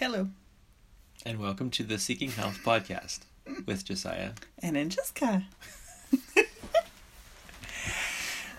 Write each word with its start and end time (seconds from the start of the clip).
Hello. 0.00 0.28
And 1.26 1.38
welcome 1.38 1.68
to 1.72 1.82
the 1.82 1.98
Seeking 1.98 2.30
Health 2.30 2.60
podcast 2.64 3.18
with 3.66 3.84
Josiah. 3.84 4.30
And 4.62 4.74
Anjiska. 4.74 5.44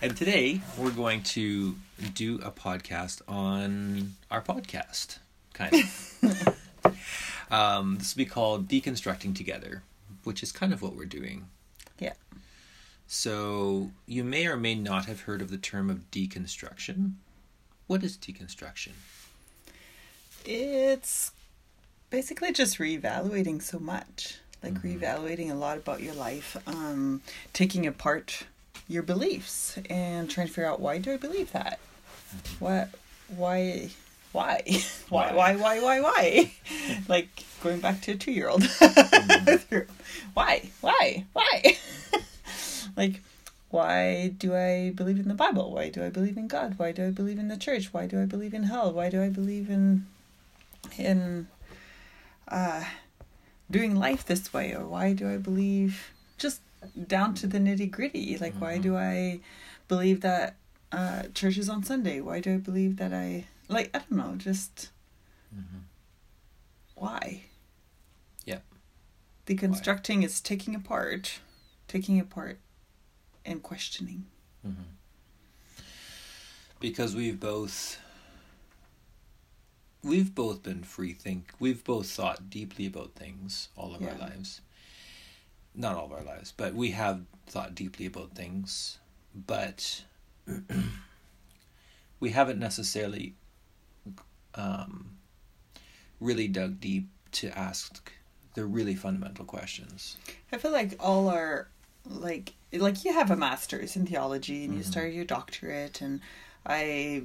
And 0.04 0.16
today 0.16 0.62
we're 0.78 0.92
going 0.92 1.24
to 1.24 1.78
do 2.14 2.36
a 2.44 2.52
podcast 2.52 3.24
on 3.28 4.14
our 4.30 4.44
podcast, 4.44 5.18
kind 5.54 5.74
of. 5.74 6.60
um, 7.52 7.98
this 7.98 8.16
will 8.16 8.24
be 8.24 8.30
called 8.30 8.68
Deconstructing 8.68 9.36
Together, 9.36 9.82
which 10.24 10.44
is 10.44 10.52
kind 10.52 10.72
of 10.72 10.84
what 10.84 10.96
we're 10.96 11.06
doing. 11.06 11.48
Yeah. 11.98 12.14
So 13.08 13.90
you 14.06 14.24
may 14.24 14.46
or 14.46 14.58
may 14.58 14.76
not 14.76 15.06
have 15.06 15.22
heard 15.22 15.42
of 15.42 15.50
the 15.50 15.58
term 15.58 15.90
of 15.90 16.12
deconstruction. 16.12 17.14
What 17.88 18.04
is 18.04 18.16
deconstruction? 18.16 18.92
It's 20.46 21.32
basically 22.10 22.52
just 22.52 22.78
reevaluating 22.78 23.62
so 23.62 23.80
much. 23.80 24.36
Like 24.64 24.74
Mhm. 24.76 25.00
reevaluating 25.00 25.50
a 25.52 25.56
lot 25.56 25.78
about 25.78 26.02
your 26.04 26.14
life, 26.14 26.56
um, 26.68 27.22
taking 27.54 27.88
apart 27.88 28.44
your 28.88 29.02
beliefs 29.04 29.78
and 29.90 30.30
trying 30.30 30.48
to 30.48 30.54
figure 30.54 30.70
out 30.70 30.80
why 30.80 30.98
do 31.00 31.12
I 31.14 31.18
believe 31.18 31.52
that? 31.54 31.80
What 32.60 32.90
why 33.28 33.90
why? 34.34 34.62
why 35.10 35.32
why 35.34 35.56
why 35.56 35.80
why 35.80 36.02
why? 36.02 36.52
like 37.08 37.30
going 37.64 37.80
back 37.80 38.02
to 38.02 38.12
a 38.12 38.16
two 38.16 38.32
year 38.32 38.50
old. 38.50 38.64
why? 40.34 40.70
Why? 40.82 41.26
Why? 41.34 41.78
like 42.96 43.22
why 43.70 44.28
do 44.38 44.54
I 44.54 44.92
believe 44.92 45.18
in 45.20 45.28
the 45.30 45.34
Bible? 45.34 45.72
Why 45.72 45.90
do 45.90 46.04
I 46.04 46.10
believe 46.10 46.38
in 46.38 46.48
God? 46.48 46.78
Why 46.78 46.92
do 46.92 47.08
I 47.08 47.10
believe 47.10 47.40
in 47.40 47.48
the 47.48 47.58
church? 47.58 47.94
Why 47.94 48.06
do 48.06 48.22
I 48.22 48.26
believe 48.26 48.54
in 48.54 48.64
hell? 48.64 48.92
Why 48.92 49.10
do 49.10 49.24
I 49.24 49.30
believe 49.30 49.70
in 49.70 50.06
in 51.00 51.48
uh 52.48 52.84
doing 53.70 53.96
life 53.96 54.26
this 54.26 54.52
way 54.54 54.74
or 54.76 54.86
why 54.86 55.14
do 55.14 55.30
I 55.30 55.38
believe 55.38 56.12
just 56.38 56.62
down 57.08 57.34
to 57.36 57.48
the 57.48 57.60
nitty 57.60 57.90
gritty 57.90 58.38
like 58.38 58.56
why 58.56 58.78
Mhm. 58.78 58.82
do 58.82 58.98
I 58.98 59.40
believe 59.88 60.22
that 60.22 60.56
uh 60.92 61.24
church 61.34 61.58
is 61.58 61.70
on 61.70 61.84
Sunday? 61.84 62.20
Why 62.22 62.40
do 62.42 62.54
I 62.54 62.58
believe 62.58 62.98
that 62.98 63.14
I 63.14 63.46
like 63.70 63.90
I 63.96 64.00
don't 64.00 64.12
know, 64.12 64.36
just 64.36 64.90
Mm-hmm. 65.56 65.80
why? 66.96 67.42
Yeah. 68.46 68.60
Deconstructing 69.46 70.24
is 70.24 70.40
taking 70.42 70.76
apart, 70.76 71.40
taking 71.88 72.20
apart 72.20 72.60
and 73.46 73.62
questioning. 73.62 74.26
Mm-hmm. 74.66 74.82
Because 76.80 77.16
we've 77.16 77.40
both 77.40 78.01
we've 80.04 80.34
both 80.34 80.64
been 80.64 80.84
free 80.84 81.14
think 81.14 81.52
we've 81.60 81.84
both 81.84 82.10
thought 82.10 82.50
deeply 82.50 82.86
about 82.88 83.14
things 83.14 83.70
all 83.76 83.94
of 83.96 84.02
our 84.04 84.16
lives. 84.18 84.62
Not 85.76 85.96
all 85.96 86.06
of 86.06 86.12
our 86.12 86.24
lives, 86.24 86.54
but 86.56 86.74
we 86.74 86.92
have 86.92 87.22
thought 87.48 87.76
deeply 87.76 88.06
about 88.06 88.32
things, 88.36 88.98
but 89.34 90.04
we 92.20 92.30
haven't 92.32 92.60
necessarily 92.60 93.36
um, 94.56 95.12
really 96.20 96.48
dug 96.48 96.80
deep 96.82 97.08
to 97.34 97.58
ask 97.58 98.12
the 98.54 98.66
really 98.66 98.96
fundamental 98.96 99.46
questions. 99.46 100.18
I 100.52 100.58
feel 100.58 100.72
like 100.72 100.96
all 101.00 101.30
our 101.30 101.68
like 102.10 102.54
like 102.74 103.06
you 103.06 103.14
have 103.14 103.30
a 103.32 103.36
master's 103.36 103.96
in 103.96 104.06
theology 104.08 104.66
and 104.66 104.74
you 104.74 104.82
Mhm. 104.82 104.86
started 104.86 105.14
your 105.14 105.26
doctorate 105.26 106.02
and 106.02 106.20
I 106.66 107.24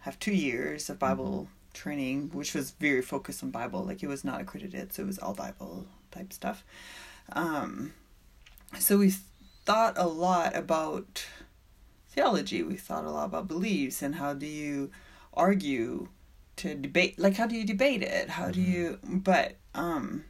have 0.00 0.18
two 0.18 0.32
years 0.32 0.88
of 0.90 0.98
Bible 0.98 1.48
training 1.76 2.30
which 2.32 2.54
was 2.54 2.72
very 2.72 3.02
focused 3.02 3.42
on 3.44 3.50
Bible 3.50 3.84
like 3.84 4.02
it 4.02 4.08
was 4.08 4.24
not 4.24 4.40
accredited 4.40 4.92
so 4.92 5.02
it 5.02 5.06
was 5.06 5.18
all 5.18 5.34
Bible 5.34 5.86
type 6.10 6.32
stuff. 6.32 6.64
Um 7.32 7.92
so 8.78 8.98
we 8.98 9.10
thought 9.64 9.94
a 9.96 10.06
lot 10.06 10.56
about 10.56 11.26
theology. 12.08 12.62
We 12.62 12.76
thought 12.76 13.04
a 13.04 13.10
lot 13.10 13.26
about 13.26 13.48
beliefs 13.48 14.02
and 14.02 14.14
how 14.16 14.32
do 14.34 14.46
you 14.46 14.90
argue 15.34 16.08
to 16.56 16.74
debate 16.74 17.18
like 17.18 17.36
how 17.36 17.46
do 17.46 17.54
you 17.54 17.64
debate 17.64 18.02
it? 18.02 18.30
How 18.30 18.50
do 18.50 18.60
Mhm. 18.60 18.72
you 18.72 18.98
but 19.04 19.56
um 19.74 20.24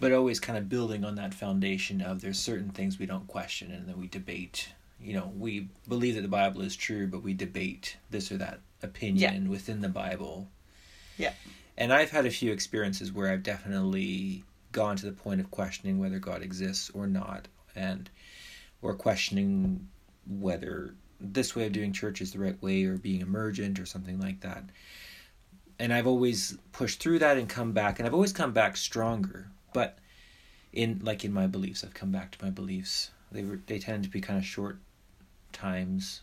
but 0.00 0.12
always 0.12 0.38
kind 0.38 0.56
of 0.56 0.68
building 0.68 1.04
on 1.04 1.16
that 1.16 1.34
foundation 1.34 2.00
of 2.00 2.20
there's 2.20 2.38
certain 2.38 2.70
things 2.70 2.98
we 2.98 3.06
don't 3.06 3.26
question 3.26 3.72
and 3.72 3.88
then 3.88 3.98
we 3.98 4.06
debate 4.06 4.68
you 5.00 5.12
know 5.12 5.32
we 5.36 5.68
believe 5.88 6.14
that 6.14 6.22
the 6.22 6.28
bible 6.28 6.60
is 6.60 6.76
true 6.76 7.06
but 7.06 7.22
we 7.22 7.34
debate 7.34 7.96
this 8.10 8.30
or 8.30 8.36
that 8.36 8.60
opinion 8.82 9.48
within 9.48 9.80
the 9.80 9.88
bible 9.88 10.48
Yeah. 11.16 11.32
and 11.76 11.92
i've 11.92 12.10
had 12.10 12.26
a 12.26 12.30
few 12.30 12.52
experiences 12.52 13.12
where 13.12 13.30
i've 13.32 13.42
definitely 13.42 14.44
gone 14.72 14.96
to 14.96 15.06
the 15.06 15.12
point 15.12 15.40
of 15.40 15.50
questioning 15.50 15.98
whether 15.98 16.18
god 16.18 16.42
exists 16.42 16.90
or 16.94 17.06
not 17.06 17.48
and 17.74 18.08
or 18.82 18.94
questioning 18.94 19.88
whether 20.26 20.94
this 21.20 21.56
way 21.56 21.66
of 21.66 21.72
doing 21.72 21.92
church 21.92 22.20
is 22.20 22.32
the 22.32 22.38
right 22.38 22.60
way 22.62 22.84
or 22.84 22.96
being 22.96 23.20
emergent 23.20 23.80
or 23.80 23.86
something 23.86 24.20
like 24.20 24.40
that 24.40 24.64
and 25.78 25.92
I've 25.92 26.06
always 26.06 26.58
pushed 26.72 27.00
through 27.00 27.20
that 27.20 27.36
and 27.38 27.48
come 27.48 27.72
back, 27.72 27.98
and 27.98 28.06
I've 28.06 28.14
always 28.14 28.32
come 28.32 28.52
back 28.52 28.76
stronger. 28.76 29.48
But 29.72 29.98
in 30.72 31.00
like 31.04 31.24
in 31.24 31.32
my 31.32 31.46
beliefs, 31.46 31.84
I've 31.84 31.94
come 31.94 32.10
back 32.10 32.32
to 32.32 32.44
my 32.44 32.50
beliefs. 32.50 33.10
They 33.30 33.44
were 33.44 33.60
they 33.66 33.78
tend 33.78 34.04
to 34.04 34.10
be 34.10 34.20
kind 34.20 34.38
of 34.38 34.44
short 34.44 34.78
times, 35.52 36.22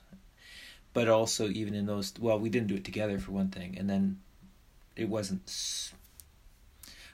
but 0.96 1.08
also 1.10 1.48
even 1.50 1.76
in 1.76 1.86
those, 1.86 2.14
well, 2.20 2.40
we 2.40 2.50
didn't 2.50 2.68
do 2.70 2.76
it 2.76 2.86
together 2.86 3.20
for 3.20 3.32
one 3.34 3.50
thing, 3.50 3.76
and 3.78 3.88
then 3.90 4.20
it 4.96 5.10
wasn't. 5.10 5.92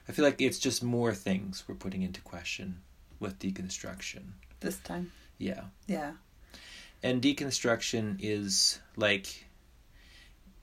i 0.08 0.12
feel 0.12 0.24
like 0.24 0.40
it's 0.40 0.58
just 0.58 0.82
more 0.82 1.12
things 1.12 1.64
we're 1.66 1.74
putting 1.74 2.02
into 2.02 2.20
question 2.22 2.80
with 3.20 3.38
deconstruction. 3.38 4.22
this 4.60 4.78
time. 4.78 5.10
Yeah. 5.38 5.64
Yeah. 5.86 6.12
And 7.02 7.20
deconstruction 7.20 8.16
is 8.20 8.78
like 8.96 9.46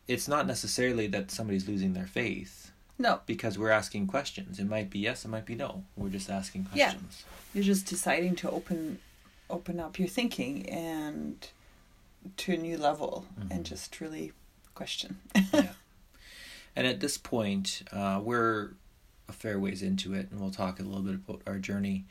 it's 0.08 0.28
not 0.28 0.48
necessarily 0.48 1.08
that 1.08 1.30
somebody's 1.32 1.68
losing 1.68 1.94
their 1.94 2.08
faith 2.08 2.72
No, 2.98 3.20
because 3.26 3.58
we're 3.60 3.70
asking 3.82 4.08
questions. 4.08 4.58
It 4.60 4.68
might 4.68 4.90
be 4.90 5.00
yes, 5.00 5.26
it 5.26 5.28
might 5.28 5.46
be 5.46 5.56
no. 5.56 5.84
We're 5.98 6.10
just 6.10 6.30
asking 6.30 6.66
questions 6.66 7.24
Yeah. 7.26 7.30
you're 7.54 7.64
just 7.74 7.86
deciding 7.88 8.36
to 8.38 8.50
open 8.50 9.00
open 9.50 9.80
up 9.80 10.00
your 10.00 10.08
thinking 10.08 10.70
and 10.70 11.36
to 12.38 12.54
a 12.54 12.58
new 12.58 12.78
level 12.78 13.26
Mhm. 13.40 13.52
and 13.52 13.66
just 13.66 14.00
really 14.02 14.32
question. 14.76 15.20
yeah. 15.54 15.74
And 16.76 16.88
at 16.88 17.00
this 17.02 17.18
point, 17.18 17.82
uh, 17.92 18.22
we're 18.24 18.70
a 19.28 19.34
fair 19.34 19.60
ways 19.60 19.82
into 19.82 20.14
it, 20.14 20.30
and 20.32 20.40
we'll 20.40 20.52
talk 20.52 20.80
a 20.80 20.84
little 20.84 21.02
bit 21.02 21.16
about 21.16 21.42
our 21.46 21.58
journey. 21.58 22.06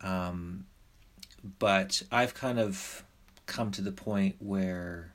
Um, 0.00 0.66
but 1.58 2.02
I've 2.10 2.34
kind 2.34 2.58
of 2.58 3.04
come 3.46 3.70
to 3.72 3.82
the 3.82 3.92
point 3.92 4.36
where 4.40 5.12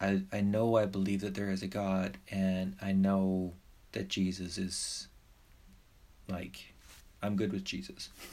I 0.00 0.22
I 0.32 0.40
know 0.42 0.76
I 0.76 0.84
believe 0.84 1.20
that 1.22 1.34
there 1.34 1.50
is 1.50 1.62
a 1.62 1.66
God, 1.68 2.18
and 2.28 2.76
I 2.82 2.92
know 2.92 3.54
that 3.92 4.08
Jesus 4.08 4.58
is 4.58 5.08
like 6.28 6.74
I'm 7.22 7.36
good 7.36 7.52
with 7.52 7.64
Jesus. 7.64 8.10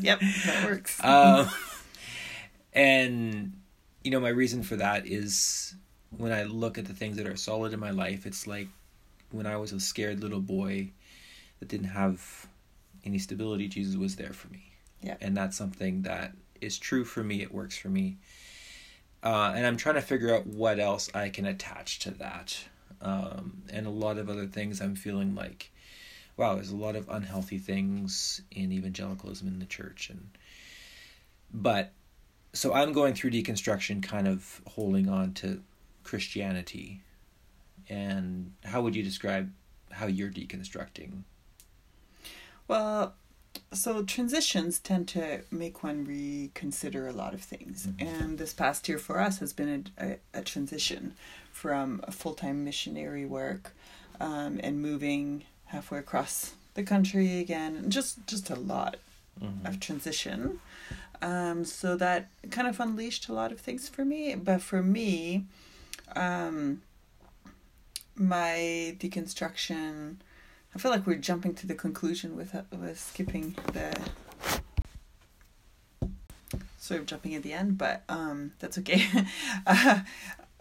yep, 0.00 0.20
that 0.46 0.64
works. 0.64 0.98
um, 1.04 1.50
and 2.72 3.52
you 4.04 4.10
know 4.10 4.20
my 4.20 4.28
reason 4.28 4.62
for 4.62 4.76
that 4.76 5.06
is 5.06 5.74
when 6.16 6.32
i 6.32 6.42
look 6.44 6.78
at 6.78 6.84
the 6.84 6.94
things 6.94 7.16
that 7.16 7.26
are 7.26 7.36
solid 7.36 7.72
in 7.72 7.80
my 7.80 7.90
life 7.90 8.26
it's 8.26 8.46
like 8.46 8.68
when 9.30 9.46
i 9.46 9.56
was 9.56 9.72
a 9.72 9.80
scared 9.80 10.20
little 10.20 10.40
boy 10.40 10.90
that 11.60 11.68
didn't 11.68 11.88
have 11.88 12.46
any 13.04 13.18
stability 13.18 13.68
jesus 13.68 13.96
was 13.96 14.16
there 14.16 14.32
for 14.32 14.48
me. 14.48 14.64
Yeah. 15.00 15.16
and 15.20 15.36
that's 15.36 15.56
something 15.56 16.02
that 16.02 16.32
is 16.60 16.78
true 16.78 17.04
for 17.04 17.24
me. 17.24 17.42
It 17.42 17.52
works 17.52 17.76
for 17.76 17.88
me. 17.88 18.18
Uh, 19.24 19.52
and 19.56 19.66
i'm 19.66 19.76
trying 19.76 19.96
to 19.96 20.00
figure 20.00 20.34
out 20.34 20.46
what 20.46 20.78
else 20.78 21.10
i 21.14 21.28
can 21.28 21.46
attach 21.46 22.00
to 22.00 22.10
that. 22.12 22.56
Um, 23.00 23.62
and 23.72 23.86
a 23.86 23.90
lot 23.90 24.18
of 24.18 24.28
other 24.28 24.46
things 24.46 24.80
i'm 24.80 24.94
feeling 24.94 25.34
like 25.34 25.70
wow 26.36 26.54
there's 26.54 26.70
a 26.70 26.76
lot 26.76 26.96
of 26.96 27.08
unhealthy 27.08 27.58
things 27.58 28.42
in 28.50 28.72
evangelicalism 28.72 29.48
in 29.48 29.58
the 29.58 29.66
church. 29.66 30.10
And 30.10 30.28
but 31.52 31.92
so 32.52 32.72
I'm 32.74 32.92
going 32.92 33.14
through 33.14 33.30
deconstruction, 33.30 34.02
kind 34.02 34.28
of 34.28 34.60
holding 34.66 35.08
on 35.08 35.32
to 35.34 35.62
Christianity. 36.04 37.00
And 37.88 38.52
how 38.64 38.82
would 38.82 38.94
you 38.94 39.02
describe 39.02 39.50
how 39.90 40.06
you're 40.06 40.30
deconstructing? 40.30 41.22
well, 42.68 43.14
so 43.72 44.02
transitions 44.02 44.78
tend 44.78 45.06
to 45.08 45.40
make 45.50 45.82
one 45.82 46.04
reconsider 46.04 47.06
a 47.06 47.12
lot 47.12 47.34
of 47.34 47.42
things. 47.42 47.86
Mhm. 47.86 48.02
And 48.02 48.38
this 48.38 48.54
past 48.54 48.88
year 48.88 48.98
for 48.98 49.20
us 49.20 49.38
has 49.40 49.52
been 49.52 49.92
a, 49.98 50.04
a, 50.34 50.40
a 50.40 50.42
transition 50.42 51.14
from 51.52 52.00
a 52.04 52.12
full 52.12 52.34
time 52.34 52.64
missionary 52.64 53.26
work 53.26 53.74
um, 54.20 54.58
and 54.62 54.80
moving 54.80 55.44
halfway 55.66 55.98
across 55.98 56.54
the 56.74 56.82
country 56.82 57.40
again. 57.40 57.76
And 57.76 57.92
just 57.92 58.26
just 58.26 58.48
a 58.48 58.54
lot 58.56 58.96
Mhm. 59.42 59.66
of 59.68 59.80
transition. 59.80 60.60
Um, 61.22 61.64
so 61.64 61.96
that 61.96 62.28
kind 62.50 62.68
of 62.68 62.80
unleashed 62.80 63.28
a 63.28 63.32
lot 63.32 63.52
of 63.52 63.60
things 63.60 63.88
for 63.88 64.04
me. 64.04 64.34
But 64.34 64.60
for 64.60 64.82
me, 64.82 65.46
um, 66.16 66.82
my 68.14 68.96
deconstruction. 68.98 70.16
I 70.74 70.78
feel 70.78 70.90
like 70.90 71.06
we're 71.06 71.16
jumping 71.16 71.54
to 71.54 71.66
the 71.66 71.74
conclusion 71.74 72.36
with 72.36 72.54
uh, 72.54 72.62
with 72.70 72.98
skipping 72.98 73.56
the 73.72 73.96
sort 76.78 77.00
of 77.00 77.06
jumping 77.06 77.34
at 77.34 77.42
the 77.42 77.52
end, 77.52 77.78
but 77.78 78.02
um, 78.08 78.52
that's 78.58 78.78
okay. 78.78 79.06
uh, 79.66 80.00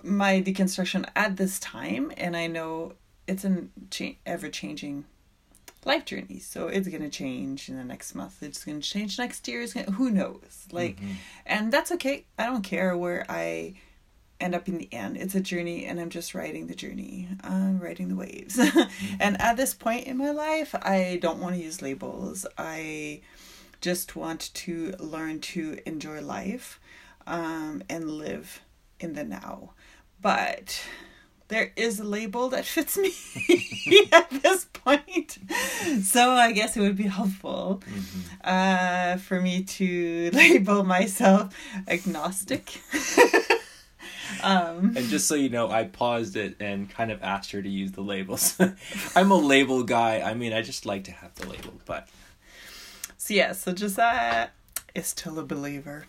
my 0.04 0.42
deconstruction 0.42 1.08
at 1.16 1.38
this 1.38 1.60
time, 1.60 2.12
and 2.18 2.36
I 2.36 2.48
know 2.48 2.94
it's 3.28 3.44
an 3.44 3.72
cha- 3.90 4.18
ever 4.26 4.50
changing 4.50 5.06
life 5.86 6.06
journey, 6.06 6.40
so 6.40 6.68
it's 6.68 6.88
gonna 6.88 7.10
change 7.10 7.70
in 7.70 7.76
the 7.78 7.84
next 7.84 8.14
month. 8.16 8.42
It's 8.44 8.64
gonna 8.64 8.82
change 8.82 9.18
next 9.18 9.48
year. 9.48 9.62
It's 9.62 9.74
gonna, 9.74 9.92
who 9.92 10.10
knows? 10.12 10.68
Like, 10.72 11.00
Mhm. 11.00 11.16
and 11.46 11.72
that's 11.72 11.92
okay. 11.94 12.26
I 12.38 12.46
don't 12.46 12.62
care 12.64 12.96
where 12.98 13.26
I 13.30 13.76
end 14.40 14.56
up 14.56 14.68
in 14.68 14.78
the 14.78 14.92
end. 14.92 15.18
It's 15.18 15.36
a 15.36 15.40
journey, 15.40 15.86
and 15.86 16.00
I'm 16.00 16.10
just 16.10 16.34
riding 16.34 16.68
the 16.68 16.76
journey. 16.76 17.28
I'm 17.44 17.80
riding 17.80 18.10
the 18.10 18.16
waves. 18.16 18.58
and 19.20 19.40
at 19.40 19.56
this 19.58 19.74
point 19.74 20.08
in 20.08 20.18
my 20.18 20.32
life, 20.32 20.74
I 20.82 21.20
don't 21.22 21.40
want 21.40 21.56
to 21.56 21.62
use 21.62 21.82
labels. 21.82 22.46
I 22.58 23.22
just 23.82 24.16
want 24.16 24.52
to 24.54 24.94
learn 25.00 25.40
to 25.42 25.80
enjoy 25.86 26.22
life 26.22 26.80
um, 27.28 27.84
and 27.90 28.10
live 28.12 28.62
in 29.00 29.14
the 29.14 29.24
now. 29.24 29.74
But 30.22 30.84
there 31.52 31.74
is 31.76 32.00
a 32.00 32.04
label 32.06 32.48
that 32.50 32.64
fits 32.66 32.98
me 32.98 33.12
at 34.14 34.30
this 34.30 34.66
point. 34.74 35.38
So 36.02 36.32
I 36.32 36.54
guess 36.54 36.78
it 36.78 36.80
would 36.80 36.96
be 36.96 37.08
helpful 37.08 37.84
uh, 38.44 39.18
for 39.18 39.42
me 39.42 39.64
to 39.64 40.32
label 40.34 40.84
myself 40.86 41.54
agnostic. 41.90 42.80
um, 44.44 44.94
And 44.96 45.10
just 45.10 45.28
so 45.28 45.36
you 45.36 45.50
know, 45.50 45.70
I 45.70 45.84
paused 45.84 46.38
it 46.38 46.56
and 46.62 46.90
kind 46.90 47.12
of 47.12 47.22
asked 47.22 47.52
her 47.52 47.62
to 47.62 47.70
use 47.70 47.92
the 47.92 48.02
labels. 48.02 48.58
I'm 49.16 49.30
a 49.32 49.38
label 49.38 49.84
guy. 49.84 50.22
I 50.22 50.34
mean, 50.34 50.54
I 50.54 50.62
just 50.62 50.86
like 50.86 51.04
to 51.04 51.12
have 51.12 51.36
the 51.36 51.50
label, 51.50 51.74
but 51.86 52.08
So 53.18 53.34
yeah, 53.34 53.52
so 53.52 53.74
Josiah 53.74 54.48
is 54.96 55.08
still 55.08 55.38
a 55.38 55.44
believer. 55.44 56.06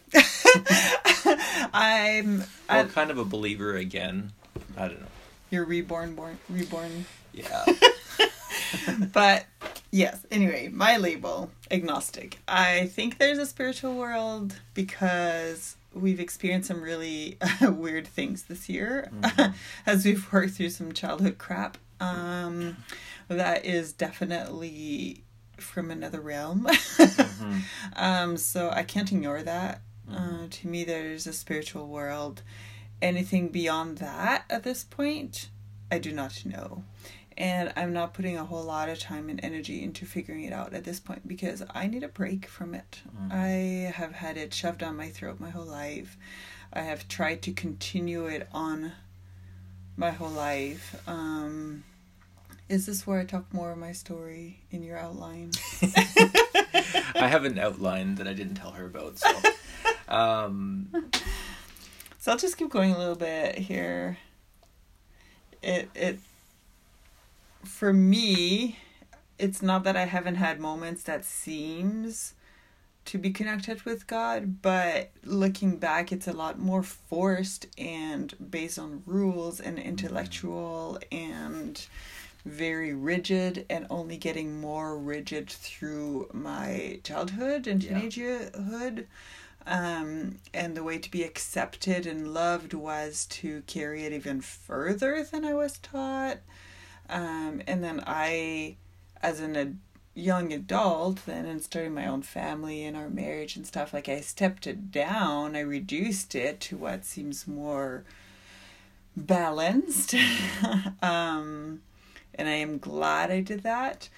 I'm 1.75 2.43
or 2.43 2.47
I, 2.69 2.85
kind 2.85 3.11
of 3.11 3.19
a 3.19 3.25
believer 3.25 3.75
again. 3.75 4.33
I 4.77 4.87
don't 4.87 5.01
know. 5.01 5.07
You're 5.53 5.65
reborn, 5.65 6.15
born, 6.15 6.39
reborn. 6.49 7.05
Yeah. 7.33 7.65
But 9.13 9.45
yes, 9.91 10.25
anyway, 10.31 10.69
my 10.69 10.97
label 10.97 11.51
agnostic. 11.71 12.39
I 12.49 12.87
think 12.87 13.19
there's 13.19 13.37
a 13.39 13.45
spiritual 13.45 13.95
world 13.95 14.57
because 14.73 15.77
we've 15.93 16.19
experienced 16.21 16.69
some 16.69 16.81
really 16.83 17.37
weird 17.61 18.07
things 18.07 18.45
this 18.45 18.69
year 18.71 19.11
as 19.87 20.05
we've 20.07 20.33
worked 20.33 20.55
through 20.55 20.71
some 20.71 20.93
childhood 20.93 21.37
crap. 21.39 21.77
Um, 22.01 22.79
that 23.29 23.65
is 23.67 23.93
definitely 23.93 25.23
from 25.59 25.91
another 25.91 26.21
realm. 26.21 26.67
Mhm. 26.69 27.63
Um, 27.95 28.37
so 28.39 28.71
I 28.71 28.83
can't 28.85 29.11
ignore 29.13 29.43
that. 29.43 29.83
Uh, 30.11 30.47
to 30.51 30.69
me, 30.69 30.85
there's 30.85 31.27
a 31.27 31.33
spiritual 31.33 31.87
world. 31.89 32.43
Anything 33.03 33.49
beyond 33.49 33.99
that 33.99 34.45
at 34.49 34.63
this 34.63 34.85
point, 34.85 35.49
I 35.91 35.99
do 35.99 36.13
not 36.13 36.47
know. 36.47 36.85
And 37.37 37.73
I'm 37.77 37.93
not 37.93 38.15
putting 38.15 38.37
a 38.37 38.45
whole 38.45 38.63
lot 38.63 38.89
of 38.89 38.99
time 38.99 39.29
and 39.29 39.41
energy 39.43 39.83
into 39.83 40.07
figuring 40.07 40.45
it 40.45 40.53
out 40.53 40.73
at 40.73 40.85
this 40.85 41.01
point 41.01 41.27
because 41.27 41.63
I 41.75 41.87
need 41.89 42.05
a 42.05 42.09
break 42.09 42.47
from 42.47 42.75
it. 42.75 43.01
I 43.31 43.93
have 43.95 44.13
had 44.13 44.37
it 44.37 44.55
shoved 44.55 44.79
down 44.79 44.97
my 44.97 45.09
throat 45.09 45.41
my 45.41 45.51
whole 45.51 45.65
life. 45.65 46.17
I 46.73 46.83
have 46.83 47.09
tried 47.09 47.43
to 47.43 47.53
continue 47.53 48.27
it 48.27 48.49
on 48.53 48.93
my 49.97 50.11
whole 50.11 50.31
life. 50.31 51.03
Um, 51.09 51.85
is 52.69 52.87
this 52.87 53.07
where 53.07 53.21
I 53.21 53.25
talk 53.25 53.53
more 53.53 53.73
of 53.73 53.79
my 53.79 53.93
story 53.93 54.61
in 54.71 54.83
your 54.83 54.99
outline? 54.99 55.51
I 57.15 57.29
have 57.29 57.45
an 57.45 57.59
outline 57.59 58.15
that 58.17 58.29
I 58.29 58.33
didn't 58.33 58.55
tell 58.55 58.71
her 58.73 58.87
about, 58.87 59.19
so 59.19 59.29
um 60.09 60.89
So 62.23 62.31
I'll 62.31 62.39
just 62.39 62.57
keep 62.57 62.71
going 62.71 62.93
a 62.93 62.99
little 62.99 63.17
bit 63.17 63.59
here. 63.59 64.17
It 65.61 65.91
it 65.93 66.21
for 67.65 67.93
me, 67.93 68.79
it's 69.41 69.61
not 69.61 69.83
that 69.83 69.97
I 69.97 70.05
haven't 70.05 70.37
had 70.37 70.61
moments 70.61 71.03
that 71.03 71.25
seems 71.25 72.35
to 73.07 73.19
be 73.19 73.33
connected 73.33 73.83
with 73.83 74.07
God, 74.07 74.63
but 74.63 75.11
looking 75.25 75.79
back 75.79 76.13
it's 76.13 76.29
a 76.29 76.33
lot 76.33 76.61
more 76.61 76.85
forced 76.85 77.67
and 77.77 78.33
based 78.51 78.79
on 78.79 79.03
rules 79.05 79.59
and 79.59 79.77
mm-hmm. 79.77 79.89
intellectual 79.89 81.01
and 81.11 81.85
very 82.45 82.95
rigid 82.95 83.67
and 83.69 83.85
only 83.91 84.17
getting 84.17 84.61
more 84.61 84.97
rigid 84.97 85.51
through 85.51 86.29
my 86.33 87.01
childhood 87.03 87.67
and 87.67 87.83
Yeah. 87.83 87.99
Um, 89.67 90.39
and 90.53 90.77
the 90.77 90.83
way 90.83 90.99
to 90.99 91.11
be 91.11 91.23
accepted 91.23 92.07
and 92.07 92.35
loved 92.35 92.75
was 92.75 93.27
to 93.27 93.63
carry 93.67 94.05
it 94.05 94.13
even 94.13 94.41
further 94.41 95.25
than 95.25 95.45
I 95.45 95.55
was 95.55 95.79
taught. 95.79 96.39
Um, 97.09 97.63
and 97.67 97.83
then 97.83 98.03
I, 98.07 98.77
as 99.23 99.41
an 99.41 99.57
ad- 99.57 99.79
young 100.15 100.53
adult, 100.53 101.25
then 101.27 101.47
and 101.47 101.63
starting 101.63 101.95
my 101.95 102.07
own 102.07 102.23
family 102.23 102.85
and 102.85 102.97
our 102.97 103.09
marriage 103.09 103.57
and 103.57 103.67
stuff, 103.67 103.95
like 103.95 104.09
I 104.09 104.21
stepped 104.21 104.67
it 104.67 104.91
down. 104.91 105.57
I 105.57 105.61
reduced 105.61 106.35
it 106.35 106.61
to 106.63 106.77
what 106.77 107.05
seems 107.05 107.47
more 107.47 108.05
balanced. 109.17 110.15
um, 111.03 111.83
and 112.35 112.49
I 112.49 112.53
am 112.53 112.79
glad 112.79 113.31
I 113.31 113.41
did 113.41 113.63
that. 113.63 114.09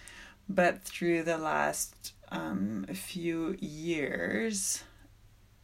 But 0.49 0.83
through 0.83 1.23
the 1.23 1.39
last 1.39 2.13
um, 2.31 2.87
few 2.93 3.57
years, 3.61 4.85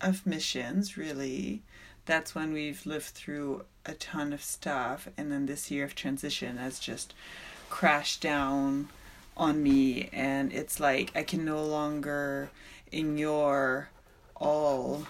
of 0.00 0.26
missions, 0.26 0.96
really. 0.96 1.62
That's 2.06 2.34
when 2.34 2.52
we've 2.52 2.84
lived 2.86 3.06
through 3.06 3.64
a 3.86 3.94
ton 3.94 4.32
of 4.32 4.42
stuff, 4.42 5.08
and 5.16 5.30
then 5.30 5.46
this 5.46 5.70
year 5.70 5.84
of 5.84 5.94
transition 5.94 6.56
has 6.56 6.78
just 6.78 7.14
crashed 7.68 8.20
down 8.20 8.88
on 9.36 9.62
me, 9.62 10.08
and 10.12 10.52
it's 10.52 10.80
like 10.80 11.12
I 11.14 11.22
can 11.22 11.44
no 11.44 11.64
longer 11.64 12.50
ignore 12.92 13.88
all. 14.36 15.06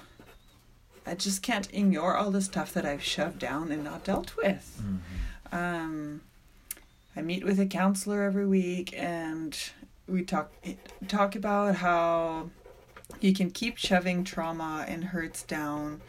I 1.07 1.15
just 1.15 1.43
can't 1.43 1.69
ignore 1.73 2.17
all 2.17 2.31
the 2.31 2.43
stuff 2.43 2.73
that 2.75 2.85
I've 2.85 3.03
shoved 3.03 3.39
down 3.39 3.73
and 3.73 3.83
not 3.83 4.05
dealt 4.05 4.37
with. 4.37 4.83
Um, 5.53 6.21
I 7.17 7.23
meet 7.23 7.45
with 7.45 7.59
a 7.59 7.67
counselor 7.67 8.23
every 8.23 8.47
week, 8.47 8.95
and 8.97 9.57
we 10.07 10.23
talk 10.23 10.53
talk 11.09 11.35
about 11.35 11.77
how 11.77 12.51
you 13.21 13.33
can 13.33 13.51
keep 13.51 13.77
shoving 13.77 14.25
trauma 14.25 14.85
and 14.89 15.05
hurts 15.05 15.43
down. 15.43 16.01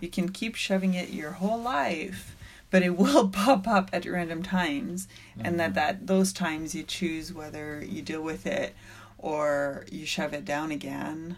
You 0.00 0.08
can 0.08 0.28
keep 0.30 0.54
shoving 0.54 0.94
it 0.94 1.10
your 1.10 1.32
whole 1.32 1.60
life, 1.60 2.36
but 2.70 2.82
it 2.82 2.96
will 2.98 3.28
pop 3.28 3.66
up 3.66 3.90
at 3.92 4.04
random 4.04 4.42
times, 4.42 5.08
and 5.38 5.58
that 5.60 5.74
that 5.74 6.06
those 6.06 6.32
times 6.32 6.74
you 6.74 6.82
choose 6.82 7.32
whether 7.32 7.82
you 7.84 8.02
deal 8.02 8.22
with 8.22 8.46
it 8.46 8.74
or 9.16 9.84
you 9.90 10.06
shove 10.06 10.32
it 10.32 10.44
down 10.44 10.70
again. 10.70 11.36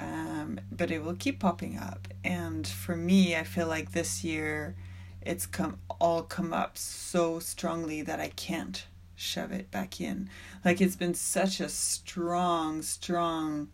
Um, 0.00 0.58
but 0.72 0.90
it 0.90 1.04
will 1.04 1.14
keep 1.14 1.38
popping 1.38 1.78
up, 1.78 2.08
and 2.24 2.66
for 2.66 2.96
me, 2.96 3.36
I 3.36 3.44
feel 3.44 3.68
like 3.68 3.92
this 3.92 4.24
year, 4.24 4.74
it's 5.20 5.46
come 5.46 5.78
all 6.00 6.22
come 6.22 6.52
up 6.52 6.76
so 6.76 7.38
strongly 7.38 8.02
that 8.02 8.18
I 8.18 8.28
can't 8.28 8.84
shove 9.14 9.52
it 9.52 9.70
back 9.70 10.00
in. 10.00 10.28
Like 10.64 10.80
it's 10.80 10.96
been 10.96 11.14
such 11.14 11.60
a 11.60 11.68
strong, 11.68 12.82
strong 12.82 13.68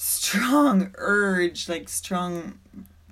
strong 0.00 0.90
urge, 0.94 1.68
like 1.68 1.86
strong 1.86 2.58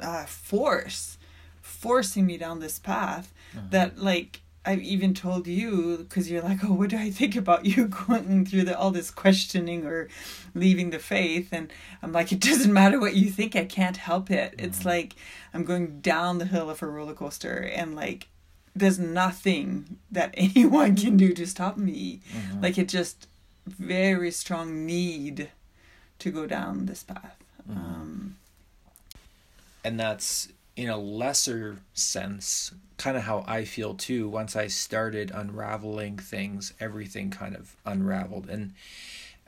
uh, 0.00 0.24
force, 0.24 1.18
forcing 1.60 2.24
me 2.24 2.38
down 2.38 2.60
this 2.60 2.78
path 2.78 3.34
uh-huh. 3.52 3.66
that 3.70 3.98
like 3.98 4.40
I've 4.64 4.80
even 4.80 5.12
told 5.12 5.46
you 5.46 5.98
because 5.98 6.30
you're 6.30 6.40
like, 6.40 6.64
oh, 6.64 6.72
what 6.72 6.88
do 6.88 6.96
I 6.96 7.10
think 7.10 7.36
about 7.36 7.66
you 7.66 7.88
going 8.08 8.46
through 8.46 8.64
the, 8.64 8.78
all 8.78 8.90
this 8.90 9.10
questioning 9.10 9.84
or 9.84 10.08
leaving 10.54 10.88
the 10.88 10.98
faith? 10.98 11.50
And 11.52 11.70
I'm 12.02 12.12
like, 12.12 12.32
it 12.32 12.40
doesn't 12.40 12.72
matter 12.72 12.98
what 12.98 13.14
you 13.14 13.28
think. 13.28 13.54
I 13.54 13.66
can't 13.66 13.98
help 13.98 14.30
it. 14.30 14.54
It's 14.58 14.80
uh-huh. 14.80 14.88
like 14.88 15.14
I'm 15.52 15.64
going 15.64 16.00
down 16.00 16.38
the 16.38 16.46
hill 16.46 16.70
of 16.70 16.82
a 16.82 16.86
roller 16.86 17.12
coaster, 17.12 17.70
and 17.74 17.94
like 17.96 18.28
there's 18.74 18.98
nothing 18.98 19.98
that 20.10 20.32
anyone 20.38 20.96
can 20.96 21.18
do 21.18 21.34
to 21.34 21.46
stop 21.46 21.76
me. 21.76 22.22
Uh-huh. 22.34 22.60
Like 22.62 22.78
it 22.78 22.88
just 22.88 23.28
very 23.66 24.30
strong 24.30 24.86
need 24.86 25.50
to 26.18 26.30
go 26.30 26.46
down 26.46 26.86
this 26.86 27.02
path. 27.02 27.36
Um, 27.68 28.36
and 29.84 29.98
that's 29.98 30.48
in 30.76 30.88
a 30.88 30.96
lesser 30.96 31.78
sense 31.94 32.72
kind 32.96 33.16
of 33.16 33.22
how 33.22 33.44
I 33.46 33.64
feel 33.64 33.94
too. 33.94 34.28
Once 34.28 34.56
I 34.56 34.66
started 34.66 35.30
unraveling 35.32 36.18
things, 36.18 36.72
everything 36.80 37.30
kind 37.30 37.54
of 37.54 37.76
unraveled. 37.86 38.48
And 38.48 38.74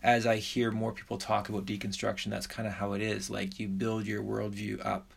as 0.03 0.27
I 0.27 0.37
hear 0.37 0.71
more 0.71 0.93
people 0.93 1.19
talk 1.19 1.49
about 1.49 1.67
deconstruction, 1.67 2.31
that's 2.31 2.47
kind 2.47 2.69
of 2.69 2.75
how 2.75 2.93
it 2.93 3.03
is. 3.03 3.29
Like 3.29 3.59
you 3.59 3.69
build 3.69 4.07
your 4.07 4.23
worldview 4.23 4.85
up, 4.87 5.13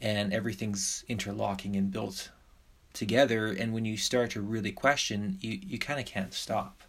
and 0.00 0.32
everything's 0.32 1.04
interlocking 1.08 1.74
and 1.76 1.90
built 1.90 2.30
together 2.92 3.46
and 3.46 3.72
when 3.72 3.84
you 3.84 3.96
start 3.96 4.30
to 4.30 4.40
really 4.40 4.72
question 4.72 5.38
you 5.40 5.58
you 5.64 5.78
kind 5.78 6.00
of 6.00 6.06
can't 6.06 6.32
stop 6.32 6.82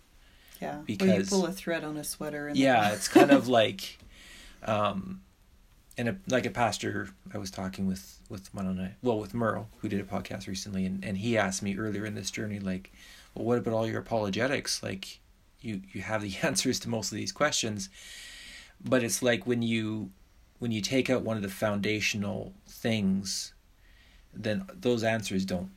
Yeah. 0.61 0.79
Because- 0.85 1.07
well, 1.07 1.17
you 1.19 1.25
pull 1.25 1.45
a 1.45 1.51
thread 1.53 1.83
on 1.83 1.97
a 1.97 2.03
sweater 2.03 2.47
and 2.47 2.57
yeah 2.57 2.91
it's 2.93 3.07
kind 3.07 3.31
of 3.31 3.47
like 3.59 3.97
um 4.63 5.21
and 5.97 6.09
a, 6.09 6.15
like 6.27 6.45
a 6.45 6.49
pastor 6.49 7.09
i 7.33 7.37
was 7.37 7.49
talking 7.51 7.87
with 7.87 8.19
with 8.29 8.53
one 8.53 8.67
on 8.67 8.77
a 8.79 8.95
well 9.01 9.19
with 9.19 9.33
merle 9.33 9.69
who 9.79 9.87
did 9.89 9.99
a 9.99 10.03
podcast 10.03 10.47
recently 10.47 10.85
and, 10.85 11.03
and 11.03 11.17
he 11.17 11.37
asked 11.37 11.61
me 11.63 11.77
earlier 11.77 12.05
in 12.05 12.15
this 12.15 12.29
journey 12.31 12.59
like 12.59 12.91
well 13.35 13.45
what 13.45 13.57
about 13.57 13.73
all 13.73 13.87
your 13.87 13.99
apologetics 13.99 14.83
like 14.83 15.19
you 15.61 15.81
you 15.93 16.01
have 16.01 16.21
the 16.21 16.35
answers 16.43 16.79
to 16.79 16.89
most 16.89 17.11
of 17.11 17.17
these 17.17 17.31
questions 17.31 17.89
but 18.83 19.03
it's 19.03 19.21
like 19.21 19.45
when 19.47 19.61
you 19.61 20.09
when 20.59 20.71
you 20.71 20.81
take 20.81 21.09
out 21.09 21.21
one 21.21 21.37
of 21.37 21.43
the 21.43 21.49
foundational 21.49 22.53
things 22.67 23.53
then 24.33 24.65
those 24.73 25.03
answers 25.03 25.45
don't 25.45 25.69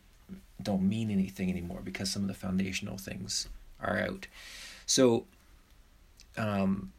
don't 0.62 0.82
mean 0.88 1.10
anything 1.10 1.50
anymore 1.50 1.80
because 1.82 2.10
some 2.10 2.22
of 2.22 2.28
the 2.28 2.34
foundational 2.34 2.96
things 2.96 3.48
are 3.80 3.98
out 3.98 4.26
so 4.86 5.24
um 6.36 6.92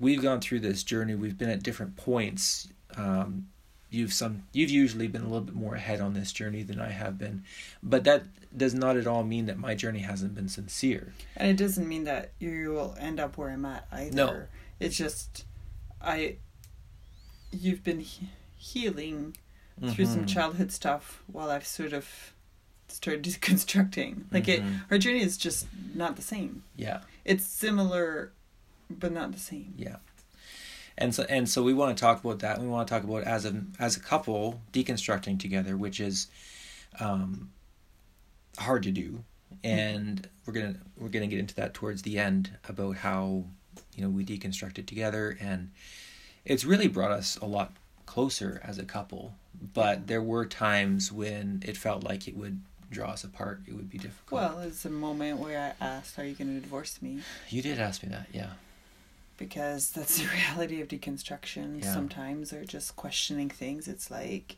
we've 0.00 0.22
gone 0.22 0.40
through 0.40 0.60
this 0.60 0.82
journey 0.82 1.14
we've 1.14 1.38
been 1.38 1.50
at 1.50 1.62
different 1.62 1.96
points 1.96 2.68
um 2.96 3.46
you've 3.90 4.12
some 4.12 4.42
you've 4.52 4.70
usually 4.70 5.08
been 5.08 5.22
a 5.22 5.26
little 5.26 5.40
bit 5.40 5.54
more 5.54 5.74
ahead 5.74 6.00
on 6.00 6.12
this 6.14 6.30
journey 6.32 6.62
than 6.62 6.80
I 6.80 6.90
have 6.90 7.18
been 7.18 7.42
but 7.82 8.04
that 8.04 8.24
does 8.56 8.74
not 8.74 8.96
at 8.96 9.06
all 9.06 9.24
mean 9.24 9.46
that 9.46 9.58
my 9.58 9.74
journey 9.74 10.00
hasn't 10.00 10.34
been 10.34 10.48
sincere 10.48 11.12
And 11.36 11.48
it 11.50 11.56
doesn't 11.56 11.86
mean 11.88 12.04
that 12.04 12.30
you 12.38 12.70
will 12.72 12.96
end 12.98 13.20
up 13.20 13.36
where 13.36 13.50
I'm 13.50 13.64
at 13.66 13.86
either. 13.92 14.14
No. 14.14 14.42
It's 14.80 14.96
just 14.96 15.44
I 16.00 16.36
you've 17.50 17.82
been 17.84 18.00
he- 18.00 18.28
healing 18.56 19.36
through 19.90 20.06
some 20.06 20.24
Mhm. 20.24 20.28
childhood 20.28 20.72
stuff 20.72 21.22
while 21.26 21.50
I've 21.50 21.66
sort 21.66 21.92
of 21.92 22.32
started 22.88 23.22
deconstructing. 23.24 24.24
Like 24.32 24.44
Mhm. 24.46 24.48
it 24.48 24.62
our 24.90 24.98
journey 24.98 25.20
is 25.22 25.36
just 25.36 25.66
not 25.94 26.16
the 26.16 26.22
same. 26.22 26.62
yeah 26.76 27.02
It's 27.28 27.44
similar 27.46 28.32
but 28.90 29.12
not 29.12 29.32
the 29.32 29.38
same. 29.38 29.74
Yeah. 29.76 29.96
And 30.96 31.14
so 31.14 31.24
and 31.28 31.48
so 31.48 31.62
we 31.62 31.74
want 31.74 31.96
to 31.96 32.00
talk 32.00 32.24
about 32.24 32.40
that. 32.40 32.60
We 32.60 32.66
want 32.66 32.88
to 32.88 32.94
talk 32.94 33.04
about 33.04 33.24
as 33.24 33.44
a 33.44 33.62
as 33.78 33.96
a 33.96 34.00
couple 34.00 34.60
deconstructing 34.72 35.38
together, 35.38 35.76
which 35.76 36.00
is 36.00 36.26
um, 36.98 37.50
hard 38.58 38.82
to 38.84 38.90
do. 38.90 39.22
And 39.62 40.28
we're 40.44 40.54
gonna 40.54 40.76
we're 40.96 41.08
gonna 41.08 41.28
get 41.28 41.38
into 41.38 41.54
that 41.56 41.74
towards 41.74 42.02
the 42.02 42.18
end 42.18 42.50
about 42.68 42.96
how 42.96 43.44
you 43.94 44.02
know 44.02 44.10
we 44.10 44.24
deconstructed 44.24 44.86
together, 44.86 45.36
and 45.40 45.70
it's 46.44 46.64
really 46.64 46.88
brought 46.88 47.12
us 47.12 47.36
a 47.36 47.46
lot 47.46 47.76
closer 48.06 48.60
as 48.64 48.78
a 48.78 48.84
couple. 48.84 49.34
But 49.74 50.06
there 50.06 50.22
were 50.22 50.46
times 50.46 51.12
when 51.12 51.62
it 51.64 51.76
felt 51.76 52.02
like 52.02 52.26
it 52.26 52.36
would 52.36 52.60
draw 52.90 53.10
us 53.10 53.24
apart. 53.24 53.60
It 53.66 53.74
would 53.74 53.90
be 53.90 53.98
difficult. 53.98 54.40
Well, 54.40 54.58
it's 54.60 54.84
a 54.84 54.90
moment 54.90 55.38
where 55.38 55.74
I 55.80 55.84
asked, 55.84 56.18
Are 56.18 56.24
you 56.24 56.34
gonna 56.34 56.60
divorce 56.60 57.00
me? 57.02 57.20
you 57.50 57.62
did 57.62 57.78
ask 57.78 58.02
me 58.02 58.08
that, 58.10 58.26
yeah. 58.32 58.50
because 59.36 59.90
that's 59.90 60.18
the 60.18 60.26
reality 60.34 60.80
of 60.80 60.88
deconstruction 60.88 61.82
Yeah. 61.82 61.92
sometimes 61.94 62.52
or 62.52 62.64
just 62.64 62.96
questioning 62.96 63.48
things 63.50 63.86
it's 63.88 64.10
like 64.10 64.56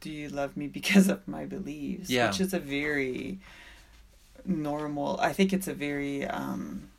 do 0.00 0.10
you 0.10 0.28
love 0.28 0.56
me 0.56 0.66
because 0.66 1.08
of 1.08 1.26
my 1.28 1.46
beliefs 1.46 2.10
Yeah. 2.10 2.26
which 2.28 2.40
is 2.40 2.52
a 2.52 2.58
very 2.58 3.38
normal 4.44 5.18
i 5.20 5.32
think 5.32 5.52
it's 5.52 5.68
a 5.68 5.74
very 5.74 6.26
um 6.26 6.89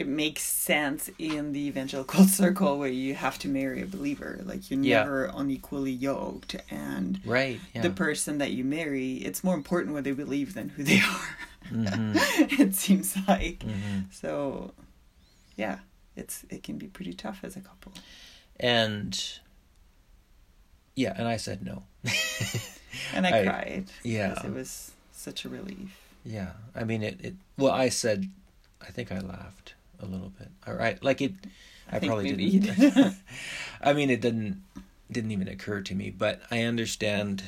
it 0.00 0.06
makes 0.08 0.42
sense 0.42 1.10
in 1.18 1.52
the 1.52 1.60
evangelical 1.70 2.24
circle 2.42 2.78
where 2.78 2.88
you 2.88 3.14
have 3.14 3.38
to 3.38 3.48
marry 3.48 3.82
a 3.82 3.86
believer 3.86 4.40
like 4.50 4.70
you're 4.70 4.80
Yeah. 4.80 5.00
never 5.00 5.24
unequally 5.42 5.92
yoked 5.92 6.56
and 6.70 7.20
Right. 7.24 7.60
Yeah. 7.74 7.82
the 7.82 7.90
person 7.90 8.38
that 8.38 8.52
you 8.52 8.64
marry 8.64 9.14
it's 9.28 9.44
more 9.44 9.54
important 9.54 9.94
what 9.94 10.04
they 10.04 10.12
believe 10.24 10.54
than 10.54 10.70
who 10.70 10.82
they 10.82 11.00
are 11.14 11.36
Mhm. 11.70 12.16
it 12.64 12.74
seems 12.74 13.08
like 13.28 13.58
Mhm. 13.60 14.04
so, 14.10 14.72
yeah, 15.56 15.78
it's 16.16 16.44
it 16.48 16.62
can 16.62 16.78
be 16.78 16.86
pretty 16.86 17.12
tough 17.12 17.40
as 17.44 17.54
a 17.56 17.60
couple. 17.60 17.92
and 18.58 19.12
yeah 20.96 21.14
and 21.16 21.26
i 21.28 21.36
said 21.36 21.62
no 21.64 21.82
And 23.14 23.26
I, 23.26 23.40
I- 23.40 23.44
cried. 23.44 23.84
yeah. 24.02 24.44
it 24.46 24.52
was 24.52 24.92
such 25.12 25.44
a 25.44 25.48
relief. 25.48 25.92
yeah 26.24 26.52
i 26.74 26.82
mean 26.84 27.02
it, 27.02 27.16
it 27.28 27.34
well 27.58 27.72
i 27.72 27.88
said 27.90 28.28
i 28.80 28.90
think 28.90 29.12
i 29.12 29.18
laughed 29.20 29.74
a 30.02 30.06
little 30.06 30.30
bit. 30.30 30.48
All 30.66 30.74
right. 30.74 31.02
Like 31.02 31.20
it 31.20 31.32
i, 31.90 31.96
I 31.96 31.98
probably 32.00 32.32
didn't. 32.32 32.78
Did. 32.78 33.14
i 33.80 33.92
mean 33.92 34.10
it 34.10 34.20
didn't 34.20 34.62
didn't 35.10 35.32
even 35.32 35.48
occur 35.48 35.80
to 35.82 35.94
me 35.94 36.10
but 36.10 36.40
i 36.50 36.62
understand. 36.62 37.42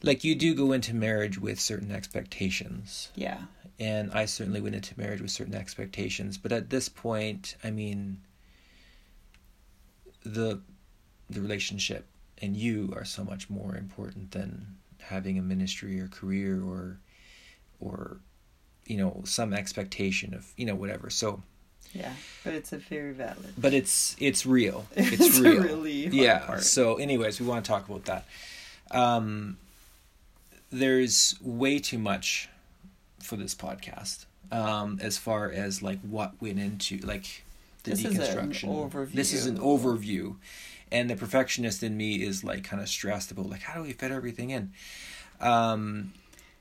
Like 0.00 0.22
you 0.22 0.36
do 0.36 0.54
go 0.54 0.70
into 0.70 0.94
marriage 0.94 1.38
with 1.38 1.58
certain 1.58 1.90
expectations. 1.90 3.08
Yeah, 3.16 3.42
and 3.80 4.12
I 4.12 4.26
certainly 4.26 4.60
went 4.60 4.76
into 4.76 4.98
marriage 4.98 5.20
with 5.20 5.32
certain 5.32 5.54
expectations. 5.54 6.38
But 6.38 6.52
at 6.52 6.70
this 6.70 6.88
point, 6.88 7.56
I 7.64 7.72
mean, 7.72 8.20
the 10.24 10.60
the 11.28 11.40
relationship 11.40 12.06
and 12.40 12.56
you 12.56 12.92
are 12.96 13.04
so 13.04 13.24
much 13.24 13.50
more 13.50 13.76
important 13.76 14.30
than 14.30 14.76
having 15.00 15.38
a 15.38 15.42
ministry 15.42 16.00
or 16.00 16.08
career 16.08 16.62
or 16.62 16.98
or 17.80 18.18
you 18.88 18.96
know 18.96 19.20
some 19.24 19.52
expectation 19.52 20.34
of 20.34 20.52
you 20.56 20.66
know 20.66 20.74
whatever. 20.74 21.10
So, 21.10 21.42
yeah, 21.94 22.12
but 22.44 22.54
it's 22.54 22.72
a 22.72 22.78
very 22.78 23.12
valid. 23.12 23.52
but 23.56 23.72
it's 23.74 24.16
it's 24.18 24.44
real. 24.44 24.86
It's, 24.96 25.20
It's 25.20 25.38
real. 25.38 25.62
really 25.62 26.06
yeah. 26.08 26.40
part. 26.40 26.62
So, 26.64 26.96
anyways, 26.96 27.40
we 27.40 27.46
want 27.46 27.64
to 27.64 27.68
talk 27.70 27.88
about 27.88 28.04
that. 28.06 28.24
Um, 28.90 29.58
there's 30.70 31.36
way 31.42 31.78
too 31.78 31.98
much 31.98 32.48
for 33.20 33.36
this 33.36 33.54
podcast 33.54 34.24
um, 34.50 34.98
as 35.02 35.18
far 35.18 35.50
as 35.50 35.82
like 35.82 36.00
what 36.00 36.40
went 36.40 36.58
into 36.58 36.98
like 36.98 37.42
the 37.84 37.90
This 37.90 38.04
is 38.04 38.16
an 38.16 38.22
deconstruction. 38.22 39.12
This 39.12 39.32
is 39.32 39.46
an 39.46 39.58
overview, 39.58 40.36
and 40.90 41.08
the 41.10 41.16
perfectionist 41.16 41.82
in 41.82 41.96
me 41.96 42.16
is 42.22 42.42
like 42.44 42.64
kind 42.64 42.82
of 42.82 42.88
stressed 42.88 43.30
about 43.30 43.46
like 43.50 43.62
how 43.62 43.74
do 43.74 43.82
we 43.82 43.92
fit 43.92 44.10
everything 44.10 44.50
in. 44.50 44.72
Um, 45.40 46.12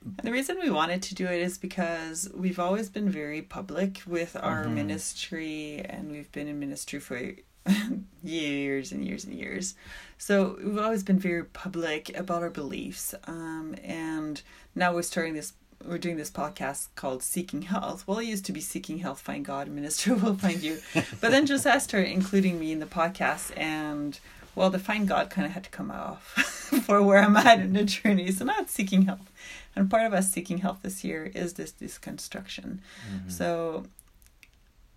And 0.04 0.20
the 0.24 0.32
reason 0.32 0.58
we 0.62 0.70
wanted 0.70 1.02
to 1.04 1.16
do 1.16 1.26
it 1.26 1.42
is 1.42 1.58
because 1.58 2.30
we've 2.34 2.60
always 2.60 2.90
been 2.90 3.10
very 3.10 3.42
public 3.42 4.02
with 4.08 4.36
our 4.42 4.66
Mhm. 4.66 4.74
ministry, 4.74 5.82
and 5.86 6.12
we've 6.12 6.32
been 6.32 6.48
in 6.48 6.60
ministry 6.60 7.00
for 7.00 7.20
years 8.24 8.92
and 8.92 9.06
years 9.06 9.26
and 9.26 9.34
years. 9.34 9.76
So 10.18 10.58
we've 10.64 10.78
always 10.78 11.04
been 11.04 11.20
very 11.20 11.44
public 11.44 12.16
about 12.18 12.42
our 12.42 12.50
beliefs. 12.50 13.14
Um, 13.26 13.76
and 13.84 14.42
now 14.76 14.94
we're 14.94 15.02
starting 15.02 15.34
this. 15.34 15.54
We're 15.86 16.00
doing 16.00 16.18
this 16.18 16.32
podcast 16.32 16.88
called 16.96 17.22
Seeking 17.22 17.64
Health. 17.64 18.06
Well, 18.08 18.18
it 18.18 18.26
used 18.26 18.46
to 18.46 18.52
be 18.52 18.62
Seeking 18.62 18.98
Health, 19.00 19.20
Find 19.20 19.46
God, 19.46 19.68
Minister 19.68 20.16
will 20.16 20.36
find 20.36 20.62
you. 20.62 20.80
But 21.22 21.30
then 21.32 21.46
just 21.46 21.64
started 21.84 22.10
including 22.12 22.60
me 22.60 22.72
in 22.72 22.80
the 22.80 22.88
podcast, 22.88 23.56
and 23.56 24.20
well, 24.56 24.72
the 24.72 24.80
Find 24.80 25.08
God 25.08 25.30
kind 25.30 25.46
of 25.46 25.52
had 25.54 25.66
to 25.66 25.70
come 25.70 25.92
off 25.92 26.24
for 26.86 27.04
where 27.04 27.20
I'm 27.20 27.38
at 27.38 27.60
in 27.60 27.74
the 27.74 27.84
journey. 27.84 28.32
So 28.32 28.46
now 28.46 28.56
it's 28.60 28.74
Seeking 28.74 29.04
Health. 29.04 29.32
And 29.78 29.90
part 29.92 30.06
of 30.06 30.14
us 30.14 30.32
seeking 30.32 30.58
health 30.60 30.80
this 30.82 31.04
year 31.04 31.26
is 31.36 31.54
this 31.54 31.72
deconstruction. 31.72 32.80
mhm. 33.12 33.32
So 33.32 33.86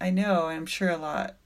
I 0.00 0.08
know, 0.10 0.46
I'm 0.46 0.64
sure 0.66 0.88
a 0.88 0.96
lot 0.96 1.37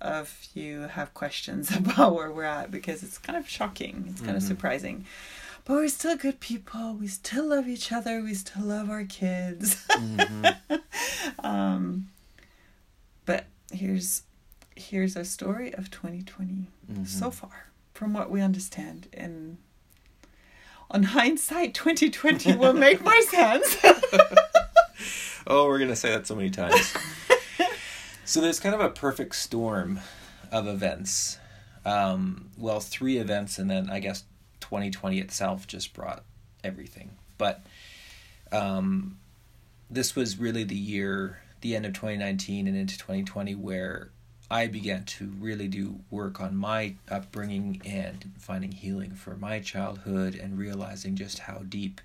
of 0.00 0.46
you 0.54 0.82
have 0.82 1.12
questions 1.12 1.70
about 1.76 2.14
where 2.14 2.30
we're 2.32 2.44
at 2.44 2.70
because 2.70 3.02
it's 3.02 3.18
kind 3.18 3.36
of 3.38 3.48
shocking. 3.48 4.06
It's 4.08 4.20
kind 4.22 4.36
of 4.36 4.42
Mhm. 4.42 4.46
surprising. 4.46 5.04
But 5.64 5.74
we're 5.74 5.88
still 5.88 6.16
good 6.16 6.40
people. 6.40 6.94
We 6.94 7.08
still 7.08 7.48
love 7.48 7.68
each 7.68 7.92
other. 7.92 8.22
We 8.22 8.32
still 8.34 8.64
love 8.64 8.88
our 8.88 9.04
kids. 9.04 9.84
Mhm. 9.90 10.56
um, 11.44 12.08
but 13.26 13.46
here's 13.70 14.22
here's 14.76 15.16
our 15.16 15.24
story 15.24 15.74
of 15.74 15.90
2020 15.90 16.68
so 17.04 17.28
Mhm. 17.30 17.34
far, 17.34 17.66
from 17.92 18.12
what 18.14 18.30
we 18.30 18.40
understand. 18.40 19.08
And 19.12 19.58
on 20.90 21.02
hindsight, 21.02 21.74
2020 21.74 22.56
will 22.56 22.72
make 22.72 23.02
more 23.02 23.20
sense. 23.22 23.76
Oh, 25.50 25.66
we're 25.66 25.78
gonna 25.78 25.96
say 25.96 26.10
that 26.10 26.26
so 26.26 26.34
many 26.34 26.50
times. 26.50 26.94
so 28.26 28.42
there's 28.42 28.60
kind 28.60 28.74
of 28.74 28.82
a 28.82 28.90
perfect 28.90 29.34
storm 29.34 29.98
of 30.52 30.68
events. 30.68 31.38
Um, 31.86 32.50
well, 32.58 32.80
three 32.80 33.16
events, 33.16 33.58
and 33.58 33.70
then 33.70 33.88
I 33.88 33.98
guess 33.98 34.24
2020 34.60 35.18
itself 35.18 35.66
just 35.66 35.94
brought 35.94 36.22
everything. 36.62 37.12
But 37.38 37.64
um, 38.52 39.18
this 39.88 40.14
was 40.14 40.38
really 40.38 40.64
the 40.64 40.76
year, 40.76 41.40
the 41.62 41.74
end 41.74 41.86
of 41.86 41.94
2019 41.94 42.66
and 42.66 42.76
into 42.76 42.98
2020, 42.98 43.54
where 43.54 44.10
I 44.50 44.66
began 44.66 45.04
to 45.04 45.26
really 45.38 45.68
do 45.68 46.00
work 46.10 46.40
on 46.40 46.56
my 46.56 46.94
upbringing 47.10 47.82
and 47.84 48.32
finding 48.38 48.72
healing 48.72 49.14
for 49.14 49.36
my 49.36 49.60
childhood 49.60 50.34
and 50.34 50.58
realizing 50.58 51.16
just 51.16 51.40
how 51.40 51.58
deep 51.68 52.00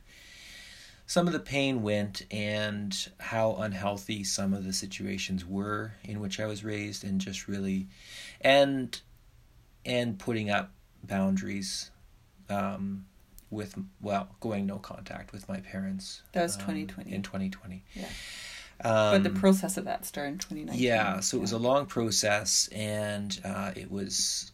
some 1.05 1.27
of 1.27 1.33
the 1.33 1.39
pain 1.39 1.83
went 1.83 2.25
and 2.31 3.09
how 3.19 3.55
unhealthy 3.55 4.23
some 4.23 4.53
of 4.53 4.65
the 4.65 4.73
situations 4.73 5.45
were 5.45 5.93
in 6.03 6.19
which 6.19 6.39
I 6.39 6.45
was 6.45 6.63
raised 6.63 7.03
and 7.03 7.19
just 7.19 7.47
really 7.47 7.87
and 8.41 8.99
and 9.85 10.17
putting 10.17 10.49
up 10.49 10.71
boundaries 11.03 11.91
um, 12.49 13.05
with 13.49 13.75
well 14.01 14.29
going 14.39 14.65
no 14.65 14.79
contact 14.79 15.31
with 15.31 15.47
my 15.47 15.59
parents. 15.59 16.23
That 16.31 16.43
was 16.43 16.55
um, 16.55 16.61
2020. 16.61 17.13
in 17.13 17.21
2020. 17.21 17.83
Yeah. 17.93 18.05
Um, 18.83 19.23
but 19.23 19.23
the 19.23 19.39
process 19.39 19.77
of 19.77 19.85
that 19.85 20.05
started 20.05 20.33
in 20.33 20.37
2019. 20.39 20.83
yeah, 20.83 21.19
so 21.21 21.37
it 21.37 21.41
was 21.41 21.53
a 21.53 21.57
long 21.57 21.85
process, 21.85 22.67
and 22.71 23.39
uh, 23.45 23.71
it 23.75 23.89
was 23.89 24.51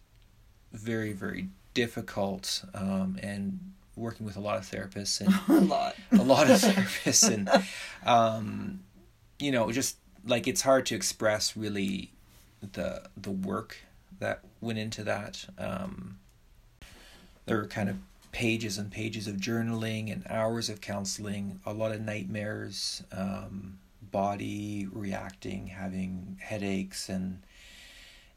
very 0.71 1.13
very 1.13 1.47
difficult, 1.73 2.63
um, 2.73 3.17
and 3.23 3.59
working 3.95 4.25
with 4.25 4.37
a 4.37 4.39
lot 4.39 4.57
of 4.57 4.63
therapists 4.63 5.21
and 5.21 5.33
a 5.63 5.65
lot. 5.65 5.95
a 6.11 6.23
lot 6.23 6.49
of 6.49 6.57
therapists 6.59 7.31
and 7.31 7.49
um, 8.05 8.79
you 9.39 9.51
know 9.51 9.71
just 9.71 9.97
like 10.25 10.47
it's 10.47 10.61
hard 10.61 10.85
to 10.85 10.95
express 10.95 11.55
really 11.55 12.11
the 12.73 13.03
the 13.17 13.31
work 13.31 13.77
that 14.19 14.41
went 14.61 14.79
into 14.79 15.03
that 15.03 15.45
um, 15.57 16.17
there 17.45 17.57
were 17.57 17.65
kind 17.65 17.89
of 17.89 17.97
pages 18.31 18.77
and 18.77 18.91
pages 18.91 19.27
of 19.27 19.35
journaling 19.35 20.11
and 20.11 20.25
hours 20.29 20.69
of 20.69 20.81
counseling 20.81 21.59
a 21.65 21.73
lot 21.73 21.91
of 21.91 22.01
nightmares 22.01 23.03
um, 23.11 23.79
body 24.11 24.87
reacting 24.91 25.67
having 25.67 26.37
headaches 26.41 27.09
and 27.09 27.41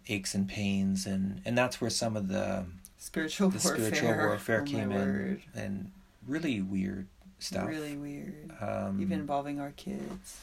aches 0.08 0.34
and 0.34 0.48
pains 0.48 1.06
and 1.06 1.40
and 1.44 1.56
that's 1.56 1.80
where 1.80 1.90
some 1.90 2.16
of 2.16 2.28
the 2.28 2.64
spiritual 2.98 3.48
the 3.50 3.58
warfare. 3.58 3.86
spiritual 3.86 4.14
warfare 4.26 4.60
oh 4.66 4.70
came 4.70 4.92
in 4.92 5.42
and 5.54 5.90
really 6.26 6.60
weird 6.60 7.06
stuff. 7.38 7.66
Really 7.66 7.96
weird. 7.96 8.52
um, 8.60 9.00
Even 9.00 9.18
involving 9.20 9.58
our 9.60 9.72
kids. 9.72 10.38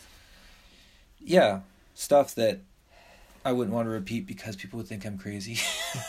yeah, 1.19 1.61
stuff 1.95 2.35
that 2.35 2.59
I 3.45 3.53
wouldn't 3.53 3.73
want 3.73 3.85
to 3.85 3.89
repeat 3.91 4.27
because 4.27 4.55
people 4.57 4.77
would 4.77 4.87
think 4.87 5.05
I'm 5.05 5.17
crazy. 5.17 5.57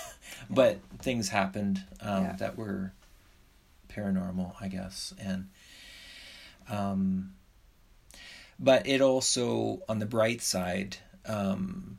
but 0.50 0.78
things 0.98 1.28
happened 1.28 1.84
um, 2.00 2.24
Yeah. 2.24 2.32
that 2.40 2.56
were 2.58 2.92
paranormal, 3.88 4.54
I 4.60 4.66
guess, 4.68 5.14
and 5.20 5.48
um, 6.68 7.32
but 8.60 8.86
it 8.86 9.00
also 9.00 9.82
on 9.88 9.98
the 9.98 10.06
bright 10.06 10.42
side. 10.42 10.98
Um, 11.26 11.98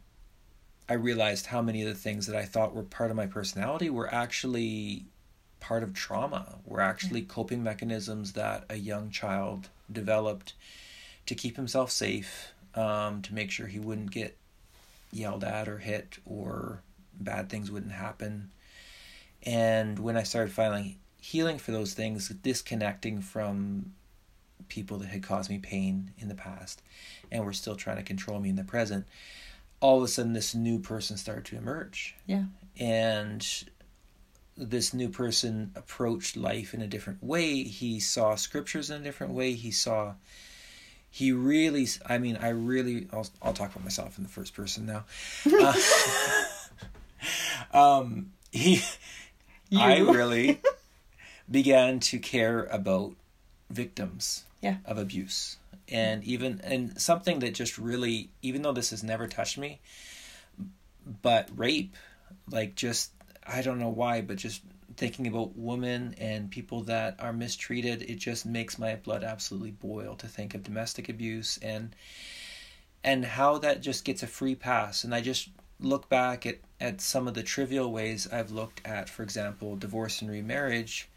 I 0.87 0.93
realized 0.93 1.47
how 1.47 1.61
many 1.61 1.81
of 1.81 1.87
the 1.87 1.95
things 1.95 2.27
that 2.27 2.35
I 2.35 2.45
thought 2.45 2.75
were 2.75 2.83
part 2.83 3.09
of 3.09 3.17
my 3.17 3.25
personality 3.25 3.89
were 3.89 4.13
actually 4.13 5.05
part 5.59 5.83
of 5.83 5.93
trauma, 5.93 6.59
were 6.65 6.81
actually 6.81 7.23
coping 7.23 7.63
mechanisms 7.63 8.33
that 8.33 8.65
a 8.69 8.75
young 8.75 9.09
child 9.09 9.69
developed 9.91 10.53
to 11.25 11.35
keep 11.35 11.55
himself 11.55 11.91
safe, 11.91 12.51
um, 12.75 13.21
to 13.21 13.33
make 13.33 13.51
sure 13.51 13.67
he 13.67 13.79
wouldn't 13.79 14.11
get 14.11 14.37
yelled 15.11 15.43
at 15.43 15.67
or 15.67 15.79
hit 15.79 16.17
or 16.25 16.81
bad 17.19 17.49
things 17.49 17.71
wouldn't 17.71 17.93
happen. 17.93 18.51
And 19.43 19.97
when 19.97 20.17
I 20.17 20.23
started 20.23 20.51
finally 20.51 20.97
healing 21.21 21.57
for 21.57 21.71
those 21.71 21.93
things, 21.93 22.29
disconnecting 22.29 23.21
from 23.21 23.93
people 24.71 24.97
that 24.99 25.09
had 25.09 25.21
caused 25.21 25.49
me 25.49 25.57
pain 25.57 26.11
in 26.17 26.29
the 26.29 26.35
past 26.35 26.81
and 27.29 27.43
were 27.43 27.51
still 27.51 27.75
trying 27.75 27.97
to 27.97 28.03
control 28.03 28.39
me 28.39 28.47
in 28.47 28.55
the 28.55 28.63
present, 28.63 29.05
all 29.81 29.97
of 29.97 30.03
a 30.03 30.07
sudden 30.07 30.31
this 30.31 30.55
new 30.55 30.79
person 30.79 31.17
started 31.17 31.43
to 31.43 31.57
emerge. 31.57 32.15
Yeah. 32.25 32.45
And 32.79 33.45
this 34.55 34.93
new 34.93 35.09
person 35.09 35.71
approached 35.75 36.37
life 36.37 36.73
in 36.73 36.81
a 36.81 36.87
different 36.87 37.21
way. 37.21 37.63
He 37.63 37.99
saw 37.99 38.35
scriptures 38.35 38.89
in 38.89 39.01
a 39.01 39.03
different 39.03 39.33
way. 39.33 39.53
He 39.53 39.71
saw 39.71 40.13
he 41.13 41.33
really 41.33 41.85
i 42.05 42.17
mean 42.17 42.37
i 42.37 42.47
really 42.47 43.05
i'll, 43.11 43.27
I'll 43.41 43.51
talk 43.51 43.71
about 43.71 43.83
myself 43.83 44.17
in 44.17 44.23
the 44.23 44.29
first 44.29 44.53
person 44.53 44.85
now 44.85 45.03
uh, 47.73 47.73
um 48.01 48.31
he 48.53 48.81
i 49.77 49.99
really 49.99 50.61
began 51.49 51.99
to 51.99 52.17
care 52.17 52.63
about 52.63 53.11
victims 53.69 54.45
Yeah. 54.61 54.77
of 54.85 54.97
abuse. 54.97 55.57
And 55.87 56.23
even 56.23 56.61
and 56.63 56.99
something 57.01 57.39
that 57.39 57.53
just 57.53 57.77
really 57.77 58.29
even 58.41 58.61
though 58.61 58.71
this 58.71 58.91
has 58.91 59.03
never 59.03 59.27
touched 59.27 59.57
me 59.57 59.81
but 61.21 61.49
rape 61.55 61.95
like 62.49 62.75
just 62.75 63.11
i 63.45 63.61
don't 63.61 63.79
know 63.79 63.89
why 63.89 64.21
but 64.21 64.37
just 64.37 64.61
thinking 64.97 65.27
about 65.27 65.57
women 65.57 66.13
and 66.17 66.51
people 66.51 66.83
that 66.83 67.15
are 67.19 67.33
mistreated 67.33 68.03
it 68.03 68.19
just 68.19 68.45
makes 68.45 68.77
my 68.77 68.95
blood 68.95 69.23
absolutely 69.23 69.71
boil 69.71 70.15
to 70.15 70.27
think 70.27 70.53
of 70.53 70.63
domestic 70.63 71.09
abuse 71.09 71.57
and 71.61 71.95
and 73.03 73.25
how 73.25 73.57
that 73.57 73.81
just 73.81 74.05
gets 74.05 74.21
a 74.21 74.27
free 74.27 74.53
pass. 74.55 75.03
And 75.03 75.15
i 75.15 75.21
just 75.21 75.49
look 75.79 76.07
back 76.09 76.45
at 76.45 76.59
at 76.79 77.01
some 77.01 77.27
of 77.27 77.33
the 77.33 77.43
trivial 77.43 77.91
ways 77.91 78.27
i've 78.31 78.51
looked 78.51 78.85
at 78.85 79.09
for 79.09 79.23
example 79.23 79.75
divorce 79.75 80.21
and 80.21 80.29
remarriage 80.29 81.09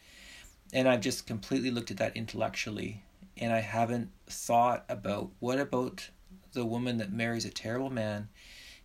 and 0.72 0.88
i've 0.88 1.02
just 1.02 1.26
completely 1.26 1.70
looked 1.70 1.90
at 1.90 1.98
that 1.98 2.16
intellectually 2.16 3.02
and 3.38 3.52
i 3.52 3.60
haven't 3.60 4.10
thought 4.26 4.84
about 4.88 5.30
what 5.38 5.58
about 5.58 6.08
the 6.52 6.64
woman 6.64 6.98
that 6.98 7.12
marries 7.12 7.44
a 7.44 7.50
terrible 7.50 7.90
man 7.90 8.28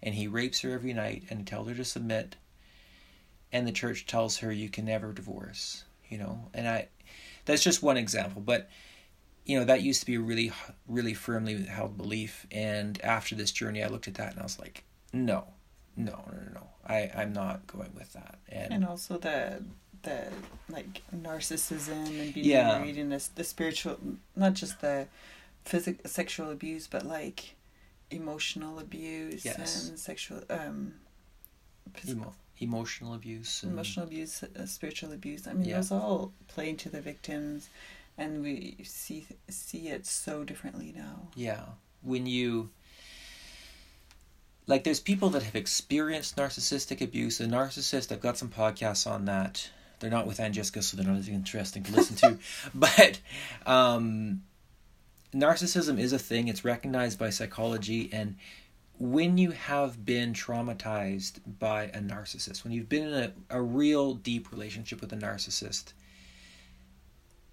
and 0.01 0.15
he 0.15 0.27
rapes 0.27 0.61
her 0.61 0.71
every 0.71 0.93
night 0.93 1.23
and 1.29 1.45
tells 1.45 1.67
her 1.67 1.75
to 1.75 1.85
submit 1.85 2.35
and 3.51 3.67
the 3.67 3.71
church 3.71 4.05
tells 4.05 4.37
her 4.37 4.51
you 4.51 4.69
can 4.69 4.85
never 4.85 5.11
divorce 5.13 5.83
you 6.09 6.17
know? 6.17 6.49
And 6.53 6.67
i 6.67 6.87
that's 7.45 7.63
just 7.63 7.83
one 7.83 7.97
example 7.97 8.41
but 8.41 8.69
you 9.45 9.57
know 9.57 9.65
that 9.65 9.81
used 9.81 10.01
to 10.01 10.05
be 10.05 10.15
a 10.15 10.19
really 10.19 10.51
really 10.87 11.13
firmly 11.13 11.63
held 11.63 11.97
belief. 11.97 12.45
And 12.51 13.01
after 13.03 13.35
this 13.35 13.51
journey 13.51 13.83
i 13.83 13.87
looked 13.87 14.07
at 14.07 14.15
that 14.15 14.31
and 14.31 14.39
i 14.39 14.43
was 14.43 14.59
like 14.59 14.83
no 15.11 15.45
no 15.97 16.23
no 16.27 16.33
no 16.33 16.53
no. 16.53 16.67
I 16.87 17.11
i'm 17.15 17.33
not 17.33 17.65
going 17.67 17.91
with 17.95 18.13
that. 18.13 18.39
And, 18.49 18.73
And 18.73 18.85
also 18.85 19.17
the 19.17 19.63
the 20.03 20.27
like 20.69 21.01
narcissism 21.15 22.05
and 22.21 22.33
being 22.33 22.45
Yeah. 22.45 22.77
married 22.79 22.97
and 22.97 23.11
this 23.11 23.27
the 23.27 23.43
spiritual 23.43 23.97
not 24.35 24.53
just 24.53 24.81
the 24.81 25.07
physical 25.65 26.09
sexual 26.09 26.51
abuse 26.51 26.87
but 26.87 27.05
like 27.05 27.55
emotional 28.11 28.79
abuse 28.79 29.43
Yes. 29.45 29.89
and 29.89 29.99
sexual 29.99 30.41
um 30.49 30.93
physical, 31.93 32.23
emo- 32.23 32.35
emotional 32.59 33.13
abuse 33.13 33.63
and, 33.63 33.73
emotional 33.73 34.05
abuse 34.05 34.43
uh, 34.43 34.65
spiritual 34.65 35.11
abuse 35.11 35.47
i 35.47 35.53
mean 35.53 35.67
Yeah. 35.67 35.75
those 35.77 35.91
all 35.91 36.31
play 36.47 36.69
into 36.69 36.89
the 36.89 37.01
victims 37.01 37.69
and 38.17 38.41
we 38.43 38.77
see 38.83 39.27
see 39.49 39.89
it 39.89 40.05
so 40.05 40.43
differently 40.43 40.93
now 40.95 41.27
Yeah. 41.35 41.65
When 42.01 42.25
you 42.25 42.69
like 44.67 44.83
there's 44.83 44.99
people 44.99 45.29
that 45.31 45.43
have 45.43 45.55
experienced 45.55 46.35
narcissistic 46.37 47.01
abuse. 47.01 47.39
A 47.41 47.45
narcissist, 47.45 48.11
I've 48.11 48.21
got 48.21 48.37
some 48.37 48.49
podcasts 48.49 49.09
on 49.09 49.25
that. 49.25 49.69
They're 49.99 50.09
not 50.09 50.27
with 50.27 50.39
Angelica, 50.39 50.81
so 50.81 50.97
they're 50.97 51.05
not 51.05 51.17
as 51.17 51.27
interesting 51.27 51.83
to 51.83 51.91
listen 51.91 52.15
to. 52.17 52.37
But 52.73 53.19
um 53.65 54.43
narcissism 55.33 55.99
is 55.99 56.13
a 56.13 56.19
thing, 56.19 56.47
it's 56.47 56.65
recognized 56.65 57.19
by 57.19 57.29
psychology. 57.29 58.09
And 58.11 58.35
when 58.97 59.37
you 59.37 59.51
have 59.51 60.05
been 60.05 60.33
traumatized 60.33 61.39
by 61.59 61.85
a 61.85 61.99
narcissist, 61.99 62.63
when 62.63 62.73
you've 62.73 62.89
been 62.89 63.07
in 63.07 63.13
a, 63.13 63.57
a 63.57 63.61
real 63.61 64.15
deep 64.15 64.51
relationship 64.51 65.01
with 65.01 65.13
a 65.13 65.15
narcissist, 65.15 65.93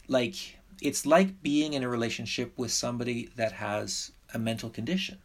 like 0.09 0.35
it's 0.83 1.07
like 1.07 1.43
being 1.43 1.73
in 1.73 1.83
a 1.83 1.89
relationship 1.89 2.53
with 2.57 2.73
somebody 2.73 3.31
that 3.37 3.53
has 3.53 4.13
a 4.35 4.39
mental 4.39 4.71
condition. 4.71 5.19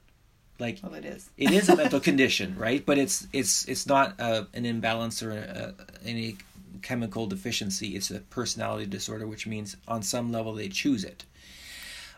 Like 0.60 0.80
well 0.84 0.94
it 0.94 1.06
is. 1.06 1.28
it 1.38 1.52
is 1.52 1.70
a 1.70 1.76
mental 1.76 2.00
condition 2.10 2.56
right? 2.56 2.86
But 2.86 3.00
it's 3.00 3.28
it's 3.34 3.66
it's 3.66 3.88
not 3.88 4.20
a, 4.20 4.48
an 4.54 4.66
imbalance 4.66 5.24
or 5.24 5.32
a, 5.32 5.74
any 6.06 6.38
chemical 6.82 7.28
deficiency 7.28 7.96
it's 7.96 8.12
a 8.12 8.20
personality 8.20 8.86
disorder 8.86 9.28
which 9.28 9.46
means 9.48 9.76
on 9.88 10.02
some 10.04 10.32
level 10.32 10.54
they 10.54 10.68
choose 10.70 11.04
it 11.04 11.24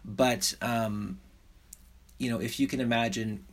but 0.05 0.53
um 0.61 1.19
you 2.17 2.29
know 2.29 2.39
if 2.39 2.59
you 2.59 2.67
can 2.67 2.79
imagine 2.81 3.43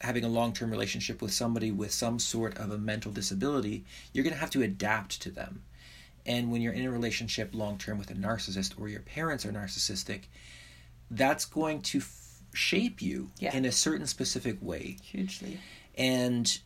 having 0.00 0.24
a 0.24 0.28
long-term 0.28 0.70
relationship 0.70 1.22
with 1.22 1.32
somebody 1.32 1.70
with 1.70 1.90
some 1.92 2.18
sort 2.18 2.56
of 2.58 2.70
a 2.70 2.78
mental 2.78 3.10
disability 3.12 3.84
you're 4.12 4.24
going 4.24 4.34
to 4.34 4.40
have 4.40 4.50
to 4.50 4.62
adapt 4.62 5.20
to 5.22 5.30
them 5.30 5.62
and 6.26 6.50
when 6.50 6.62
you're 6.62 6.72
in 6.72 6.84
a 6.86 6.90
relationship 6.90 7.54
long 7.54 7.76
term 7.78 7.98
with 7.98 8.10
a 8.10 8.14
narcissist 8.14 8.80
or 8.80 8.88
your 8.88 9.00
parents 9.02 9.44
are 9.44 9.52
narcissistic, 9.52 10.22
that's 11.10 11.44
going 11.44 11.82
to 11.82 11.98
f- 11.98 12.40
shape 12.54 13.02
you 13.02 13.30
Yeah. 13.38 13.54
in 13.54 13.66
a 13.66 13.72
certain 13.72 14.06
specific 14.06 14.56
way. 14.62 14.96
hugely 15.02 15.60
And 15.98 16.60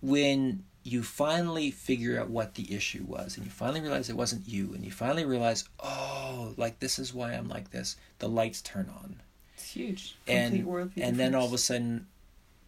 when 0.00 0.64
you 0.84 1.02
finally 1.02 1.70
figure 1.70 2.20
out 2.20 2.28
what 2.28 2.54
the 2.54 2.74
issue 2.74 3.02
was 3.06 3.36
and 3.36 3.46
you 3.46 3.50
finally 3.50 3.80
realize 3.80 4.10
it 4.10 4.16
wasn't 4.16 4.46
you 4.46 4.74
and 4.74 4.84
you 4.84 4.90
finally 4.90 5.24
realize, 5.24 5.64
oh, 5.80 6.52
like 6.58 6.78
this 6.78 6.98
is 6.98 7.14
why 7.14 7.32
I'm 7.32 7.48
like 7.48 7.70
this, 7.70 7.96
the 8.18 8.28
lights 8.28 8.60
turn 8.60 8.90
on. 8.94 9.16
it's 9.54 9.70
huge 9.70 10.16
And 10.28 10.92
and 10.96 11.18
then 11.18 11.34
all 11.34 11.46
of 11.46 11.54
a 11.54 11.58
sudden 11.58 12.06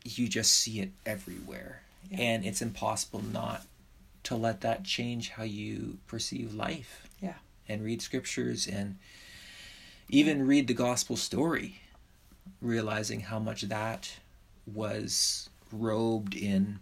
you 0.03 0.29
just 0.29 0.53
see 0.53 0.81
it 0.81 0.93
everywhere. 1.05 1.83
Yeah. 2.11 2.21
And 2.21 2.45
it's 2.47 2.63
impossible 2.63 3.23
not 3.23 3.67
to 4.25 4.35
let 4.35 4.63
that 4.63 4.83
change 4.83 5.31
how 5.31 5.43
you 5.43 5.99
perceive 6.07 6.55
life. 6.55 7.09
Yeah. 7.21 7.35
And 7.69 7.85
read 7.85 8.01
scriptures 8.01 8.67
and 8.67 8.97
even 10.09 10.47
read 10.47 10.69
the 10.69 10.75
gospel 10.75 11.17
story, 11.17 11.81
realizing 12.63 13.21
how 13.21 13.39
much 13.41 13.63
that 13.63 14.15
was 14.73 15.51
robed 15.71 16.35
in 16.35 16.79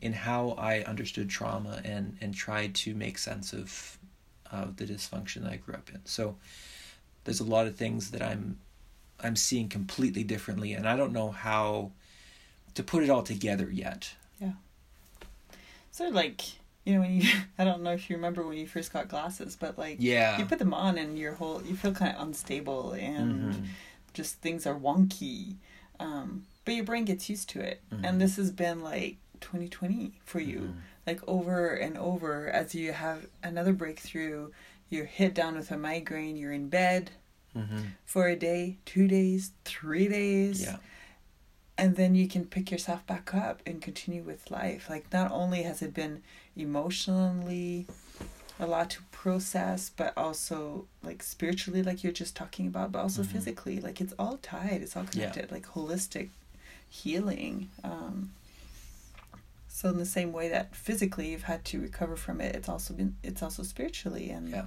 in 0.00 0.12
how 0.12 0.50
I 0.52 0.82
understood 0.82 1.28
trauma 1.30 1.80
and 1.84 2.16
and 2.20 2.34
tried 2.34 2.74
to 2.76 2.94
make 2.94 3.18
sense 3.18 3.52
of 3.52 3.98
of 4.50 4.76
the 4.76 4.84
dysfunction 4.86 5.48
I 5.50 5.56
grew 5.56 5.74
up 5.74 5.90
in. 5.90 6.00
So 6.04 6.36
there's 7.24 7.40
a 7.40 7.44
lot 7.44 7.66
of 7.66 7.76
things 7.76 8.10
that 8.10 8.22
I'm 8.22 8.58
I'm 9.20 9.36
seeing 9.36 9.68
completely 9.68 10.24
differently 10.24 10.72
and 10.74 10.86
I 10.88 10.96
don't 10.96 11.12
know 11.12 11.30
how 11.30 11.92
to 12.74 12.82
put 12.82 13.02
it 13.02 13.10
all 13.10 13.22
together 13.22 13.70
yet. 13.70 14.14
Yeah. 14.40 14.52
So 15.90 16.08
like 16.08 16.42
you 16.84 16.94
know 16.94 17.00
when 17.00 17.20
you 17.20 17.30
I 17.58 17.64
don't 17.64 17.82
know 17.82 17.92
if 17.92 18.10
you 18.10 18.16
remember 18.16 18.46
when 18.46 18.58
you 18.58 18.66
first 18.66 18.92
got 18.92 19.08
glasses, 19.08 19.56
but 19.58 19.78
like 19.78 19.96
Yeah. 20.00 20.38
you 20.38 20.44
put 20.46 20.58
them 20.58 20.74
on 20.74 20.98
and 20.98 21.18
your 21.18 21.34
whole 21.34 21.62
you 21.62 21.76
feel 21.76 21.92
kind 21.92 22.14
of 22.14 22.22
unstable 22.26 22.92
and 22.92 23.54
Mhm. 23.54 23.66
just 24.12 24.36
things 24.40 24.66
are 24.66 24.74
wonky. 24.78 25.56
Um, 26.00 26.46
but 26.64 26.74
your 26.74 26.84
brain 26.84 27.04
gets 27.04 27.28
used 27.30 27.48
to 27.50 27.60
it, 27.60 27.80
Mhm. 27.92 28.00
and 28.04 28.20
this 28.20 28.36
has 28.36 28.50
been 28.50 28.82
like 28.82 29.16
2020 29.44 30.12
for 30.24 30.40
you. 30.40 30.60
Mhm. 30.60 30.74
like 31.06 31.20
over 31.28 31.68
and 31.74 31.98
over 31.98 32.48
as 32.48 32.74
you 32.74 32.90
have 32.92 33.26
another 33.42 33.74
breakthrough 33.74 34.50
you're 34.88 35.04
hit 35.04 35.34
down 35.34 35.54
with 35.54 35.70
a 35.70 35.76
migraine 35.76 36.34
you're 36.36 36.50
in 36.60 36.68
bed 36.70 37.10
Mhm. 37.54 37.88
for 38.06 38.26
a 38.26 38.34
day 38.36 38.78
two 38.86 39.06
days 39.06 39.52
three 39.66 40.08
days 40.08 40.62
Yeah. 40.62 40.78
and 41.76 41.96
then 41.96 42.14
you 42.14 42.26
can 42.26 42.46
pick 42.46 42.70
yourself 42.70 43.06
back 43.06 43.34
up 43.34 43.60
and 43.66 43.82
continue 43.82 44.22
with 44.22 44.50
life 44.50 44.88
like 44.88 45.12
not 45.12 45.30
only 45.30 45.62
has 45.64 45.82
it 45.82 45.92
been 45.92 46.22
emotionally 46.56 47.86
a 48.58 48.66
lot 48.66 48.88
to 48.90 49.02
process 49.10 49.90
but 49.94 50.12
also 50.16 50.86
like 51.02 51.22
spiritually 51.22 51.82
like 51.82 52.02
you're 52.02 52.12
just 52.24 52.34
talking 52.34 52.66
about 52.66 52.92
but 52.92 53.00
also 53.00 53.22
Mhm. 53.22 53.26
physically 53.34 53.78
like 53.80 54.00
it's 54.00 54.14
all 54.18 54.38
tied 54.38 54.80
it's 54.82 54.96
all 54.96 55.04
Yeah. 55.04 55.10
connected 55.10 55.52
like 55.52 55.66
holistic 55.66 56.30
healing 56.88 57.68
um 57.82 58.32
so 59.84 59.90
in 59.90 59.98
the 59.98 60.06
same 60.06 60.32
way 60.32 60.48
that 60.48 60.74
physically 60.74 61.30
you've 61.32 61.42
had 61.42 61.62
to 61.66 61.78
recover 61.78 62.16
from 62.16 62.40
it 62.40 62.56
it's 62.56 62.68
also 62.70 62.94
been 62.94 63.16
it's 63.22 63.42
also 63.42 63.62
spiritually 63.62 64.30
and 64.30 64.48
Yeah. 64.48 64.64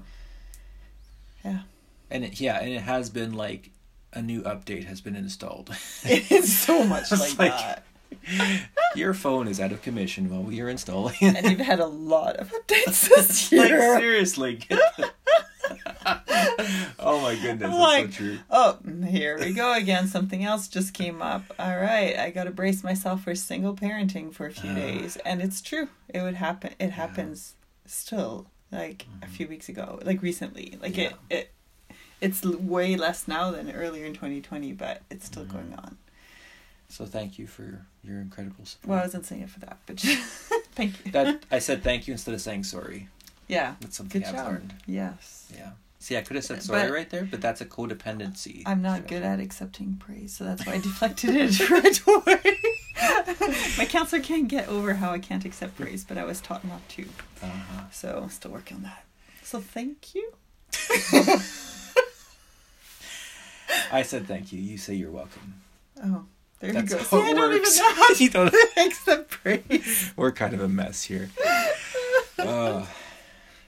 yeah 1.44 1.60
And 2.12 2.24
it, 2.24 2.40
yeah, 2.40 2.60
and 2.62 2.70
it 2.72 2.82
has 2.82 3.10
been 3.10 3.34
like 3.34 3.72
a 4.14 4.22
new 4.22 4.42
update 4.44 4.86
has 4.86 5.02
been 5.02 5.16
installed. 5.16 5.70
it's 6.04 6.54
so 6.54 6.84
much 6.94 7.12
It's 7.12 7.38
like, 7.38 7.52
like- 7.52 7.60
that 7.60 7.84
Your 8.96 9.14
phone 9.14 9.48
is 9.50 9.60
out 9.60 9.72
of 9.72 9.82
commission 9.82 10.30
while 10.30 10.42
we 10.44 10.62
are 10.62 10.70
installing. 10.70 11.16
and 11.22 11.46
you've 11.50 11.60
had 11.60 11.80
a 11.80 11.86
lot 11.88 12.38
of 12.38 12.52
updates 12.54 13.10
this 13.10 13.52
year. 13.52 13.62
like 13.62 13.70
year 13.72 14.00
seriously. 14.00 14.60
oh 17.00 17.22
my 17.22 17.36
goodness, 17.36 17.60
that's 17.70 17.78
Like- 17.78 18.06
so 18.12 18.18
true. 18.18 18.40
Oh, 18.50 18.78
here 19.08 19.38
we 19.40 19.54
go 19.54 19.74
again. 19.74 20.08
Something 20.08 20.44
else 20.44 20.68
just 20.68 20.94
came 20.94 21.22
up. 21.22 21.44
All 21.60 21.78
right, 21.78 22.18
I 22.18 22.30
got 22.32 22.46
to 22.46 22.52
brace 22.52 22.84
myself 22.84 23.24
for 23.24 23.36
single 23.36 23.76
parenting 23.76 24.34
for 24.34 24.48
a 24.48 24.52
few 24.52 24.72
Ah. 24.72 24.76
days, 24.76 25.18
and 25.18 25.42
it's 25.42 25.62
true. 25.62 25.90
It 26.10 26.22
would 26.22 26.36
happen. 26.36 26.74
It 26.80 26.92
happens 26.92 27.56
still. 27.86 28.48
Like 28.70 29.06
a 29.22 29.28
few 29.28 29.48
weeks 29.48 29.70
ago, 29.70 29.98
like 30.04 30.22
recently. 30.22 30.78
Like 30.82 30.98
it, 30.98 31.12
Mm-hmm. 31.14 31.20
Yeah. 31.30 31.38
it, 31.38 31.54
it's 32.20 32.44
way 32.44 32.98
less 32.98 33.26
now 33.26 33.50
than 33.52 33.72
earlier 33.72 34.04
in 34.04 34.12
2020, 34.14 34.74
but 34.74 35.04
it's 35.10 35.26
still 35.26 35.46
Mhm. 35.46 35.52
going 35.54 35.74
on. 35.78 35.98
So 36.90 37.06
thank 37.06 37.40
you 37.40 37.48
for 37.48 37.86
your 38.04 38.20
incredible 38.20 38.66
support. 38.66 38.90
Well, 38.90 39.00
I 39.00 39.04
wasn't 39.04 39.26
saying 39.26 39.44
it 39.44 39.50
for 39.50 39.62
that, 39.62 39.78
but 39.86 40.00
thank 40.76 41.06
you. 41.06 41.12
that 41.14 41.44
I 41.50 41.60
said 41.60 41.82
thank 41.82 42.08
you 42.08 42.12
instead 42.14 42.34
of 42.34 42.42
saying 42.42 42.66
sorry. 42.66 43.08
Yeah, 43.48 43.76
That's 43.80 43.98
something 43.98 44.22
good 44.22 44.28
I've 44.30 44.36
job. 44.36 44.48
learned. 44.48 44.74
Yes. 44.86 45.52
Yeah. 45.56 45.72
See, 46.00 46.16
I 46.16 46.22
could 46.22 46.36
have 46.36 46.46
said 46.46 46.62
sorry 46.64 46.84
But- 46.88 46.92
right 46.94 47.10
there, 47.10 47.26
but 47.30 47.42
that's 47.42 47.60
a 47.62 47.66
codependency. 47.66 48.62
I'm 48.66 48.82
not 48.82 49.08
good 49.08 49.24
at 49.24 49.40
accepting 49.40 49.96
praise, 50.00 50.34
so 50.36 50.44
that's 50.44 50.66
why 50.66 50.74
I 50.74 50.78
deflected 50.78 51.32
it 51.36 51.70
right 51.70 52.00
away. 52.08 52.58
My 53.78 53.86
counselor 53.86 54.22
can't 54.22 54.48
get 54.48 54.68
over 54.70 54.94
how 54.96 55.12
I 55.12 55.20
can't 55.20 55.44
accept 55.46 55.76
praise, 55.78 56.04
but 56.04 56.18
I 56.18 56.24
was 56.24 56.40
taught 56.40 56.64
not 56.66 56.88
to. 56.90 57.04
Uh-huh. 57.42 57.82
So 57.92 58.20
I'm 58.24 58.30
still 58.30 58.52
working 58.52 58.78
on 58.78 58.84
that. 58.84 59.04
So 59.44 59.60
thank 59.60 60.14
you. 60.16 60.32
I 63.92 64.02
said 64.04 64.28
thank 64.28 64.52
you. 64.54 64.60
You 64.62 64.78
say 64.78 64.94
you're 64.96 65.12
welcome. 65.12 65.56
Oh, 66.04 66.26
there 66.60 66.74
That's 66.74 66.92
you 66.92 66.98
go. 66.98 67.04
how 67.04 67.10
See, 67.10 67.18
it 67.18 67.22
I 67.22 67.34
don't 67.34 67.50
even 67.52 67.60
works. 67.62 67.78
know 67.80 67.94
how 67.94 68.10
You 68.18 68.30
don't- 68.30 68.52
to 68.52 68.68
accept 68.78 69.30
praise. 69.30 70.14
We're 70.16 70.32
kind 70.32 70.54
of 70.54 70.62
a 70.62 70.68
mess 70.68 71.04
here. 71.04 71.30
Uh, 72.38 72.86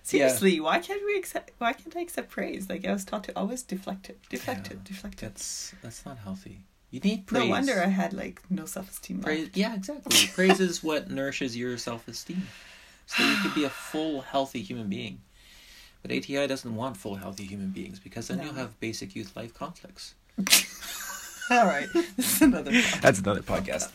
Seriously, 0.09 0.59
why 0.59 0.79
can't 0.79 1.05
we 1.05 1.15
accept? 1.17 1.51
Why 1.59 1.73
can't 1.73 1.95
I 1.95 2.01
accept 2.01 2.29
praise? 2.29 2.69
Like 2.69 2.85
I 2.85 2.91
was 2.93 3.05
taught 3.05 3.23
to 3.25 3.37
always 3.37 3.61
deflect 3.63 4.09
it, 4.09 4.19
deflect 4.29 4.67
Yeah, 4.67 4.73
it, 4.73 4.83
deflect 4.83 5.15
it. 5.21 5.25
that's 5.27 5.73
that's 5.81 6.05
not 6.05 6.17
healthy. 6.17 6.61
You 6.91 6.99
need 7.01 7.27
praise. 7.27 7.43
No 7.43 7.49
wonder 7.49 7.79
I 7.81 7.87
had 7.89 8.13
like 8.13 8.41
no 8.49 8.65
self 8.65 8.89
esteem. 8.89 9.19
praise. 9.21 9.49
Yeah, 9.53 9.75
exactly. 9.75 10.27
praise 10.33 10.59
is 10.59 10.83
what 10.83 11.09
nourishes 11.11 11.55
your 11.55 11.77
self 11.77 12.07
esteem, 12.07 12.47
so 13.05 13.23
you 13.23 13.35
could 13.43 13.53
be 13.53 13.63
a 13.65 13.69
full, 13.69 14.21
healthy 14.21 14.61
human 14.61 14.87
being. 14.89 15.21
But 16.01 16.11
ATI 16.11 16.47
doesn't 16.47 16.75
want 16.75 16.97
full, 16.97 17.15
healthy 17.15 17.43
human 17.45 17.69
beings 17.71 17.99
because 17.99 18.29
then 18.29 18.37
No. 18.37 18.45
you'll 18.45 18.53
have 18.53 18.79
basic 18.79 19.15
youth 19.15 19.35
life 19.35 19.53
conflicts. 19.53 20.15
All 21.51 21.65
right, 21.65 21.87
this 22.15 22.35
is 22.35 22.41
another. 22.41 22.71
Podcast. 22.71 23.01
That's 23.01 23.19
another 23.19 23.41
podcast. 23.41 23.91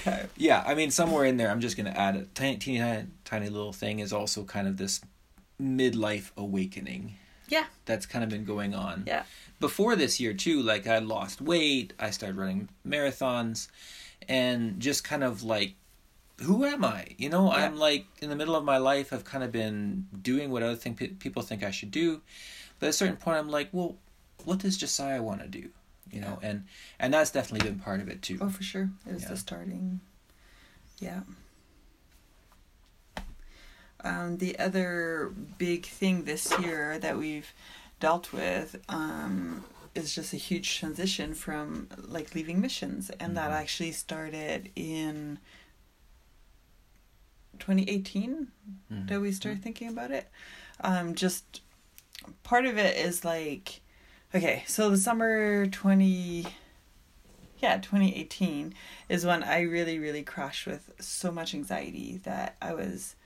Okay. 0.00 0.26
Yeah, 0.36 0.62
I 0.66 0.74
mean, 0.74 0.90
somewhere 0.90 1.24
in 1.24 1.36
there, 1.36 1.50
I'm 1.50 1.60
just 1.60 1.76
going 1.76 1.86
to 1.92 1.98
add 1.98 2.16
a 2.16 2.22
tiny, 2.34 2.56
teeny, 2.56 3.04
tiny 3.24 3.48
little 3.48 3.72
thing 3.72 3.98
is 4.00 4.12
also 4.12 4.44
kind 4.44 4.66
of 4.68 4.76
this 4.76 5.00
midlife 5.60 6.30
awakening 6.36 7.14
Yeah. 7.48 7.66
that's 7.84 8.06
kind 8.06 8.24
of 8.24 8.30
been 8.30 8.44
going 8.44 8.74
on. 8.74 9.04
Yeah. 9.06 9.24
Before 9.60 9.94
this 9.96 10.18
year, 10.20 10.32
too, 10.32 10.62
like 10.62 10.86
I 10.86 10.98
lost 10.98 11.40
weight, 11.40 11.92
I 11.98 12.10
started 12.10 12.36
running 12.36 12.68
marathons, 12.86 13.68
and 14.28 14.80
just 14.80 15.04
kind 15.04 15.22
of 15.24 15.42
like, 15.42 15.74
who 16.42 16.64
am 16.64 16.84
I? 16.84 17.08
You 17.18 17.28
know, 17.28 17.50
Yeah. 17.52 17.66
I'm 17.66 17.76
like 17.76 18.06
in 18.22 18.30
the 18.30 18.36
middle 18.36 18.56
of 18.56 18.64
my 18.64 18.78
life, 18.78 19.12
I've 19.12 19.24
kind 19.24 19.44
of 19.44 19.52
been 19.52 20.06
doing 20.22 20.50
what 20.50 20.62
other 20.62 20.76
think 20.76 20.96
pe- 20.98 21.08
people 21.08 21.42
think 21.42 21.62
I 21.62 21.70
should 21.70 21.90
do. 21.90 22.22
But 22.78 22.86
at 22.86 22.90
a 22.90 22.92
certain 22.94 23.16
point, 23.18 23.36
I'm 23.38 23.50
like, 23.50 23.68
well, 23.72 23.96
what 24.44 24.58
does 24.60 24.78
Josiah 24.78 25.22
want 25.22 25.42
to 25.42 25.48
do? 25.48 25.68
You 26.10 26.20
know, 26.22 26.38
and 26.42 26.64
and 26.98 27.12
that's 27.12 27.30
definitely 27.30 27.68
been 27.68 27.78
part 27.78 28.00
of 28.00 28.08
it 28.08 28.22
too. 28.22 28.38
Oh, 28.40 28.48
for 28.48 28.62
sure. 28.62 28.90
It 29.06 29.12
was 29.12 29.22
Yeah. 29.24 29.28
the 29.28 29.36
starting. 29.36 30.00
Yeah. 30.98 31.20
Um, 34.04 34.38
the 34.38 34.58
other 34.58 35.32
big 35.58 35.86
thing 35.86 36.24
this 36.24 36.56
year 36.58 36.98
that 36.98 37.18
we've 37.18 37.52
dealt 37.98 38.32
with 38.32 38.76
um, 38.88 39.64
is 39.94 40.14
just 40.14 40.32
a 40.32 40.36
huge 40.36 40.78
transition 40.78 41.34
from 41.34 41.88
like 41.98 42.34
leaving 42.34 42.60
missions, 42.60 43.10
and 43.20 43.36
that 43.36 43.50
Mhm. 43.50 43.54
actually 43.54 43.92
started 43.92 44.70
in 44.74 45.38
2018 47.58 48.48
Mhm. 48.90 49.08
that 49.08 49.20
we 49.20 49.32
started 49.32 49.62
thinking 49.62 49.88
about 49.88 50.10
it. 50.10 50.28
Um, 50.80 51.14
just 51.14 51.60
part 52.42 52.64
of 52.66 52.78
it 52.78 52.96
is 52.96 53.24
like, 53.24 53.80
okay, 54.34 54.64
so 54.66 54.88
the 54.90 54.96
summer 54.96 55.66
20, 55.66 56.46
yeah, 57.58 57.78
2018 57.78 58.74
is 59.08 59.26
when 59.26 59.42
I 59.42 59.60
really, 59.62 59.98
really 59.98 60.22
crashed 60.22 60.66
with 60.66 60.90
so 61.00 61.30
much 61.30 61.54
anxiety 61.54 62.18
that 62.24 62.56
I 62.62 62.72
was, 62.72 63.16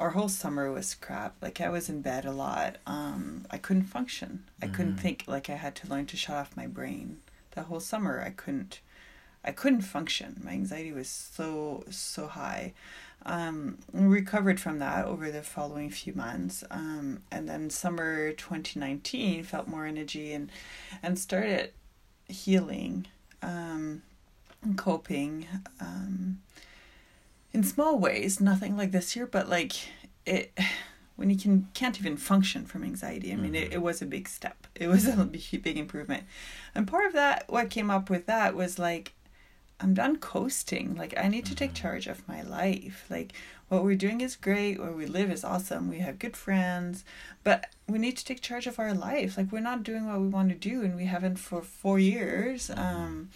our 0.00 0.10
whole 0.10 0.28
summer 0.30 0.72
was 0.72 0.94
crap. 0.94 1.36
Like 1.42 1.60
I 1.60 1.68
was 1.68 1.88
in 1.90 2.00
bed 2.00 2.24
a 2.24 2.32
lot. 2.32 2.78
Um, 2.86 3.44
I 3.50 3.58
couldn't 3.58 3.84
function. 3.84 4.44
I 4.62 4.66
couldn't 4.66 4.96
Mhm. 4.96 5.00
think. 5.00 5.24
Like 5.28 5.50
I 5.50 5.56
had 5.56 5.74
to 5.76 5.88
learn 5.88 6.06
to 6.06 6.16
shut 6.16 6.36
off 6.36 6.56
my 6.56 6.66
brain. 6.66 7.20
The 7.52 7.64
whole 7.64 7.80
summer 7.80 8.22
I 8.22 8.30
couldn't, 8.30 8.80
I 9.44 9.52
couldn't 9.52 9.82
function. 9.82 10.40
My 10.42 10.52
anxiety 10.52 10.90
was 10.92 11.08
so 11.08 11.84
so 11.90 12.26
high 12.28 12.72
um, 13.26 13.78
recovered 13.92 14.58
from 14.58 14.78
that 14.78 15.04
over 15.04 15.30
the 15.30 15.42
following 15.42 15.90
few 15.90 16.14
months 16.14 16.64
um, 16.70 17.22
and 17.30 17.46
then 17.46 17.68
summer 17.68 18.32
2019 18.32 19.44
felt 19.44 19.68
more 19.68 19.84
energy 19.84 20.32
and 20.32 20.50
and 21.02 21.18
started 21.18 21.74
healing 22.28 23.06
um, 23.42 24.02
and 24.62 24.78
coping 24.78 25.46
um, 25.80 26.40
in 27.52 27.62
small 27.64 27.98
ways 27.98 28.40
nothing 28.40 28.76
like 28.76 28.92
this 28.92 29.14
year 29.16 29.26
but 29.26 29.48
like 29.48 29.72
it 30.26 30.56
when 31.16 31.28
you 31.30 31.36
can 31.36 31.68
can't 31.74 31.98
even 32.00 32.16
function 32.16 32.64
from 32.64 32.82
anxiety 32.82 33.32
i 33.32 33.36
mean 33.36 33.54
it, 33.54 33.70
Mhm. 33.70 33.74
it 33.74 33.82
was 33.82 34.00
a 34.00 34.06
big 34.06 34.28
step 34.28 34.66
it 34.74 34.88
was 34.88 35.06
a 35.06 35.24
big, 35.36 35.62
big 35.62 35.76
improvement 35.76 36.24
and 36.74 36.86
part 36.88 37.06
of 37.06 37.12
that 37.12 37.44
what 37.48 37.68
came 37.70 37.90
up 37.90 38.08
with 38.10 38.26
that 38.26 38.54
was 38.54 38.78
like 38.78 39.12
I'm 39.82 39.94
done 39.94 40.18
coasting. 40.18 40.94
Like 40.94 41.14
I 41.16 41.26
need 41.28 41.46
to 41.46 41.54
take 41.54 41.70
Mhm. 41.70 41.76
charge 41.82 42.06
of 42.06 42.28
my 42.28 42.42
life. 42.42 43.06
Like 43.08 43.32
what 43.68 43.82
we're 43.82 43.96
doing 43.96 44.20
is 44.20 44.36
great. 44.36 44.78
Where 44.78 44.92
we 44.92 45.06
live 45.06 45.30
is 45.30 45.42
awesome. 45.42 45.88
We 45.88 46.00
have 46.00 46.18
good 46.18 46.36
friends, 46.36 47.02
but 47.44 47.64
we 47.88 47.98
need 47.98 48.18
to 48.18 48.24
take 48.26 48.42
charge 48.42 48.66
of 48.66 48.78
our 48.78 48.92
life. 48.92 49.38
Like 49.38 49.50
we're 49.50 49.60
not 49.70 49.82
doing 49.82 50.04
what 50.06 50.20
we 50.20 50.28
want 50.28 50.50
to 50.50 50.54
do, 50.54 50.82
and 50.82 50.96
we 50.96 51.06
haven't 51.06 51.38
for 51.38 51.62
four 51.62 51.98
years. 51.98 52.68
Mhm. 52.68 52.78
Um, 52.78 53.30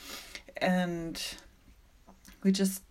and 0.59 1.19
we 2.43 2.53
just 2.53 2.83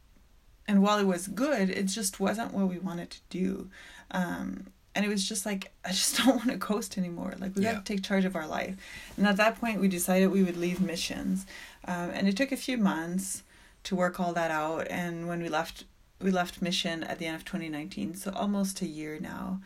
and 0.67 0.81
while 0.81 0.97
it 0.97 1.05
was 1.05 1.27
good, 1.27 1.69
it 1.69 1.87
just 1.87 2.19
wasn't 2.19 2.53
what 2.53 2.67
we 2.67 2.79
wanted 2.79 3.09
to 3.11 3.19
do. 3.29 3.69
Um, 4.11 4.67
and 4.95 5.03
it 5.05 5.09
was 5.09 5.27
just 5.27 5.45
like 5.45 5.71
I 5.85 5.89
just 5.89 6.17
don't 6.17 6.35
want 6.37 6.49
to 6.51 6.57
coast 6.57 6.97
anymore. 6.97 7.33
Like 7.39 7.55
we 7.55 7.63
Yeah. 7.63 7.73
got 7.73 7.85
to 7.85 7.93
take 7.93 8.03
charge 8.03 8.25
of 8.25 8.35
our 8.35 8.47
life. 8.47 8.75
And 9.17 9.27
at 9.27 9.37
that 9.37 9.59
point, 9.59 9.81
we 9.81 9.87
decided 9.87 10.27
we 10.27 10.43
would 10.43 10.57
leave 10.57 10.79
missions, 10.81 11.45
um, 11.85 12.09
and 12.11 12.27
it 12.27 12.37
took 12.37 12.51
a 12.51 12.57
few 12.57 12.77
months 12.77 13.43
to 13.83 13.95
work 13.95 14.19
all 14.19 14.33
that 14.33 14.51
out. 14.51 14.87
And 14.89 15.27
when 15.27 15.41
we 15.41 15.49
left, 15.49 15.83
we 16.21 16.31
left 16.31 16.61
mission 16.61 17.03
at 17.03 17.19
the 17.19 17.25
end 17.25 17.35
of 17.35 17.43
2019, 17.43 18.15
so 18.15 18.31
almost 18.33 18.81
a 18.81 18.87
year 18.87 19.19
now. 19.19 19.59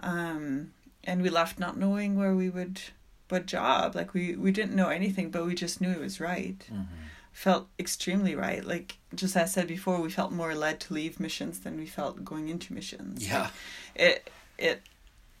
Um, 0.00 0.72
and 1.04 1.22
we 1.22 1.30
left 1.30 1.58
not 1.58 1.76
knowing 1.76 2.16
where 2.16 2.34
we 2.34 2.48
would 2.50 2.80
what 3.28 3.46
job 3.46 3.94
like 3.94 4.12
we 4.12 4.36
we 4.36 4.50
didn't 4.52 4.76
know 4.76 4.88
anything 4.90 5.30
but 5.30 5.46
we 5.46 5.54
just 5.54 5.80
knew 5.80 5.88
it 5.90 5.98
was 5.98 6.20
right 6.20 6.68
Mhm. 6.70 6.86
Felt 7.32 7.68
extremely 7.78 8.34
right. 8.34 8.64
Like 8.64 8.98
just 9.14 9.36
as 9.36 9.42
i 9.42 9.46
said 9.46 9.68
before 9.68 10.00
we 10.00 10.10
felt 10.10 10.32
more 10.32 10.54
led 10.54 10.80
to 10.80 10.94
leave 10.94 11.18
missions 11.18 11.60
than 11.60 11.76
we 11.78 11.86
felt 11.86 12.24
going 12.24 12.48
into 12.48 12.72
missions. 12.72 13.26
Yeah. 13.26 13.50
it 13.94 14.30
it 14.58 14.82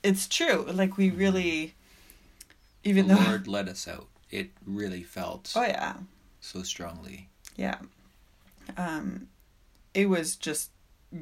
it's 0.02 0.26
true. 0.26 0.66
Like 0.72 0.96
we 0.96 1.10
really 1.10 1.74
even 2.84 3.08
though 3.08 3.16
the 3.16 3.24
though 3.24 3.28
Lord 3.28 3.48
led 3.48 3.68
us 3.68 3.86
out. 3.86 4.06
It 4.30 4.50
really 4.66 5.02
felt 5.02 5.52
oh 5.54 5.62
yeah. 5.62 5.94
so 6.40 6.62
strongly. 6.62 7.28
yeah. 7.56 7.78
Um 8.76 9.28
it 9.94 10.08
was 10.08 10.36
just 10.36 10.70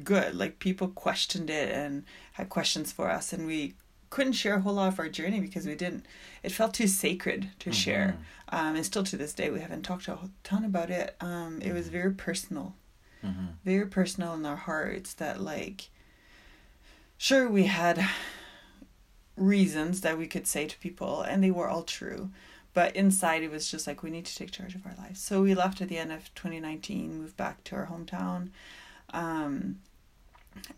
good. 0.03 0.33
Like 0.33 0.59
people 0.59 0.87
questioned 0.87 1.49
it 1.49 1.69
and 1.69 2.05
had 2.33 2.49
questions 2.49 2.91
for 2.93 3.09
us 3.09 3.33
and 3.33 3.45
we 3.45 3.75
couldn't 4.11 4.33
share 4.33 4.55
a 4.55 4.61
whole 4.61 4.75
lot 4.75 4.93
of 4.93 4.99
our 4.99 5.09
journey 5.09 5.39
because 5.39 5.65
we 5.65 5.73
didn't 5.73 6.05
it 6.43 6.51
felt 6.51 6.75
too 6.75 6.87
sacred 6.87 7.49
to 7.59 7.71
share. 7.71 8.17
Um 8.49 8.75
and 8.75 8.85
still 8.85 9.03
to 9.05 9.17
this 9.17 9.33
day 9.33 9.49
we 9.49 9.59
haven't 9.61 9.81
talked 9.81 10.07
a 10.07 10.19
ton 10.43 10.63
about 10.63 10.91
it. 10.91 11.15
Um 11.19 11.59
it 11.63 11.73
was 11.73 11.89
very 11.89 12.11
personal. 12.11 12.75
Hmm 13.21 13.47
very 13.65 13.87
personal 13.87 14.33
in 14.35 14.45
our 14.45 14.55
hearts 14.55 15.13
that 15.15 15.41
like 15.41 15.89
sure 17.17 17.49
we 17.49 17.63
had 17.65 18.07
reasons 19.35 20.01
that 20.01 20.17
we 20.17 20.27
could 20.27 20.45
say 20.47 20.67
to 20.67 20.77
people 20.79 21.21
and 21.21 21.43
they 21.43 21.51
were 21.51 21.69
all 21.69 21.83
true 21.83 22.29
but 22.73 22.95
inside 22.95 23.43
it 23.43 23.51
was 23.51 23.69
just 23.69 23.87
like 23.87 24.01
we 24.03 24.09
need 24.09 24.25
to 24.25 24.35
take 24.35 24.51
charge 24.51 24.75
of 24.75 24.85
our 24.85 24.93
lives. 24.97 25.19
So 25.19 25.41
we 25.41 25.53
left 25.53 25.81
at 25.81 25.89
the 25.89 25.97
end 25.97 26.11
of 26.11 26.33
2019 26.35 27.17
moved 27.19 27.35
back 27.35 27.63
to 27.65 27.75
our 27.75 27.87
hometown. 27.87 28.49
Um, 29.11 29.79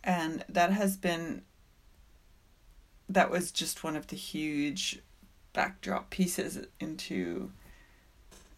and 0.03 0.43
that 0.49 0.71
has 0.71 0.97
been 0.97 1.43
that 3.13 3.29
was 3.31 3.51
just 3.51 3.83
one 3.83 3.95
of 3.95 4.07
the 4.07 4.15
huge 4.15 4.99
backdrop 5.53 6.09
pieces 6.09 6.59
into 6.79 7.51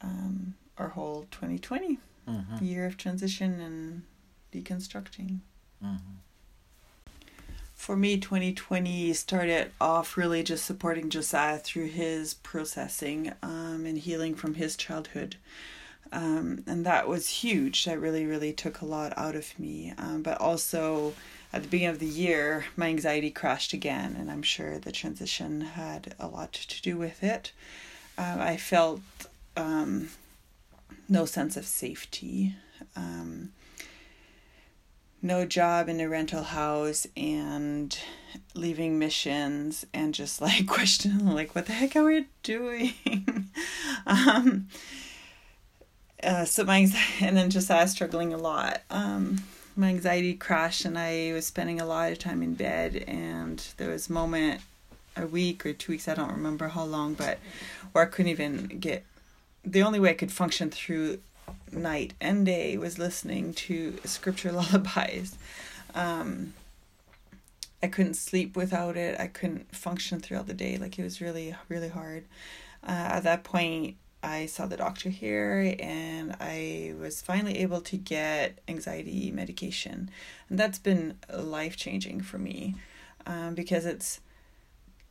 um, 0.02 0.56
our 0.78 0.90
whole 0.90 1.28
2020 1.32 2.00
hmm 2.28 2.42
year 2.60 2.86
of 2.86 2.98
transition 2.98 3.60
and 3.60 4.04
deconstructing. 4.54 5.40
hmm 5.82 5.98
For 7.76 7.96
me, 7.98 8.18
2020 8.18 9.14
started 9.14 9.72
off 9.80 10.18
really 10.18 10.44
just 10.44 10.66
supporting 10.66 11.10
Josiah 11.10 11.58
through 11.60 11.88
his 11.88 12.34
processing 12.36 13.34
um, 13.44 13.86
and 13.86 13.98
healing 13.98 14.34
from 14.36 14.56
his 14.56 14.76
childhood. 14.76 15.36
Um, 16.12 16.64
and 16.68 16.86
that 16.86 17.08
was 17.08 17.28
huge. 17.44 17.86
That 17.86 18.00
really, 18.00 18.26
really 18.26 18.54
took 18.54 18.82
a 18.82 18.86
lot 18.86 19.14
out 19.18 19.36
of 19.36 19.58
me. 19.60 19.94
Um, 19.98 20.22
but 20.24 20.40
also, 20.40 21.14
at 21.56 21.64
the 21.64 21.70
beginning 21.70 21.94
of 21.94 22.00
the 22.00 22.06
year, 22.06 22.66
my 22.76 22.88
anxiety 22.88 23.32
crashed 23.32 23.72
again, 23.72 24.18
and 24.20 24.30
I'm 24.30 24.44
sure 24.44 24.78
the 24.78 24.92
transition 24.92 25.62
had 25.62 26.14
a 26.20 26.28
lot 26.28 26.52
to 26.52 26.82
do 26.82 26.98
with 26.98 27.24
it. 27.24 27.54
Um, 28.18 28.42
I 28.42 28.58
felt 28.58 29.00
um, 29.56 30.10
no 31.08 31.24
sense 31.24 31.56
of 31.56 31.66
safety. 31.66 32.56
Um, 32.98 33.54
no 35.22 35.46
job 35.46 35.88
in 35.88 36.02
a 36.02 36.10
rental 36.10 36.44
house 36.44 37.08
and 37.16 37.98
leaving 38.54 39.00
missions 39.00 39.86
and 39.94 40.14
just 40.14 40.42
like 40.42 40.68
questioning 40.68 41.26
like 41.26 41.56
what 41.56 41.66
the 41.66 41.74
heck 41.74 41.96
are 41.96 42.04
we 42.04 42.26
doing 42.44 42.94
um 44.06 44.68
uh, 46.22 46.46
so 46.46 46.64
my 46.64 46.78
anxiety 46.78 47.14
and 47.26 47.38
then 47.38 47.50
just 47.50 47.72
I 47.72 47.82
was 47.82 47.92
struggling 47.92 48.34
a 48.34 48.38
lot 48.38 48.82
um 48.90 49.38
my 49.76 49.90
anxiety 49.90 50.34
crashed 50.34 50.86
and 50.86 50.98
I 50.98 51.32
was 51.34 51.46
spending 51.46 51.82
a 51.82 51.86
lot 51.86 52.12
of 52.12 52.20
time 52.20 52.42
in 52.42 52.54
bed 52.54 53.04
and 53.08 53.66
there 53.78 53.90
was 53.90 54.10
a 54.10 54.14
moment 54.14 54.62
a 55.18 55.28
week 55.28 55.66
or 55.66 55.74
two 55.74 55.94
weeks 55.94 56.08
I 56.08 56.16
don't 56.16 56.32
remember 56.32 56.70
how 56.70 56.84
long 56.84 57.14
but 57.14 57.40
where 57.92 58.04
I 58.04 58.08
couldn't 58.08 58.32
even 58.32 58.68
get 58.80 59.06
the 59.64 59.84
only 59.84 60.00
way 60.00 60.12
I 60.12 60.14
could 60.14 60.32
function 60.32 60.70
through 60.70 61.20
night 61.72 62.14
and 62.22 62.46
day 62.46 62.78
was 62.78 63.00
listening 63.00 63.54
to 63.54 63.98
scripture 64.06 64.52
lullabies. 64.54 65.38
Um, 65.94 66.54
I 67.82 67.88
couldn't 67.88 68.16
sleep 68.16 68.56
without 68.56 68.98
it. 68.98 69.20
I 69.20 69.28
couldn't 69.28 69.76
function 69.76 70.20
throughout 70.20 70.48
the 70.48 70.54
day. 70.54 70.78
Like 70.78 70.98
it 70.98 71.04
was 71.04 71.22
really, 71.22 71.56
really 71.70 71.90
hard. 71.90 72.24
Uh, 72.84 72.92
at 72.92 73.24
that 73.24 73.44
point, 73.44 73.96
I 74.26 74.48
saw 74.48 74.66
the 74.66 74.76
doctor 74.76 75.10
here 75.10 75.76
and 75.80 76.36
I 76.40 76.96
was 77.00 77.22
finally 77.22 77.60
able 77.60 77.80
to 77.82 77.96
get 77.96 78.58
anxiety 78.68 79.30
medication. 79.32 80.10
And 80.50 80.60
that's 80.60 80.80
been 80.80 81.18
life 81.32 81.78
changing 81.78 82.22
for 82.22 82.40
me 82.40 82.76
um, 83.28 83.54
because 83.54 83.86
it's 83.86 84.22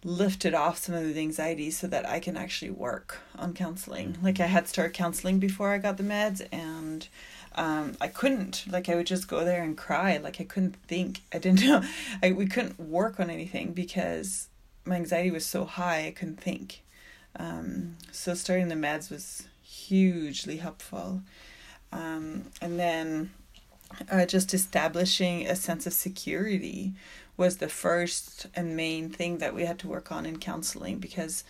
lifted 0.03 0.53
off 0.53 0.79
some 0.79 0.97
of 0.97 1.15
the 1.15 1.21
anxiety 1.21 1.71
so 1.71 1.87
that 1.87 2.09
I 2.09 2.19
can 2.19 2.37
actually 2.37 2.73
work 2.73 3.19
on 3.39 3.55
counseling. 3.55 4.19
Like 4.21 4.41
I 4.41 4.47
had 4.47 4.67
started 4.67 4.95
counseling 4.95 5.39
before 5.39 5.71
I 5.71 5.79
got 5.79 5.97
the 5.97 6.03
meds 6.03 6.47
and 6.51 7.07
um, 7.55 7.97
I 8.01 8.09
couldn't. 8.09 8.65
Like 8.69 8.89
I 8.89 8.97
would 8.97 9.07
just 9.07 9.29
go 9.29 9.45
there 9.45 9.63
and 9.63 9.77
cry. 9.77 10.17
Like 10.17 10.41
I 10.41 10.45
couldn't 10.45 10.77
think. 10.89 11.23
I 11.33 11.39
didn't 11.39 11.65
know. 11.65 11.85
I 12.23 12.33
we 12.33 12.47
couldn't 12.47 12.81
work 12.81 13.21
on 13.21 13.31
anything 13.31 13.75
because 13.75 14.49
my 14.85 14.97
anxiety 14.97 15.31
was 15.31 15.47
so 15.47 15.65
high 15.65 16.09
I 16.09 16.11
couldn't 16.11 16.41
think. 16.41 16.84
Um, 17.39 17.97
so 18.13 18.35
starting 18.35 18.69
the 18.69 18.75
meds 18.75 19.11
was 19.11 19.49
hugely 19.63 20.59
helpful. 20.59 21.23
Um, 21.93 22.47
and 22.61 22.79
then 22.79 23.31
uh, 24.11 24.27
just 24.27 24.55
establishing 24.55 25.47
a 25.47 25.57
sense 25.57 25.87
of 25.87 25.93
security 25.93 26.93
was 27.37 27.59
the 27.59 27.69
first 27.69 28.47
and 28.55 28.77
main 28.77 29.11
thing 29.11 29.39
that 29.39 29.55
we 29.55 29.65
had 29.65 29.79
to 29.81 29.89
work 29.89 30.13
on 30.13 30.25
in 30.27 30.39
counseling 30.39 30.99
because 30.99 31.45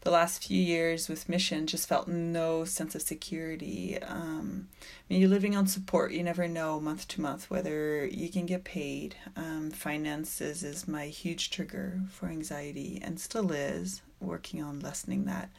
the 0.00 0.10
last 0.10 0.44
few 0.44 0.62
years 0.62 1.08
with 1.08 1.28
mission 1.28 1.66
just 1.66 1.88
felt 1.88 2.06
no 2.06 2.64
sense 2.64 2.94
of 2.94 3.02
security. 3.02 4.00
Um, 4.00 4.68
I 4.80 4.84
mean, 5.08 5.20
you're 5.20 5.28
living 5.28 5.56
on 5.56 5.66
support. 5.66 6.12
You 6.12 6.22
never 6.22 6.46
know 6.46 6.78
month 6.78 7.08
to 7.08 7.20
month 7.20 7.50
whether 7.50 8.06
you 8.06 8.28
can 8.28 8.46
get 8.46 8.62
paid. 8.62 9.16
Um, 9.36 9.72
finances 9.72 10.62
is 10.62 10.86
my 10.86 11.06
huge 11.06 11.50
trigger 11.50 12.00
for 12.08 12.28
anxiety 12.28 13.00
and 13.02 13.18
still 13.18 13.50
is. 13.50 14.00
Working 14.20 14.62
on 14.62 14.80
lessening 14.80 15.24
that. 15.26 15.50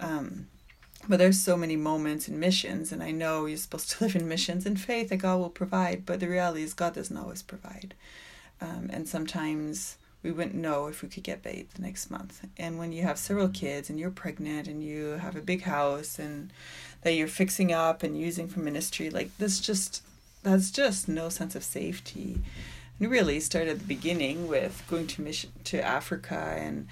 Um, 0.00 0.48
but 1.08 1.18
there's 1.18 1.40
so 1.40 1.56
many 1.56 1.76
moments 1.76 2.28
in 2.28 2.40
missions, 2.40 2.90
and 2.90 3.02
I 3.02 3.10
know 3.10 3.46
you're 3.46 3.58
supposed 3.58 3.90
to 3.90 4.04
live 4.04 4.16
in 4.16 4.28
missions 4.28 4.66
in 4.66 4.76
faith 4.76 5.10
that 5.10 5.16
God 5.16 5.38
will 5.38 5.50
provide, 5.50 6.06
but 6.06 6.20
the 6.20 6.28
reality 6.28 6.62
is 6.62 6.74
God 6.74 6.94
doesn't 6.94 7.16
always 7.16 7.42
provide. 7.42 7.94
Um, 8.60 8.88
and 8.92 9.08
sometimes 9.08 9.98
we 10.22 10.32
wouldn't 10.32 10.54
know 10.54 10.86
if 10.86 11.02
we 11.02 11.08
could 11.08 11.22
get 11.22 11.42
paid 11.42 11.70
the 11.70 11.82
next 11.82 12.10
month. 12.10 12.46
And 12.56 12.78
when 12.78 12.92
you 12.92 13.02
have 13.02 13.18
several 13.18 13.48
kids 13.48 13.90
and 13.90 14.00
you're 14.00 14.10
pregnant 14.10 14.66
and 14.66 14.82
you 14.82 15.18
have 15.20 15.36
a 15.36 15.42
big 15.42 15.62
house 15.62 16.18
and 16.18 16.50
that 17.02 17.12
you're 17.12 17.28
fixing 17.28 17.72
up 17.72 18.02
and 18.02 18.18
using 18.18 18.48
for 18.48 18.60
ministry, 18.60 19.10
like 19.10 19.36
this 19.36 19.60
just 19.60 20.02
that's 20.42 20.70
just 20.70 21.08
no 21.08 21.28
sense 21.28 21.54
of 21.54 21.62
safety. 21.62 22.38
And 22.98 23.10
really 23.10 23.40
started 23.40 23.70
at 23.70 23.78
the 23.80 23.86
beginning 23.86 24.46
with 24.46 24.82
going 24.88 25.06
to 25.08 25.22
mission 25.22 25.50
to 25.64 25.84
Africa 25.84 26.56
and 26.56 26.88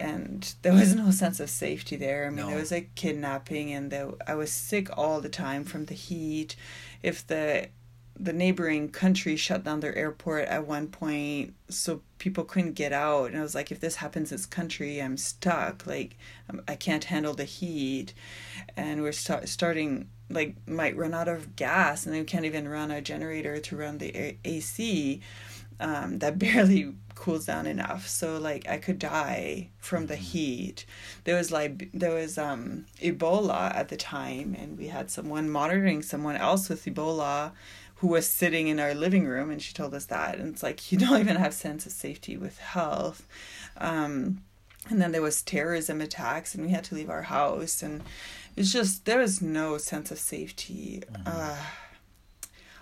and 0.00 0.54
there 0.62 0.72
was 0.72 0.94
no 0.94 1.10
sense 1.10 1.40
of 1.40 1.50
safety 1.50 1.96
there. 1.96 2.26
I 2.26 2.30
mean, 2.30 2.36
No. 2.38 2.48
there 2.48 2.58
was 2.58 2.72
a 2.72 2.82
kidnapping, 2.94 3.72
and 3.72 3.90
there, 3.90 4.10
I 4.26 4.34
was 4.34 4.50
sick 4.50 4.88
all 4.96 5.20
the 5.20 5.28
time 5.28 5.64
from 5.64 5.86
the 5.86 5.94
heat. 5.94 6.56
If 7.02 7.26
the 7.26 7.68
the 8.22 8.32
neighboring 8.34 8.90
country 8.90 9.34
shut 9.34 9.64
down 9.64 9.80
their 9.80 9.94
airport 9.96 10.44
at 10.46 10.66
one 10.66 10.86
point, 10.88 11.54
so 11.70 12.02
people 12.18 12.44
couldn't 12.44 12.72
get 12.74 12.92
out, 12.92 13.30
and 13.30 13.38
I 13.38 13.42
was 13.42 13.54
like, 13.54 13.72
if 13.72 13.80
this 13.80 13.96
happens 13.96 14.30
in 14.30 14.36
this 14.36 14.44
country, 14.44 15.00
I'm 15.00 15.16
stuck. 15.16 15.86
Like, 15.86 16.18
I'm, 16.48 16.60
I 16.68 16.74
can't 16.76 17.04
handle 17.04 17.32
the 17.32 17.44
heat, 17.44 18.12
and 18.76 19.02
we're 19.02 19.12
start, 19.12 19.48
starting 19.48 20.08
like 20.28 20.54
might 20.68 20.96
run 20.96 21.14
out 21.14 21.28
of 21.28 21.56
gas, 21.56 22.04
and 22.04 22.14
then 22.14 22.20
we 22.22 22.26
can't 22.26 22.44
even 22.44 22.68
run 22.68 22.90
a 22.90 23.00
generator 23.00 23.58
to 23.58 23.76
run 23.76 23.98
the 23.98 24.14
A- 24.16 24.38
AC 24.44 25.20
um, 25.80 26.18
that 26.18 26.38
barely 26.44 26.94
cools 27.20 27.44
down 27.44 27.66
enough. 27.66 28.08
So 28.08 28.38
like 28.38 28.66
I 28.68 28.78
could 28.78 28.98
die 28.98 29.68
from 29.78 30.06
the 30.06 30.16
heat. 30.16 30.86
There 31.24 31.36
was 31.36 31.52
like 31.52 31.90
there 31.92 32.14
was 32.14 32.38
um, 32.38 32.86
Ebola 33.00 33.74
at 33.74 33.88
the 33.88 33.96
time, 33.96 34.56
and 34.58 34.76
we 34.78 34.88
had 34.88 35.10
someone 35.10 35.48
monitoring 35.48 36.02
someone 36.02 36.36
else 36.36 36.68
with 36.68 36.84
Ebola 36.86 37.52
who 37.96 38.08
was 38.08 38.26
sitting 38.26 38.68
in 38.68 38.80
our 38.80 38.94
living 38.94 39.26
room, 39.26 39.50
and 39.50 39.60
she 39.60 39.74
told 39.74 39.92
us 39.94 40.06
that. 40.06 40.38
And 40.38 40.48
it's 40.48 40.62
like 40.62 40.78
you 40.90 40.98
don't 40.98 41.20
even 41.20 41.36
have 41.36 41.54
sense 41.54 41.86
of 41.86 41.92
safety 41.92 42.36
with 42.36 42.58
health. 42.58 43.28
Um, 43.76 44.42
and 44.88 45.00
then 45.00 45.12
there 45.12 45.22
was 45.22 45.42
terrorism 45.42 46.00
attacks, 46.00 46.54
and 46.54 46.64
we 46.64 46.72
had 46.72 46.84
to 46.84 46.94
leave 46.94 47.10
our 47.10 47.22
house, 47.22 47.82
and 47.82 48.02
it's 48.56 48.72
just 48.72 49.04
there 49.04 49.18
was 49.18 49.42
no 49.42 49.76
sense 49.76 50.10
of 50.10 50.18
safety. 50.18 51.02
Uh, 51.26 51.56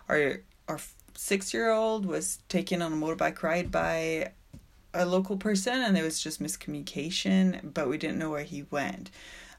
our 0.08 0.42
our 0.68 0.78
six 1.18 1.52
year 1.52 1.70
old 1.70 2.06
was 2.06 2.38
taken 2.48 2.80
on 2.80 2.92
a 2.92 2.96
motorbike 2.96 3.42
ride 3.42 3.72
by 3.72 4.30
a 4.94 5.04
local 5.04 5.36
person 5.36 5.74
and 5.74 5.96
there 5.96 6.04
was 6.04 6.20
just 6.22 6.40
miscommunication 6.40 7.74
but 7.74 7.88
we 7.88 7.98
didn't 7.98 8.18
know 8.18 8.30
where 8.30 8.44
he 8.44 8.64
went. 8.70 9.10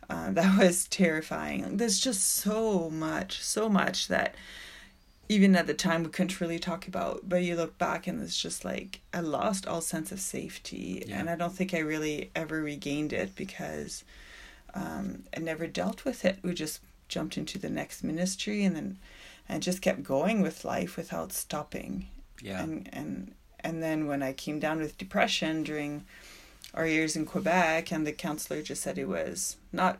Uh, 0.09 0.31
that 0.37 0.57
was 0.57 0.87
terrifying. 0.87 1.75
There's 1.75 1.99
just 1.99 2.25
so 2.25 2.89
much 2.89 3.43
so 3.43 3.67
much 3.67 4.07
that 4.07 4.35
even 5.27 5.53
at 5.55 5.67
the 5.67 5.73
time 5.73 6.03
we 6.03 6.09
couldn't 6.09 6.39
really 6.39 6.59
talk 6.59 6.87
about 6.87 7.27
but 7.27 7.43
you 7.43 7.55
look 7.57 7.77
back 7.77 8.07
and 8.07 8.21
it's 8.23 8.41
just 8.41 8.65
like 8.65 9.01
i 9.13 9.19
lost 9.19 9.67
all 9.67 9.79
sense 9.81 10.11
of 10.11 10.19
safety 10.19 11.03
Yeah. 11.07 11.19
and 11.19 11.29
i 11.29 11.35
don't 11.35 11.53
think 11.53 11.73
i 11.75 11.79
really 11.79 12.31
ever 12.35 12.63
regained 12.63 13.13
it 13.13 13.35
because 13.35 14.03
um, 14.73 15.23
i 15.35 15.39
never 15.39 15.67
dealt 15.67 16.05
with 16.05 16.23
it. 16.25 16.39
We 16.41 16.53
just 16.53 16.79
jumped 17.09 17.37
into 17.37 17.59
the 17.59 17.69
next 17.69 18.03
ministry 18.03 18.63
and 18.63 18.75
then 18.75 18.97
and 19.49 19.63
just 19.63 19.81
kept 19.81 20.03
going 20.03 20.41
with 20.41 20.63
life 20.63 20.95
without 20.95 21.33
stopping 21.33 22.07
Yeah. 22.41 22.61
and 22.63 22.87
and 22.93 23.33
and 23.61 23.83
then 23.83 24.07
when 24.07 24.23
I 24.23 24.31
came 24.31 24.59
down 24.59 24.79
with 24.79 24.97
depression 24.97 25.63
during 25.63 26.05
our 26.73 26.87
years 26.87 27.15
in 27.17 27.25
Quebec, 27.25 27.91
and 27.91 28.05
the 28.07 28.13
counselor 28.13 28.61
just 28.61 28.83
said 28.83 28.97
it 28.97 29.07
was 29.07 29.57
not 29.73 29.99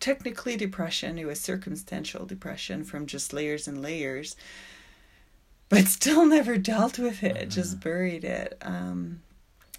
technically 0.00 0.56
depression; 0.56 1.18
it 1.18 1.26
was 1.26 1.38
circumstantial 1.40 2.24
depression 2.26 2.82
from 2.84 3.06
just 3.06 3.32
layers 3.32 3.68
and 3.68 3.80
layers. 3.82 4.34
But 5.68 5.86
still 5.98 6.26
never 6.26 6.56
dealt 6.56 6.98
with 6.98 7.22
it; 7.22 7.48
just 7.50 7.78
buried 7.80 8.24
it. 8.24 8.56
Um, 8.62 9.20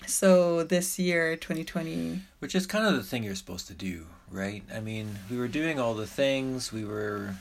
so 0.08 0.64
this 0.64 0.98
year, 1.00 1.36
twenty 1.36 1.64
twenty, 1.66 2.22
Which 2.40 2.56
is 2.56 2.66
kind 2.68 2.86
of 2.86 2.96
the 2.96 3.04
thing 3.04 3.24
you're 3.24 3.36
supposed 3.36 3.68
to 3.68 3.74
do, 3.74 4.06
right? 4.30 4.64
I 4.74 4.80
mean, 4.80 5.20
we 5.30 5.38
were 5.38 5.48
doing 5.50 5.80
all 5.80 5.96
the 5.96 6.08
things. 6.08 6.72
We 6.72 6.86
were, 6.86 7.36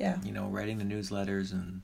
yeah, 0.00 0.18
you 0.24 0.32
know, 0.32 0.46
writing 0.46 0.78
the 0.78 0.84
newsletters 0.84 1.52
and 1.52 1.82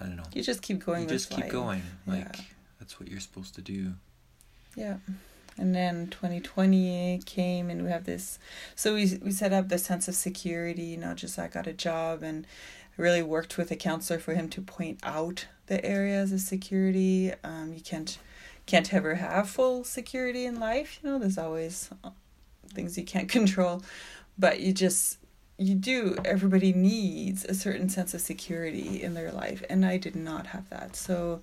I 0.00 0.04
don't 0.06 0.16
know. 0.16 0.24
you 0.32 0.42
just 0.42 0.62
keep 0.62 0.84
going. 0.84 1.02
you 1.02 1.08
just 1.08 1.28
keep 1.30 1.40
life. 1.44 1.52
going. 1.52 1.82
Like 2.06 2.20
Yeah. 2.36 2.44
that's 2.80 2.98
what 2.98 3.08
you're 3.10 3.20
supposed 3.20 3.54
to 3.56 3.60
do. 3.62 3.94
Yeah. 4.76 4.96
And 5.56 5.72
then 5.74 6.08
2020 6.08 7.20
came 7.26 7.70
and 7.70 7.84
we 7.84 7.90
have 7.90 8.04
this 8.04 8.38
so 8.74 8.94
we 8.94 9.18
we 9.22 9.30
set 9.30 9.52
up 9.52 9.68
the 9.68 9.78
sense 9.78 10.08
of 10.08 10.14
security, 10.14 10.96
not 10.96 11.16
just 11.16 11.38
I 11.38 11.46
got 11.48 11.66
a 11.66 11.72
job 11.72 12.22
and 12.22 12.46
really 12.96 13.22
worked 13.22 13.56
with 13.58 13.70
a 13.70 13.76
counselor 13.76 14.18
for 14.18 14.34
him 14.34 14.48
to 14.50 14.60
point 14.62 14.98
out 15.02 15.46
the 15.66 15.84
areas 15.84 16.32
of 16.32 16.40
security. 16.40 17.32
Um, 17.44 17.72
you 17.74 17.80
can't 17.80 18.18
can't 18.66 18.92
ever 18.94 19.14
have 19.16 19.48
full 19.48 19.84
security 19.84 20.44
in 20.46 20.58
life, 20.58 20.98
you 21.02 21.10
know, 21.10 21.18
there's 21.18 21.38
always 21.38 21.90
uh, 22.02 22.10
things 22.72 22.96
you 22.98 23.04
can't 23.04 23.28
control, 23.38 23.82
but 24.38 24.58
you 24.60 24.72
just 24.72 25.18
you 25.56 25.74
do 25.74 26.16
everybody 26.24 26.72
needs 26.72 27.44
a 27.44 27.54
certain 27.54 27.88
sense 27.88 28.12
of 28.14 28.20
security 28.20 29.02
in 29.02 29.14
their 29.14 29.30
life 29.30 29.62
and 29.70 29.84
I 29.86 29.96
did 29.98 30.16
not 30.16 30.48
have 30.48 30.68
that. 30.70 30.96
So 30.96 31.40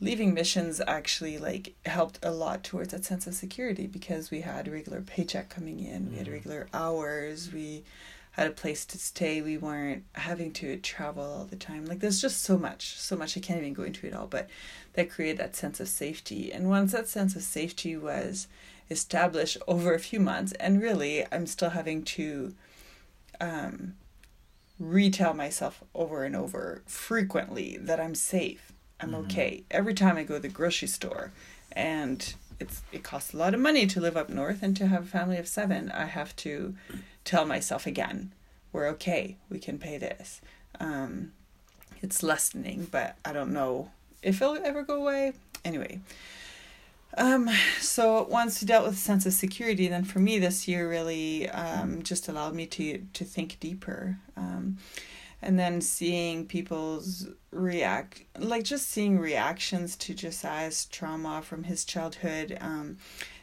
leaving 0.00 0.34
missions 0.34 0.80
actually 0.86 1.38
like 1.38 1.74
helped 1.86 2.18
a 2.22 2.30
lot 2.30 2.62
towards 2.62 2.90
that 2.92 3.04
sense 3.04 3.26
of 3.26 3.34
security 3.34 3.86
because 3.86 4.30
we 4.30 4.42
had 4.42 4.68
a 4.68 4.70
regular 4.70 5.00
paycheck 5.00 5.48
coming 5.48 5.80
in 5.80 6.10
we 6.10 6.18
had 6.18 6.26
Mhm. 6.26 6.32
regular 6.32 6.68
hours 6.74 7.50
we 7.52 7.82
had 8.32 8.46
a 8.46 8.50
place 8.50 8.84
to 8.84 8.98
stay 8.98 9.40
we 9.40 9.56
weren't 9.56 10.04
having 10.12 10.52
to 10.52 10.76
travel 10.76 11.24
all 11.24 11.44
the 11.46 11.56
time 11.56 11.86
like 11.86 12.00
there's 12.00 12.20
just 12.20 12.42
so 12.42 12.58
much 12.58 12.98
so 12.98 13.16
much 13.16 13.38
i 13.38 13.40
can't 13.40 13.60
even 13.60 13.72
go 13.72 13.84
into 13.84 14.06
it 14.06 14.12
all 14.12 14.26
but 14.26 14.48
that 14.92 15.08
created 15.10 15.38
that 15.38 15.56
sense 15.56 15.80
of 15.80 15.88
safety 15.88 16.52
and 16.52 16.68
once 16.68 16.92
that 16.92 17.08
sense 17.08 17.34
of 17.34 17.42
safety 17.42 17.96
was 17.96 18.48
established 18.90 19.56
over 19.66 19.94
a 19.94 19.98
few 19.98 20.20
months 20.20 20.52
and 20.60 20.82
really 20.82 21.24
i'm 21.32 21.46
still 21.46 21.70
having 21.70 22.02
to 22.02 22.54
um 23.40 23.94
retell 24.78 25.32
myself 25.34 25.82
over 25.94 26.24
and 26.24 26.36
over 26.36 26.82
frequently 26.86 27.76
that 27.78 27.98
i'm 28.00 28.14
safe 28.14 28.72
I'm 28.98 29.10
Mhm. 29.10 29.24
okay. 29.26 29.62
Every 29.70 29.92
time 29.92 30.16
I 30.16 30.22
go 30.22 30.36
to 30.36 30.40
the 30.40 30.48
grocery 30.48 30.88
store 30.88 31.30
and 31.72 32.32
it's 32.58 32.80
it 32.92 33.02
costs 33.04 33.34
a 33.34 33.36
lot 33.36 33.52
of 33.52 33.60
money 33.60 33.86
to 33.88 34.00
live 34.00 34.16
up 34.16 34.30
north 34.30 34.62
and 34.62 34.74
to 34.78 34.86
have 34.86 35.02
a 35.04 35.06
family 35.06 35.36
of 35.36 35.46
seven, 35.46 35.90
I 35.90 36.06
have 36.06 36.34
to 36.36 36.74
tell 37.22 37.44
myself 37.44 37.86
again, 37.86 38.32
we're 38.72 38.86
okay. 38.94 39.36
We 39.50 39.58
can 39.58 39.78
pay 39.78 39.98
this. 39.98 40.40
Um, 40.80 41.32
it's 42.00 42.22
lessening, 42.22 42.88
but 42.90 43.16
I 43.22 43.34
don't 43.34 43.52
know 43.52 43.90
if 44.22 44.40
it'll 44.40 44.56
ever 44.64 44.82
go 44.82 44.94
away. 44.94 45.34
Anyway. 45.62 46.00
Um, 47.16 47.48
so 47.80 48.26
once 48.28 48.60
we 48.60 48.66
dealt 48.66 48.84
with 48.84 48.94
a 48.94 48.98
sense 48.98 49.24
of 49.26 49.32
security, 49.32 49.88
then 49.88 50.04
for 50.04 50.18
me 50.18 50.38
this 50.38 50.68
year 50.68 50.88
really 50.88 51.48
um, 51.48 52.02
just 52.02 52.28
allowed 52.28 52.54
me 52.54 52.66
to 52.66 53.06
to 53.12 53.24
think 53.24 53.58
deeper. 53.60 54.18
Um, 54.36 54.78
and 55.42 55.58
then 55.58 55.80
seeing 55.80 56.46
people's 56.46 57.28
react 57.50 58.24
like 58.38 58.64
just 58.64 58.88
seeing 58.88 59.18
reactions 59.18 59.96
to 59.96 60.14
josiah's 60.14 60.86
trauma 60.86 61.42
from 61.42 61.64
his 61.64 61.84
childhood 61.84 62.56
um, 62.60 62.96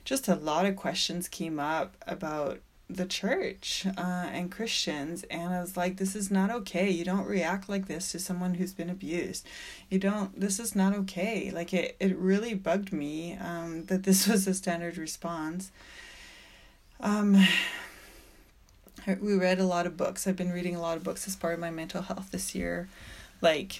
just 0.04 0.28
a 0.28 0.36
lot 0.36 0.66
of 0.66 0.76
questions 0.76 1.28
came 1.28 1.60
up 1.60 1.96
about 2.08 2.60
the 2.90 3.06
church 3.06 3.86
uh, 3.98 4.28
and 4.32 4.52
christians 4.52 5.24
and 5.24 5.54
i 5.54 5.62
was 5.62 5.78
like 5.78 5.98
this 5.98 6.16
is 6.16 6.30
not 6.30 6.52
okay 6.52 6.90
you 6.90 7.06
don't 7.06 7.26
react 7.26 7.70
like 7.70 7.88
this 7.88 8.12
to 8.12 8.20
someone 8.20 8.56
who's 8.56 8.74
been 8.74 8.90
abused 8.90 9.48
you 9.90 9.98
don't 9.98 10.40
this 10.40 10.60
is 10.60 10.76
not 10.76 10.94
okay 10.94 11.50
like 11.52 11.74
it, 11.74 11.96
it 12.00 12.16
really 12.18 12.54
bugged 12.54 12.92
me 12.92 13.38
um, 13.38 13.86
that 13.86 14.04
this 14.04 14.28
was 14.28 14.46
a 14.48 14.54
standard 14.54 14.98
response 14.98 15.72
um, 17.00 17.38
we 19.22 19.36
read 19.36 19.60
a 19.60 19.66
lot 19.66 19.86
of 19.86 19.98
books. 19.98 20.26
I've 20.26 20.36
been 20.36 20.52
reading 20.52 20.76
a 20.76 20.82
lot 20.82 20.98
of 20.98 21.04
books 21.04 21.28
as 21.28 21.36
part 21.36 21.54
of 21.54 21.60
my 21.60 21.70
mental 21.70 22.02
health 22.02 22.32
this 22.32 22.56
year. 22.56 22.90
Like, 23.42 23.80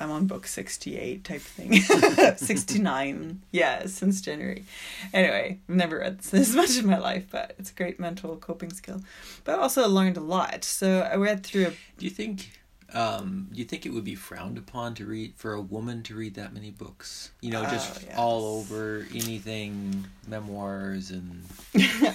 I'm 0.00 0.10
on 0.10 0.26
book 0.26 0.46
68 0.46 1.22
type 1.24 1.40
thing. 1.42 1.74
69. 2.36 3.42
Yeah, 3.52 3.86
since 3.86 4.20
January. 4.20 4.64
Anyway, 5.12 5.58
I've 5.68 5.74
never 5.74 5.98
read 5.98 6.18
this 6.30 6.54
much 6.54 6.76
in 6.78 6.86
my 6.86 6.98
life, 6.98 7.26
but 7.30 7.54
it's 7.58 7.70
a 7.70 7.74
great 7.74 8.00
mental 8.00 8.36
coping 8.36 8.72
skill. 8.72 9.02
But 9.44 9.58
I 9.58 9.62
also 9.62 9.86
learned 9.88 10.16
a 10.16 10.20
lot. 10.22 10.64
So 10.64 11.00
I 11.00 11.16
read 11.16 11.44
through 11.44 11.66
a 11.66 11.70
Do 11.98 12.04
you 12.06 12.10
think 12.10 12.52
um 12.92 13.46
do 13.52 13.58
you 13.60 13.64
think 13.64 13.86
it 13.86 13.90
would 13.90 14.02
be 14.02 14.16
frowned 14.16 14.58
upon 14.58 14.94
to 14.96 15.06
read 15.06 15.32
for 15.36 15.52
a 15.52 15.60
woman 15.60 16.02
to 16.04 16.14
read 16.16 16.34
that 16.34 16.52
many 16.52 16.70
books? 16.70 17.30
You 17.40 17.50
know, 17.50 17.62
just 17.64 17.98
Oh, 17.98 18.04
yes. 18.06 18.16
all 18.18 18.44
over 18.58 19.06
anything 19.14 20.06
memoirs 20.26 21.10
and 21.12 21.44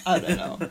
I 0.06 0.20
don't 0.20 0.36
know. 0.38 0.70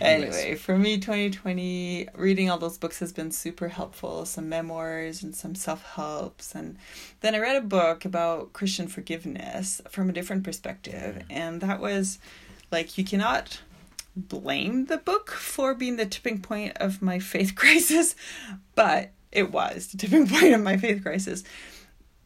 Anyway, 0.00 0.54
for 0.56 0.76
me, 0.78 0.98
2020, 0.98 2.08
reading 2.14 2.50
all 2.50 2.58
those 2.58 2.78
books 2.78 2.98
has 2.98 3.12
been 3.12 3.30
super 3.30 3.68
helpful. 3.68 4.24
Some 4.24 4.48
memoirs 4.48 5.22
and 5.22 5.34
some 5.34 5.54
self 5.54 5.82
helps. 5.94 6.54
And 6.54 6.76
then 7.20 7.34
I 7.34 7.38
read 7.38 7.56
a 7.56 7.60
book 7.60 8.04
about 8.04 8.52
Christian 8.52 8.88
forgiveness 8.88 9.80
from 9.88 10.08
a 10.08 10.12
different 10.12 10.44
perspective. 10.44 11.22
And 11.30 11.60
that 11.60 11.80
was 11.80 12.18
like, 12.70 12.98
you 12.98 13.04
cannot 13.04 13.60
blame 14.16 14.86
the 14.86 14.98
book 14.98 15.30
for 15.30 15.74
being 15.74 15.96
the 15.96 16.06
tipping 16.06 16.40
point 16.40 16.76
of 16.76 17.02
my 17.02 17.18
faith 17.18 17.54
crisis, 17.56 18.14
but 18.74 19.10
it 19.32 19.50
was 19.50 19.88
the 19.88 19.98
tipping 19.98 20.28
point 20.28 20.54
of 20.54 20.60
my 20.60 20.76
faith 20.76 21.02
crisis. 21.02 21.44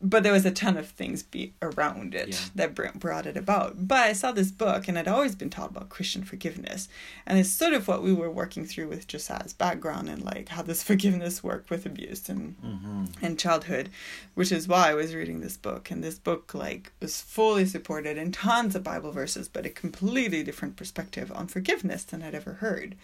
But 0.00 0.22
there 0.22 0.32
was 0.32 0.46
a 0.46 0.50
ton 0.50 0.76
of 0.76 0.88
things 0.88 1.22
be 1.22 1.54
around 1.61 2.14
it 2.14 2.28
Yeah. 2.28 2.38
that 2.54 2.74
br- 2.74 2.87
brought 2.94 3.26
it 3.26 3.37
about. 3.37 3.88
But 3.88 4.06
I 4.06 4.12
saw 4.12 4.32
this 4.32 4.50
book, 4.52 4.87
and 4.87 4.98
I'd 4.98 5.08
always 5.08 5.34
been 5.34 5.50
taught 5.50 5.70
about 5.70 5.88
Christian 5.88 6.22
forgiveness, 6.22 6.88
and 7.26 7.38
it's 7.38 7.50
sort 7.50 7.72
of 7.72 7.88
what 7.88 8.02
we 8.02 8.12
were 8.12 8.30
working 8.30 8.64
through 8.64 8.88
with 8.88 9.06
Josiah's 9.08 9.52
background 9.52 10.08
and 10.08 10.24
like 10.24 10.50
how 10.50 10.62
this 10.62 10.82
forgiveness 10.90 11.42
worked 11.42 11.70
with 11.70 11.84
abuse 11.87 12.28
and 12.28 12.56
mm-hmm. 12.62 13.04
and 13.20 13.38
childhood, 13.38 13.88
which 14.34 14.52
is 14.52 14.68
why 14.68 14.90
I 14.90 14.94
was 14.94 15.14
reading 15.14 15.40
this 15.40 15.56
book. 15.56 15.90
And 15.90 16.02
this 16.04 16.18
book 16.18 16.54
like 16.54 16.92
was 17.00 17.20
fully 17.20 17.66
supported 17.66 18.16
in 18.16 18.32
tons 18.32 18.74
of 18.74 18.84
Bible 18.84 19.12
verses, 19.12 19.48
but 19.48 19.66
a 19.66 19.70
completely 19.70 20.42
different 20.42 20.76
perspective 20.76 21.32
on 21.34 21.46
forgiveness 21.48 22.04
than 22.04 22.22
I'd 22.22 22.34
ever 22.34 22.54
heard. 22.54 22.94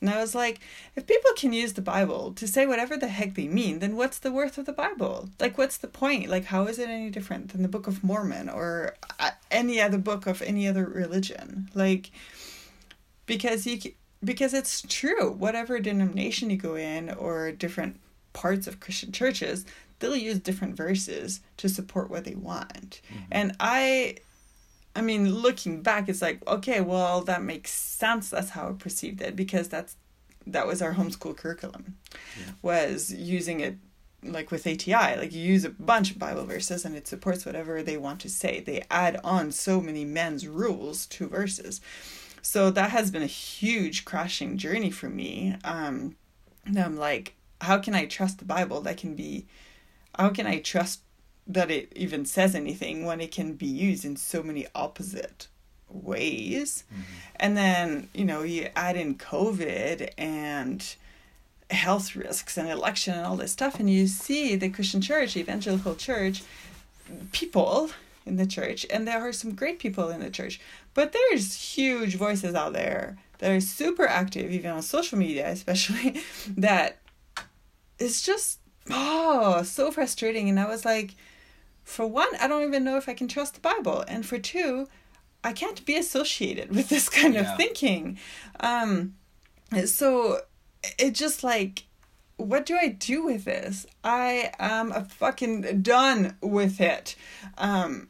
And 0.00 0.08
I 0.10 0.18
was 0.20 0.34
like, 0.34 0.60
if 0.96 1.06
people 1.06 1.30
can 1.36 1.52
use 1.52 1.74
the 1.74 1.82
Bible 1.82 2.32
to 2.32 2.46
say 2.48 2.66
whatever 2.66 2.96
the 2.96 3.08
heck 3.08 3.34
they 3.34 3.48
mean, 3.48 3.78
then 3.80 3.96
what's 3.96 4.18
the 4.18 4.32
worth 4.32 4.58
of 4.58 4.66
the 4.66 4.72
Bible? 4.72 5.28
Like, 5.40 5.58
what's 5.58 5.76
the 5.76 5.88
point? 5.88 6.28
Like, 6.28 6.37
how 6.46 6.66
is 6.66 6.78
it 6.78 6.88
any 6.88 7.10
different 7.10 7.50
than 7.52 7.62
the 7.62 7.68
Book 7.68 7.86
of 7.86 8.02
Mormon 8.04 8.48
or 8.48 8.94
uh, 9.18 9.30
any 9.50 9.80
other 9.80 9.98
book 9.98 10.26
of 10.26 10.42
any 10.42 10.66
other 10.68 10.84
religion? 10.86 11.68
Like, 11.74 12.10
because 13.26 13.66
you 13.66 13.78
because 14.24 14.52
it's 14.54 14.82
true. 14.82 15.30
Whatever 15.30 15.78
denomination 15.78 16.50
you 16.50 16.56
go 16.56 16.74
in 16.74 17.10
or 17.10 17.52
different 17.52 18.00
parts 18.32 18.66
of 18.66 18.80
Christian 18.80 19.12
churches, 19.12 19.64
they'll 20.00 20.16
use 20.16 20.38
different 20.40 20.76
verses 20.76 21.40
to 21.58 21.68
support 21.68 22.10
what 22.10 22.24
they 22.24 22.34
want. 22.34 23.00
And 23.30 23.54
I 23.60 24.16
I 24.96 25.00
mean, 25.02 25.32
looking 25.32 25.82
back, 25.82 26.08
it's 26.08 26.20
like, 26.22 26.44
okay, 26.48 26.80
well, 26.80 27.20
that 27.22 27.42
makes 27.42 27.70
sense. 27.70 28.30
That's 28.30 28.50
how 28.50 28.68
I 28.68 28.72
perceived 28.72 29.20
it 29.20 29.36
because 29.36 29.68
that's 29.68 29.96
that 30.46 30.66
was 30.66 30.80
our 30.82 30.94
homeschool 30.94 31.36
curriculum, 31.36 31.96
Yeah. 32.38 32.52
was 32.62 33.12
using 33.12 33.60
it 33.60 33.76
like 34.22 34.50
with 34.50 34.66
ATI. 34.66 35.16
Like 35.16 35.32
you 35.32 35.42
use 35.42 35.64
a 35.64 35.70
bunch 35.70 36.10
of 36.10 36.18
Bible 36.18 36.44
verses 36.44 36.84
and 36.84 36.96
it 36.96 37.06
supports 37.06 37.46
whatever 37.46 37.82
they 37.82 37.96
want 37.96 38.20
to 38.20 38.28
say. 38.28 38.60
They 38.60 38.84
add 38.90 39.20
on 39.22 39.52
so 39.52 39.80
many 39.80 40.04
men's 40.04 40.46
rules 40.46 41.06
to 41.06 41.28
verses, 41.28 41.80
so 42.42 42.70
that 42.70 42.90
has 42.90 43.10
been 43.10 43.22
a 43.22 43.26
huge 43.26 44.04
crashing 44.04 44.56
journey 44.58 44.90
for 44.90 45.08
me. 45.08 45.56
Um, 45.64 46.16
and 46.64 46.78
I'm 46.78 46.96
like, 46.96 47.34
how 47.60 47.78
can 47.78 47.94
I 47.94 48.06
trust 48.06 48.38
the 48.38 48.44
Bible? 48.44 48.80
That 48.80 48.96
can 48.96 49.14
be, 49.14 49.46
how 50.16 50.30
can 50.30 50.46
I 50.46 50.60
trust 50.60 51.00
that 51.48 51.70
it 51.70 51.90
even 51.96 52.26
says 52.26 52.54
anything 52.54 53.04
when 53.04 53.20
it 53.20 53.32
can 53.32 53.54
be 53.54 53.66
used 53.66 54.04
in 54.04 54.16
so 54.16 54.42
many 54.42 54.66
opposite 54.74 55.48
ways. 55.88 56.84
And 57.36 57.56
then, 57.56 58.08
you 58.14 58.26
know, 58.26 58.42
you 58.42 58.68
add 58.76 58.96
in 58.96 59.14
COVID 59.16 60.10
and 60.18 60.84
health 61.70 62.16
risks 62.16 62.56
and 62.56 62.68
election 62.68 63.14
and 63.14 63.26
all 63.26 63.36
this 63.36 63.52
stuff 63.52 63.78
and 63.78 63.90
you 63.90 64.06
see 64.06 64.56
the 64.56 64.70
christian 64.70 65.00
church 65.02 65.36
evangelical 65.36 65.94
church 65.94 66.42
people 67.32 67.90
in 68.24 68.36
the 68.36 68.46
church 68.46 68.86
and 68.90 69.06
there 69.06 69.20
are 69.26 69.32
some 69.32 69.54
great 69.54 69.78
people 69.78 70.10
in 70.10 70.20
the 70.20 70.28
church. 70.30 70.60
But 70.92 71.12
there's 71.14 71.54
huge 71.54 72.16
voices 72.16 72.54
out 72.54 72.74
there 72.74 73.16
that 73.38 73.50
are 73.50 73.60
super 73.60 74.06
active 74.06 74.50
even 74.52 74.70
on 74.70 74.82
social 74.82 75.16
media 75.16 75.48
especially 75.50 76.20
that 76.56 76.98
it's 77.98 78.20
just 78.22 78.58
oh 78.90 79.62
so 79.62 79.90
frustrating. 79.90 80.48
And 80.50 80.60
i 80.60 80.66
was 80.68 80.84
like 80.84 81.14
for 81.84 82.06
one 82.06 82.28
i 82.40 82.46
don't 82.46 82.64
even 82.68 82.84
know 82.84 82.96
if 82.98 83.08
i 83.08 83.14
can 83.14 83.28
trust 83.28 83.54
the 83.54 83.60
bible. 83.60 84.04
And 84.06 84.26
for 84.26 84.38
two 84.38 84.88
i 85.42 85.52
can't 85.54 85.84
be 85.86 85.96
associated 85.96 86.70
with 86.74 86.88
this 86.90 87.08
kind 87.08 87.32
Yeah. 87.34 87.50
of 87.52 87.56
thinking. 87.56 88.18
Um 88.60 89.14
so 89.86 90.40
it 90.98 91.14
just 91.14 91.42
like 91.42 91.84
what 92.36 92.64
do 92.66 92.76
i 92.80 92.88
do 92.88 93.24
with 93.24 93.44
this? 93.44 93.86
I 94.04 94.52
am 94.58 94.92
a 94.92 95.04
fucking 95.04 95.82
done 95.82 96.36
with 96.40 96.80
it. 96.80 97.16
Um 97.56 98.08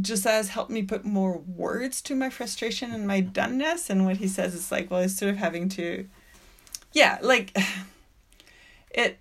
Josiah's 0.00 0.48
helped 0.48 0.70
me 0.70 0.82
put 0.82 1.04
more 1.04 1.38
words 1.38 2.00
to 2.02 2.14
my 2.14 2.30
frustration 2.30 2.92
and 2.92 3.06
my 3.06 3.20
doneness 3.20 3.90
and 3.90 4.06
what 4.06 4.16
he 4.16 4.28
says 4.28 4.54
is 4.54 4.72
like 4.72 4.90
well 4.90 5.00
it's 5.00 5.18
sort 5.18 5.30
of 5.30 5.36
having 5.36 5.68
to 5.70 6.08
yeah 6.92 7.18
like 7.20 7.54
it 8.90 9.18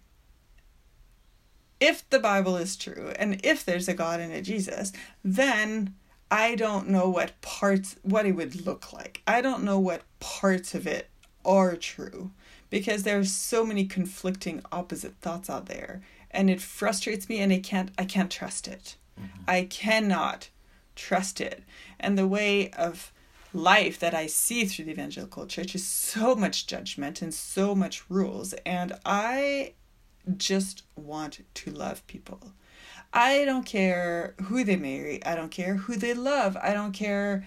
if 1.82 2.10
the 2.10 2.20
bible 2.20 2.56
is 2.56 2.78
true 2.78 3.12
and 3.18 3.42
if 3.44 3.66
there's 3.66 3.90
a 3.90 3.94
god 3.94 4.22
and 4.22 4.32
a 4.32 4.42
jesus 4.42 4.94
then 5.22 5.94
i 6.32 6.56
don't 6.56 6.88
know 6.88 7.10
what 7.10 7.40
parts 7.42 7.98
what 8.02 8.26
it 8.26 8.32
would 8.32 8.66
look 8.66 8.94
like. 8.94 9.22
I 9.28 9.42
don't 9.42 9.64
know 9.64 9.80
what 9.80 10.04
parts 10.20 10.74
of 10.74 10.88
it 10.88 11.10
are 11.46 11.76
true 11.76 12.32
because 12.74 13.04
there's 13.04 13.32
so 13.32 13.64
many 13.64 13.86
conflicting 13.86 14.60
opposite 14.72 15.14
thoughts 15.22 15.48
out 15.48 15.68
there 15.68 16.02
and 16.32 16.50
it 16.50 16.60
frustrates 16.60 17.30
me 17.30 17.38
and 17.38 17.54
i 17.54 17.60
can't 17.60 17.92
i 18.00 18.04
can't 18.04 18.32
trust 18.32 18.68
it. 18.68 18.96
Mm-hmm. 19.16 19.44
I 19.48 19.66
cannot 19.66 20.50
trust 20.96 21.40
it. 21.40 21.62
And 22.00 22.18
the 22.18 22.28
way 22.28 22.72
of 22.72 23.14
life 23.54 24.00
that 24.00 24.16
i 24.16 24.26
see 24.26 24.66
through 24.66 24.86
the 24.86 24.92
evangelical 24.92 25.46
church 25.46 25.76
is 25.76 25.86
so 25.86 26.34
much 26.34 26.66
judgment 26.66 27.22
and 27.22 27.32
so 27.32 27.76
much 27.76 28.10
rules 28.10 28.54
and 28.66 28.94
i 29.06 29.74
just 30.36 30.82
want 30.96 31.42
to 31.54 31.70
love 31.70 32.08
people. 32.08 32.54
I 33.14 33.46
don't 33.46 33.68
care 33.68 34.34
who 34.46 34.64
they 34.64 34.78
marry. 34.78 35.24
I 35.24 35.36
don't 35.36 35.52
care 35.52 35.76
who 35.76 35.96
they 35.96 36.16
love. 36.16 36.58
I 36.58 36.74
don't 36.74 36.94
care 36.94 37.46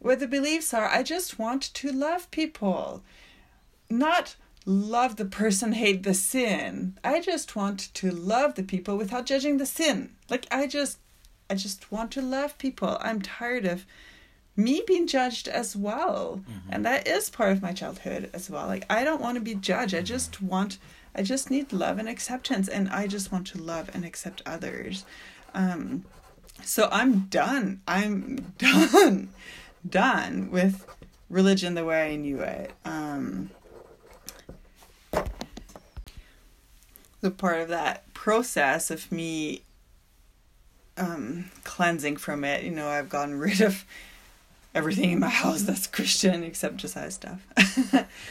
what 0.00 0.18
the 0.18 0.26
beliefs 0.26 0.74
are. 0.74 0.88
I 0.88 1.02
just 1.02 1.38
want 1.38 1.62
to 1.62 1.90
love 1.90 2.30
people. 2.32 3.02
Not 3.88 4.34
love 4.64 5.16
the 5.16 5.24
person, 5.24 5.72
hate 5.72 6.02
the 6.02 6.14
sin. 6.14 6.98
I 7.02 7.20
just 7.20 7.56
want 7.56 7.92
to 7.94 8.10
love 8.10 8.54
the 8.54 8.62
people 8.62 8.96
without 8.96 9.26
judging 9.26 9.58
the 9.58 9.66
sin. 9.66 10.10
Like 10.30 10.46
I 10.50 10.66
just 10.66 10.98
I 11.50 11.54
just 11.54 11.90
want 11.92 12.10
to 12.12 12.22
love 12.22 12.56
people. 12.58 12.96
I'm 13.00 13.20
tired 13.20 13.66
of 13.66 13.84
me 14.56 14.82
being 14.86 15.06
judged 15.06 15.48
as 15.48 15.74
well. 15.74 16.42
And 16.70 16.84
that 16.84 17.06
is 17.06 17.30
part 17.30 17.52
of 17.52 17.62
my 17.62 17.72
childhood 17.72 18.30
as 18.32 18.48
well. 18.50 18.66
Like 18.66 18.86
I 18.88 19.04
don't 19.04 19.20
want 19.20 19.36
to 19.36 19.40
be 19.40 19.54
judged. 19.54 19.94
I 19.94 20.02
just 20.02 20.40
want 20.42 20.78
I 21.14 21.22
just 21.22 21.50
need 21.50 21.72
love 21.72 21.98
and 21.98 22.08
acceptance 22.08 22.68
and 22.68 22.88
I 22.88 23.06
just 23.06 23.32
want 23.32 23.46
to 23.48 23.58
love 23.58 23.90
and 23.94 24.04
accept 24.04 24.42
others. 24.46 25.04
Um 25.54 26.04
so 26.62 26.88
I'm 26.92 27.20
done. 27.26 27.82
I'm 27.88 28.36
done. 28.58 29.30
done 29.88 30.50
with 30.50 30.86
religion 31.28 31.74
the 31.74 31.84
way 31.84 32.12
I 32.12 32.16
knew 32.16 32.40
it. 32.40 32.72
Um 32.84 33.50
the 37.20 37.30
part 37.30 37.60
of 37.60 37.68
that 37.68 38.12
process 38.14 38.90
of 38.90 39.10
me 39.10 39.62
um, 40.96 41.50
cleansing 41.64 42.16
from 42.16 42.44
it. 42.44 42.64
You 42.64 42.70
know, 42.70 42.88
I've 42.88 43.08
gotten 43.08 43.38
rid 43.38 43.60
of 43.60 43.84
everything 44.74 45.10
in 45.12 45.20
my 45.20 45.28
house 45.28 45.62
that's 45.62 45.86
Christian 45.86 46.42
except 46.42 46.76
Josiah 46.76 47.10
stuff. 47.10 47.46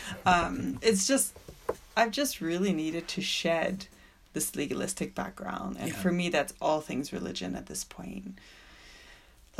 um, 0.25 0.77
it's 0.81 1.07
just, 1.07 1.37
I've 1.95 2.11
just 2.11 2.41
really 2.41 2.73
needed 2.73 3.07
to 3.09 3.21
shed 3.21 3.87
this 4.33 4.55
legalistic 4.55 5.13
background. 5.15 5.77
And 5.79 5.89
Yeah. 5.89 5.95
for 5.95 6.11
me, 6.11 6.29
that's 6.29 6.53
all 6.61 6.81
things 6.81 7.11
religion 7.13 7.55
at 7.55 7.67
this 7.67 7.83
point. 7.83 8.37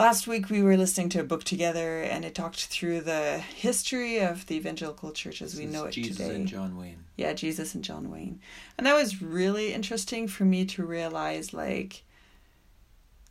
Last 0.02 0.26
week 0.26 0.50
we 0.50 0.64
were 0.64 0.78
listening 0.78 1.10
to 1.10 1.20
a 1.20 1.24
book 1.24 1.44
together 1.44 2.02
and 2.02 2.26
it 2.26 2.34
talked 2.34 2.66
through 2.66 3.02
the 3.02 3.38
history 3.38 4.18
of 4.18 4.48
the 4.48 4.56
evangelical 4.56 5.12
church 5.12 5.44
as 5.44 5.56
we 5.56 5.68
know 5.68 5.86
it 5.86 5.92
Jesus 5.92 6.18
today. 6.18 6.34
and 6.34 6.48
John 6.48 6.76
Wayne. 6.76 7.04
Yeah, 7.18 7.34
Jesus 7.34 7.76
and 7.76 7.84
John 7.84 8.10
Wayne. 8.10 8.40
And 8.80 8.88
that 8.88 8.96
was 8.96 9.22
really 9.22 9.76
interesting 9.76 10.28
for 10.28 10.44
me 10.44 10.66
to 10.66 10.84
realize 10.84 11.54
like 11.54 12.02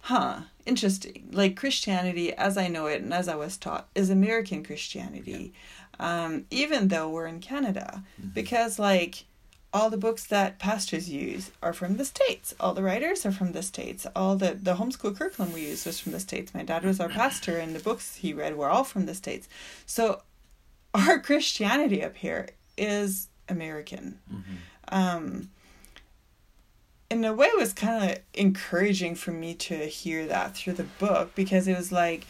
huh, 0.02 0.42
interesting. 0.64 1.30
Like 1.32 1.56
Christianity 1.56 2.32
as 2.34 2.56
I 2.56 2.68
know 2.68 2.86
it 2.86 3.02
and 3.02 3.12
as 3.12 3.26
I 3.26 3.34
was 3.34 3.56
taught 3.56 3.88
is 3.96 4.08
American 4.08 4.62
Christianity. 4.62 5.52
Um 5.98 6.46
even 6.52 6.86
though 6.86 7.08
we're 7.08 7.26
in 7.26 7.40
Canada 7.40 8.04
because 8.32 8.78
like 8.78 9.24
all 9.72 9.90
the 9.90 9.96
books 9.96 10.24
that 10.26 10.58
pastors 10.58 11.08
use 11.08 11.50
are 11.62 11.72
from 11.72 11.96
the 11.96 12.04
states. 12.04 12.54
All 12.58 12.74
the 12.74 12.82
writers 12.82 13.24
are 13.24 13.32
from 13.32 13.52
the 13.52 13.62
states. 13.62 14.06
All 14.16 14.36
the 14.36 14.54
the 14.54 14.74
homeschool 14.74 15.16
curriculum 15.16 15.52
we 15.52 15.66
use 15.66 15.86
was 15.86 16.00
from 16.00 16.12
the 16.12 16.20
states. 16.20 16.54
My 16.54 16.64
dad 16.64 16.84
was 16.84 17.00
our 17.00 17.08
pastor 17.08 17.58
and 17.58 17.74
the 17.74 17.80
books 17.80 18.16
he 18.16 18.32
read 18.32 18.56
were 18.56 18.68
all 18.68 18.84
from 18.84 19.06
the 19.06 19.14
states. 19.14 19.48
So 19.86 20.22
our 20.94 21.18
Christianity 21.28 22.02
up 22.02 22.16
here 22.16 22.48
is 22.76 23.28
American. 23.48 24.18
Um, 24.88 25.50
in 27.10 27.24
a 27.24 27.32
way, 27.34 27.48
it 27.48 27.58
was 27.58 27.72
kind 27.72 28.10
of 28.10 28.18
encouraging 28.34 29.16
for 29.16 29.32
me 29.32 29.54
to 29.54 29.74
hear 29.86 30.26
that 30.26 30.56
through 30.56 30.74
the 30.74 30.84
book 30.84 31.34
because 31.34 31.66
it 31.66 31.76
was 31.76 31.90
like, 31.90 32.24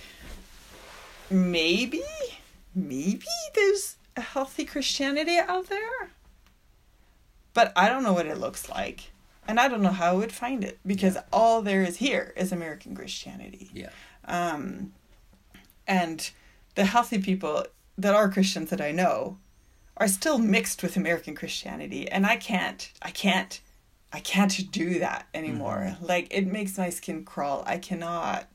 maybe, 1.29 2.03
maybe 2.75 3.27
there's 3.55 3.97
a 4.17 4.23
healthy 4.23 4.65
Christianity 4.65 5.37
out 5.37 5.69
there, 5.69 6.11
but 7.55 7.73
I 7.77 7.89
don't 7.89 8.03
know 8.03 8.13
what 8.13 8.27
it 8.27 8.39
looks 8.39 8.69
like. 8.69 9.11
And 9.49 9.59
I 9.59 9.69
don't 9.69 9.83
know 9.83 9.91
how 9.91 10.11
I 10.11 10.13
would 10.13 10.33
find 10.33 10.63
it 10.63 10.79
because 10.87 11.17
all 11.33 11.63
there 11.63 11.83
is 11.83 11.97
here 11.97 12.33
is 12.37 12.53
American 12.53 12.95
Christianity 12.95 13.71
Yeah. 13.75 13.89
um, 14.27 14.93
and 15.87 16.31
the 16.77 16.85
healthy 16.85 17.19
people 17.21 17.67
that 17.99 18.15
are 18.15 18.31
Christians 18.31 18.71
that 18.71 18.81
I 18.81 18.93
know 18.93 19.39
are 19.97 20.09
still 20.09 20.39
mixed 20.39 20.83
with 20.83 20.97
American 20.97 21.35
Christianity, 21.35 22.09
and 22.09 22.25
I 22.25 22.37
can't, 22.37 22.91
I 23.03 23.11
can't, 23.11 23.61
I 24.13 24.21
can't 24.21 24.71
do 24.71 24.99
that 25.01 25.27
anymore. 25.35 25.97
Like 26.01 26.29
it 26.31 26.47
makes 26.47 26.79
my 26.79 26.91
skin 26.91 27.25
crawl. 27.25 27.63
I 27.67 27.79
cannot. 27.79 28.47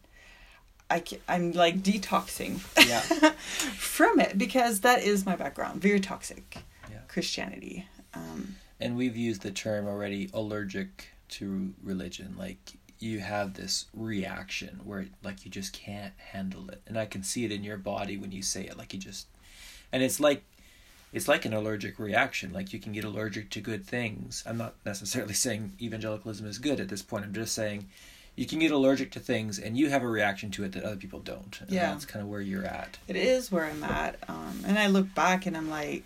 I 0.89 0.99
can, 1.01 1.19
I'm 1.27 1.51
like 1.51 1.81
detoxing 1.83 2.59
Yeah. 2.87 3.01
from 3.75 4.19
it 4.19 4.37
because 4.37 4.79
that 4.81 5.03
is 5.03 5.25
my 5.25 5.35
background. 5.35 5.81
Very 5.81 5.99
toxic 5.99 6.57
Yeah. 6.89 6.99
Christianity. 7.07 7.85
Um, 8.13 8.55
And 8.79 8.95
we've 8.97 9.15
used 9.15 9.41
the 9.41 9.51
term 9.51 9.87
already 9.87 10.29
allergic 10.33 11.09
to 11.29 11.73
religion. 11.83 12.35
Like 12.37 12.57
you 12.99 13.19
have 13.19 13.53
this 13.53 13.85
reaction 13.93 14.79
where 14.83 15.07
like 15.23 15.45
you 15.45 15.51
just 15.51 15.73
can't 15.73 16.13
handle 16.31 16.69
it. 16.69 16.81
And 16.87 16.97
I 16.97 17.05
can 17.05 17.23
see 17.23 17.45
it 17.45 17.51
in 17.51 17.63
your 17.63 17.77
body 17.77 18.17
when 18.17 18.31
you 18.31 18.41
say 18.41 18.63
it. 18.65 18.77
Like 18.77 18.93
you 18.93 18.99
just 18.99 19.27
and 19.91 20.03
it's 20.03 20.19
like 20.19 20.43
it's 21.13 21.27
like 21.29 21.45
an 21.45 21.53
allergic 21.53 21.97
reaction. 21.99 22.51
Like 22.51 22.73
you 22.73 22.79
can 22.79 22.91
get 22.91 23.05
allergic 23.05 23.49
to 23.51 23.61
good 23.61 23.85
things. 23.85 24.43
I'm 24.45 24.57
not 24.57 24.75
necessarily 24.85 25.33
saying 25.45 25.73
evangelicalism 25.81 26.45
is 26.45 26.57
good 26.57 26.79
at 26.79 26.89
this 26.89 27.01
point. 27.01 27.23
I'm 27.25 27.33
just 27.33 27.53
saying 27.55 27.87
you 28.35 28.45
can 28.45 28.59
get 28.59 28.71
allergic 28.71 29.11
to 29.11 29.19
things 29.21 29.57
and 29.57 29.77
you 29.77 29.89
have 29.89 30.03
a 30.03 30.07
reaction 30.07 30.51
to 30.51 30.65
it 30.65 30.73
that 30.73 30.83
other 30.83 30.97
people 30.97 31.19
don't. 31.21 31.57
And 31.61 31.69
Yeah. 31.71 31.91
that's 31.91 32.03
kind 32.05 32.21
of 32.21 32.27
where 32.29 32.41
you're 32.41 32.65
at. 32.65 32.97
It 33.07 33.15
is 33.15 33.49
where 33.49 33.63
I'm 33.63 33.81
at. 33.85 34.17
Um, 34.27 34.59
and 34.65 34.77
I 34.77 34.87
look 34.87 35.15
back 35.15 35.45
and 35.45 35.55
I'm 35.55 35.69
like, 35.69 36.03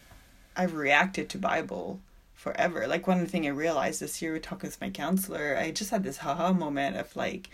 I've 0.55 0.75
reacted 0.75 1.29
to 1.29 1.39
Bible 1.39 1.99
forever. 2.39 2.87
Like 2.87 3.05
one 3.05 3.25
thing 3.27 3.45
I 3.45 3.49
realized 3.49 3.99
this 3.99 4.21
year, 4.21 4.31
we 4.31 4.39
talking 4.39 4.69
with 4.69 4.79
my 4.79 4.89
counselor, 4.89 5.57
I 5.59 5.71
just 5.71 5.91
had 5.91 6.03
this 6.03 6.17
haha 6.17 6.53
moment 6.53 6.95
of 6.95 7.13
like, 7.13 7.49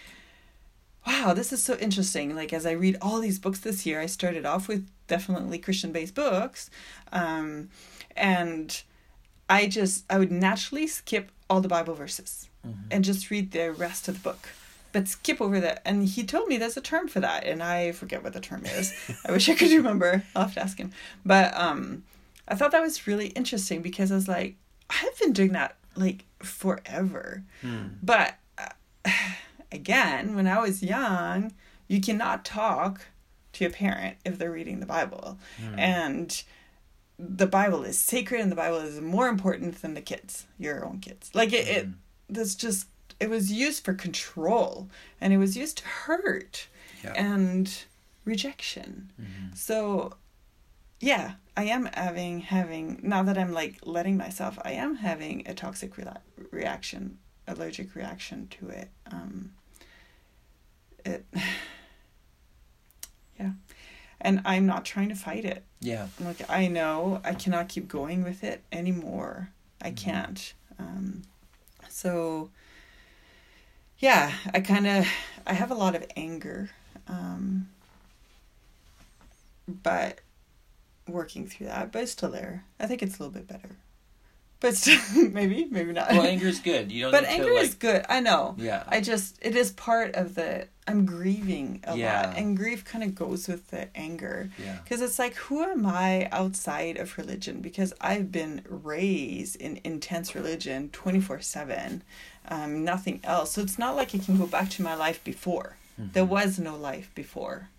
wow, 1.08 1.34
this 1.34 1.52
is 1.52 1.64
so 1.64 1.76
interesting. 1.78 2.36
Like 2.36 2.54
as 2.54 2.68
I 2.68 2.72
read 2.72 2.98
all 3.02 3.20
these 3.20 3.40
books 3.40 3.60
this 3.60 3.88
year, 3.88 4.00
I 4.00 4.06
started 4.06 4.46
off 4.46 4.68
with 4.68 4.88
definitely 5.08 5.58
Christian 5.58 5.92
based 5.92 6.14
books. 6.14 6.70
Um, 7.12 7.70
and 8.16 8.80
I 9.50 9.66
just 9.66 10.06
I 10.08 10.20
would 10.20 10.32
naturally 10.32 10.86
skip 10.86 11.32
all 11.50 11.62
the 11.62 11.68
Bible 11.68 11.96
verses 11.96 12.50
and 12.90 13.04
just 13.04 13.32
read 13.32 13.52
the 13.52 13.72
rest 13.72 14.08
of 14.08 14.16
the 14.16 14.30
book. 14.30 14.50
But 14.92 15.08
skip 15.08 15.42
over 15.42 15.60
that. 15.60 15.82
And 15.84 16.08
he 16.08 16.24
told 16.24 16.48
me 16.48 16.58
there's 16.58 16.78
a 16.78 16.82
term 16.82 17.08
for 17.08 17.20
that, 17.20 17.44
and 17.44 17.62
I 17.62 17.92
forget 17.92 18.24
what 18.24 18.34
the 18.34 18.40
term 18.40 18.66
is. 18.66 18.94
I 19.26 19.32
wish 19.32 19.50
I 19.50 19.56
could 19.56 19.72
remember. 19.72 20.24
I'll 20.36 20.44
have 20.44 20.54
to 20.54 20.62
ask 20.62 20.78
him. 20.78 20.92
But 21.26 21.56
um, 21.58 22.04
I 22.48 22.56
thought 22.56 22.72
that 22.72 22.82
was 22.82 23.06
really 23.08 23.28
interesting 23.30 23.82
because 23.82 24.12
I 24.12 24.16
was 24.16 24.28
like, 24.28 24.56
I've 24.90 25.18
been 25.20 25.34
doing 25.34 25.52
that 25.54 25.78
like 25.96 26.26
forever. 26.40 27.44
But 28.04 28.36
uh, 28.58 28.70
again, 29.72 30.36
when 30.36 30.48
I 30.48 30.60
was 30.60 30.84
young, 30.84 31.54
you 31.88 32.02
cannot 32.02 32.46
talk 32.46 33.02
to 33.54 33.64
your 33.64 33.72
parent 33.72 34.18
if 34.26 34.38
they're 34.38 34.52
reading 34.52 34.80
the 34.80 34.86
Bible. 34.86 35.38
And 35.78 36.44
the 37.18 37.48
Bible 37.48 37.84
is 37.84 37.98
sacred 37.98 38.42
and 38.42 38.52
the 38.52 38.56
Bible 38.58 38.78
is 38.80 39.00
more 39.00 39.28
important 39.30 39.82
than 39.82 39.94
the 39.94 40.02
kids, 40.02 40.46
your 40.60 40.86
own 40.86 41.00
kids. 41.00 41.32
Like 41.34 41.54
it, 41.54 41.68
it 41.68 41.88
that's 42.30 42.56
just 42.56 42.88
it 43.20 43.30
was 43.30 43.52
used 43.52 43.86
for 43.86 43.94
control 43.94 44.90
and 45.22 45.32
it 45.32 45.38
was 45.38 45.56
used 45.56 45.78
to 45.78 45.86
hurt 45.88 46.68
and 47.16 47.84
rejection. 48.26 49.12
Mhm. 49.22 49.56
So 49.58 50.16
yeah, 51.00 51.34
I 51.58 51.64
am 51.66 51.86
having 51.94 52.40
having 52.42 53.00
now 53.04 53.24
that 53.24 53.38
I'm 53.38 53.54
like 53.54 53.80
letting 53.84 54.18
myself, 54.18 54.58
I 54.64 54.72
am 54.72 54.96
having 54.96 55.48
a 55.48 55.54
toxic 55.54 55.96
rela- 55.96 56.22
reaction, 56.52 57.18
allergic 57.48 57.96
reaction 57.96 58.48
to 58.60 58.70
it. 58.70 58.90
Um 59.12 59.52
it 61.06 61.26
yeah. 63.40 63.52
And 64.22 64.42
I'm 64.46 64.66
not 64.66 64.86
trying 64.86 65.10
to 65.10 65.16
fight 65.16 65.46
it. 65.46 65.64
Yeah. 65.82 66.08
Like 66.20 66.50
I 66.50 66.68
know 66.68 67.22
I 67.24 67.34
cannot 67.36 67.70
keep 67.70 67.88
going 67.88 68.24
with 68.24 68.44
it 68.44 68.64
anymore. 68.72 69.50
I 69.82 69.92
Mhm. 69.92 69.98
can't. 69.98 70.54
Um, 70.80 71.22
so 71.90 72.50
yeah, 74.00 74.34
I 74.54 74.60
kind 74.62 74.88
of 74.88 75.06
I 75.46 75.54
have 75.54 75.70
a 75.72 75.76
lot 75.76 75.96
of 75.96 76.04
anger, 76.18 76.70
um, 77.08 77.70
but 79.68 80.20
working 81.08 81.48
through 81.48 81.68
that. 81.68 81.92
But 81.92 82.04
it's 82.04 82.12
still 82.12 82.32
there. 82.32 82.66
I 82.80 82.88
think 82.88 83.02
it's 83.04 83.18
a 83.20 83.24
little 83.24 83.34
bit 83.34 83.48
better, 83.48 83.76
but 84.60 84.76
still, 84.76 85.00
maybe 85.32 85.68
maybe 85.70 85.94
not. 85.94 86.12
Well, 86.12 86.24
anger 86.24 86.48
is 86.48 86.60
good. 86.60 86.92
You 86.92 87.04
don't. 87.04 87.12
but 87.12 87.26
anger 87.26 87.50
to, 87.50 87.54
like, 87.56 87.64
is 87.66 87.76
good. 87.76 88.06
I 88.10 88.20
know. 88.20 88.56
Yeah. 88.58 88.84
I 88.88 89.02
just 89.02 89.38
it 89.42 89.56
is 89.56 89.72
part 89.72 90.16
of 90.16 90.36
the 90.36 90.68
I'm 90.88 91.06
grieving 91.08 91.82
a 91.86 91.98
Yeah. 91.98 92.28
lot, 92.28 92.38
and 92.38 92.56
grief 92.56 92.86
kind 92.86 93.04
of 93.04 93.16
goes 93.16 93.48
with 93.48 93.72
the 93.72 93.88
anger. 93.98 94.52
yeah. 94.64 94.78
Because 94.84 95.02
it's 95.02 95.18
like, 95.18 95.34
who 95.36 95.64
am 95.64 95.84
I 95.86 96.30
outside 96.32 96.98
of 96.98 97.18
religion? 97.18 97.62
Because 97.62 97.92
I've 98.00 98.32
been 98.32 98.62
raised 98.70 99.56
in 99.56 99.80
intense 99.84 100.36
religion 100.36 100.90
24 100.92 101.42
7, 101.42 102.04
um, 102.50 102.84
nothing 102.84 103.20
else. 103.24 103.54
So 103.54 103.62
it's 103.62 103.80
not 103.80 103.96
like 103.96 104.14
I 104.14 104.20
can 104.20 104.38
go 104.38 104.46
back 104.46 104.70
to 104.72 104.84
my 104.84 104.94
life 104.94 105.24
before. 105.24 105.78
There 105.98 106.24
Mhm. 106.26 106.28
was 106.30 106.60
no 106.60 106.76
life 106.76 107.10
before. 107.16 107.70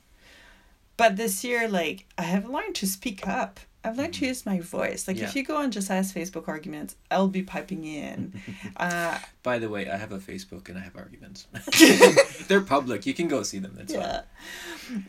But 0.97 1.17
this 1.17 1.45
year, 1.45 1.69
like, 1.69 2.07
I 2.17 2.23
have 2.23 2.49
learned 2.49 2.75
to 2.77 2.87
speak 2.87 3.27
up. 3.29 3.61
I've 3.85 3.97
learned 3.99 4.15
to 4.15 4.27
use 4.27 4.45
my 4.47 4.61
voice. 4.61 5.07
Like, 5.07 5.17
Mm-hmm. 5.17 5.23
Yeah. 5.25 5.29
if 5.29 5.37
you 5.37 5.45
go 5.45 5.57
on 5.59 5.71
just 5.71 5.91
ask 5.91 6.15
Facebook 6.15 6.49
arguments, 6.49 6.97
I'll 7.11 7.29
be 7.29 7.43
piping 7.43 7.85
in. 7.85 8.41
uh, 8.77 9.19
By 9.43 9.59
the 9.59 9.69
way, 9.69 9.89
I 9.89 9.97
have 9.97 10.11
a 10.13 10.19
Facebook 10.19 10.69
and 10.69 10.77
I 10.79 10.81
have 10.81 10.97
arguments. 10.97 11.47
They're 12.49 12.61
public. 12.63 13.07
You 13.07 13.15
can 13.15 13.29
go 13.29 13.43
see 13.43 13.59
them. 13.61 13.75
That's 13.77 13.93
yeah. 13.93 14.23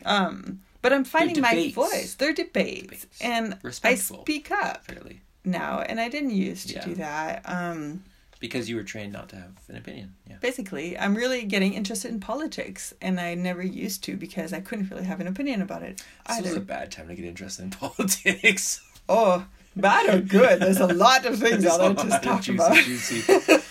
Um, 0.05 0.61
but 0.81 0.93
I'm 0.93 1.03
finding 1.05 1.41
my 1.41 1.71
voice. 1.73 2.13
They're 2.15 2.33
debates. 2.33 3.05
Debates. 3.05 3.07
And 3.21 3.57
I 3.83 3.95
speak 3.95 4.51
up. 4.51 4.85
Fairly. 4.85 5.21
now 5.45 5.79
and 5.79 5.99
i 6.01 6.09
didn't 6.09 6.31
used 6.31 6.67
to 6.69 6.75
Yeah. 6.75 6.85
do 6.85 6.95
that 6.95 7.41
um 7.45 8.03
Because 8.39 8.69
you 8.69 8.75
were 8.75 8.83
trained 8.83 9.13
not 9.13 9.29
to 9.29 9.35
have 9.37 9.51
an 9.67 9.75
opinion. 9.77 10.13
Yeah. 10.29 10.35
basically 10.41 10.97
i'm 10.97 11.15
really 11.15 11.43
getting 11.45 11.73
interested 11.73 12.11
in 12.11 12.19
politics 12.19 12.93
and 13.01 13.19
i 13.19 13.33
never 13.33 13.63
used 13.63 14.03
to 14.03 14.15
because 14.17 14.53
i 14.53 14.59
couldn't 14.59 14.89
really 14.91 15.05
have 15.05 15.19
an 15.19 15.27
opinion 15.27 15.61
about 15.61 15.81
it 15.83 16.03
This 16.27 16.41
was 16.41 16.51
either 16.51 16.57
a 16.57 16.61
bad 16.61 16.91
time 16.91 17.07
to 17.07 17.15
get 17.15 17.25
interested 17.25 17.63
in 17.63 17.69
politics. 17.83 18.81
oh 19.09 19.45
bad 19.75 20.09
or 20.13 20.19
good 20.21 20.59
there's 20.59 20.79
a 20.79 20.87
lot 20.87 21.25
of 21.25 21.39
things 21.39 21.63
like 21.65 21.97
to 21.97 22.19
talk 22.21 22.41
juicy, 22.41 22.53
about 22.55 22.75
juicy- 22.77 23.63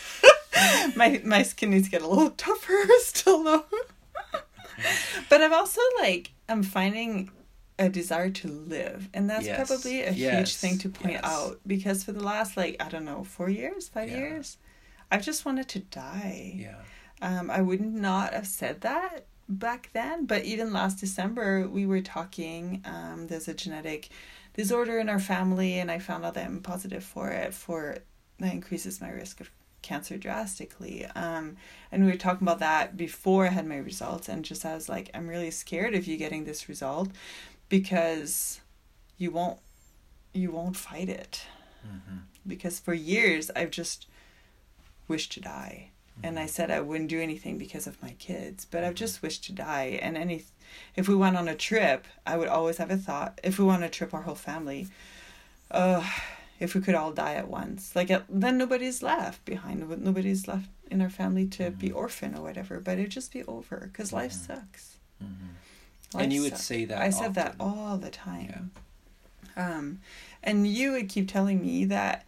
my 0.96 1.20
my 1.24 1.42
skin 1.42 1.70
needs 1.70 1.84
to 1.86 1.90
get 1.90 2.02
a 2.02 2.06
little 2.08 2.30
tougher 2.30 2.72
still 3.00 3.42
though 3.44 3.64
but 5.28 5.42
i'm 5.42 5.52
also 5.52 5.80
like 6.00 6.32
i'm 6.48 6.62
finding 6.62 7.30
a 7.79 7.89
desire 7.89 8.31
to 8.31 8.49
live 8.49 9.09
and 9.12 9.29
that's 9.29 9.45
Yes. 9.47 9.66
probably 9.68 10.03
a 10.03 10.11
huge 10.12 10.55
thing 10.57 10.79
to 10.79 10.89
point 10.89 11.12
Yes. 11.12 11.24
out 11.24 11.61
because 11.66 12.03
for 12.05 12.12
the 12.12 12.22
last 12.22 12.57
like 12.57 12.77
i 12.81 12.89
don't 12.89 13.05
know 13.05 13.22
four 13.24 13.51
years 13.51 13.87
five 13.89 14.09
Yeah. 14.11 14.16
years 14.18 14.57
i've 15.11 15.22
just 15.22 15.45
wanted 15.45 15.68
to 15.68 15.81
die 15.81 16.53
Yeah. 16.57 16.77
Um, 17.22 17.51
I 17.51 17.62
would 17.62 17.81
not 17.81 18.35
have 18.35 18.47
said 18.47 18.83
that 18.83 19.24
back 19.49 19.89
then, 19.95 20.27
but 20.27 20.45
even 20.45 20.74
last 20.74 21.01
December, 21.01 21.66
we 21.66 21.87
were 21.87 22.03
talking. 22.03 22.83
Um, 22.85 23.27
there's 23.29 23.49
a 23.49 23.55
genetic 23.55 24.11
disorder 24.53 24.99
in 24.99 25.09
our 25.09 25.18
family, 25.18 25.79
and 25.79 25.91
I 25.91 25.99
found 25.99 26.27
out 26.27 26.35
that 26.35 26.45
I'm 26.45 26.61
positive 26.61 27.03
for 27.03 27.31
it. 27.31 27.55
For 27.55 27.97
that 28.39 28.53
increases 28.53 29.01
my 29.01 29.09
risk 29.09 29.41
of 29.41 29.51
cancer 29.81 30.18
drastically. 30.18 31.07
Um, 31.07 31.57
and 31.91 32.05
we 32.05 32.11
were 32.11 32.18
talking 32.18 32.47
about 32.47 32.59
that 32.59 32.99
before 32.99 33.47
I 33.47 33.51
had 33.51 33.66
my 33.66 33.79
results, 33.79 34.29
and 34.29 34.45
just 34.45 34.66
I 34.66 34.74
was 34.74 34.91
like, 34.91 35.09
I'm 35.14 35.27
really 35.27 35.51
scared 35.51 35.95
of 35.95 36.07
you 36.07 36.18
getting 36.18 36.45
this 36.45 36.68
result 36.68 37.09
because 37.68 38.60
you 39.18 39.30
won't 39.30 39.58
you 40.32 40.50
won't 40.50 40.76
fight 40.76 41.08
it 41.08 41.46
hmm 41.82 42.18
because 42.46 42.78
for 42.78 42.94
years 42.94 43.50
I've 43.56 43.70
just 43.72 44.06
wished 45.08 45.32
to 45.32 45.40
die. 45.40 45.90
And 46.22 46.36
Mm-hmm. 46.36 46.44
I 46.44 46.46
said 46.46 46.70
I 46.70 46.80
wouldn't 46.80 47.10
do 47.10 47.20
anything 47.20 47.58
because 47.58 47.86
of 47.86 48.00
my 48.02 48.12
kids, 48.18 48.64
but 48.64 48.82
I've 48.84 48.94
just 48.94 49.20
wished 49.20 49.44
to 49.44 49.52
die. 49.52 49.98
And 50.00 50.16
any, 50.16 50.44
if 50.94 51.08
we 51.08 51.14
went 51.14 51.36
on 51.36 51.46
a 51.46 51.54
trip, 51.54 52.06
I 52.26 52.36
would 52.38 52.48
always 52.48 52.78
have 52.78 52.90
a 52.90 52.96
thought. 52.96 53.38
If 53.44 53.58
we 53.58 53.66
went 53.66 53.82
on 53.82 53.88
a 53.88 53.90
trip, 53.90 54.14
our 54.14 54.22
whole 54.22 54.34
family, 54.34 54.88
uh, 55.70 56.02
if 56.58 56.74
we 56.74 56.80
could 56.80 56.94
all 56.94 57.12
die 57.12 57.34
at 57.34 57.48
once, 57.48 57.94
like 57.94 58.10
then 58.30 58.56
nobody's 58.56 59.02
left 59.02 59.44
behind. 59.44 59.86
Nobody's 60.02 60.48
left 60.48 60.68
in 60.90 61.02
our 61.02 61.10
family 61.10 61.46
to 61.48 61.70
be 61.70 61.90
Mhm. 61.90 61.96
orphan 61.96 62.34
or 62.34 62.42
whatever. 62.42 62.80
But 62.80 62.98
it'd 62.98 63.10
just 63.10 63.32
be 63.32 63.44
over 63.44 63.90
because 63.92 64.12
life 64.12 64.32
Mhm. 64.32 64.46
sucks. 64.46 64.96
And 66.14 66.32
you 66.32 66.42
would 66.42 66.57
say 66.57 66.84
that. 66.86 66.98
I 67.00 67.11
said 67.11 67.34
that 67.34 67.57
all 67.61 67.96
the 67.98 68.11
time. 68.11 68.70
Um, 69.57 70.00
and 70.42 70.66
you 70.66 70.92
would 70.92 71.09
keep 71.09 71.28
telling 71.28 71.61
me 71.62 71.84
that 71.86 72.24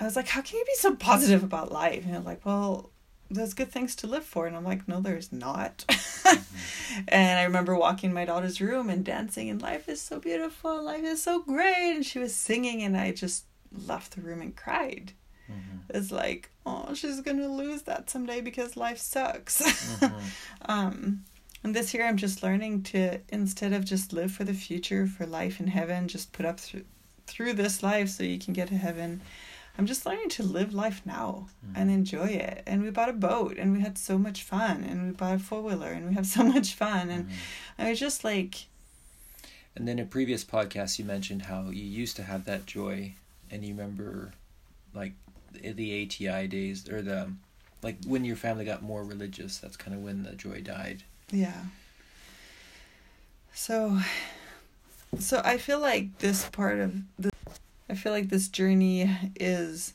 I 0.00 0.04
was 0.04 0.16
like, 0.16 0.28
"How 0.28 0.42
can 0.42 0.58
you 0.58 0.64
be 0.64 0.74
so 0.74 0.94
positive 0.96 1.42
about 1.44 1.72
life?" 1.72 2.02
And 2.04 2.12
you're 2.12 2.20
like, 2.20 2.44
"Well, 2.44 2.90
there's 3.30 3.54
good 3.54 3.70
things 3.70 3.94
to 3.96 4.06
live 4.06 4.24
for." 4.24 4.46
And 4.46 4.56
I'm 4.56 4.64
like, 4.64 4.86
"No, 4.88 5.00
there's 5.00 5.32
not." 5.32 5.84
and 7.08 7.38
I 7.38 7.44
remember 7.44 7.76
walking 7.76 8.12
my 8.12 8.24
daughter's 8.24 8.60
room 8.60 8.90
and 8.90 9.04
dancing, 9.04 9.48
and 9.48 9.62
life 9.62 9.88
is 9.88 10.00
so 10.00 10.18
beautiful, 10.18 10.82
life 10.82 11.04
is 11.04 11.22
so 11.22 11.40
great, 11.42 11.94
and 11.94 12.04
she 12.04 12.18
was 12.18 12.34
singing, 12.34 12.82
and 12.82 12.96
I 12.96 13.12
just 13.12 13.44
left 13.86 14.14
the 14.16 14.20
room 14.22 14.40
and 14.40 14.54
cried. 14.56 15.12
Mhm. 15.50 15.80
It's 15.90 16.10
like, 16.10 16.50
oh, 16.66 16.94
she's 16.94 17.20
gonna 17.20 17.48
lose 17.48 17.82
that 17.82 18.10
someday 18.10 18.40
because 18.40 18.76
life 18.76 18.98
sucks. 18.98 19.62
Mhm. 19.62 20.12
Um, 20.66 21.24
and 21.64 21.74
this 21.74 21.92
year 21.94 22.06
I'm 22.06 22.16
just 22.16 22.42
learning 22.42 22.82
to 22.84 23.18
instead 23.30 23.72
of 23.72 23.84
just 23.84 24.12
live 24.12 24.30
for 24.30 24.44
the 24.44 24.54
future, 24.54 25.06
for 25.06 25.26
life 25.26 25.58
in 25.60 25.66
heaven, 25.68 26.06
just 26.06 26.32
put 26.32 26.46
up 26.46 26.60
through 26.60 26.84
through 27.26 27.54
this 27.54 27.82
life 27.82 28.10
so 28.10 28.22
you 28.22 28.38
can 28.38 28.52
get 28.52 28.68
to 28.68 28.76
heaven. 28.76 29.22
I'm 29.78 29.86
just 29.86 30.04
learning 30.06 30.28
to 30.28 30.42
live 30.44 30.72
life 30.74 31.00
now 31.04 31.48
and 31.74 31.90
Mhm. 31.90 31.94
enjoy 31.94 32.26
it. 32.28 32.62
And 32.66 32.82
we 32.82 32.90
bought 32.90 33.08
a 33.08 33.14
boat 33.14 33.56
and 33.58 33.72
we 33.72 33.80
had 33.80 33.96
so 33.98 34.18
much 34.18 34.42
fun 34.44 34.84
and 34.84 35.06
we 35.06 35.10
bought 35.12 35.34
a 35.36 35.38
four 35.38 35.62
wheeler 35.62 35.90
and 35.90 36.06
we 36.08 36.14
have 36.14 36.26
so 36.36 36.44
much 36.44 36.74
fun 36.74 37.08
and 37.10 37.26
Mhm. 37.28 37.32
I 37.78 37.90
was 37.90 37.98
just 37.98 38.22
like 38.24 38.66
And 39.76 39.88
then 39.88 39.98
in 39.98 40.06
previous 40.08 40.44
podcasts, 40.44 40.98
you 41.00 41.04
mentioned 41.04 41.42
how 41.46 41.70
you 41.70 41.82
used 41.82 42.14
to 42.16 42.22
have 42.22 42.44
that 42.44 42.64
joy, 42.66 43.14
and 43.50 43.64
you 43.64 43.74
remember, 43.74 44.32
like, 44.94 45.14
the 45.52 45.72
the 45.72 45.90
ATI 46.02 46.46
days 46.46 46.88
or 46.88 47.02
the, 47.02 47.32
like 47.82 47.96
when 48.06 48.24
your 48.24 48.36
family 48.36 48.64
got 48.64 48.82
more 48.82 49.02
religious. 49.02 49.58
That's 49.58 49.76
kind 49.76 49.96
of 49.96 50.02
when 50.04 50.22
the 50.22 50.36
joy 50.36 50.60
died. 50.60 51.02
Yeah. 51.30 51.64
So 53.52 53.98
so 55.18 55.40
I 55.44 55.58
feel 55.58 55.78
like 55.80 56.18
this 56.18 56.48
part 56.48 56.78
of 56.80 56.94
the 57.18 57.30
I 57.88 57.94
feel 57.94 58.12
like 58.12 58.28
this 58.28 58.48
journey 58.48 59.10
is 59.36 59.94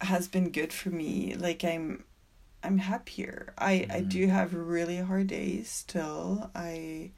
has 0.00 0.28
been 0.28 0.50
good 0.50 0.72
for 0.72 0.90
me. 0.90 1.34
Like 1.34 1.64
I'm 1.64 2.04
I'm 2.62 2.78
happier. 2.78 3.52
I 3.58 3.86
I 3.90 4.00
Mhm. 4.02 4.08
do 4.08 4.26
have 4.28 4.54
really 4.54 4.98
hard 4.98 5.26
days 5.28 5.70
still. 5.70 6.50
I 6.54 7.10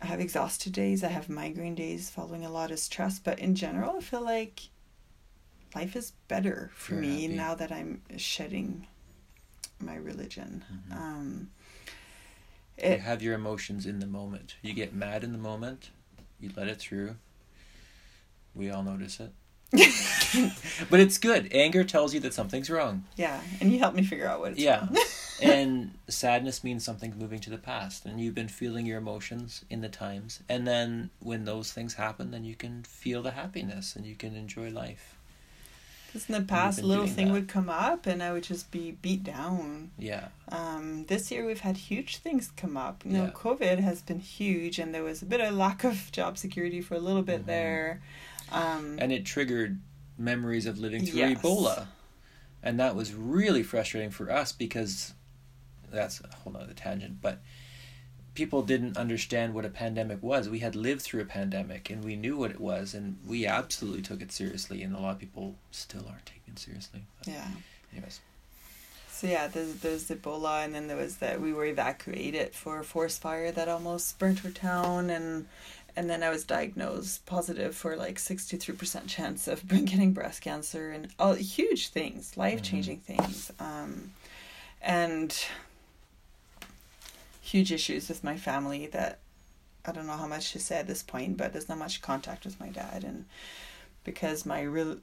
I 0.00 0.06
have 0.06 0.20
exhausted 0.20 0.72
days. 0.72 1.02
I 1.02 1.08
have 1.08 1.28
migraine 1.28 1.74
days 1.74 2.08
following 2.10 2.44
a 2.44 2.50
lot 2.50 2.70
of 2.70 2.78
stress, 2.78 3.18
but 3.18 3.38
in 3.40 3.54
general, 3.56 3.96
I 3.96 4.00
feel 4.00 4.22
like 4.22 4.68
life 5.74 5.96
is 5.96 6.12
better 6.28 6.70
for 6.74 6.92
You're 6.94 7.02
me 7.02 7.22
happy. 7.22 7.34
now 7.34 7.54
that 7.56 7.72
I'm 7.72 8.02
shedding 8.16 8.86
my 9.80 9.96
religion. 9.96 10.64
Mhm. 10.72 10.92
Um, 10.96 11.50
you 12.82 12.98
have 12.98 13.22
your 13.22 13.34
emotions 13.34 13.86
in 13.86 14.00
the 14.00 14.06
moment. 14.06 14.56
You 14.62 14.72
get 14.72 14.94
mad 14.94 15.24
in 15.24 15.32
the 15.32 15.38
moment. 15.38 15.90
You 16.40 16.50
let 16.56 16.68
it 16.68 16.78
through. 16.78 17.16
We 18.54 18.70
all 18.70 18.82
notice 18.82 19.20
it. 19.20 19.32
but 20.90 21.00
it's 21.00 21.18
good. 21.18 21.48
Anger 21.52 21.84
tells 21.84 22.14
you 22.14 22.20
that 22.20 22.32
something's 22.34 22.70
wrong. 22.70 23.04
yeah, 23.16 23.40
and 23.60 23.70
you 23.70 23.78
help 23.78 23.94
me 23.94 24.02
figure 24.02 24.26
out 24.26 24.40
what 24.40 24.52
it's 24.52 24.60
Yeah. 24.60 24.88
and 25.42 25.92
sadness 26.08 26.64
means 26.64 26.84
something's 26.84 27.16
moving 27.16 27.38
to 27.40 27.50
the 27.50 27.58
past 27.58 28.04
and 28.04 28.20
you've 28.20 28.34
been 28.34 28.48
feeling 28.48 28.86
your 28.86 28.98
emotions 28.98 29.64
in 29.70 29.80
the 29.80 29.88
times 29.88 30.40
and 30.48 30.66
then 30.66 31.10
when 31.20 31.44
those 31.44 31.72
things 31.72 31.94
happen 31.94 32.32
then 32.32 32.42
you 32.44 32.56
can 32.56 32.82
feel 32.82 33.22
the 33.22 33.30
happiness 33.30 33.94
and 33.94 34.04
you 34.04 34.16
can 34.16 34.34
enjoy 34.34 34.68
life 34.68 35.17
Because 36.26 36.36
in 36.36 36.42
the 36.42 36.48
past, 36.48 36.80
a 36.80 36.86
little 36.86 37.06
thing 37.06 37.28
that. 37.28 37.32
would 37.32 37.48
come 37.48 37.68
up 37.68 38.06
and 38.06 38.22
I 38.22 38.32
would 38.32 38.42
just 38.42 38.70
be 38.70 38.92
beat 38.92 39.24
down. 39.24 39.90
Yeah. 39.98 40.28
Um, 40.50 41.04
this 41.06 41.30
year 41.30 41.46
we've 41.46 41.60
had 41.60 41.76
huge 41.76 42.18
things 42.18 42.52
come 42.56 42.76
up. 42.76 43.04
You 43.04 43.12
know, 43.12 43.24
yeah. 43.24 43.30
COVID 43.30 43.78
has 43.80 44.02
been 44.02 44.20
huge 44.20 44.78
and 44.78 44.94
there 44.94 45.04
was 45.04 45.22
a 45.22 45.26
bit 45.26 45.40
of 45.40 45.54
lack 45.54 45.84
of 45.84 46.10
job 46.12 46.38
security 46.38 46.80
for 46.80 46.94
a 46.94 47.00
little 47.00 47.22
bit 47.22 47.40
mm-hmm. 47.40 47.50
there. 47.50 48.02
Um, 48.50 48.98
and 48.98 49.12
it 49.12 49.24
triggered 49.24 49.78
memories 50.16 50.66
of 50.66 50.78
living 50.78 51.04
through 51.04 51.20
yes. 51.20 51.40
Ebola. 51.40 51.86
And 52.62 52.80
that 52.80 52.96
was 52.96 53.14
really 53.14 53.62
frustrating 53.62 54.10
for 54.10 54.30
us 54.30 54.52
because 54.52 55.14
that's 55.90 56.20
a 56.20 56.34
whole 56.36 56.52
nother 56.52 56.72
tangent, 56.74 57.20
but 57.22 57.40
people 58.38 58.62
didn't 58.62 58.96
understand 58.96 59.52
what 59.52 59.64
a 59.64 59.68
pandemic 59.68 60.22
was. 60.22 60.48
We 60.48 60.60
had 60.60 60.76
lived 60.76 61.02
through 61.02 61.22
a 61.22 61.24
pandemic 61.24 61.90
and 61.90 62.04
we 62.04 62.14
knew 62.14 62.36
what 62.36 62.52
it 62.52 62.60
was 62.60 62.94
and 62.94 63.18
we 63.26 63.46
absolutely 63.46 64.00
took 64.00 64.22
it 64.22 64.30
seriously 64.30 64.84
and 64.84 64.94
a 64.94 65.00
lot 65.00 65.14
of 65.14 65.18
people 65.18 65.56
still 65.72 66.04
aren't 66.08 66.24
taking 66.24 66.52
it 66.52 66.58
seriously. 66.60 67.00
But 67.18 67.32
yeah. 67.32 67.48
Anyways. 67.92 68.20
So 69.10 69.26
yeah, 69.26 69.48
there's 69.48 69.74
there's 69.80 70.08
Ebola 70.08 70.64
and 70.64 70.72
then 70.72 70.86
there 70.86 70.96
was 70.96 71.16
that 71.16 71.40
we 71.40 71.52
were 71.52 71.64
evacuated 71.64 72.54
for 72.54 72.78
a 72.78 72.84
forest 72.84 73.20
fire 73.20 73.50
that 73.50 73.68
almost 73.68 74.16
burnt 74.20 74.44
our 74.44 74.52
town 74.52 75.10
and 75.10 75.48
and 75.96 76.08
then 76.08 76.22
I 76.22 76.30
was 76.30 76.44
diagnosed 76.44 77.26
positive 77.26 77.74
for 77.74 77.96
like 77.96 78.18
63% 78.18 79.08
chance 79.08 79.48
of 79.48 79.66
getting 79.84 80.12
breast 80.12 80.42
cancer 80.42 80.92
and 80.92 81.08
all 81.18 81.34
huge 81.34 81.88
things, 81.88 82.36
life-changing 82.36 82.98
mm-hmm. 82.98 83.20
things. 83.20 83.50
Um, 83.58 84.12
and 84.80 85.36
huge 87.48 87.72
issues 87.72 88.08
with 88.08 88.22
my 88.22 88.36
family 88.36 88.86
that 88.88 89.18
I 89.84 89.92
don't 89.92 90.06
know 90.06 90.16
how 90.16 90.26
much 90.26 90.52
to 90.52 90.58
say 90.58 90.78
at 90.78 90.86
this 90.86 91.02
point, 91.02 91.36
but 91.36 91.52
there's 91.52 91.68
not 91.68 91.78
much 91.78 92.02
contact 92.02 92.44
with 92.44 92.60
my 92.60 92.68
dad, 92.68 93.04
and 93.04 93.24
because 94.04 94.44
my 94.44 94.62
real 94.62 94.98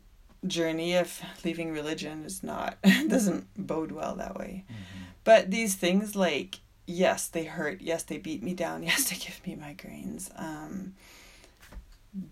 journey 0.46 0.96
of 0.96 1.22
leaving 1.44 1.72
religion 1.72 2.24
is 2.24 2.44
not 2.44 2.78
doesn't 3.08 3.48
bode 3.58 3.92
well 3.92 4.16
that 4.16 4.38
way. 4.38 4.64
Mm-hmm. 4.66 5.04
But 5.24 5.50
these 5.50 5.76
things 5.76 6.16
like 6.16 6.60
yes, 6.86 7.28
they 7.28 7.46
hurt. 7.46 7.82
Yes, 7.82 8.04
they 8.04 8.18
beat 8.18 8.44
me 8.44 8.54
down. 8.54 8.84
Yes, 8.90 9.10
they 9.10 9.16
give 9.16 9.42
me 9.46 9.56
migraines. 9.56 10.30
Um, 10.40 10.94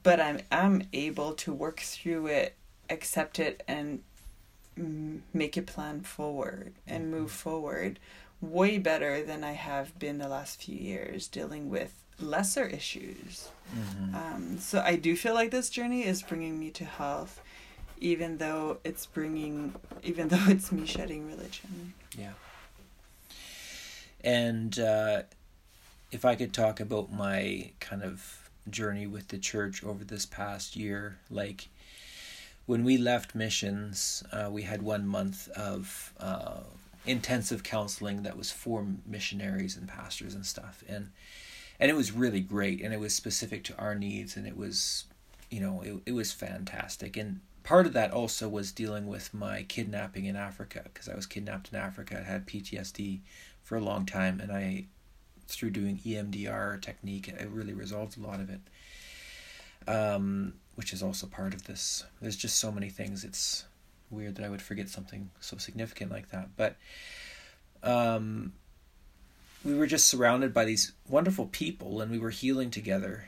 but 0.03 0.19
I'm 0.19 0.41
I'm 0.51 0.83
able 0.93 1.33
to 1.33 1.53
work 1.53 1.79
through 1.79 2.27
it, 2.27 2.55
accept 2.89 3.39
it, 3.39 3.63
and 3.67 4.03
make 5.33 5.57
a 5.57 5.61
plan 5.61 6.01
forward 6.01 6.73
and 6.87 7.11
move 7.11 7.29
mm-hmm. 7.29 7.49
forward 7.49 7.99
way 8.43 8.77
better 8.77 9.23
than 9.23 9.43
I 9.43 9.53
have 9.53 9.97
been 9.97 10.17
the 10.17 10.27
last 10.27 10.61
few 10.61 10.75
years 10.75 11.27
dealing 11.27 11.69
with 11.69 11.93
lesser 12.19 12.65
issues. 12.65 13.49
Mm-hmm. 13.75 14.15
Um, 14.15 14.59
so 14.59 14.81
I 14.85 14.95
do 14.95 15.15
feel 15.15 15.33
like 15.33 15.51
this 15.51 15.69
journey 15.69 16.05
is 16.05 16.21
bringing 16.21 16.59
me 16.59 16.69
to 16.71 16.85
health, 16.85 17.41
even 17.99 18.37
though 18.37 18.79
it's 18.83 19.05
bringing, 19.05 19.75
even 20.03 20.27
though 20.29 20.45
it's 20.47 20.71
me 20.71 20.85
shedding 20.85 21.27
religion. 21.27 21.93
Yeah. 22.17 22.33
And 24.23 24.77
uh, 24.79 25.23
if 26.11 26.25
I 26.25 26.35
could 26.35 26.53
talk 26.53 26.79
about 26.79 27.11
my 27.11 27.71
kind 27.79 28.03
of 28.03 28.49
journey 28.69 29.07
with 29.07 29.29
the 29.29 29.37
church 29.37 29.83
over 29.83 30.03
this 30.03 30.25
past 30.25 30.75
year, 30.75 31.17
like 31.29 31.67
when 32.65 32.83
we 32.83 32.97
left 32.97 33.35
missions, 33.35 34.23
uh, 34.31 34.49
we 34.49 34.61
had 34.61 34.81
one 34.81 35.05
month 35.05 35.49
of 35.49 36.13
uh, 36.19 36.61
intensive 37.05 37.63
counseling 37.63 38.23
that 38.23 38.37
was 38.37 38.51
for 38.51 38.85
missionaries 39.05 39.75
and 39.75 39.87
pastors 39.87 40.33
and 40.33 40.45
stuff. 40.45 40.83
And 40.87 41.11
and 41.79 41.89
it 41.89 41.95
was 41.95 42.11
really 42.11 42.39
great 42.39 42.81
and 42.81 42.93
it 42.93 42.99
was 42.99 43.13
specific 43.13 43.63
to 43.65 43.77
our 43.77 43.95
needs 43.95 44.37
and 44.37 44.47
it 44.47 44.55
was 44.55 45.05
you 45.49 45.59
know 45.59 45.81
it, 45.81 46.01
it 46.05 46.11
was 46.13 46.31
fantastic. 46.31 47.17
And 47.17 47.41
part 47.63 47.85
of 47.85 47.93
that 47.93 48.11
also 48.11 48.47
was 48.47 48.71
dealing 48.71 49.07
with 49.07 49.33
my 49.33 49.63
kidnapping 49.63 50.25
in 50.25 50.35
africa 50.35 50.81
because 50.83 51.07
i 51.07 51.15
was 51.15 51.25
kidnapped 51.25 51.69
in 51.71 51.79
africa 51.79 52.19
i 52.19 52.29
had 52.29 52.45
ptsd 52.45 53.21
for 53.63 53.77
a 53.77 53.81
long 53.81 54.05
time 54.05 54.41
and 54.41 54.51
i 54.51 54.83
through 55.47 55.69
doing 55.69 55.97
emdr 56.05 56.81
technique 56.81 57.29
it 57.29 57.49
really 57.49 57.73
resolved 57.73 58.17
a 58.17 58.21
lot 58.21 58.41
of 58.41 58.49
it. 58.49 58.59
Um, 59.87 60.53
which 60.75 60.93
is 60.93 61.03
also 61.03 61.27
part 61.27 61.53
of 61.53 61.65
this. 61.65 62.03
There's 62.21 62.35
just 62.35 62.57
so 62.57 62.71
many 62.71 62.89
things. 62.89 63.23
It's 63.23 63.65
weird 64.13 64.35
that 64.35 64.45
I 64.45 64.49
would 64.49 64.61
forget 64.61 64.89
something 64.89 65.29
so 65.39 65.57
significant 65.57 66.11
like 66.11 66.29
that. 66.29 66.49
But 66.55 66.75
um, 67.83 68.53
we 69.63 69.75
were 69.75 69.87
just 69.87 70.07
surrounded 70.07 70.53
by 70.53 70.65
these 70.65 70.93
wonderful 71.07 71.47
people, 71.47 72.01
and 72.01 72.11
we 72.11 72.19
were 72.19 72.29
healing 72.29 72.69
together. 72.71 73.25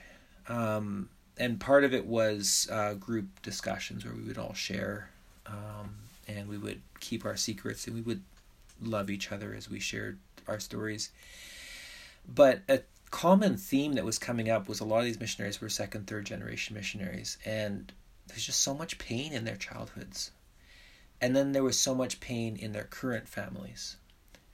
Um, 0.47 1.09
and 1.37 1.59
part 1.59 1.83
of 1.83 1.93
it 1.93 2.05
was 2.05 2.69
uh, 2.71 2.93
group 2.93 3.41
discussions 3.41 4.05
where 4.05 4.13
we 4.13 4.23
would 4.23 4.37
all 4.37 4.53
share, 4.53 5.09
um, 5.45 5.95
and 6.27 6.47
we 6.47 6.57
would 6.57 6.81
keep 6.99 7.25
our 7.25 7.35
secrets, 7.35 7.87
and 7.87 7.95
we 7.95 8.01
would 8.01 8.21
love 8.81 9.09
each 9.09 9.31
other 9.31 9.53
as 9.53 9.69
we 9.69 9.79
shared 9.79 10.17
our 10.47 10.59
stories. 10.59 11.11
But 12.27 12.61
a 12.67 12.81
common 13.11 13.57
theme 13.57 13.93
that 13.93 14.05
was 14.05 14.17
coming 14.17 14.49
up 14.49 14.67
was 14.67 14.79
a 14.79 14.85
lot 14.85 14.99
of 14.99 15.05
these 15.05 15.19
missionaries 15.19 15.61
were 15.61 15.69
second, 15.69 16.07
third 16.07 16.25
generation 16.25 16.75
missionaries, 16.75 17.37
and 17.45 17.91
there's 18.27 18.45
just 18.45 18.61
so 18.61 18.73
much 18.73 18.97
pain 18.97 19.31
in 19.33 19.45
their 19.45 19.55
childhoods 19.55 20.31
and 21.25 21.35
then 21.35 21.53
there 21.53 21.63
was 21.63 21.79
so 21.79 21.95
much 21.95 22.19
pain 22.19 22.55
in 22.55 22.71
their 22.71 22.83
current 22.83 23.27
families. 23.27 23.97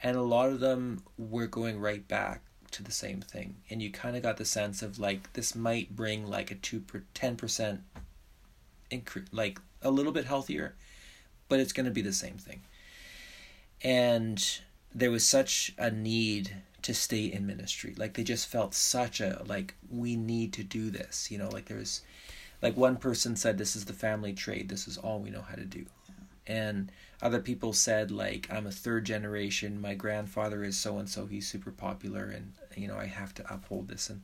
And 0.02 0.16
a 0.16 0.22
lot 0.22 0.48
of 0.48 0.62
them 0.62 1.04
were 1.18 1.46
going 1.46 1.78
right 1.82 2.08
back 2.08 2.44
to 2.72 2.82
the 2.82 2.94
same 2.94 3.20
thing. 3.20 3.58
And 3.70 3.82
you 3.82 3.92
kind 3.92 4.16
of 4.16 4.24
got 4.24 4.38
the 4.38 4.46
sense 4.46 4.82
of 4.82 4.98
like 4.98 5.34
this 5.34 5.54
might 5.54 5.98
bring 5.98 6.26
like 6.26 6.50
a 6.50 6.56
2 6.56 6.80
per 6.80 7.04
10% 7.14 7.80
increase 8.90 9.28
like 9.34 9.60
a 9.82 9.92
little 9.92 10.14
bit 10.14 10.24
healthier, 10.24 10.76
but 11.50 11.60
it's 11.60 11.74
going 11.74 11.88
to 11.88 11.92
be 11.92 12.02
the 12.02 12.14
same 12.14 12.38
thing. 12.38 12.62
And 13.84 14.42
there 14.96 15.12
was 15.12 15.28
such 15.28 15.74
a 15.78 15.92
need 15.92 16.56
to 16.84 16.94
stay 16.94 17.26
in 17.26 17.46
ministry. 17.46 17.96
Like 17.98 18.14
they 18.14 18.24
just 18.24 18.48
felt 18.48 18.74
such 18.74 19.20
a 19.20 19.44
like 19.46 19.76
we 19.90 20.16
need 20.16 20.54
to 20.54 20.64
do 20.64 20.90
this, 20.90 21.30
you 21.30 21.38
know, 21.38 21.50
like 21.50 21.66
there's 21.66 22.00
like 22.62 22.78
one 22.78 22.96
person 22.96 23.36
said 23.36 23.58
this 23.58 23.76
is 23.76 23.84
the 23.84 23.92
family 24.08 24.32
trade. 24.32 24.70
This 24.70 24.88
is 24.88 24.98
all 24.98 25.20
we 25.20 25.32
know 25.32 25.42
how 25.42 25.56
to 25.56 25.66
do 25.66 25.86
and 26.48 26.92
other 27.22 27.40
people 27.40 27.74
said 27.74 28.12
like 28.12 28.48
i'm 28.52 28.68
a 28.68 28.72
third 28.72 29.06
generation. 29.06 29.82
My 29.82 29.94
grandfather 29.94 30.64
is 30.64 30.78
so 30.78 30.98
and 30.98 31.10
so 31.10 31.26
he's 31.26 31.48
super 31.48 31.72
popular 31.72 32.26
and 32.26 32.54
you 32.76 32.88
know 32.88 32.98
i 32.98 33.06
have 33.06 33.34
to 33.36 33.54
uphold 33.54 33.88
this. 33.88 34.10
And 34.10 34.24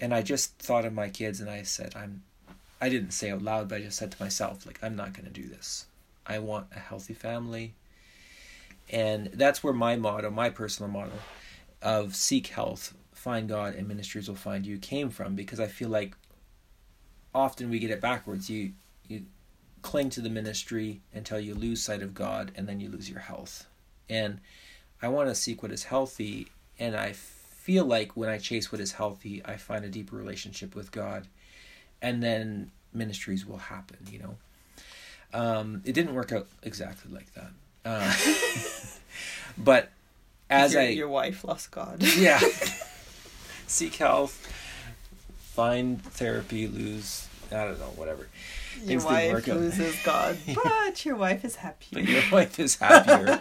and 0.00 0.14
i 0.14 0.22
just 0.22 0.58
thought 0.58 0.84
of 0.84 0.92
my 0.92 1.08
kids 1.08 1.40
and 1.40 1.48
i 1.50 1.62
said 1.62 1.94
i'm 1.94 2.22
i 2.80 2.88
didn't 2.88 3.12
say 3.12 3.30
out 3.30 3.42
loud 3.42 3.68
but 3.68 3.76
i 3.76 3.82
just 3.82 3.98
said 3.98 4.10
to 4.12 4.22
myself 4.22 4.66
like 4.66 4.78
i'm 4.82 4.96
not 4.96 5.12
going 5.12 5.26
to 5.26 5.40
do 5.40 5.48
this. 5.48 5.86
I 6.26 6.38
want 6.38 6.66
a 6.74 6.78
healthy 6.78 7.14
family. 7.14 7.74
And 8.90 9.26
that's 9.34 9.64
where 9.64 9.72
my 9.72 9.96
motto 9.96 10.30
my 10.30 10.50
personal 10.50 10.90
motto 10.90 11.18
of 11.80 12.14
seek 12.14 12.48
health 12.48 12.94
find 13.12 13.48
god 13.48 13.74
and 13.74 13.86
ministries 13.86 14.28
will 14.28 14.34
find 14.34 14.66
you 14.66 14.78
came 14.78 15.08
from 15.08 15.36
because 15.36 15.60
i 15.60 15.66
feel 15.66 15.88
like 15.88 16.16
often 17.34 17.70
we 17.70 17.78
get 17.78 17.90
it 17.90 18.00
backwards. 18.00 18.50
You 18.50 18.72
you 19.08 19.22
cling 19.82 20.10
to 20.10 20.20
the 20.20 20.30
ministry 20.30 21.00
until 21.12 21.38
you 21.38 21.54
lose 21.54 21.82
sight 21.82 22.02
of 22.02 22.14
God 22.14 22.52
and 22.54 22.68
then 22.68 22.80
you 22.80 22.88
lose 22.88 23.10
your 23.10 23.20
health. 23.20 23.66
And 24.08 24.40
I 25.02 25.08
want 25.08 25.28
to 25.28 25.34
seek 25.34 25.62
what 25.62 25.72
is 25.72 25.84
healthy, 25.84 26.46
and 26.78 26.96
I 26.96 27.12
feel 27.12 27.84
like 27.84 28.16
when 28.16 28.28
I 28.28 28.38
chase 28.38 28.70
what 28.70 28.80
is 28.80 28.92
healthy, 28.92 29.42
I 29.44 29.56
find 29.56 29.84
a 29.84 29.88
deeper 29.88 30.16
relationship 30.16 30.76
with 30.76 30.92
God, 30.92 31.26
and 32.00 32.22
then 32.22 32.70
ministries 32.92 33.44
will 33.44 33.58
happen, 33.58 33.98
you 34.10 34.20
know. 34.20 34.36
Um, 35.34 35.82
it 35.84 35.92
didn't 35.92 36.14
work 36.14 36.30
out 36.30 36.46
exactly 36.62 37.12
like 37.12 37.32
that. 37.34 37.50
Uh, 37.84 38.14
but 39.58 39.90
as 40.48 40.74
your, 40.74 40.82
I. 40.82 40.88
Your 40.88 41.08
wife 41.08 41.44
lost 41.44 41.72
God. 41.72 42.02
yeah. 42.16 42.38
seek 43.66 43.96
health, 43.96 44.52
find 45.38 46.00
therapy, 46.02 46.68
lose. 46.68 47.26
I 47.50 47.64
don't 47.64 47.80
know, 47.80 47.92
whatever 47.96 48.28
your 48.84 49.04
wife 49.04 49.46
loses 49.46 49.96
God, 50.04 50.36
but 50.54 51.04
your 51.04 51.16
wife 51.16 51.44
is 51.44 51.56
happier. 51.56 52.00
But 52.00 52.08
your 52.08 52.22
wife 52.30 52.58
is 52.58 52.76
happier. 52.76 53.40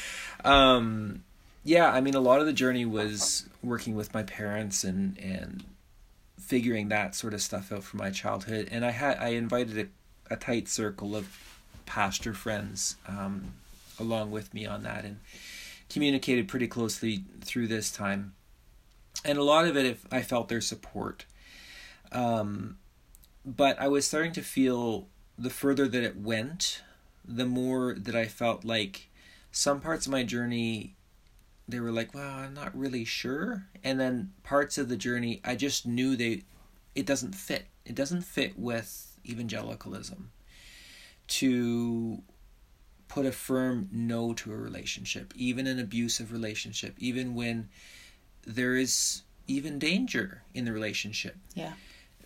um, 0.44 1.22
yeah, 1.64 1.90
I 1.90 2.00
mean, 2.00 2.14
a 2.14 2.20
lot 2.20 2.40
of 2.40 2.46
the 2.46 2.52
journey 2.52 2.84
was 2.84 3.46
working 3.62 3.94
with 3.94 4.14
my 4.14 4.22
parents 4.22 4.84
and 4.84 5.18
and 5.18 5.64
figuring 6.40 6.88
that 6.88 7.14
sort 7.14 7.34
of 7.34 7.42
stuff 7.42 7.72
out 7.72 7.84
from 7.84 7.98
my 7.98 8.10
childhood. 8.10 8.68
And 8.70 8.84
I 8.84 8.90
had 8.90 9.18
I 9.18 9.28
invited 9.28 9.78
a, 10.30 10.34
a 10.34 10.36
tight 10.36 10.68
circle 10.68 11.14
of 11.14 11.28
pastor 11.86 12.34
friends 12.34 12.96
um, 13.06 13.54
along 13.98 14.30
with 14.30 14.52
me 14.54 14.66
on 14.66 14.82
that, 14.82 15.04
and 15.04 15.20
communicated 15.88 16.48
pretty 16.48 16.66
closely 16.66 17.24
through 17.40 17.68
this 17.68 17.90
time. 17.90 18.34
And 19.24 19.38
a 19.38 19.42
lot 19.42 19.66
of 19.66 19.76
it, 19.76 19.84
if 19.86 20.06
I 20.10 20.22
felt 20.22 20.48
their 20.48 20.60
support. 20.60 21.26
Um, 22.12 22.78
but 23.44 23.80
I 23.80 23.88
was 23.88 24.06
starting 24.06 24.32
to 24.32 24.42
feel 24.42 25.08
the 25.38 25.50
further 25.50 25.88
that 25.88 26.02
it 26.02 26.16
went, 26.16 26.82
the 27.24 27.46
more 27.46 27.94
that 27.94 28.14
I 28.14 28.26
felt 28.26 28.64
like 28.64 29.08
some 29.52 29.80
parts 29.80 30.06
of 30.06 30.12
my 30.12 30.22
journey 30.22 30.94
they 31.68 31.80
were 31.80 31.92
like, 31.92 32.12
"Well, 32.12 32.28
I'm 32.28 32.54
not 32.54 32.76
really 32.76 33.04
sure." 33.04 33.68
And 33.84 34.00
then 34.00 34.32
parts 34.42 34.76
of 34.76 34.88
the 34.88 34.96
journey 34.96 35.40
I 35.44 35.54
just 35.54 35.86
knew 35.86 36.16
they 36.16 36.42
it 36.94 37.06
doesn't 37.06 37.34
fit. 37.34 37.66
It 37.84 37.94
doesn't 37.94 38.22
fit 38.22 38.58
with 38.58 39.18
evangelicalism 39.24 40.30
to 41.28 42.22
put 43.08 43.26
a 43.26 43.32
firm 43.32 43.88
no 43.92 44.32
to 44.34 44.52
a 44.52 44.56
relationship, 44.56 45.32
even 45.36 45.66
an 45.66 45.78
abusive 45.78 46.32
relationship, 46.32 46.94
even 46.98 47.34
when 47.34 47.68
there 48.46 48.76
is 48.76 49.22
even 49.46 49.78
danger 49.78 50.42
in 50.54 50.64
the 50.64 50.72
relationship. 50.72 51.36
Yeah. 51.54 51.72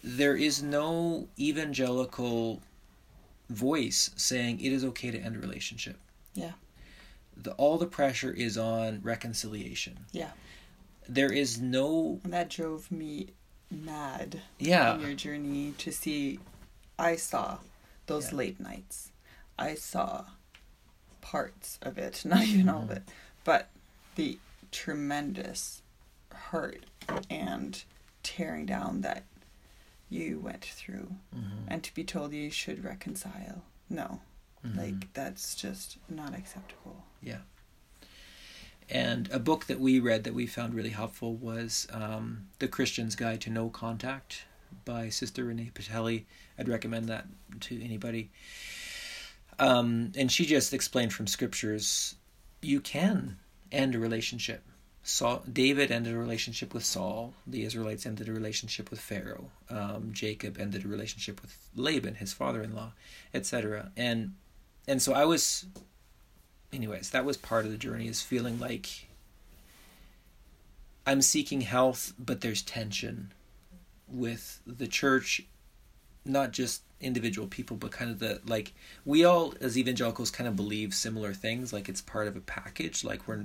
There 0.07 0.37
is 0.37 0.63
no 0.63 1.29
evangelical 1.39 2.61
voice 3.49 4.11
saying 4.17 4.61
it 4.61 4.71
is 4.71 4.85
okay 4.85 5.11
to 5.11 5.19
end 5.19 5.37
a 5.37 5.39
relationship. 5.39 5.97
Yeah. 6.35 6.53
The, 7.37 7.53
all 7.53 7.79
the 7.79 7.87
pressure 7.87 8.31
is 8.31 8.59
on 8.59 9.01
reconciliation. 9.03 9.99
Yeah. 10.13 10.33
There 11.09 11.33
is 11.33 11.59
no 11.59 12.21
And 12.23 12.33
that 12.35 12.51
drove 12.51 12.91
me 12.93 13.29
mad 13.71 14.41
yeah 14.59 14.93
on 14.93 15.01
your 15.01 15.15
journey 15.15 15.73
to 15.79 15.91
see 15.91 16.39
I 16.99 17.17
saw 17.17 17.59
those 18.07 18.31
Yeah. 18.31 18.37
late 18.39 18.61
nights. 18.61 19.11
I 19.59 19.75
saw 19.75 20.27
parts 21.23 21.79
of 21.83 21.97
it, 21.97 22.23
not 22.27 22.43
even 22.45 22.69
all 22.69 22.83
of 22.83 22.89
Mhm. 22.91 22.97
it, 22.99 23.03
but 23.43 23.71
the 24.17 24.39
tremendous 24.71 25.81
hurt 26.31 26.85
and 27.31 27.83
tearing 28.23 28.67
down 28.67 29.01
that 29.01 29.25
you 30.09 30.39
went 30.39 30.65
through 30.65 31.17
Mhm. 31.35 31.65
and 31.69 31.83
to 31.85 31.95
be 31.95 32.05
told 32.05 32.33
you 32.33 32.51
should 32.51 32.85
reconcile. 32.85 33.65
No. 33.89 34.21
Mhm. 34.65 34.77
Like 34.77 35.13
that's 35.15 35.55
just 35.55 35.99
not 36.09 36.35
acceptable. 36.35 37.05
Yeah. 37.23 37.41
And 38.91 39.31
a 39.31 39.39
book 39.39 39.67
that 39.67 39.81
we 39.81 39.99
read 39.99 40.25
that 40.25 40.35
we 40.35 40.47
found 40.47 40.75
really 40.75 40.91
helpful 40.91 41.35
was 41.35 41.87
um, 41.91 42.49
The 42.59 42.69
Christian's 42.69 43.17
Guide 43.17 43.41
to 43.43 43.51
No 43.51 43.71
Contact 43.71 44.45
by 44.85 45.09
Sister 45.09 45.45
Renee 45.45 45.71
Patelli. 45.75 46.27
I'd 46.59 46.69
recommend 46.69 47.09
that 47.09 47.27
to 47.61 47.83
anybody. 47.83 48.31
Um, 49.59 50.13
and 50.17 50.31
she 50.31 50.45
just 50.45 50.75
explained 50.75 51.13
from 51.13 51.27
scriptures 51.27 52.17
you 52.61 52.81
can 52.81 53.39
end 53.73 53.95
a 53.95 53.99
relationship. 53.99 54.65
Saul, 55.07 55.43
David 55.51 55.91
ended 55.91 56.15
a 56.15 56.19
relationship 56.19 56.73
with 56.73 56.83
Saul. 56.83 57.35
The 57.47 57.65
Israelites 57.65 58.07
ended 58.07 58.27
a 58.27 58.33
relationship 58.33 58.91
with 58.91 59.01
Pharaoh. 59.01 59.51
Um, 59.69 60.11
Jacob 60.13 60.59
ended 60.59 60.87
a 60.87 60.89
relationship 60.89 61.43
with 61.43 61.69
Laban, 61.77 62.15
his 62.15 62.33
father-in-law, 62.33 62.93
etc. 63.35 63.93
And 63.99 64.35
and 64.89 65.03
so 65.03 65.13
I 65.13 65.27
was 65.27 65.67
anyways, 66.73 67.11
that 67.11 67.27
was 67.27 67.37
part 67.37 67.67
of 67.67 67.71
the 67.71 67.77
journey 67.77 68.09
is 68.09 68.23
feeling 68.23 68.59
like 68.59 69.07
I'm 71.07 71.21
seeking 71.21 71.61
health, 71.61 72.15
but 72.19 72.41
there's 72.41 72.63
tension 72.63 73.35
with 74.09 74.61
the 74.67 74.87
church, 74.87 75.43
not 76.25 76.53
just 76.53 76.81
individual 76.99 77.47
people, 77.47 77.77
but 77.77 77.91
kind 77.91 78.11
of 78.11 78.21
the 78.21 78.41
like 78.47 78.73
we 79.05 79.23
all 79.23 79.53
as 79.61 79.77
evangelicals 79.77 80.31
kind 80.31 80.49
of 80.49 80.57
believe 80.57 80.95
similar 80.95 81.35
things, 81.35 81.75
like 81.75 81.91
it's 81.91 82.01
part 82.01 82.27
of 82.27 82.37
a 82.37 82.41
package, 82.41 83.05
like 83.05 83.29
we're 83.29 83.45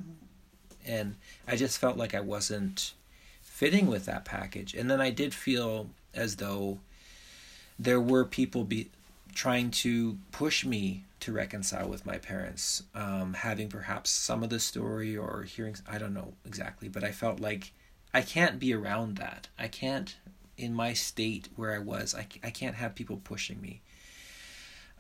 and 0.85 1.15
I 1.47 1.55
just 1.55 1.77
felt 1.77 1.97
like 1.97 2.13
I 2.15 2.19
wasn't 2.21 2.93
fitting 3.41 3.87
with 3.87 4.05
that 4.05 4.25
package. 4.25 4.73
And 4.73 4.89
then 4.89 5.01
I 5.01 5.09
did 5.09 5.33
feel 5.33 5.89
as 6.13 6.37
though 6.37 6.79
there 7.77 7.99
were 7.99 8.25
people 8.25 8.63
be 8.63 8.89
trying 9.33 9.71
to 9.71 10.17
push 10.31 10.65
me 10.65 11.03
to 11.21 11.31
reconcile 11.33 11.87
with 11.87 12.05
my 12.05 12.17
parents, 12.17 12.83
um, 12.95 13.33
having 13.33 13.67
perhaps 13.69 14.09
some 14.09 14.41
of 14.43 14.49
the 14.49 14.59
story 14.59 15.15
or 15.17 15.43
hearing, 15.43 15.75
I 15.87 15.97
don't 15.97 16.13
know 16.13 16.33
exactly, 16.45 16.87
but 16.87 17.03
I 17.03 17.11
felt 17.11 17.39
like 17.39 17.71
I 18.13 18.21
can't 18.21 18.57
be 18.59 18.73
around 18.73 19.17
that. 19.17 19.49
I 19.57 19.67
can't, 19.67 20.15
in 20.57 20.73
my 20.73 20.93
state 20.93 21.49
where 21.55 21.73
I 21.73 21.79
was, 21.79 22.15
I, 22.15 22.27
I 22.43 22.49
can't 22.49 22.75
have 22.75 22.95
people 22.95 23.17
pushing 23.23 23.61
me 23.61 23.81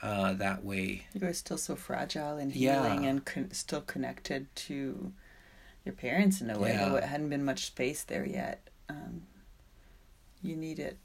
uh, 0.01 0.33
that 0.33 0.63
way. 0.63 1.05
You 1.13 1.21
were 1.25 1.33
still 1.33 1.57
so 1.57 1.75
fragile 1.75 2.37
and 2.37 2.53
Yeah. 2.55 2.83
healing 2.83 3.05
and 3.05 3.25
con- 3.25 3.51
still 3.51 3.81
connected 3.81 4.53
to 4.67 5.11
your 5.89 5.95
parents 5.95 6.39
in 6.39 6.49
a 6.51 6.59
way. 6.59 6.69
Yeah. 6.73 6.89
There 6.89 7.01
hadn't 7.01 7.29
been 7.29 7.43
much 7.43 7.65
space 7.65 8.03
there 8.03 8.25
yet. 8.25 8.61
Um, 8.89 9.23
you 10.43 10.55
it, 10.79 10.97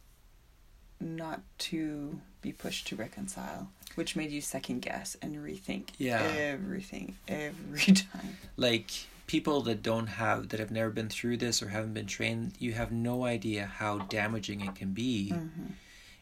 not 1.00 1.40
to 1.58 2.20
be 2.42 2.52
pushed 2.52 2.86
to 2.88 2.96
reconcile, 2.96 3.70
which 3.94 4.14
made 4.14 4.30
you 4.30 4.40
second 4.42 4.80
guess 4.82 5.16
and 5.22 5.36
rethink 5.36 5.88
Yeah. 5.98 6.20
everything 6.36 7.16
every 7.26 7.80
time. 7.94 8.36
like 8.58 8.90
people 9.26 9.62
that 9.62 9.82
don't 9.82 10.06
have 10.06 10.50
that 10.50 10.60
have 10.60 10.70
never 10.70 10.90
been 10.90 11.08
through 11.08 11.38
this 11.38 11.62
or 11.62 11.68
haven't 11.68 11.94
been 11.94 12.04
trained 12.06 12.52
you 12.58 12.72
have 12.74 12.92
no 12.92 13.24
idea 13.24 13.64
how 13.64 13.96
damaging 14.00 14.60
it 14.60 14.74
can 14.74 14.92
be 14.92 15.30
Mm-hmm. 15.34 15.64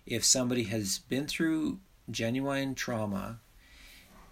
if 0.07 0.25
somebody 0.25 0.63
has 0.65 0.99
been 1.09 1.27
through 1.27 1.81
genuine 2.13 2.77
trauma 2.77 3.41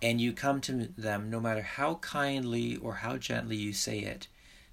and 0.03 0.21
you 0.21 0.33
come 0.33 0.61
to 0.63 0.89
them 0.97 1.31
no 1.31 1.41
matter 1.41 1.63
how 1.63 1.97
kindly 1.97 2.77
or 2.77 2.95
how 2.97 3.17
gently 3.17 3.57
you 3.57 3.73
say 3.73 3.99
it 4.01 4.29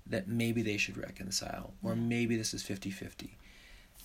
that 0.06 0.28
maybe 0.28 0.62
they 0.62 0.78
should 0.78 0.98
reconcile 0.98 1.74
or 1.84 1.96
maybe 1.96 2.38
this 2.38 2.54
is 2.54 2.64
50-50 2.64 3.30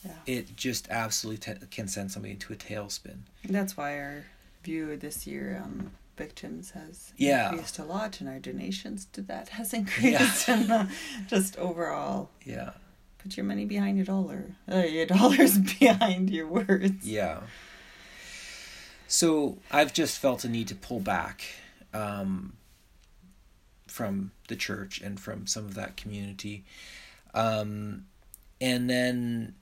Yeah. 0.05 0.13
it 0.27 0.57
just 0.57 0.89
absolutely 0.91 1.55
t- 1.55 1.67
can 1.71 1.87
send 1.89 2.11
somebody 2.11 2.33
into 2.33 2.53
a 2.53 2.57
tailspin 2.57 3.19
That's 3.45 3.77
why 3.77 3.99
our 3.99 4.25
view 4.65 4.97
this 4.97 5.27
year 5.27 5.61
on 5.63 5.93
victims 6.17 6.71
has 6.73 7.13
Yeah. 7.17 7.51
increased 7.51 7.79
a 7.79 7.85
lot, 7.85 8.21
and 8.21 8.29
our 8.29 8.39
donations 8.39 9.07
to 9.13 9.23
that 9.23 9.49
has 9.51 9.73
increased, 9.81 10.49
and 10.49 10.71
uh, 10.71 10.87
just 11.29 11.57
overall, 11.57 12.31
yeah 12.45 12.71
put 13.19 13.37
your 13.37 13.47
money 13.47 13.65
behind 13.65 13.97
your 13.97 14.05
dollar, 14.05 14.47
uh, 14.71 14.79
your 14.79 15.07
dollars 15.17 15.57
behind 15.57 16.29
your 16.31 16.49
words. 16.49 17.07
Yeah. 17.07 17.43
So 19.13 19.59
I've 19.71 19.93
just 19.93 20.19
felt 20.19 20.43
a 20.43 20.49
need 20.49 20.69
to 20.69 20.75
pull 20.75 20.99
back 20.99 21.45
um, 21.93 22.55
from 23.87 24.31
the 24.49 24.57
church 24.57 25.03
and 25.03 25.21
from 25.21 25.47
some 25.47 25.67
of 25.67 25.75
that 25.75 25.99
community. 25.99 26.65
Um, 27.35 28.07
and 28.59 28.89
then, 28.89 29.55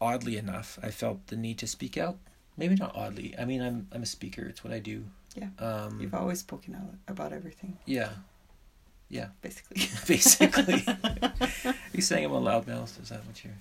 oddly 0.00 0.36
enough, 0.36 0.78
I 0.80 0.92
felt 0.92 1.26
the 1.26 1.34
need 1.34 1.58
to 1.58 1.66
speak 1.66 1.98
out. 1.98 2.18
Maybe 2.56 2.76
not 2.76 2.94
oddly. 2.94 3.34
I 3.36 3.46
mean, 3.46 3.60
I'm 3.60 3.88
I'm 3.90 4.04
a 4.04 4.06
speaker. 4.06 4.42
It's 4.42 4.62
what 4.62 4.72
I 4.72 4.78
do. 4.78 5.06
Yeah. 5.34 5.48
Um, 5.58 5.98
You've 6.00 6.14
always 6.14 6.38
spoken 6.38 6.76
out 6.76 6.94
about 7.08 7.32
everything, 7.32 7.78
yeah. 7.84 8.10
Yeah. 9.08 9.26
Basically. 9.40 9.88
Basically. 10.06 10.86
you 11.92 12.00
saying 12.00 12.26
I'm 12.26 12.32
a 12.32 12.40
loudmouth? 12.40 13.02
Is 13.02 13.08
that 13.08 13.26
what 13.26 13.42
you're? 13.42 13.54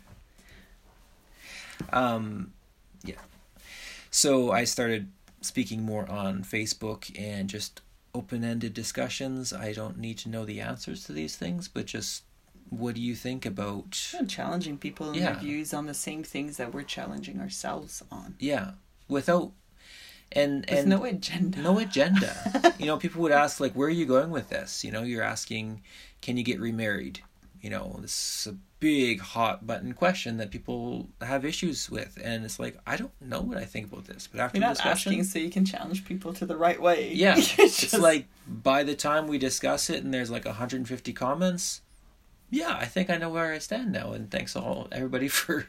Um, 1.91 2.53
yeah. 3.03 3.15
So 4.11 4.51
I 4.51 4.65
started 4.65 5.09
speaking 5.41 5.83
more 5.83 6.09
on 6.09 6.43
Facebook 6.43 7.11
and 7.19 7.49
just 7.49 7.81
open-ended 8.13 8.73
discussions. 8.73 9.53
I 9.53 9.71
don't 9.73 9.97
need 9.97 10.17
to 10.19 10.29
know 10.29 10.45
the 10.45 10.59
answers 10.61 11.05
to 11.05 11.13
these 11.13 11.35
things, 11.37 11.67
but 11.69 11.85
just 11.85 12.23
what 12.69 12.95
do 12.95 13.01
you 13.01 13.15
think 13.15 13.45
about? 13.45 14.13
And 14.17 14.29
challenging 14.29 14.77
people 14.77 15.09
in 15.09 15.15
Yeah. 15.15 15.31
their 15.31 15.41
views 15.41 15.73
on 15.73 15.87
the 15.87 15.93
same 15.93 16.23
things 16.23 16.57
that 16.57 16.73
we're 16.73 16.83
challenging 16.83 17.39
ourselves 17.39 18.03
on. 18.11 18.35
Yeah, 18.39 18.73
without 19.07 19.53
and 20.33 20.65
With 20.69 20.79
and 20.79 20.89
no 20.89 21.03
agenda. 21.03 21.61
no 21.61 21.79
agenda. 21.79 22.73
you 22.79 22.85
know, 22.85 22.97
people 22.97 23.21
would 23.21 23.33
ask 23.33 23.59
like, 23.59 23.73
"Where 23.73 23.87
are 23.87 23.91
you 23.91 24.05
going 24.05 24.29
with 24.29 24.47
this?" 24.49 24.83
You 24.85 24.91
know, 24.91 25.03
you're 25.03 25.23
asking, 25.23 25.81
"Can 26.21 26.37
you 26.37 26.43
get 26.43 26.59
remarried?" 26.61 27.21
You 27.61 27.69
know, 27.69 27.97
this 28.01 28.45
is 28.47 28.53
a 28.53 28.57
big 28.81 29.21
hot 29.21 29.65
button 29.65 29.93
question 29.93 30.35
that 30.37 30.51
people 30.51 31.07
have 31.21 31.45
issues 31.45 31.89
with, 31.89 32.19
and 32.21 32.43
it's 32.43 32.59
like, 32.59 32.77
I 32.85 32.97
don't 32.97 33.11
know 33.21 33.39
what 33.39 33.57
I 33.57 33.63
think 33.63 33.89
about 33.93 34.05
this, 34.05 34.27
but 34.27 34.41
after 34.41 34.57
You're 34.57 34.67
not 34.67 34.75
discussion, 34.75 35.13
asking 35.13 35.23
so 35.23 35.39
you 35.39 35.49
can 35.49 35.63
challenge 35.63 36.03
people 36.03 36.33
to 36.33 36.45
the 36.45 36.57
right 36.57 36.81
way. 36.81 37.13
yeah, 37.13 37.35
You're 37.35 37.45
it's 37.65 37.79
just- 37.79 37.97
like 37.99 38.25
by 38.45 38.83
the 38.83 38.95
time 38.95 39.27
we 39.27 39.37
discuss 39.37 39.89
it 39.89 40.03
and 40.03 40.13
there's 40.13 40.31
like 40.31 40.43
150 40.45 41.13
comments, 41.13 41.81
yeah, 42.49 42.75
I 42.77 42.85
think 42.85 43.09
I 43.09 43.15
know 43.15 43.29
where 43.29 43.53
I 43.53 43.59
stand 43.59 43.93
now, 43.93 44.11
and 44.11 44.29
thanks 44.29 44.55
all 44.57 44.87
everybody 44.91 45.27
for 45.39 45.67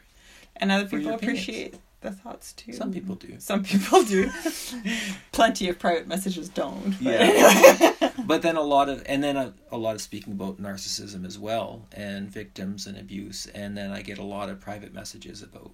and 0.57 0.71
other 0.71 0.85
people 0.85 1.13
appreciate 1.13 1.75
the 2.03 2.11
thoughts 2.11 2.53
too. 2.53 2.73
some 2.73 2.91
people 2.91 3.15
do. 3.15 3.35
Some 3.39 3.63
people 3.63 4.03
do. 4.03 4.29
Plenty 5.31 5.69
of 5.69 5.79
private 5.79 6.07
messages 6.07 6.49
don't. 6.49 6.95
but 7.01 7.01
Yeah. 7.01 7.93
but 8.25 8.41
then 8.41 8.55
a 8.55 8.61
lot 8.61 8.89
of 8.89 9.03
and 9.05 9.23
then 9.23 9.37
a, 9.37 9.53
a 9.71 9.77
lot 9.77 9.95
of 9.95 10.01
speaking 10.01 10.33
about 10.33 10.61
narcissism 10.61 11.25
as 11.25 11.37
well 11.39 11.87
and 11.91 12.29
victims 12.29 12.87
and 12.87 12.97
abuse 12.97 13.47
and 13.47 13.77
then 13.77 13.91
i 13.91 14.01
get 14.01 14.17
a 14.17 14.23
lot 14.23 14.49
of 14.49 14.59
private 14.59 14.93
messages 14.93 15.41
about 15.41 15.71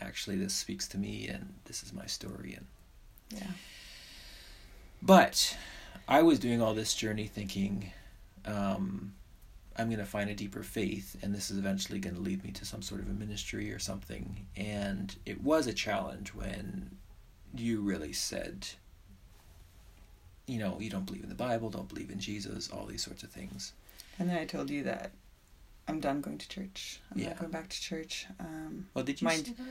actually 0.00 0.36
this 0.36 0.54
speaks 0.54 0.86
to 0.88 0.98
me 0.98 1.28
and 1.28 1.54
this 1.64 1.82
is 1.82 1.92
my 1.92 2.06
story 2.06 2.54
and 2.54 2.66
yeah. 3.30 3.50
but 5.02 5.56
i 6.08 6.22
was 6.22 6.38
doing 6.38 6.60
all 6.62 6.74
this 6.74 6.94
journey 6.94 7.26
thinking 7.26 7.92
um, 8.44 9.12
i'm 9.78 9.88
going 9.88 9.98
to 9.98 10.04
find 10.04 10.30
a 10.30 10.34
deeper 10.34 10.62
faith 10.62 11.16
and 11.22 11.34
this 11.34 11.50
is 11.50 11.58
eventually 11.58 11.98
going 11.98 12.14
to 12.16 12.20
lead 12.22 12.42
me 12.44 12.50
to 12.50 12.64
some 12.64 12.82
sort 12.82 13.00
of 13.00 13.08
a 13.08 13.12
ministry 13.12 13.70
or 13.72 13.78
something 13.78 14.46
and 14.56 15.16
it 15.26 15.42
was 15.42 15.66
a 15.66 15.72
challenge 15.72 16.34
when 16.34 16.90
you 17.54 17.80
really 17.80 18.12
said 18.12 18.66
you 20.46 20.58
know 20.58 20.76
you 20.80 20.90
don't 20.90 21.06
believe 21.06 21.22
in 21.22 21.28
the 21.28 21.34
bible 21.34 21.70
don't 21.70 21.88
believe 21.88 22.10
in 22.10 22.18
jesus 22.20 22.70
all 22.70 22.86
these 22.86 23.02
sorts 23.02 23.22
of 23.22 23.30
things 23.30 23.72
And 24.18 24.28
then 24.30 24.38
I 24.38 24.44
told 24.46 24.70
you 24.70 24.82
that 24.84 25.10
I'm 25.88 26.00
done 26.00 26.20
going 26.20 26.38
to 26.38 26.48
church. 26.48 27.00
I'm 27.12 27.18
Yeah. 27.20 27.28
not 27.28 27.38
going 27.38 27.52
back 27.52 27.68
to 27.68 27.80
church. 27.80 28.26
Um, 28.40 28.88
well 28.94 29.04
did 29.04 29.20
you 29.20 29.26
Mind- 29.26 29.46
say 29.46 29.52
that? 29.52 29.62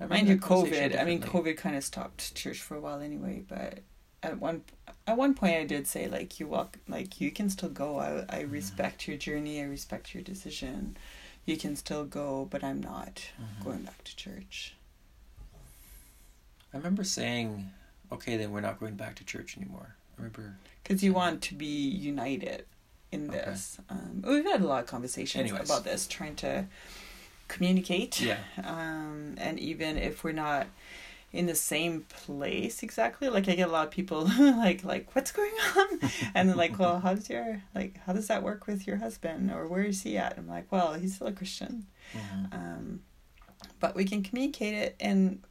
I 0.00 0.04
remember 0.04 0.14
Mind 0.14 0.28
you, 0.28 0.38
COVID. 0.38 0.98
I 0.98 1.04
mean. 1.04 1.20
COVID 1.20 1.56
kind 1.58 1.76
of 1.76 1.84
stopped 1.84 2.34
church 2.34 2.60
for 2.62 2.76
a 2.76 2.80
while 2.80 3.00
anyway. 3.00 3.42
But 3.46 3.80
at 4.22 4.38
one 4.38 4.62
at 5.06 5.16
one 5.16 5.34
point, 5.34 5.54
I 5.56 5.64
did 5.64 5.86
say 5.86 6.08
like 6.08 6.38
you 6.40 6.46
walk 6.46 6.78
like 6.88 7.20
you 7.20 7.30
can 7.30 7.48
still 7.50 7.68
go. 7.70 7.98
I 7.98 8.24
I 8.28 8.42
Mm-hmm. 8.42 8.52
respect 8.52 9.08
your 9.08 9.16
journey. 9.16 9.60
I 9.60 9.64
respect 9.64 10.14
your 10.14 10.22
decision. 10.22 10.96
You 11.46 11.56
can 11.56 11.74
still 11.76 12.04
go, 12.04 12.46
but 12.50 12.62
I'm 12.62 12.80
not 12.80 13.30
Mhm. 13.40 13.64
going 13.64 13.82
back 13.82 14.04
to 14.04 14.14
church. 14.16 14.74
I 16.72 16.76
remember 16.76 17.02
saying, 17.04 17.70
"Okay, 18.12 18.36
then 18.36 18.52
we're 18.52 18.60
not 18.60 18.78
going 18.78 18.94
back 18.94 19.16
to 19.16 19.24
church 19.24 19.56
anymore." 19.56 19.94
I 20.18 20.22
remember. 20.22 20.56
because 20.82 21.02
you 21.04 21.12
want 21.12 21.40
to 21.42 21.54
be 21.54 21.88
united 21.88 22.66
in 23.12 23.28
Okay. 23.30 23.38
this. 23.38 23.78
Um, 23.88 24.22
we've 24.26 24.44
had 24.44 24.60
a 24.60 24.66
lot 24.66 24.82
of 24.84 24.88
conversations 24.88 25.50
Anyways. 25.50 25.68
about 25.68 25.84
this, 25.84 26.06
trying 26.06 26.36
to 26.36 26.66
communicate. 27.48 28.20
Yeah. 28.20 28.38
Um, 28.64 29.34
and 29.38 29.58
even 29.58 29.96
if 29.96 30.22
we're 30.24 30.32
not 30.32 30.66
in 31.32 31.46
the 31.46 31.54
same 31.54 32.02
place 32.08 32.82
exactly, 32.82 33.28
like 33.28 33.48
I 33.48 33.54
get 33.54 33.68
a 33.68 33.72
lot 33.72 33.86
of 33.86 33.90
people 33.92 34.24
like 34.38 34.84
like 34.84 35.14
what's 35.14 35.32
going 35.32 35.52
on, 35.76 36.00
and 36.34 36.48
they're 36.48 36.56
like, 36.56 36.78
well, 36.78 37.00
how 37.00 37.14
does 37.14 37.28
your 37.30 37.62
like 37.74 37.98
how 38.06 38.12
does 38.12 38.26
that 38.28 38.42
work 38.42 38.66
with 38.66 38.86
your 38.86 38.96
husband 38.96 39.50
or 39.52 39.66
where 39.68 39.82
is 39.84 40.02
he 40.02 40.16
at? 40.18 40.36
I'm 40.38 40.48
like, 40.48 40.70
well, 40.72 40.94
he's 40.94 41.14
still 41.16 41.28
a 41.28 41.32
Christian. 41.32 41.86
Mhm. 42.14 42.52
Um, 42.52 43.00
but 43.78 43.94
we 43.94 44.04
can 44.04 44.22
communicate 44.22 44.74
it 44.74 44.96
and 45.00 45.42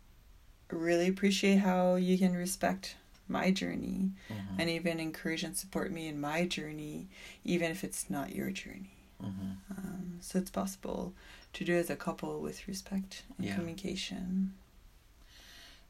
really 0.71 1.07
appreciate 1.07 1.57
how 1.57 1.95
you 1.95 2.17
can 2.17 2.33
respect 2.35 2.95
my 3.27 3.51
journey 3.51 4.11
Mhm. 4.29 4.55
and 4.59 4.69
even 4.69 4.99
encourage 4.99 5.43
and 5.43 5.55
support 5.55 5.91
me 5.91 6.07
in 6.07 6.19
my 6.19 6.45
journey, 6.45 7.07
even 7.43 7.71
if 7.71 7.83
it's 7.83 8.09
not 8.09 8.35
your 8.35 8.49
journey. 8.51 8.97
Mhm. 9.23 9.57
Um, 9.77 10.17
so 10.21 10.39
it's 10.39 10.49
possible 10.51 11.13
to 11.53 11.63
do 11.65 11.75
as 11.75 11.89
a 11.89 11.95
couple 11.95 12.41
with 12.41 12.67
respect 12.67 13.23
and 13.37 13.45
Yeah. 13.47 13.55
communication. 13.55 14.53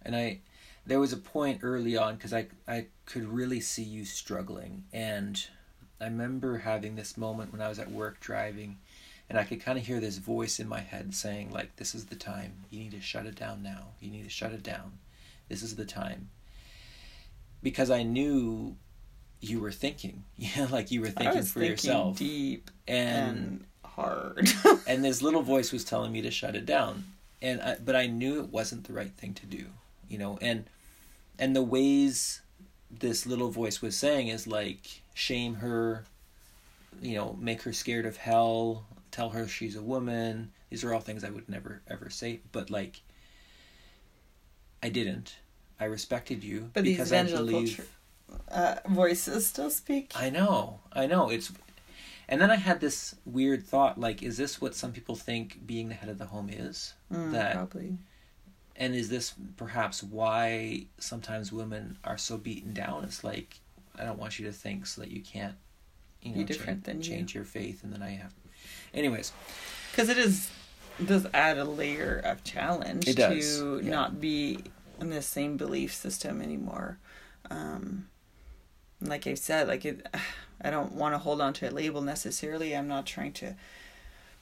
And 0.04 0.16
I, 0.16 0.40
there 0.86 1.00
was 1.00 1.14
a 1.14 1.18
point 1.18 1.60
early 1.64 1.98
on 1.98 2.16
because 2.16 2.34
I 2.34 2.48
I 2.68 2.88
could 3.06 3.26
really 3.26 3.60
see 3.60 3.84
you 3.84 4.06
struggling, 4.06 4.86
and 4.94 5.48
I 6.00 6.06
remember 6.06 6.60
having 6.60 6.96
this 6.96 7.18
moment 7.18 7.52
when 7.52 7.62
I 7.62 7.70
was 7.70 7.80
at 7.80 7.92
work 7.92 8.20
driving, 8.20 8.78
and 9.30 9.38
I 9.38 9.44
could 9.44 9.62
kind 9.62 9.78
of 9.78 9.86
hear 9.86 10.00
this 10.00 10.18
voice 10.18 10.60
in 10.60 10.68
my 10.68 10.80
head 10.80 11.14
saying 11.14 11.52
like, 11.52 11.76
"This 11.76 11.94
is 11.94 12.06
the 12.06 12.16
time. 12.16 12.54
You 12.70 12.80
need 12.80 12.92
to 12.92 13.02
shut 13.02 13.26
it 13.26 13.36
down 13.36 13.62
now. 13.62 13.88
You 14.00 14.12
need 14.12 14.24
to 14.24 14.30
shut 14.30 14.54
it 14.54 14.64
down. 14.64 14.94
This 15.48 15.64
is 15.64 15.76
the 15.76 15.86
time." 15.86 16.30
Because 17.62 17.92
I 17.92 18.04
knew 18.04 18.78
you 19.42 19.60
were 19.60 19.72
thinking, 19.72 20.24
yeah, 20.38 20.68
like 20.72 20.92
you 20.92 21.02
were 21.02 21.10
thinking 21.10 21.44
for 21.44 21.60
thinking 21.60 21.72
yourself, 21.72 22.18
deep 22.18 22.72
and 22.88 23.38
and 23.38 23.66
hard. 23.84 24.50
and 24.88 25.04
this 25.04 25.22
little 25.22 25.42
voice 25.42 25.72
was 25.74 25.84
telling 25.84 26.12
me 26.12 26.22
to 26.22 26.32
shut 26.32 26.56
it 26.56 26.66
down 26.66 27.04
and 27.42 27.62
I, 27.62 27.76
but 27.84 27.96
i 27.96 28.06
knew 28.08 28.40
it 28.40 28.50
wasn't 28.50 28.86
the 28.86 28.94
right 28.94 29.12
thing 29.12 29.34
to 29.36 29.46
do 29.46 29.66
you 30.10 30.18
know 30.18 30.38
and 30.42 30.66
and 31.38 31.56
the 31.56 31.62
ways 31.62 32.42
this 32.92 33.26
little 33.26 33.50
voice 33.50 33.82
was 33.82 33.96
saying 33.96 34.28
is 34.28 34.48
like 34.48 35.02
shame 35.14 35.56
her 35.56 36.04
you 37.02 37.16
know 37.16 37.38
make 37.40 37.62
her 37.62 37.72
scared 37.74 38.06
of 38.06 38.18
hell 38.18 38.86
tell 39.12 39.30
her 39.30 39.48
she's 39.48 39.76
a 39.76 39.82
woman 39.82 40.52
these 40.70 40.84
are 40.84 40.94
all 40.94 41.00
things 41.00 41.24
i 41.24 41.30
would 41.30 41.48
never 41.48 41.82
ever 41.88 42.10
say 42.10 42.40
but 42.52 42.70
like 42.70 43.02
i 44.82 44.90
didn't 44.90 45.36
i 45.80 45.86
respected 45.86 46.44
you 46.44 46.70
but 46.74 46.84
these 46.84 46.98
because 46.98 47.12
i 47.14 47.18
evangelical 47.18 47.60
believe 47.60 47.76
tr- 47.76 47.82
uh, 48.52 48.76
voices 48.88 49.48
still 49.48 49.72
speak. 49.72 50.12
I 50.16 50.30
know, 50.30 50.82
I 50.94 51.08
know. 51.08 51.30
It's, 51.32 51.52
and 52.28 52.40
then 52.40 52.52
I 52.52 52.58
had 52.58 52.80
this 52.80 53.16
weird 53.26 53.66
thought: 53.66 54.00
like, 54.00 54.22
is 54.22 54.38
this 54.38 54.62
what 54.62 54.76
some 54.76 54.92
people 54.92 55.16
think 55.16 55.66
being 55.66 55.90
the 55.90 55.96
head 55.96 56.10
of 56.10 56.20
the 56.20 56.28
home 56.28 56.48
is? 56.48 56.94
Mm, 57.12 57.32
that- 57.32 57.54
probably. 57.56 57.98
And 58.80 58.96
is 58.96 59.10
this 59.10 59.36
perhaps 59.58 60.02
why 60.02 60.86
sometimes 60.98 61.52
women 61.52 61.98
are 62.04 62.18
so 62.18 62.38
beaten 62.38 62.74
down? 62.74 63.04
It's 63.04 63.24
like, 63.24 63.60
I 64.00 64.06
don't 64.06 64.18
want 64.18 64.40
you 64.40 64.46
to 64.46 64.54
think 64.54 64.88
so 64.88 65.02
that 65.02 65.12
you 65.12 65.22
can't, 65.22 65.56
you 66.22 66.32
know, 66.32 66.38
Be 66.38 66.44
different 66.46 66.86
change, 66.86 66.86
than 66.86 66.98
you. 66.98 67.04
change 67.04 67.36
your 67.36 67.44
faith, 67.44 67.84
and 67.84 67.92
then 67.94 68.02
I 68.02 68.12
have. 68.12 68.34
Anyways, 68.94 69.34
because 69.92 70.10
it 70.10 70.18
is 70.18 70.50
does 71.06 71.28
add 71.34 71.58
a 71.58 71.64
layer 71.64 72.22
of 72.26 72.44
challenge 72.44 73.08
It 73.08 73.16
does, 73.16 73.60
to 73.60 73.80
yeah. 73.84 73.90
not 73.90 74.20
be 74.20 74.60
in 75.00 75.10
the 75.10 75.22
same 75.22 75.56
belief 75.56 75.94
system 75.94 76.42
anymore 76.42 76.98
um 77.50 78.10
like 79.02 79.26
i 79.26 79.34
said 79.34 79.68
like 79.70 79.86
it 79.86 80.06
i 80.62 80.70
don't 80.70 80.92
want 80.94 81.14
to 81.14 81.18
hold 81.20 81.40
on 81.40 81.54
to 81.54 81.70
a 81.70 81.72
label 81.72 82.02
necessarily 82.02 82.76
i'm 82.76 82.88
not 82.90 83.06
trying 83.06 83.32
to 83.32 83.56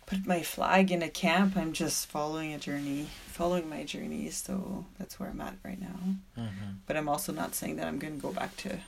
put 0.07 0.25
my 0.25 0.41
flag 0.41 0.91
in 0.91 1.01
a 1.03 1.09
camp 1.09 1.55
i'm 1.55 1.71
just 1.73 2.07
following 2.07 2.53
a 2.53 2.57
journey 2.57 3.07
following 3.27 3.69
my 3.69 3.83
journey 3.83 4.29
so 4.31 4.85
that's 4.97 5.19
where 5.19 5.29
i'm 5.29 5.39
at 5.41 5.55
right 5.63 5.79
now 5.79 5.99
mm-hmm. 6.37 6.71
but 6.87 6.97
i'm 6.97 7.07
also 7.09 7.31
not 7.31 7.53
saying 7.53 7.75
that 7.75 7.85
i'm 7.87 7.99
going 7.99 8.15
to 8.15 8.21
go 8.21 8.31
back 8.33 8.55
to 8.57 8.79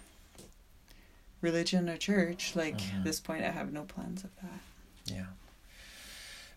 religion 1.41 1.87
or 1.89 1.97
church 1.97 2.55
like 2.55 2.77
Mhm. 2.77 2.97
at 2.99 3.03
this 3.03 3.19
point 3.19 3.43
i 3.43 3.49
have 3.51 3.71
no 3.71 3.83
plans 3.83 4.23
of 4.23 4.29
that 4.41 4.59
Yeah. 5.13 5.25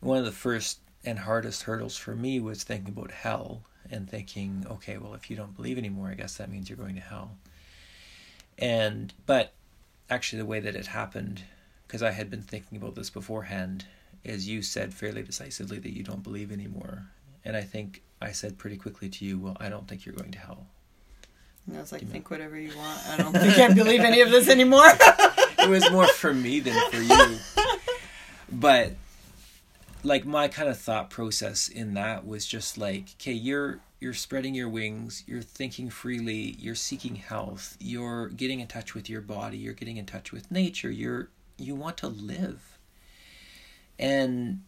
One 0.00 0.18
of 0.18 0.24
the 0.24 0.32
first 0.32 0.80
and 1.04 1.20
hardest 1.20 1.62
hurdles 1.62 1.96
for 1.96 2.14
me 2.16 2.40
was 2.40 2.64
thinking 2.64 2.88
about 2.92 3.12
hell 3.12 3.62
and 3.90 4.10
thinking, 4.10 4.66
okay, 4.68 4.98
well, 4.98 5.14
if 5.14 5.30
you 5.30 5.36
don't 5.36 5.54
believe 5.56 5.78
anymore, 5.78 6.08
I 6.08 6.14
guess 6.14 6.36
that 6.36 6.50
means 6.50 6.68
you're 6.68 6.76
going 6.76 6.96
to 6.96 7.00
hell. 7.00 7.36
And, 8.58 9.14
but 9.26 9.52
actually, 10.10 10.40
the 10.40 10.46
way 10.46 10.58
that 10.60 10.74
it 10.74 10.88
happened, 10.88 11.44
because 11.86 12.02
I 12.02 12.10
had 12.10 12.28
been 12.30 12.42
thinking 12.42 12.76
about 12.78 12.94
this 12.96 13.10
beforehand, 13.10 13.86
is 14.24 14.48
you 14.48 14.62
said 14.62 14.94
fairly 14.94 15.22
decisively 15.22 15.78
that 15.78 15.92
you 15.96 16.02
don't 16.02 16.22
believe 16.22 16.52
anymore. 16.52 17.06
And 17.44 17.56
I 17.56 17.62
think 17.62 18.02
I 18.20 18.32
said 18.32 18.58
pretty 18.58 18.76
quickly 18.76 19.08
to 19.08 19.24
you, 19.24 19.38
well, 19.38 19.56
I 19.58 19.68
don't 19.68 19.88
think 19.88 20.06
you're 20.06 20.14
going 20.14 20.30
to 20.32 20.38
hell. 20.38 20.66
and 21.66 21.76
i 21.76 21.80
was 21.80 21.92
like 21.92 22.02
me- 22.02 22.08
think 22.08 22.30
whatever 22.30 22.58
you 22.58 22.76
want 22.76 23.00
i 23.08 23.16
don't 23.16 23.32
think 23.32 23.56
i 23.58 23.72
believe 23.82 24.00
any 24.00 24.20
of 24.20 24.30
this 24.30 24.48
anymore 24.48 24.86
it 25.58 25.68
was 25.68 25.88
more 25.92 26.06
for 26.08 26.34
me 26.34 26.58
than 26.60 26.74
for 26.90 27.00
you. 27.00 27.38
But 28.50 28.92
like 30.04 30.24
my 30.24 30.48
kind 30.48 30.68
of 30.68 30.78
thought 30.78 31.08
process 31.10 31.68
in 31.68 31.94
that 31.94 32.26
was 32.26 32.46
just 32.46 32.76
like, 32.78 33.04
okay, 33.20 33.32
you're 33.32 33.80
you're 34.00 34.12
spreading 34.14 34.54
your 34.54 34.68
wings, 34.68 35.22
you're 35.28 35.42
thinking 35.42 35.88
freely, 35.88 36.56
you're 36.58 36.74
seeking 36.74 37.14
health, 37.16 37.76
you're 37.80 38.28
getting 38.28 38.58
in 38.60 38.66
touch 38.66 38.94
with 38.94 39.08
your 39.08 39.20
body, 39.20 39.56
you're 39.56 39.72
getting 39.74 39.96
in 39.96 40.06
touch 40.06 40.32
with 40.32 40.50
nature, 40.50 40.90
you're 40.90 41.28
you 41.56 41.74
want 41.76 41.96
to 41.98 42.08
live. 42.08 42.71
And 44.02 44.62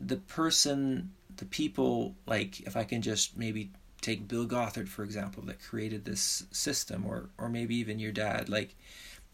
the 0.00 0.16
person, 0.16 1.12
the 1.36 1.44
people, 1.44 2.16
like 2.26 2.60
if 2.60 2.76
I 2.76 2.82
can 2.82 3.00
just 3.00 3.38
maybe 3.38 3.70
take 4.00 4.26
Bill 4.26 4.44
Gothard 4.44 4.88
for 4.88 5.04
example, 5.04 5.44
that 5.44 5.62
created 5.62 6.04
this 6.04 6.44
system, 6.50 7.06
or 7.06 7.30
or 7.38 7.48
maybe 7.48 7.76
even 7.76 8.00
your 8.00 8.12
dad, 8.12 8.48
like 8.48 8.74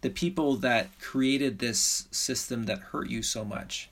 the 0.02 0.11
people 0.11 0.56
that 0.56 1.00
created 1.00 1.59
this 1.59 2.06
system 2.11 2.64
that 2.64 2.78
hurt 2.78 3.09
you 3.09 3.22
so 3.22 3.44
much, 3.44 3.88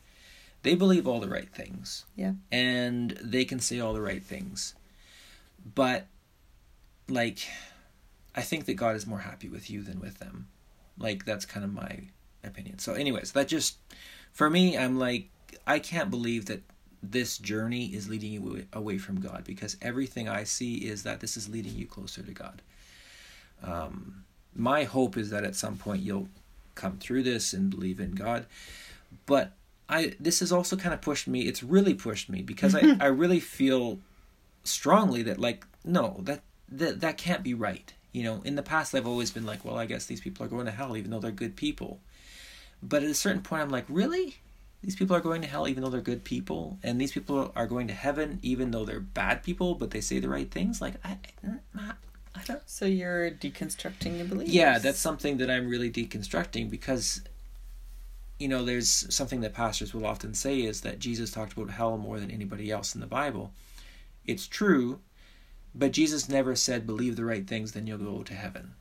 they 0.62 0.74
believe 0.74 1.08
all 1.08 1.18
the 1.18 1.28
right 1.28 1.48
things. 1.48 2.04
Yeah. 2.14 2.34
And 2.52 3.12
they 3.22 3.46
can 3.46 3.58
say 3.58 3.80
all 3.80 3.94
the 3.94 4.02
right 4.02 4.22
things. 4.22 4.74
But 5.74 6.06
like 7.08 7.48
I 8.34 8.42
think 8.42 8.66
that 8.66 8.74
God 8.74 8.96
is 8.96 9.06
more 9.06 9.20
happy 9.20 9.48
with 9.48 9.70
you 9.70 9.82
than 9.82 9.98
with 9.98 10.18
them. 10.18 10.48
Like 10.98 11.24
that's 11.24 11.46
kind 11.46 11.64
of 11.64 11.72
my 11.72 12.08
opinion. 12.44 12.78
So 12.80 12.92
anyways, 12.92 13.32
that 13.32 13.48
just 13.48 13.78
for 14.37 14.49
me 14.51 14.76
I'm 14.76 14.99
like 14.99 15.30
I 15.66 15.78
can't 15.80 16.11
believe 16.11 16.47
that 16.47 16.62
this 17.03 17.39
journey 17.39 17.87
is 17.87 18.09
leading 18.09 18.32
you 18.32 18.66
away- 18.72 18.99
from 18.99 19.20
God 19.20 19.45
because 19.45 19.76
everything 19.80 20.28
I 20.28 20.45
see 20.45 20.76
is 20.76 21.03
that 21.03 21.20
this 21.20 21.37
is 21.37 21.49
leading 21.49 21.74
you 21.74 21.87
closer 21.87 22.22
to 22.22 22.32
God. 22.32 22.62
Um, 23.62 24.24
my 24.55 24.84
hope 24.84 25.16
is 25.16 25.30
that 25.30 25.45
at 25.45 25.57
some 25.57 25.76
point 25.76 26.03
you'll 26.03 26.28
come 26.74 26.99
through 26.99 27.22
this 27.22 27.53
and 27.53 27.70
believe 27.70 28.01
in 28.01 28.12
God. 28.12 28.47
But 29.24 29.53
I 29.89 30.14
this 30.20 30.41
has 30.41 30.53
also 30.53 30.76
kind 30.76 30.95
of 30.95 31.01
pushed 31.01 31.26
me. 31.26 31.43
It's 31.43 31.62
really 31.62 31.95
pushed 31.95 32.28
me 32.28 32.43
because 32.43 32.74
I, 32.74 32.97
I 33.01 33.07
really 33.07 33.41
feel 33.41 33.99
strongly 34.64 35.22
that 35.22 35.39
like 35.39 35.66
no 35.84 36.20
that 36.24 36.43
that 36.68 37.01
that 37.01 37.16
can't 37.16 37.43
be 37.43 37.55
right. 37.55 37.93
You 38.12 38.24
know, 38.24 38.43
in 38.45 38.57
the 38.57 38.62
past 38.62 38.95
I've 38.95 39.07
always 39.07 39.30
been 39.30 39.47
like, 39.47 39.64
well, 39.64 39.78
I 39.78 39.87
guess 39.87 40.07
these 40.07 40.20
people 40.20 40.45
are 40.45 40.49
going 40.49 40.66
to 40.66 40.72
hell 40.72 40.97
even 40.97 41.11
though 41.11 41.20
they're 41.20 41.30
good 41.30 41.57
people. 41.57 42.01
But 42.82 43.02
at 43.02 43.10
a 43.10 43.14
certain 43.14 43.42
point 43.42 43.62
I'm 43.62 43.70
like, 43.70 43.86
really? 43.88 44.36
These 44.82 44.96
people 44.96 45.16
are 45.16 45.20
going 45.20 45.42
to 45.42 45.48
hell 45.48 45.66
even 45.66 45.82
though 45.82 45.90
they're 45.90 46.00
good 46.00 46.22
people, 46.22 46.78
and 46.82 47.00
these 47.00 47.10
people 47.12 47.50
are 47.56 47.66
going 47.66 47.88
to 47.88 47.94
heaven 47.94 48.38
even 48.42 48.70
though 48.70 48.84
they're 48.84 49.00
bad 49.00 49.42
people, 49.42 49.74
but 49.74 49.90
they 49.90 50.00
say 50.00 50.20
the 50.20 50.28
right 50.28 50.50
things. 50.50 50.80
Like 50.80 50.94
I, 51.04 51.18
uh, 51.44 51.52
I, 51.76 51.92
I 52.34 52.42
don't 52.44 52.62
So 52.66 52.84
you're 52.84 53.30
deconstructing 53.30 54.18
your 54.18 54.26
beliefs. 54.26 54.52
yeah, 54.52 54.78
that's 54.78 54.98
something 54.98 55.38
that 55.38 55.50
I'm 55.50 55.66
really 55.68 55.90
deconstructing 55.90 56.70
because, 56.70 57.22
you 58.38 58.46
know, 58.46 58.64
there's 58.64 59.12
something 59.12 59.40
that 59.40 59.54
pastors 59.54 59.92
will 59.94 60.06
often 60.06 60.34
say 60.34 60.60
is 60.60 60.82
that 60.82 60.98
Jesus 61.00 61.32
talked 61.32 61.54
about 61.54 61.70
hell 61.70 61.96
more 61.96 62.20
than 62.20 62.30
anybody 62.30 62.70
else 62.70 62.94
in 62.94 63.00
the 63.00 63.06
Bible. 63.08 63.52
It's 64.24 64.46
true, 64.46 65.00
but 65.74 65.92
Jesus 65.92 66.28
never 66.28 66.54
said, 66.54 66.86
believe 66.86 67.16
the 67.16 67.24
right 67.24 67.46
things, 67.46 67.72
then 67.72 67.86
you'll 67.86 67.98
go 67.98 68.22
to 68.22 68.34
heaven. 68.34 68.74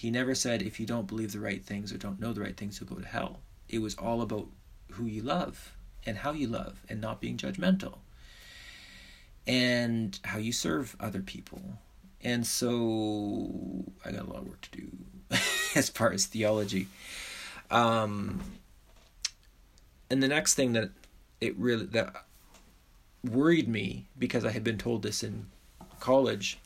He 0.00 0.10
never 0.10 0.34
said, 0.34 0.62
if 0.62 0.80
you 0.80 0.86
don't 0.86 1.06
believe 1.06 1.32
the 1.32 1.40
right 1.40 1.62
things 1.62 1.92
or 1.92 1.98
don't 1.98 2.18
know 2.18 2.32
the 2.32 2.40
right 2.40 2.56
things, 2.56 2.80
you'll 2.80 2.88
go 2.88 3.00
to 3.02 3.06
hell. 3.06 3.40
It 3.68 3.80
was 3.80 3.94
all 3.96 4.22
about 4.22 4.48
who 4.92 5.04
you 5.04 5.20
love 5.22 5.76
and 6.06 6.16
how 6.16 6.32
you 6.32 6.46
love 6.48 6.80
and 6.88 7.02
not 7.02 7.20
being 7.20 7.36
judgmental. 7.36 7.98
and 9.46 10.18
how 10.24 10.38
you 10.38 10.52
serve 10.52 10.96
other 11.00 11.20
people. 11.20 11.60
And 12.22 12.46
so 12.46 13.84
I 14.04 14.12
got 14.12 14.22
a 14.22 14.30
lot 14.30 14.38
of 14.42 14.48
work 14.48 14.60
to 14.62 14.70
do 14.70 14.88
as 15.74 15.88
far 15.88 16.12
as 16.12 16.26
theology. 16.26 16.88
Um, 17.70 18.40
and 20.10 20.22
the 20.22 20.28
next 20.28 20.54
thing 20.54 20.72
that 20.74 20.90
it 21.40 21.56
really 21.58 21.86
that 21.86 22.24
worried 23.24 23.68
me 23.68 24.06
because 24.18 24.44
I 24.44 24.50
had 24.50 24.64
been 24.64 24.78
told 24.78 25.02
this 25.02 25.22
in 25.22 25.46
college 25.98 26.58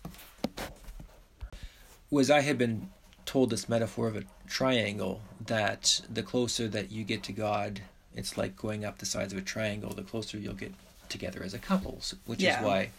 was 2.10 2.30
I 2.30 2.40
had 2.40 2.58
been 2.58 2.90
told 3.26 3.50
this 3.50 3.68
metaphor 3.68 4.08
of 4.08 4.16
a 4.16 4.24
triangle 4.48 5.20
that 5.46 6.00
the 6.12 6.22
closer 6.22 6.68
that 6.68 6.90
you 6.92 7.04
get 7.04 7.22
to 7.24 7.32
God, 7.32 7.80
it's 8.14 8.36
like 8.36 8.56
going 8.56 8.84
up 8.84 8.98
the 8.98 9.06
sides 9.06 9.32
of 9.32 9.38
a 9.38 9.42
triangle. 9.42 9.90
The 9.94 10.02
closer 10.02 10.38
you'll 10.38 10.54
get 10.54 10.72
together 11.08 11.42
as 11.42 11.54
a 11.54 11.58
couple, 11.58 12.00
which 12.26 12.40
Yeah. 12.40 12.60
is 12.60 12.64
why 12.66 12.90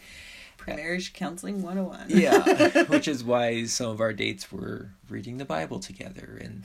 Marriage 0.67 1.13
counseling 1.13 1.61
101. 1.61 2.05
yeah 2.09 2.83
which 2.87 3.07
is 3.07 3.23
why 3.23 3.65
some 3.65 3.89
of 3.91 3.99
our 4.01 4.13
dates 4.13 4.51
were 4.51 4.89
reading 5.09 5.37
the 5.37 5.45
bible 5.45 5.79
together 5.79 6.39
and 6.41 6.63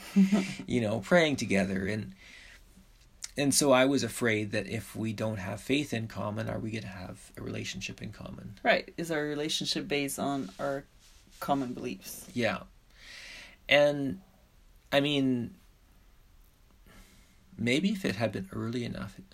you 0.66 0.80
know 0.80 1.00
praying 1.00 1.36
together 1.36 1.86
and 1.86 2.14
and 3.36 3.52
so 3.54 3.72
i 3.72 3.84
was 3.84 4.02
afraid 4.02 4.52
that 4.52 4.66
if 4.68 4.96
we 4.96 5.12
don't 5.12 5.36
have 5.38 5.60
faith 5.60 5.92
in 5.92 6.06
common 6.06 6.48
are 6.48 6.58
we 6.58 6.70
going 6.70 6.82
to 6.82 6.88
have 6.88 7.30
a 7.36 7.42
relationship 7.42 8.00
in 8.00 8.10
common 8.10 8.58
Right. 8.62 8.90
Is 8.96 9.10
our 9.10 9.22
relationship 9.22 9.86
based 9.88 10.18
on 10.18 10.50
our 10.58 10.84
common 11.40 11.74
beliefs? 11.74 12.26
yeah 12.32 12.60
and 13.70 14.20
i 14.92 15.00
mean 15.00 15.54
maybe 17.56 17.90
if 17.90 18.04
it 18.04 18.16
had 18.16 18.32
been 18.32 18.48
early 18.52 18.84
enough 18.84 19.18
it, 19.18 19.24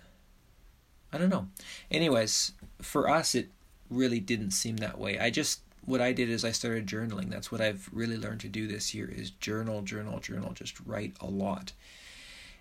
i 1.11 1.17
don't 1.17 1.29
know. 1.29 1.47
Anyways 1.89 2.51
for 2.81 3.09
us 3.09 3.33
it 3.33 3.49
really 3.89 4.19
didn't 4.19 4.51
seem 4.51 4.77
that 4.77 4.97
way. 4.99 5.17
I 5.17 5.29
just 5.29 5.61
what 5.85 6.01
i 6.01 6.11
did 6.11 6.29
is 6.29 6.45
i 6.45 6.51
started 6.51 6.85
journaling. 6.85 7.29
That's 7.29 7.51
what 7.51 7.61
i've 7.61 7.89
really 7.91 8.17
learned 8.17 8.41
to 8.41 8.49
do 8.49 8.67
this 8.67 8.93
year 8.93 9.09
is 9.09 9.31
journal 9.31 9.81
journal 9.81 10.19
journal 10.19 10.53
just 10.53 10.79
write 10.85 11.15
a 11.19 11.25
lot. 11.25 11.71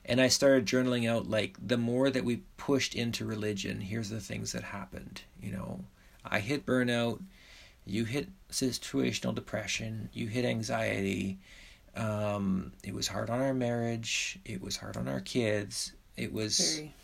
And 0.05 0.21
i 0.21 0.29
started 0.29 0.67
journaling 0.67 1.09
out 1.09 1.29
like 1.29 1.57
the 1.61 1.77
more 1.77 2.09
that 2.11 2.25
we 2.25 2.43
pushed 2.57 2.95
into 2.95 3.25
religion 3.25 3.81
here's 3.81 4.09
the 4.11 4.21
things 4.21 4.53
that 4.53 4.63
happened 4.63 5.23
you 5.43 5.53
know. 5.53 5.85
I 6.25 6.41
hit 6.41 6.65
burnout 6.65 7.21
you 7.85 8.05
hit 8.05 8.29
situational 8.51 9.35
depression 9.35 10.09
you 10.13 10.29
hit 10.29 10.45
anxiety 10.45 11.39
um, 11.97 12.73
it 12.85 12.95
was 12.95 13.09
hard 13.09 13.31
on 13.31 13.41
our 13.41 13.55
marriage. 13.55 14.39
It 14.45 14.61
was 14.63 14.77
hard 14.77 14.97
on 14.97 15.09
our 15.09 15.21
kids. 15.21 15.93
It 16.17 16.33
was 16.33 16.77
Very. 16.77 16.95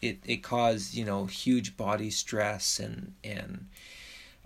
it 0.00 0.18
it 0.24 0.42
caused 0.42 0.94
you 0.94 1.04
know 1.04 1.26
huge 1.26 1.76
body 1.76 2.10
stress 2.10 2.78
and 2.78 3.12
and 3.24 3.66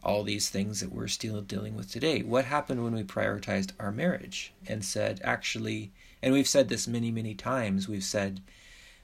all 0.03 0.25
these 0.25 0.49
things 0.49 0.81
that 0.81 0.93
we're 0.93 1.09
still 1.09 1.41
dealing 1.43 1.77
with 1.77 1.91
today. 1.91 2.23
What 2.23 2.47
happened 2.47 2.83
when 2.83 2.95
we 2.95 3.05
prioritized 3.05 3.71
our 3.79 3.93
marriage 3.93 4.53
and 4.67 4.85
said 4.85 5.21
actually 5.23 5.93
and 6.23 6.33
we've 6.33 6.49
said 6.49 6.69
this 6.69 6.89
many 6.89 7.11
many 7.11 7.35
times. 7.35 7.89
We've 7.89 8.03
said 8.03 8.41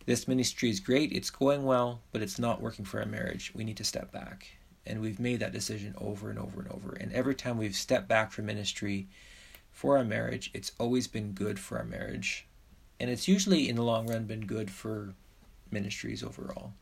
this 0.07 0.27
ministry 0.27 0.71
is 0.71 0.81
great. 0.81 1.13
It's 1.13 1.31
going 1.31 1.65
well 1.65 2.01
but 2.13 2.23
it's 2.23 2.39
not 2.39 2.63
working 2.63 2.85
for 2.87 3.01
our 3.01 3.07
marriage. 3.07 3.53
We 3.55 3.65
need 3.65 3.77
to 3.77 3.85
step 3.85 4.11
back. 4.11 4.49
And 4.87 5.03
we've 5.03 5.21
made 5.21 5.41
that 5.41 5.53
decision 5.53 5.95
over 5.99 6.31
and 6.31 6.39
over 6.39 6.63
and 6.63 6.73
over. 6.73 6.97
And 6.99 7.13
every 7.13 7.35
time 7.35 7.59
we've 7.59 7.77
stepped 7.77 8.09
back 8.09 8.33
from 8.33 8.47
ministry 8.47 9.07
for 9.79 9.97
our 9.97 10.03
marriage 10.05 10.51
it's 10.55 10.73
always 10.81 11.07
been 11.07 11.31
good 11.31 11.57
for 11.57 11.79
our 11.79 11.85
marriage 11.85 12.45
and 12.99 13.09
it's 13.09 13.29
usually 13.29 13.69
in 13.69 13.77
the 13.77 13.83
long 13.83 14.09
run 14.09 14.25
been 14.25 14.45
good 14.45 14.73
for 14.73 15.15
ministries 15.71 16.21
overall. 16.25 16.73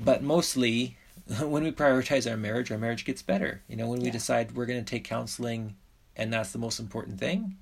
But 0.00 0.24
mostly, 0.24 0.96
when 1.40 1.62
we 1.62 1.70
prioritize 1.70 2.28
our 2.28 2.36
marriage, 2.36 2.72
our 2.72 2.78
marriage 2.78 3.04
gets 3.04 3.22
better. 3.22 3.62
You 3.68 3.76
know, 3.76 3.86
when 3.86 4.00
we 4.00 4.06
Yeah. 4.06 4.12
decide 4.12 4.56
we're 4.56 4.66
going 4.66 4.84
to 4.84 4.90
take 4.90 5.04
counseling 5.04 5.76
and 6.16 6.32
that's 6.32 6.50
the 6.50 6.58
most 6.58 6.80
important 6.80 7.20
thing, 7.20 7.56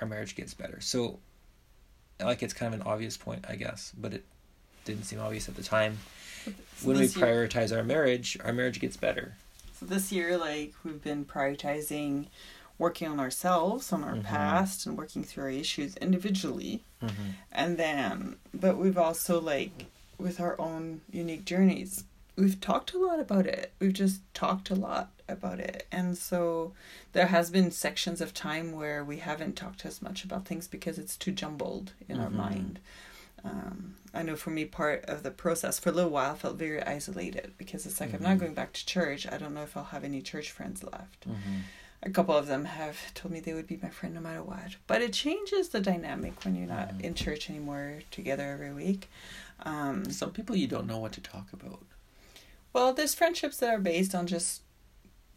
our 0.00 0.06
marriage 0.08 0.34
gets 0.34 0.54
better. 0.54 0.80
So, 0.80 1.18
like, 2.18 2.42
it's 2.42 2.54
kind 2.54 2.72
of 2.72 2.80
an 2.80 2.86
obvious 2.86 3.18
point, 3.18 3.44
I 3.46 3.56
guess, 3.56 3.92
but 3.98 4.14
it 4.14 4.24
didn't 4.86 5.04
seem 5.04 5.20
obvious 5.20 5.46
at 5.50 5.56
the 5.56 5.62
time. 5.62 5.98
So 6.46 6.52
when 6.86 6.96
we 6.96 7.02
this 7.02 7.16
year- 7.16 7.26
prioritize 7.26 7.76
our 7.76 7.84
marriage, 7.84 8.38
our 8.42 8.54
marriage 8.54 8.80
gets 8.80 8.96
better. 8.96 9.34
So 9.78 9.84
this 9.84 10.10
year, 10.10 10.38
like 10.38 10.72
we've 10.84 11.02
been 11.04 11.26
prioritizing 11.26 12.28
working 12.78 13.08
on 13.08 13.18
ourselves, 13.20 13.92
on 13.92 14.04
our 14.04 14.14
Mhm. 14.16 14.24
past, 14.24 14.86
and 14.86 14.96
working 14.98 15.24
through 15.24 15.44
our 15.44 15.50
issues 15.50 15.96
individually. 15.96 16.82
Mm-hmm. 17.02 17.30
And 17.52 17.76
then, 17.78 18.36
but 18.52 18.76
we've 18.76 18.98
also 18.98 19.40
like 19.40 19.86
with 20.18 20.40
our 20.40 20.58
own 20.60 21.00
unique 21.10 21.44
journeys, 21.44 22.04
we've 22.36 22.60
talked 22.60 22.92
a 22.92 22.98
lot 22.98 23.18
about 23.20 23.46
it. 23.46 23.72
We've 23.78 23.92
just 23.92 24.20
talked 24.34 24.70
a 24.70 24.74
lot 24.74 25.10
about 25.28 25.58
it. 25.58 25.86
And 25.90 26.16
so 26.18 26.72
there 27.12 27.26
has 27.28 27.50
been 27.50 27.70
sections 27.70 28.20
of 28.20 28.32
time 28.34 28.72
where 28.72 29.02
we 29.04 29.18
haven't 29.18 29.56
talked 29.56 29.84
as 29.86 30.00
much 30.02 30.24
about 30.24 30.46
things 30.46 30.68
because 30.68 30.98
it's 30.98 31.16
too 31.16 31.32
jumbled 31.32 31.92
in 32.08 32.20
our 32.20 32.28
Mhm. 32.30 32.34
mind. 32.34 32.78
Um, 33.44 33.96
I 34.14 34.22
know 34.22 34.36
for 34.36 34.50
me, 34.50 34.64
part 34.64 35.04
of 35.04 35.22
the 35.22 35.30
process 35.30 35.78
for 35.78 35.90
a 35.90 35.92
little 35.92 36.10
while 36.10 36.32
I 36.32 36.36
felt 36.36 36.56
very 36.56 36.82
isolated 36.82 37.52
because 37.58 37.86
it's 37.86 38.00
like 38.00 38.12
I'm 38.14 38.22
not 38.22 38.36
Mhm. 38.36 38.40
going 38.40 38.54
back 38.54 38.72
to 38.74 38.86
church. 38.86 39.26
I 39.30 39.36
don't 39.38 39.54
know 39.54 39.62
if 39.62 39.76
I'll 39.76 39.84
have 39.84 40.04
any 40.04 40.22
church 40.22 40.50
friends 40.50 40.82
left. 40.82 41.28
Mm-hmm. 41.28 41.58
A 42.02 42.10
couple 42.10 42.36
of 42.36 42.46
them 42.46 42.66
have 42.66 43.12
told 43.14 43.32
me 43.32 43.40
they 43.40 43.54
would 43.54 43.66
be 43.66 43.78
my 43.82 43.88
friend 43.88 44.14
no 44.14 44.20
matter 44.20 44.42
what. 44.42 44.76
But 44.86 45.02
it 45.02 45.12
changes 45.12 45.70
the 45.70 45.80
dynamic 45.80 46.44
when 46.44 46.54
you're 46.54 46.66
not 46.68 46.92
in 47.00 47.14
church 47.14 47.48
anymore 47.50 48.00
together 48.10 48.44
every 48.52 48.72
week. 48.72 49.08
Um, 49.64 50.10
Some 50.10 50.30
people 50.32 50.54
you 50.54 50.66
don't 50.68 50.86
know 50.86 50.98
what 50.98 51.12
to 51.12 51.20
talk 51.20 51.52
about. 51.52 51.80
well, 52.72 52.92
there's 52.92 53.14
friendships 53.14 53.56
that 53.58 53.70
are 53.70 53.78
based 53.78 54.14
on 54.14 54.26
just 54.26 54.60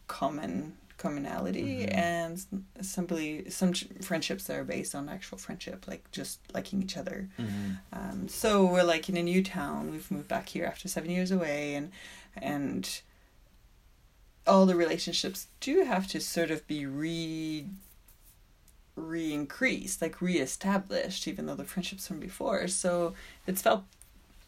common 0.06 0.76
commonality, 0.98 1.86
Mhm. 1.86 1.94
and 1.94 2.46
simply 2.82 3.48
some 3.48 3.72
friendships 3.72 4.44
that 4.44 4.56
are 4.58 4.64
based 4.64 4.94
on 4.94 5.08
actual 5.08 5.38
friendship, 5.38 5.88
like 5.88 6.10
just 6.12 6.40
liking 6.52 6.82
each 6.82 6.98
other. 6.98 7.30
Mm-hmm. 7.38 7.70
Um, 7.94 8.28
so 8.28 8.66
we're 8.66 8.82
like 8.82 9.08
in 9.08 9.16
a 9.16 9.22
new 9.22 9.42
town. 9.42 9.90
We've 9.90 10.10
moved 10.10 10.28
back 10.28 10.50
here 10.50 10.66
after 10.66 10.88
seven 10.88 11.10
years 11.10 11.30
away, 11.30 11.74
and 11.74 11.90
and 12.36 13.00
all 14.46 14.66
the 14.66 14.74
relationships 14.76 15.46
do 15.60 15.84
have 15.84 16.06
to 16.08 16.20
sort 16.20 16.50
of 16.50 16.66
be 16.66 16.86
re 16.86 17.66
re-increased, 18.96 20.02
like 20.02 20.20
re-established, 20.20 21.26
even 21.26 21.46
though 21.46 21.54
the 21.54 21.64
friendships 21.64 22.06
from 22.06 22.20
before. 22.20 22.68
So 22.68 23.14
it's 23.46 23.62
felt 23.62 23.84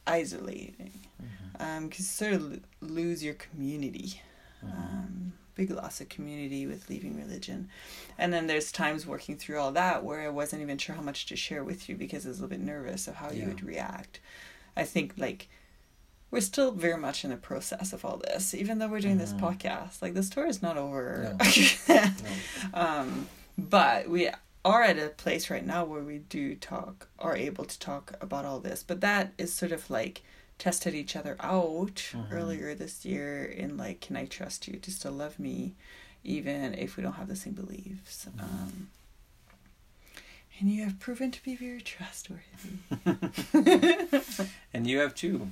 isolating 0.06 1.00
Mm-hmm. 1.22 1.86
because 1.86 2.00
you 2.00 2.04
sort 2.04 2.32
of 2.32 2.60
lose 2.80 3.22
your 3.22 3.34
community. 3.34 4.20
Um, 4.64 5.32
big 5.54 5.70
loss 5.70 6.00
of 6.00 6.08
community 6.08 6.66
with 6.66 6.88
leaving 6.90 7.16
religion. 7.16 7.68
And 8.18 8.32
then 8.32 8.46
there's 8.48 8.72
times 8.72 9.06
working 9.06 9.36
through 9.36 9.60
all 9.60 9.70
that 9.72 10.02
where 10.02 10.22
I 10.22 10.28
wasn't 10.30 10.62
even 10.62 10.78
sure 10.78 10.96
how 10.96 11.02
much 11.02 11.26
to 11.26 11.36
share 11.36 11.62
with 11.62 11.88
you 11.88 11.94
because 11.94 12.26
I 12.26 12.30
was 12.30 12.38
a 12.38 12.42
little 12.42 12.56
bit 12.58 12.64
nervous 12.64 13.06
of 13.06 13.14
how 13.16 13.30
you 13.30 13.46
would 13.46 13.62
react. 13.62 14.18
I 14.76 14.82
think 14.84 15.14
like 15.16 15.48
we're 16.32 16.40
still 16.40 16.72
very 16.72 16.96
much 16.96 17.22
in 17.24 17.30
the 17.30 17.36
process 17.36 17.92
of 17.92 18.04
all 18.04 18.16
this, 18.16 18.54
even 18.54 18.78
though 18.78 18.88
we're 18.88 19.00
doing 19.00 19.18
this 19.18 19.32
Mhm. 19.34 19.40
podcast. 19.40 20.02
Like 20.02 20.14
the 20.14 20.22
tour 20.24 20.46
is 20.46 20.60
not 20.62 20.76
over. 20.76 21.36
No. 21.88 22.04
um, 22.74 23.28
but 23.56 24.08
we 24.08 24.28
are 24.64 24.82
at 24.82 24.98
a 24.98 25.08
place 25.10 25.50
right 25.50 25.64
now 25.66 25.84
where 25.84 26.02
we 26.02 26.18
do 26.18 26.54
talk, 26.56 27.08
are 27.18 27.36
able 27.36 27.64
to 27.66 27.78
talk 27.78 28.14
about 28.20 28.44
all 28.44 28.58
this. 28.60 28.82
But 28.82 29.00
that 29.02 29.32
is 29.38 29.52
sort 29.52 29.72
of 29.72 29.88
like 29.90 30.22
tested 30.58 30.94
each 30.94 31.16
other 31.16 31.36
out 31.40 31.96
Mhm. 32.14 32.32
earlier 32.32 32.74
this 32.74 33.04
year 33.04 33.44
in 33.44 33.76
like, 33.76 34.00
can 34.00 34.16
I 34.16 34.24
trust 34.26 34.66
you 34.68 34.78
to 34.78 34.90
still 34.90 35.12
love 35.12 35.38
me, 35.38 35.74
even 36.24 36.72
if 36.74 36.96
we 36.96 37.02
don't 37.02 37.14
have 37.14 37.28
the 37.28 37.36
same 37.36 37.52
beliefs? 37.54 38.26
Mhm. 38.36 38.40
Um, 38.42 38.90
and 40.60 40.70
you 40.70 40.84
have 40.84 40.98
proven 41.00 41.30
to 41.32 41.42
be 41.42 41.56
very 41.56 41.80
trustworthy. 41.82 42.78
and 44.72 44.86
you 44.86 44.98
have 45.00 45.14
too. 45.14 45.48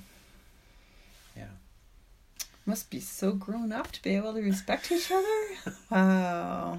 Must 2.70 2.88
be 2.88 3.00
so 3.00 3.32
grown 3.32 3.72
up 3.72 3.90
to 3.90 4.00
be 4.00 4.14
able 4.14 4.32
to 4.32 4.40
respect 4.40 4.92
each 4.92 5.10
other. 5.10 5.74
Wow. 5.90 6.78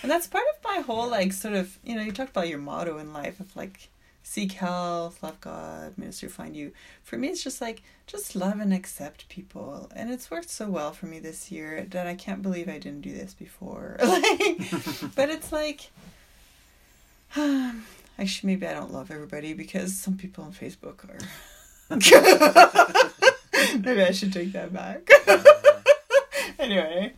And 0.00 0.10
that's 0.10 0.26
part 0.26 0.46
of 0.56 0.64
my 0.64 0.80
whole 0.80 1.10
like 1.10 1.34
sort 1.34 1.52
of 1.52 1.78
you 1.84 1.94
know, 1.94 2.00
you 2.00 2.10
talked 2.10 2.30
about 2.30 2.48
your 2.48 2.58
motto 2.58 2.96
in 2.96 3.12
life 3.12 3.38
of 3.38 3.54
like 3.54 3.90
seek 4.22 4.52
health, 4.52 5.22
love 5.22 5.38
God, 5.42 5.98
minister 5.98 6.30
find 6.30 6.56
you. 6.56 6.72
For 7.04 7.18
me 7.18 7.28
it's 7.28 7.44
just 7.44 7.60
like 7.60 7.82
just 8.06 8.34
love 8.34 8.60
and 8.60 8.72
accept 8.72 9.28
people. 9.28 9.92
And 9.94 10.10
it's 10.10 10.30
worked 10.30 10.48
so 10.48 10.70
well 10.70 10.92
for 10.92 11.04
me 11.04 11.18
this 11.18 11.52
year 11.52 11.86
that 11.90 12.06
I 12.06 12.14
can't 12.14 12.40
believe 12.40 12.66
I 12.66 12.78
didn't 12.78 13.02
do 13.02 13.12
this 13.12 13.34
before. 13.34 13.98
like 14.02 14.30
but 15.14 15.28
it's 15.28 15.52
like 15.52 15.90
um, 17.36 17.84
actually 18.18 18.54
maybe 18.54 18.66
I 18.66 18.72
don't 18.72 18.94
love 18.94 19.10
everybody 19.10 19.52
because 19.52 19.94
some 19.94 20.16
people 20.16 20.44
on 20.44 20.54
Facebook 20.54 21.04
are 21.10 21.18
maybe 23.84 24.02
I 24.02 24.10
should 24.12 24.32
take 24.32 24.52
that 24.52 24.72
back. 24.72 25.08
anyway, 26.58 27.12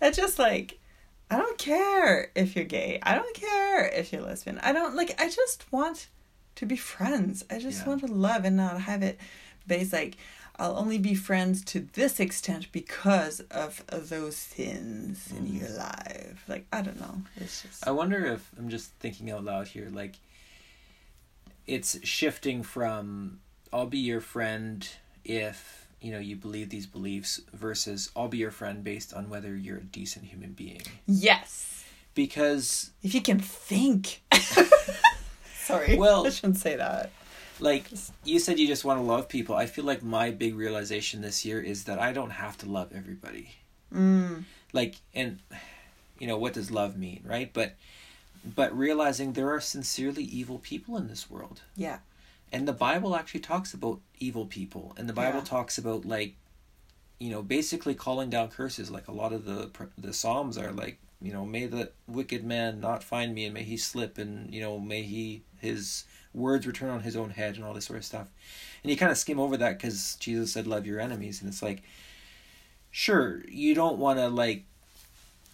I 0.00 0.10
just 0.10 0.38
like 0.38 0.78
I 1.30 1.36
don't 1.38 1.58
care 1.58 2.30
if 2.34 2.54
you're 2.54 2.64
gay. 2.64 2.98
I 3.02 3.14
don't 3.14 3.34
care 3.34 3.86
if 3.88 4.12
you're 4.12 4.22
lesbian. 4.22 4.58
I 4.62 4.72
don't 4.72 4.94
like 4.96 5.20
I 5.20 5.28
just 5.28 5.70
want 5.72 6.08
to 6.56 6.66
be 6.66 6.76
friends. 6.76 7.44
I 7.50 7.58
just 7.58 7.82
Yeah. 7.82 7.88
want 7.88 8.00
to 8.06 8.12
love 8.12 8.44
and 8.44 8.56
not 8.56 8.80
have 8.82 9.02
it 9.02 9.18
based 9.66 9.92
like 9.92 10.16
I'll 10.58 10.76
only 10.78 10.96
be 10.96 11.14
friends 11.14 11.62
to 11.66 11.80
this 11.92 12.18
extent 12.18 12.72
because 12.72 13.40
of, 13.50 13.84
of 13.90 14.08
those 14.08 14.36
sins 14.36 15.30
in 15.36 15.44
Mhm. 15.46 15.60
your 15.60 15.68
life. 15.70 16.44
Like 16.48 16.66
I 16.72 16.80
don't 16.82 16.98
know. 17.00 17.22
It's 17.36 17.62
just 17.62 17.86
I 17.86 17.90
wonder 17.90 18.24
if 18.26 18.50
I'm 18.56 18.68
just 18.70 18.90
thinking 19.00 19.30
out 19.30 19.44
loud 19.44 19.68
here, 19.68 19.88
like 19.92 20.14
it's 21.66 21.98
shifting 22.06 22.62
from 22.62 23.40
I'll 23.72 23.86
be 23.86 23.98
your 23.98 24.20
friend 24.20 24.88
if 25.24 25.85
you 26.06 26.12
know 26.12 26.18
you 26.30 26.36
believe 26.36 26.68
these 26.70 26.86
beliefs 26.86 27.40
versus 27.52 28.10
I'll 28.16 28.28
be 28.36 28.38
your 28.38 28.50
friend 28.60 28.84
based 28.92 29.10
on 29.12 29.28
whether 29.32 29.52
you're 29.64 29.78
a 29.78 29.88
decent 30.00 30.24
human 30.32 30.52
being. 30.52 30.82
yes. 31.06 31.84
Because 32.14 32.90
If 33.02 33.12
you 33.14 33.20
can 33.20 33.38
think. 33.40 34.22
Sorry. 35.70 35.96
Well- 35.98 36.26
I 36.26 36.30
shouldn't 36.30 36.58
say 36.58 36.76
that. 36.76 37.10
like 37.60 37.84
you 38.24 38.38
said 38.38 38.58
you 38.58 38.66
just 38.66 38.84
want 38.84 38.98
to 39.00 39.02
love 39.04 39.28
people. 39.28 39.54
I 39.54 39.66
feel 39.66 39.84
like 39.84 40.02
my 40.02 40.30
big 40.30 40.54
realization 40.54 41.20
this 41.22 41.44
year 41.44 41.60
is 41.60 41.84
that 41.84 41.98
I 41.98 42.12
don't 42.12 42.30
have 42.44 42.56
to 42.58 42.66
love 42.66 42.90
everybody. 42.94 43.50
Mm. 43.94 44.44
like 44.72 44.96
and 45.14 45.38
you 46.18 46.26
know 46.26 46.36
what 46.38 46.54
does 46.54 46.72
love 46.72 46.96
mean 46.98 47.20
right 47.24 47.50
but 47.52 47.76
but 48.60 48.76
realizing 48.76 49.32
there 49.32 49.48
are 49.54 49.60
sincerely 49.60 50.24
evil 50.24 50.58
people 50.58 50.96
in 50.96 51.06
this 51.06 51.30
world 51.30 51.60
Yeah. 51.76 51.98
And 52.52 52.66
the 52.66 52.72
bible 52.72 53.14
actually 53.16 53.40
talks 53.40 53.74
about 53.74 54.00
evil 54.18 54.46
people 54.46 54.94
and 54.96 55.08
the 55.08 55.12
bible 55.12 55.38
Yeah. 55.40 55.44
talks 55.44 55.78
about 55.78 56.04
like 56.04 56.34
you 57.18 57.30
know 57.30 57.42
basically 57.42 57.94
calling 57.94 58.30
down 58.30 58.48
curses 58.48 58.90
like 58.90 59.08
a 59.08 59.12
lot 59.12 59.32
of 59.32 59.44
the 59.44 59.70
the 59.98 60.12
psalms 60.12 60.56
are 60.58 60.72
like 60.72 60.98
you 61.22 61.32
know 61.32 61.44
may 61.46 61.66
the 61.66 61.90
wicked 62.06 62.44
man 62.44 62.78
not 62.80 63.02
find 63.02 63.34
me 63.34 63.44
and 63.46 63.54
may 63.54 63.62
he 63.62 63.76
slip 63.76 64.18
and 64.18 64.52
you 64.54 64.60
know 64.60 64.78
may 64.78 65.02
he 65.02 65.42
his 65.58 66.04
words 66.34 66.66
return 66.66 66.90
on 66.90 67.00
his 67.00 67.16
own 67.16 67.30
head 67.30 67.56
and 67.56 67.64
all 67.64 67.72
this 67.72 67.86
sort 67.86 67.98
of 67.98 68.04
stuff. 68.04 68.28
And 68.82 68.90
you 68.90 68.96
kind 68.98 69.10
of 69.10 69.16
skim 69.16 69.40
over 69.40 69.56
that 69.56 69.78
because 69.78 70.16
jesus 70.20 70.52
said 70.52 70.66
love 70.66 70.84
your 70.86 71.00
enemies 71.00 71.40
and 71.40 71.48
it's 71.48 71.62
like 71.62 71.82
sure 72.90 73.42
you 73.48 73.74
don't 73.74 73.98
want 73.98 74.18
to 74.18 74.28
like 74.28 74.64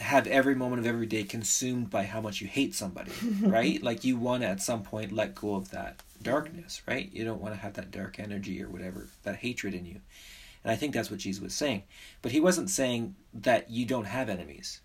have 0.00 0.26
every 0.26 0.54
moment 0.56 0.80
of 0.80 0.86
every 0.86 1.06
day 1.06 1.22
consumed 1.22 1.88
by 1.90 2.02
how 2.04 2.20
much 2.20 2.40
you 2.40 2.48
hate 2.48 2.74
somebody 2.74 3.12
right? 3.42 3.80
Like 3.82 4.02
you 4.04 4.16
want 4.16 4.42
to 4.42 4.48
at 4.48 4.60
some 4.60 4.82
point 4.82 5.12
let 5.12 5.34
go 5.36 5.54
of 5.54 5.70
that 5.70 6.00
darkness 6.22 6.82
right? 6.86 7.10
You 7.12 7.24
don't 7.24 7.40
want 7.40 7.54
to 7.54 7.60
have 7.60 7.74
that 7.74 7.90
dark 7.90 8.18
energy 8.18 8.62
or 8.62 8.68
whatever 8.68 9.08
that 9.24 9.36
hatred 9.36 9.74
in 9.74 9.84
you. 9.86 10.00
And 10.64 10.70
i 10.70 10.76
think 10.76 10.94
that's 10.94 11.10
what 11.10 11.20
jesus 11.20 11.42
was 11.42 11.54
saying. 11.54 11.82
But 12.22 12.32
he 12.32 12.40
wasn't 12.40 12.70
saying 12.70 13.14
that 13.34 13.70
you 13.70 13.84
don't 13.84 14.04
have 14.06 14.28
enemies. 14.28 14.80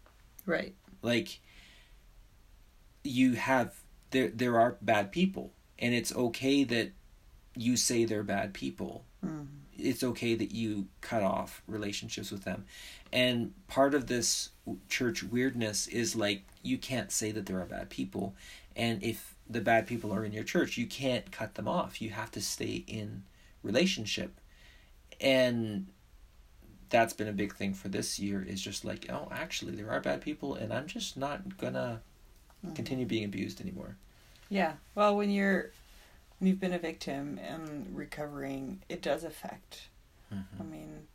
Right. 0.46 0.74
like 1.02 1.40
you 3.04 3.34
have 3.34 3.76
there 4.12 4.30
there 4.30 4.60
are 4.60 4.78
bad 4.82 5.12
people. 5.12 5.52
And 5.80 5.94
it's 5.94 6.16
okay 6.16 6.64
that 6.64 6.92
you 7.56 7.78
say 7.78 8.06
they're 8.06 8.24
bad 8.24 8.54
people. 8.54 9.04
Mm. 9.26 9.48
it's 9.78 10.04
okay 10.04 10.36
that 10.36 10.52
you 10.52 10.88
cut 11.02 11.24
off 11.24 11.62
relationships 11.68 12.32
with 12.32 12.44
them. 12.44 12.66
And 13.12 13.54
part 13.68 13.94
of 13.96 14.08
this 14.08 14.50
church 14.90 15.24
weirdness 15.24 15.88
is 15.88 16.16
like 16.16 16.44
you 16.62 16.78
can't 16.78 17.12
say 17.12 17.32
that 17.32 17.46
there 17.46 17.60
are 17.60 17.66
bad 17.66 17.90
people. 17.90 18.36
And 18.76 19.04
if 19.04 19.36
the 19.50 19.62
bad 19.62 19.88
people 19.88 20.14
are 20.14 20.26
in 20.26 20.34
your 20.34 20.44
church 20.44 20.78
you 20.78 20.86
can't 20.86 21.32
cut 21.32 21.56
them 21.56 21.68
off. 21.68 22.02
You 22.02 22.10
have 22.12 22.32
to 22.32 22.42
stay 22.42 22.84
in 22.88 23.24
relationship. 23.64 24.40
And 25.22 25.88
that's 26.90 27.14
been 27.14 27.28
a 27.28 27.34
big 27.34 27.56
thing 27.56 27.74
for 27.74 27.90
this 27.90 28.18
year 28.18 28.42
is 28.42 28.62
just 28.62 28.86
like 28.86 29.08
oh 29.10 29.28
actually 29.32 29.76
there 29.76 29.92
are 29.92 30.00
bad 30.00 30.22
people 30.22 30.56
and 30.56 30.72
i'm 30.72 30.88
just 30.88 31.18
not 31.18 31.58
gonna 31.58 32.02
mm-hmm. 32.66 32.76
continue 32.76 33.06
being 33.06 33.26
abused 33.26 33.62
anymore. 33.62 33.98
Yeah. 34.50 34.74
Well, 34.96 35.16
when 35.16 35.30
you're 35.30 35.72
when 36.40 36.50
you've 36.50 36.60
been 36.60 36.74
a 36.74 36.80
victim 36.80 37.40
and 37.46 37.96
recovering, 37.96 38.82
it 38.90 39.02
does 39.02 39.24
affect. 39.24 39.90
Mm-hmm. 40.34 40.62
I 40.62 40.66
mean, 40.66 41.08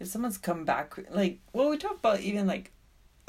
if 0.00 0.08
someone's 0.08 0.38
come 0.38 0.64
back, 0.64 0.94
like, 1.10 1.38
well, 1.52 1.70
we 1.70 1.76
talk 1.76 1.98
about 1.98 2.20
even 2.20 2.46
like 2.46 2.72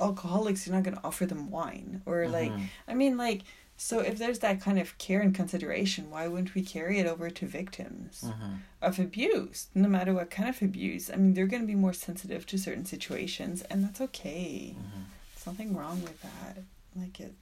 alcoholics, 0.01 0.65
you're 0.65 0.75
not 0.75 0.83
going 0.83 0.95
to 0.97 1.03
offer 1.03 1.25
them 1.25 1.49
wine 1.51 2.01
or 2.05 2.27
like, 2.27 2.51
Mhm. 2.51 2.67
I 2.87 2.93
mean, 2.93 3.17
like, 3.17 3.41
so 3.77 3.99
if 3.99 4.17
there's 4.17 4.39
that 4.39 4.59
kind 4.59 4.77
of 4.79 4.97
care 4.97 5.21
and 5.21 5.33
consideration, 5.33 6.09
why 6.09 6.27
wouldn't 6.27 6.53
we 6.53 6.61
carry 6.63 6.99
it 6.99 7.05
over 7.07 7.29
to 7.29 7.45
victims 7.47 8.25
Mhm. 8.25 8.59
of 8.81 8.99
abuse, 8.99 9.67
no 9.73 9.87
matter 9.87 10.13
what 10.13 10.29
kind 10.29 10.49
of 10.49 10.61
abuse? 10.61 11.09
I 11.09 11.15
mean, 11.15 11.33
they're 11.33 11.47
going 11.47 11.61
to 11.61 11.67
be 11.67 11.75
more 11.75 11.93
sensitive 11.93 12.45
to 12.47 12.57
certain 12.57 12.85
situations, 12.85 13.61
and 13.63 13.83
that's 13.83 14.01
okay. 14.01 14.75
Mhm. 14.77 15.05
There's 15.33 15.45
nothing 15.47 15.75
wrong 15.75 16.01
with 16.01 16.21
that. 16.21 16.57
Like 16.95 17.19
it. 17.21 17.33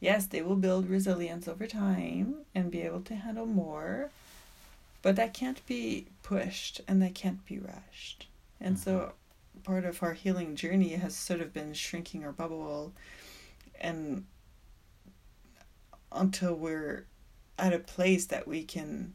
Yes, 0.00 0.26
they 0.26 0.42
will 0.42 0.56
build 0.56 0.88
resilience 0.88 1.46
over 1.46 1.66
time 1.66 2.44
and 2.54 2.70
be 2.70 2.80
able 2.82 3.02
to 3.02 3.14
handle 3.14 3.46
more, 3.46 4.10
but 5.02 5.16
that 5.16 5.34
can't 5.34 5.64
be 5.66 6.06
pushed 6.22 6.80
and 6.88 7.00
that 7.02 7.14
can't 7.14 7.44
be 7.44 7.58
rushed. 7.58 8.26
And 8.60 8.78
so, 8.78 9.12
part 9.62 9.84
of 9.84 10.02
our 10.02 10.12
healing 10.12 10.56
journey 10.56 10.90
has 10.90 11.14
sort 11.14 11.40
of 11.40 11.52
been 11.52 11.74
shrinking 11.74 12.24
our 12.24 12.32
bubble, 12.32 12.92
and 13.80 14.26
until 16.10 16.54
we're 16.54 17.06
at 17.58 17.72
a 17.72 17.78
place 17.78 18.26
that 18.26 18.46
we 18.46 18.64
can 18.64 19.14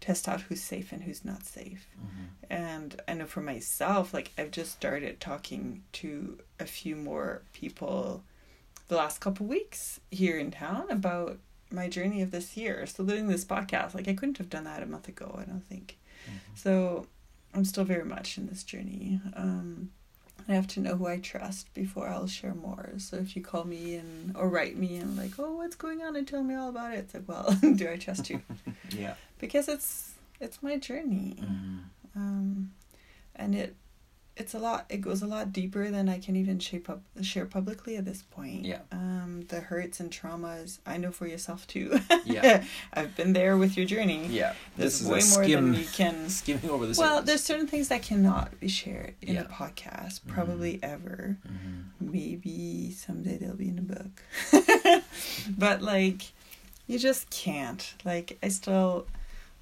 test 0.00 0.28
out 0.28 0.42
who's 0.42 0.60
safe 0.60 0.90
and 0.92 1.04
who's 1.04 1.24
not 1.24 1.44
safe. 1.44 1.86
Mhm. 1.96 2.28
And 2.50 3.00
I 3.06 3.14
know 3.14 3.26
for 3.26 3.40
myself, 3.40 4.12
like 4.12 4.32
I've 4.36 4.50
just 4.50 4.72
started 4.72 5.20
talking 5.20 5.84
to 5.92 6.40
a 6.58 6.66
few 6.66 6.96
more 6.96 7.42
people 7.52 8.24
the 8.88 8.96
last 8.96 9.20
couple 9.20 9.46
weeks 9.46 10.00
here 10.10 10.38
in 10.38 10.50
town 10.50 10.90
about 10.90 11.38
my 11.70 11.88
journey 11.88 12.20
of 12.20 12.30
this 12.32 12.56
year. 12.56 12.84
So 12.86 13.04
doing 13.04 13.28
this 13.28 13.44
podcast, 13.44 13.94
like 13.94 14.08
I 14.08 14.14
couldn't 14.14 14.38
have 14.38 14.50
done 14.50 14.64
that 14.64 14.82
a 14.82 14.86
month 14.86 15.08
ago, 15.08 15.36
I 15.38 15.44
don't 15.44 15.64
think. 15.66 15.98
So 16.54 17.06
I'm 17.54 17.64
still 17.64 17.84
very 17.84 18.04
much 18.04 18.38
in 18.38 18.46
this 18.46 18.62
journey. 18.64 19.20
Um 19.34 19.90
I 20.48 20.54
have 20.54 20.66
to 20.68 20.80
know 20.80 20.96
who 20.96 21.06
I 21.06 21.18
trust 21.18 21.72
before 21.72 22.08
I'll 22.08 22.26
share 22.26 22.54
more. 22.54 22.94
So 22.98 23.16
if 23.16 23.36
you 23.36 23.42
call 23.42 23.64
me 23.64 23.94
and 23.94 24.36
or 24.36 24.48
write 24.48 24.76
me 24.76 24.96
and 24.96 25.16
like, 25.16 25.32
oh, 25.38 25.52
what's 25.56 25.76
going 25.76 26.02
on, 26.02 26.16
and 26.16 26.26
tell 26.26 26.42
me 26.42 26.54
all 26.56 26.68
about 26.68 26.94
it, 26.94 26.98
it's 26.98 27.14
like, 27.14 27.28
well, 27.28 27.56
do 27.76 27.88
I 27.88 27.96
trust 27.96 28.28
you? 28.30 28.42
yeah 28.90 29.14
because 29.38 29.68
it's 29.68 30.14
it's 30.40 30.62
my 30.62 30.76
journey 30.78 31.36
Mhm. 31.40 31.78
um 32.16 32.72
and 33.36 33.54
it 33.54 33.74
it's 34.36 34.54
a 34.54 34.58
lot 34.58 34.86
it 34.88 35.02
goes 35.02 35.20
a 35.20 35.26
lot 35.26 35.52
deeper 35.52 35.90
than 35.90 36.08
i 36.08 36.18
can 36.18 36.36
even 36.36 36.58
shape 36.58 36.88
up 36.88 37.02
share 37.20 37.44
publicly 37.44 37.96
at 37.96 38.04
this 38.06 38.22
point 38.22 38.64
Yeah. 38.64 38.78
um 38.90 39.44
the 39.48 39.60
hurts 39.60 40.00
and 40.00 40.10
traumas 40.10 40.78
i 40.86 40.96
know 40.96 41.10
for 41.12 41.26
yourself 41.26 41.66
too 41.66 42.00
Yeah. 42.24 42.64
i've 42.94 43.14
been 43.14 43.34
there 43.34 43.58
with 43.58 43.76
your 43.76 43.84
journey 43.84 44.26
yeah 44.28 44.54
there's 44.76 45.00
this 45.00 45.02
is 45.02 45.36
way 45.36 45.44
more 45.52 45.60
than 45.60 45.74
you 45.74 45.84
can 45.92 46.28
skimming 46.40 46.70
over 46.70 46.86
the 46.86 46.94
well 46.98 47.16
surface. 47.16 47.26
there's 47.26 47.42
certain 47.44 47.66
things 47.66 47.88
that 47.88 48.02
cannot 48.02 48.58
be 48.58 48.68
shared 48.68 49.14
in 49.20 49.34
Yeah. 49.34 49.42
a 49.42 49.44
podcast 49.44 50.20
probably 50.26 50.80
ever 50.82 51.36
Mhm. 51.46 51.84
maybe 52.00 52.90
someday 52.92 53.36
they'll 53.36 53.54
be 53.54 53.68
in 53.68 53.78
a 53.78 53.82
book 53.82 54.22
but 55.58 55.82
like 55.82 56.22
you 56.86 56.98
just 56.98 57.28
can't 57.30 57.94
like 58.04 58.38
i 58.42 58.48
still 58.48 59.06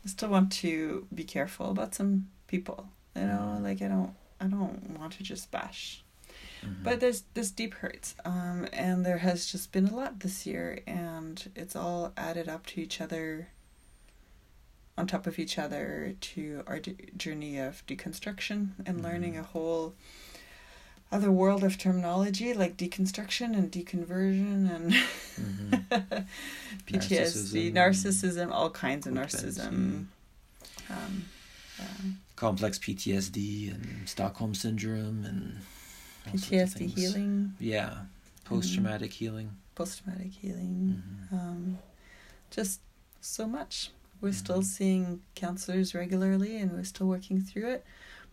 i 0.05 0.09
still 0.09 0.29
want 0.29 0.53
to 0.53 1.07
be 1.15 1.25
careful 1.25 1.71
about 1.71 1.95
some 1.95 2.29
people 2.47 2.87
you 3.17 3.23
know 3.23 3.57
Mhm. 3.59 3.63
like 3.65 3.83
i 3.83 3.89
don't 3.89 4.15
i 4.41 4.47
don't 4.47 4.99
want 4.99 5.13
to 5.15 5.23
just 5.23 5.51
bash 5.51 6.03
Mhm. 6.65 6.83
but 6.85 7.01
there's 7.01 7.23
this 7.35 7.51
deep 7.51 7.75
hurts 7.75 8.15
um 8.25 8.67
and 8.73 9.05
there 9.07 9.19
has 9.19 9.47
just 9.47 9.73
been 9.73 9.89
a 9.89 9.95
lot 9.97 10.21
this 10.21 10.47
year 10.47 10.81
and 10.87 11.51
it's 11.57 11.75
all 11.75 12.13
added 12.17 12.49
up 12.49 12.67
to 12.67 12.81
each 12.81 13.01
other 13.01 13.49
on 14.99 15.07
top 15.07 15.27
of 15.27 15.39
each 15.39 15.59
other 15.59 16.15
to 16.21 16.63
our 16.67 16.79
d- 16.79 16.97
journey 17.17 17.59
of 17.59 17.85
deconstruction 17.87 18.71
and 18.85 19.03
learning 19.03 19.35
Mhm. 19.35 19.41
a 19.41 19.43
whole 19.45 19.95
other 21.11 21.31
world 21.33 21.65
of 21.65 21.79
terminology 21.79 22.53
like 22.55 22.77
deconstruction 22.77 23.57
and 23.59 23.73
deconversion 23.73 24.71
and 24.75 24.93
Mhm. 25.41 26.27
PTSD, 26.87 27.73
Narcissism, 27.73 27.73
narcissism, 27.73 28.53
all 28.53 28.71
kinds 28.71 29.07
of 29.07 29.15
narcissism. 29.15 30.07
Um, 30.91 31.25
yeah. 31.79 31.87
Complex 32.41 32.79
PTSD 32.79 33.71
and 33.71 34.09
Stockholm 34.09 34.55
syndrome 34.55 35.27
and 35.27 35.59
PTSD 36.27 36.87
healing, 36.87 37.53
Yeah, 37.61 37.99
post 38.47 38.73
traumatic 38.73 39.13
healing. 39.13 39.51
post 39.75 40.03
traumatic 40.03 40.33
healing. 40.33 41.03
Mhm. 41.31 41.33
um, 41.35 41.79
just 42.51 42.81
so 43.21 43.47
much. 43.47 43.91
We're 44.23 44.33
still 44.33 44.63
Mhm. 44.63 44.65
seeing 44.65 45.21
counselors 45.35 45.95
regularly 45.95 46.57
and 46.59 46.73
we're 46.73 46.85
still 46.85 47.07
working 47.09 47.43
through 47.43 47.69
it. 47.73 47.85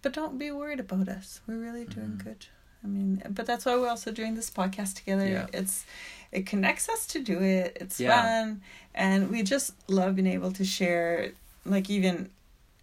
But 0.01 0.13
don't 0.13 0.37
be 0.37 0.51
worried 0.51 0.79
about 0.79 1.09
us. 1.09 1.41
We're 1.45 1.57
really 1.59 1.83
doing 1.85 2.11
Mhm. 2.17 2.23
good. 2.23 2.45
I 2.83 2.87
mean, 2.87 3.21
but 3.29 3.45
that's 3.45 3.65
why 3.65 3.75
we're 3.75 3.89
also 3.89 4.11
doing 4.11 4.35
this 4.35 4.49
podcast 4.49 4.93
together. 4.95 5.27
Yeah. 5.27 5.47
It's 5.51 5.85
it 6.31 6.45
connects 6.45 6.87
us 6.89 7.07
to 7.07 7.19
do 7.21 7.41
it. 7.41 7.77
It's 7.81 7.99
Yeah. 7.99 8.21
fun 8.21 8.61
and 8.93 9.29
we 9.29 9.43
just 9.43 9.73
love 9.89 10.15
being 10.15 10.27
able 10.27 10.51
to 10.53 10.63
share 10.65 11.31
like 11.65 11.89
even 11.89 12.29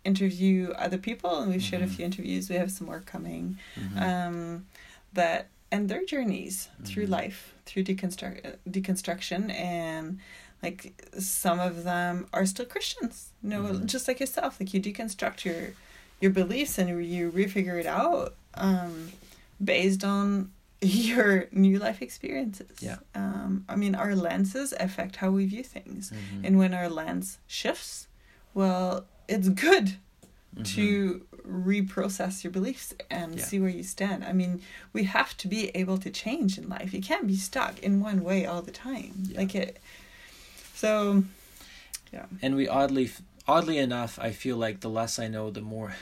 interview 0.04 0.70
other 0.72 0.98
people 0.98 1.38
and 1.40 1.50
we've 1.50 1.62
shared 1.62 1.82
a 1.82 1.86
Mhm. 1.86 1.96
few 1.96 2.04
interviews. 2.04 2.48
We 2.50 2.56
have 2.56 2.70
some 2.70 2.86
more 2.86 3.00
coming 3.00 3.58
Mhm. 3.76 4.00
um, 4.02 4.66
that 5.12 5.48
and 5.70 5.88
their 5.88 6.04
journeys 6.04 6.68
through 6.84 7.06
Mhm. 7.06 7.10
life 7.10 7.54
through 7.66 7.84
deconstruct 7.84 8.56
deconstruction 8.68 9.50
and 9.52 10.18
like 10.62 10.80
some 11.18 11.58
of 11.58 11.84
them 11.84 12.26
are 12.32 12.46
still 12.46 12.64
Christians. 12.66 13.30
You 13.42 13.50
know, 13.50 13.62
Mhm. 13.64 13.86
just 13.86 14.06
like 14.08 14.20
yourself. 14.20 14.60
Like 14.60 14.72
you 14.74 14.80
deconstruct 14.80 15.44
your 15.44 15.72
your 16.20 16.30
beliefs 16.30 16.78
and 16.78 16.88
you 17.04 17.30
refigure 17.32 17.78
it 17.78 17.86
out 17.86 18.36
um, 18.54 19.12
based 19.62 20.04
on 20.04 20.52
your 20.80 21.48
new 21.50 21.78
life 21.78 22.00
experiences. 22.02 22.76
Yeah. 22.80 22.98
Um, 23.14 23.64
I 23.68 23.74
mean, 23.76 23.94
our 23.94 24.14
lenses 24.14 24.72
affect 24.78 25.16
how 25.16 25.30
we 25.30 25.44
view 25.46 25.64
things, 25.64 26.10
Mhm. 26.12 26.44
and 26.46 26.58
when 26.58 26.72
our 26.74 26.88
lens 26.88 27.38
shifts, 27.46 28.06
well, 28.54 29.06
it's 29.28 29.48
good 29.48 29.96
Mhm. 30.56 30.64
to 30.76 31.26
reprocess 31.46 32.44
your 32.44 32.50
beliefs 32.52 32.94
and 33.10 33.38
Yeah. 33.38 33.44
see 33.44 33.58
where 33.60 33.68
you 33.70 33.82
stand. 33.82 34.24
I 34.24 34.32
mean, 34.32 34.62
we 34.92 35.04
have 35.04 35.36
to 35.38 35.48
be 35.48 35.68
able 35.74 35.98
to 35.98 36.10
change 36.10 36.56
in 36.58 36.68
life. 36.68 36.94
You 36.94 37.02
can't 37.02 37.26
be 37.26 37.36
stuck 37.36 37.78
in 37.80 38.00
one 38.00 38.22
way 38.22 38.46
all 38.46 38.62
the 38.62 38.70
time. 38.70 39.12
Yeah. 39.28 39.38
Like 39.38 39.54
it. 39.54 39.80
So, 40.74 41.24
yeah. 42.12 42.26
and 42.42 42.54
we 42.54 42.68
oddly 42.68 43.10
oddly 43.46 43.76
enough 43.78 44.18
i 44.18 44.30
feel 44.32 44.56
like 44.56 44.80
the 44.80 44.88
less 44.88 45.18
i 45.18 45.28
know 45.28 45.50
the 45.50 45.60
more 45.60 45.94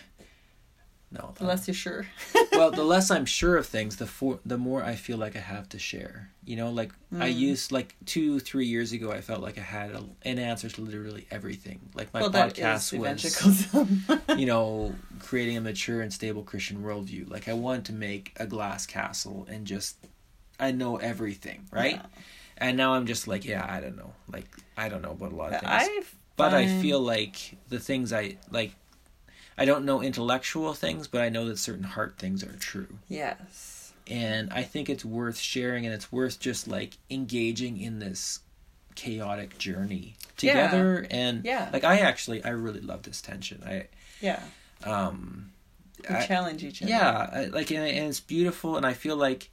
no 1.13 1.33
The 1.37 1.45
less 1.45 1.67
you're 1.69 1.75
sure. 1.75 2.07
well 2.53 2.71
the 2.71 2.85
less 2.95 3.11
i'm 3.11 3.27
sure 3.27 3.57
of 3.57 3.67
things 3.67 3.97
the 3.97 4.07
for, 4.07 4.41
the 4.47 4.57
more 4.59 4.83
i 4.83 4.95
feel 4.95 5.19
like 5.19 5.37
i 5.37 5.41
have 5.41 5.69
to 5.71 5.79
share. 5.79 6.31
You 6.45 6.57
know 6.57 6.71
like 6.71 6.93
i 7.13 7.29
Mm. 7.31 7.37
used 7.51 7.71
like 7.73 7.95
two 8.07 8.41
three 8.41 8.67
years 8.67 8.93
ago 8.93 9.13
i 9.13 9.21
felt 9.21 9.41
like 9.43 9.59
i 9.59 9.63
had 9.63 9.91
a, 9.93 10.03
an 10.23 10.39
answer 10.39 10.69
to 10.71 10.81
literally 10.81 11.27
everything. 11.31 11.79
Like 11.95 12.13
my 12.15 12.21
well, 12.23 12.31
podcast 12.31 12.99
was 12.99 14.39
you 14.41 14.47
know 14.47 14.95
creating 15.21 15.57
a 15.57 15.61
mature 15.61 16.01
and 16.01 16.13
stable 16.13 16.43
christian 16.43 16.83
worldview. 16.83 17.31
Like 17.31 17.49
i 17.49 17.53
wanted 17.53 17.85
to 17.87 17.93
make 17.93 18.33
a 18.37 18.47
glass 18.47 18.87
castle 18.87 19.47
and 19.51 19.67
just 19.67 19.97
i 20.59 20.71
know 20.73 20.97
everything 20.97 21.67
right? 21.71 21.97
Yeah. 21.97 22.07
and 22.59 22.77
now 22.77 22.95
i'm 22.95 23.07
just 23.07 23.29
like 23.29 23.45
yeah 23.45 23.65
i 23.69 23.81
don't 23.81 23.97
know. 23.97 24.13
Like 24.33 24.47
i 24.77 24.89
don't 24.89 25.03
know 25.03 25.13
about 25.13 25.33
a 25.33 25.37
lot 25.37 25.53
of 25.53 25.61
things 25.61 25.73
I've 25.73 26.15
but 26.35 26.55
I 26.55 26.67
feel 26.81 26.99
like 26.99 27.37
the 27.69 27.79
things 27.79 28.11
I 28.13 28.37
like 28.51 28.73
I 29.59 29.65
don't 29.65 29.85
know 29.85 30.03
intellectual 30.03 30.73
things, 30.75 31.09
but 31.09 31.21
I 31.21 31.29
know 31.29 31.47
that 31.49 31.59
certain 31.59 31.85
heart 31.85 32.15
things 32.19 32.43
are 32.43 32.57
true. 32.57 32.99
Yes. 33.09 33.93
And 34.09 34.53
I 34.53 34.63
think 34.63 34.89
it's 34.91 35.05
worth 35.05 35.39
sharing 35.39 35.85
and 35.87 35.95
it's 35.95 36.11
worth 36.11 36.41
just 36.41 36.67
like 36.67 36.97
engaging 37.11 37.81
in 37.81 37.99
this 37.99 38.41
chaotic 38.95 39.57
journey 39.59 40.15
Yeah. 40.41 40.53
together 40.69 41.07
and 41.11 41.45
Yeah. 41.45 41.71
like 41.73 41.85
I 41.85 41.99
actually 42.01 42.45
I 42.45 42.51
really 42.51 42.81
love 42.81 43.03
this 43.03 43.21
tension. 43.23 43.63
I 43.65 43.87
Yeah. 44.21 44.43
um 44.85 45.53
We 46.09 46.15
I- 46.17 46.27
challenge 46.27 46.65
each 46.65 46.83
other. 46.83 46.91
yeah, 46.91 47.31
I, 47.33 47.45
like 47.47 47.71
and, 47.71 47.85
and 47.87 48.09
it's 48.09 48.21
beautiful 48.21 48.77
and 48.77 48.85
I 48.85 48.93
feel 48.95 49.17
like 49.17 49.51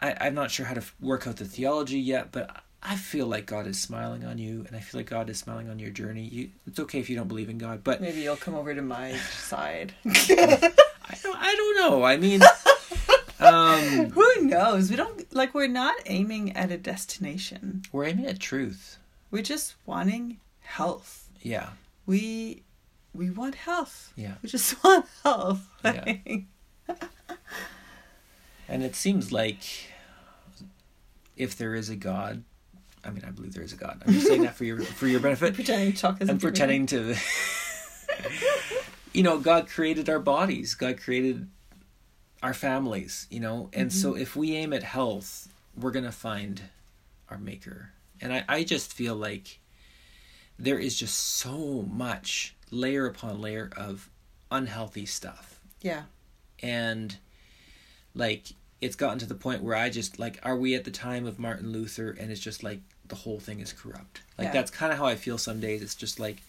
I 0.00 0.16
I'm 0.20 0.34
not 0.34 0.50
sure 0.50 0.66
how 0.66 0.74
to 0.74 0.82
work 1.00 1.26
out 1.26 1.36
the 1.36 1.44
theology 1.44 2.00
yet, 2.00 2.32
but 2.32 2.63
I 2.86 2.96
feel 2.96 3.26
like 3.26 3.46
God 3.46 3.66
is 3.66 3.80
smiling 3.80 4.24
on 4.24 4.36
you 4.38 4.64
and 4.68 4.76
I 4.76 4.80
feel 4.80 5.00
like 5.00 5.08
God 5.08 5.30
is 5.30 5.38
smiling 5.38 5.70
on 5.70 5.78
your 5.78 5.90
journey. 5.90 6.24
You 6.24 6.50
it's 6.66 6.78
okay 6.80 7.00
if 7.00 7.08
you 7.08 7.16
don't 7.16 7.28
believe 7.28 7.48
in 7.48 7.56
God, 7.58 7.82
but 7.82 8.00
Maybe 8.00 8.20
you'll 8.20 8.36
come 8.36 8.54
over 8.54 8.74
to 8.74 8.82
my 8.82 9.16
side. 9.16 9.94
I 10.04 11.16
don't, 11.22 11.36
I 11.38 11.54
don't 11.54 11.76
know. 11.76 12.02
I 12.04 12.16
mean, 12.18 12.42
um, 13.40 13.80
Who 14.10 14.42
knows? 14.42 14.90
We 14.90 14.96
don't 14.96 15.32
like. 15.34 15.54
We're 15.54 15.66
not 15.68 15.94
aiming 16.06 16.56
at 16.56 16.70
a 16.70 16.76
destination. 16.78 17.82
we're 17.92 18.04
aiming 18.04 18.26
at 18.26 18.38
truth. 18.38 18.98
We're 19.30 19.42
just 19.42 19.74
wanting 19.86 20.38
health. 20.60 21.28
Yeah, 21.42 21.70
We 22.06 22.62
we 23.14 23.30
want 23.30 23.54
health. 23.54 24.12
yeah. 24.16 24.34
We 24.42 24.48
just 24.48 24.82
want 24.84 25.06
health. 25.22 25.66
Yeah. 25.84 26.16
And 28.68 28.82
it 28.82 28.94
seems 28.96 29.30
like 29.32 29.60
if 31.36 31.56
there 31.56 31.74
is 31.74 31.90
a 31.90 31.96
God, 31.96 32.44
I 33.04 33.10
mean, 33.10 33.24
I 33.26 33.30
believe 33.30 33.52
there 33.54 33.62
is 33.62 33.72
a 33.72 33.76
God. 33.76 34.02
I'm 34.06 34.12
just 34.14 34.26
saying 34.26 34.42
that 34.42 34.54
for 34.54 34.64
your 34.64 34.80
for 34.80 35.06
your 35.06 35.20
benefit. 35.20 35.54
pretending 35.56 35.92
to 35.92 35.98
talk 35.98 36.18
as 36.20 36.28
I'm 36.30 36.38
pretending 36.38 36.86
to. 36.86 37.14
you 39.12 39.22
know, 39.22 39.38
God 39.38 39.68
created 39.68 40.08
our 40.08 40.18
bodies. 40.18 40.74
God 40.74 41.00
created 41.00 41.48
our 42.42 42.54
families. 42.54 43.26
You 43.30 43.40
know, 43.40 43.70
and 43.72 43.92
so 43.92 44.14
if 44.14 44.36
we 44.36 44.54
aim 44.56 44.72
at 44.72 44.82
health, 44.82 45.48
we're 45.76 45.90
gonna 45.92 46.12
find 46.12 46.62
our 47.28 47.38
Maker. 47.38 47.90
And 48.20 48.32
I, 48.32 48.44
I 48.48 48.64
just 48.64 48.92
feel 48.92 49.14
like 49.16 49.60
there 50.58 50.78
is 50.78 50.96
just 50.98 51.16
so 51.18 51.82
much 51.90 52.54
layer 52.70 53.06
upon 53.06 53.40
layer 53.40 53.70
of 53.76 54.08
unhealthy 54.50 55.04
stuff 55.04 55.58
Yeah. 55.82 56.02
and 56.62 57.16
like 58.14 58.52
it's 58.80 58.94
gotten 58.94 59.18
to 59.18 59.26
the 59.26 59.34
point 59.34 59.62
where 59.64 59.74
I 59.74 59.90
just 59.90 60.18
like 60.20 60.38
are 60.44 60.56
we 60.56 60.76
at 60.76 60.84
the 60.84 60.92
time 60.92 61.26
of 61.26 61.40
Martin 61.40 61.72
Luther 61.72 62.10
and 62.18 62.30
it's 62.30 62.40
just 62.40 62.62
like 62.62 62.80
the 63.08 63.14
whole 63.14 63.38
thing 63.40 63.60
is 63.60 63.72
corrupt. 63.72 64.20
Like 64.38 64.46
Yeah. 64.46 64.52
that's 64.52 64.70
kind 64.70 64.92
of 64.92 64.98
how 64.98 65.06
I 65.06 65.16
feel 65.16 65.38
some 65.38 65.60
days. 65.60 65.82
It's 65.82 65.94
just 65.94 66.18
like 66.18 66.42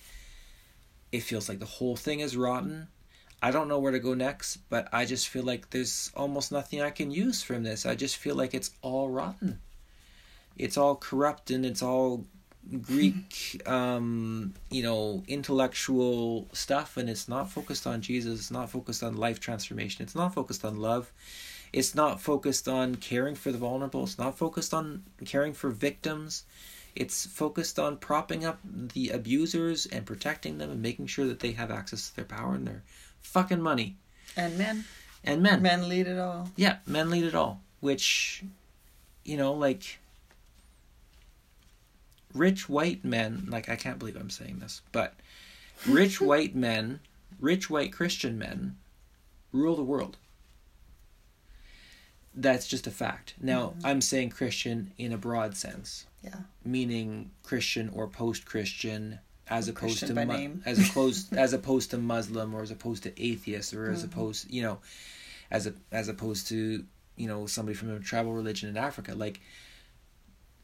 it 1.12 1.22
feels 1.22 1.48
like 1.48 1.60
the 1.60 1.66
whole 1.66 1.96
thing 1.96 2.20
is 2.20 2.36
rotten. 2.36 2.88
I 3.42 3.52
don't 3.52 3.68
know 3.68 3.80
where 3.80 3.92
to 3.92 4.00
go 4.00 4.14
next, 4.14 4.58
but 4.70 4.88
I 4.92 5.06
just 5.06 5.28
feel 5.28 5.44
like 5.44 5.70
there's 5.70 6.12
almost 6.16 6.52
nothing 6.52 6.82
I 6.82 6.90
can 6.90 7.12
use 7.12 7.44
from 7.44 7.64
this. 7.64 7.86
I 7.86 7.96
just 7.96 8.18
feel 8.18 8.36
like 8.36 8.54
it's 8.54 8.72
all 8.82 9.10
rotten. 9.10 9.60
It's 10.58 10.78
all 10.78 10.96
corrupt 10.96 11.52
and 11.52 11.66
it's 11.66 11.82
all 11.82 12.26
Greek, 12.82 13.62
um, 13.68 14.54
you 14.72 14.82
know, 14.82 15.24
intellectual 15.28 16.48
stuff, 16.54 16.98
and 16.98 17.10
it's 17.10 17.28
not 17.28 17.52
focused 17.52 17.86
on 17.86 18.02
Jesus. 18.02 18.40
It's 18.40 18.52
not 18.52 18.70
focused 18.70 19.04
on 19.04 19.16
life 19.18 19.40
transformation. 19.40 20.04
It's 20.04 20.16
not 20.16 20.34
focused 20.34 20.66
on 20.66 20.78
love. 20.78 21.12
It's 21.74 21.96
not 21.96 22.22
focused 22.22 22.68
on 22.68 22.96
caring 22.96 23.36
for 23.36 23.52
the 23.52 23.58
vulnerable. 23.58 24.04
It's 24.04 24.18
not 24.18 24.38
focused 24.38 24.74
on 24.74 25.04
caring 25.26 25.54
for 25.54 25.70
victims. 25.70 26.44
It's 26.96 27.26
focused 27.26 27.78
on 27.78 27.98
propping 27.98 28.46
up 28.46 28.60
the 28.64 29.10
abusers 29.10 29.86
and 29.86 30.06
protecting 30.06 30.58
them 30.58 30.72
and 30.72 30.82
making 30.82 31.08
sure 31.08 31.26
that 31.28 31.42
they 31.42 31.52
have 31.52 31.72
access 31.72 32.10
to 32.10 32.16
their 32.16 32.26
power 32.26 32.56
and 32.56 32.66
their 32.66 32.84
fucking 33.22 33.62
money. 33.62 33.98
And 34.38 34.58
men. 34.58 34.86
And 35.24 35.42
men. 35.42 35.62
Men 35.62 35.90
lead 35.90 36.08
it 36.08 36.18
all. 36.18 36.50
Yeah, 36.56 36.78
men 36.88 37.10
lead 37.10 37.26
it 37.26 37.36
all. 37.36 37.62
Which, 37.82 38.44
you 39.26 39.36
know, 39.36 39.54
like 39.54 40.00
rich 42.34 42.70
white 42.70 43.04
men, 43.04 43.48
like 43.50 43.70
I 43.70 43.76
can't 43.76 44.00
believe 44.00 44.16
I'm 44.16 44.30
saying 44.30 44.60
this, 44.60 44.82
but 44.92 45.16
rich 45.88 46.22
white 46.22 46.56
men, 46.56 47.00
rich 47.40 47.70
white 47.70 47.92
Christian 47.92 48.38
men 48.38 48.78
rule 49.52 49.76
the 49.76 49.84
world. 49.84 50.18
That's 52.36 52.68
just 52.68 52.86
a 52.86 52.92
fact. 52.92 53.34
Now, 53.42 53.74
I'm 53.84 54.02
saying 54.02 54.30
Christian 54.32 54.92
in 54.98 55.14
a 55.14 55.18
broad 55.18 55.56
sense, 55.56 56.06
Yeah. 56.24 56.36
meaning 56.66 57.32
Christian 57.44 57.90
or 57.90 58.08
post-Christian 58.08 59.20
as 59.48 59.68
opposed 59.68 60.00
Christian 60.00 60.16
to 60.16 60.26
mu- 60.26 60.60
as 60.66 60.90
opposed 60.90 61.34
as 61.38 61.54
opposed 61.54 61.92
to 61.92 61.98
Muslim 61.98 62.54
or 62.54 62.62
as 62.64 62.72
opposed 62.72 63.04
to 63.04 63.22
atheist 63.24 63.74
or 63.74 63.90
as 63.92 64.02
Mhm. 64.02 64.06
opposed, 64.06 64.52
you 64.52 64.62
know, 64.64 64.80
as 65.52 65.68
a, 65.68 65.74
as 65.92 66.08
opposed 66.10 66.48
to 66.48 66.84
you 67.16 67.28
know 67.28 67.46
somebody 67.48 67.76
from 67.78 67.92
a 67.92 68.00
tribal 68.00 68.34
religion 68.34 68.68
in 68.70 68.76
Africa. 68.76 69.14
Like 69.16 69.40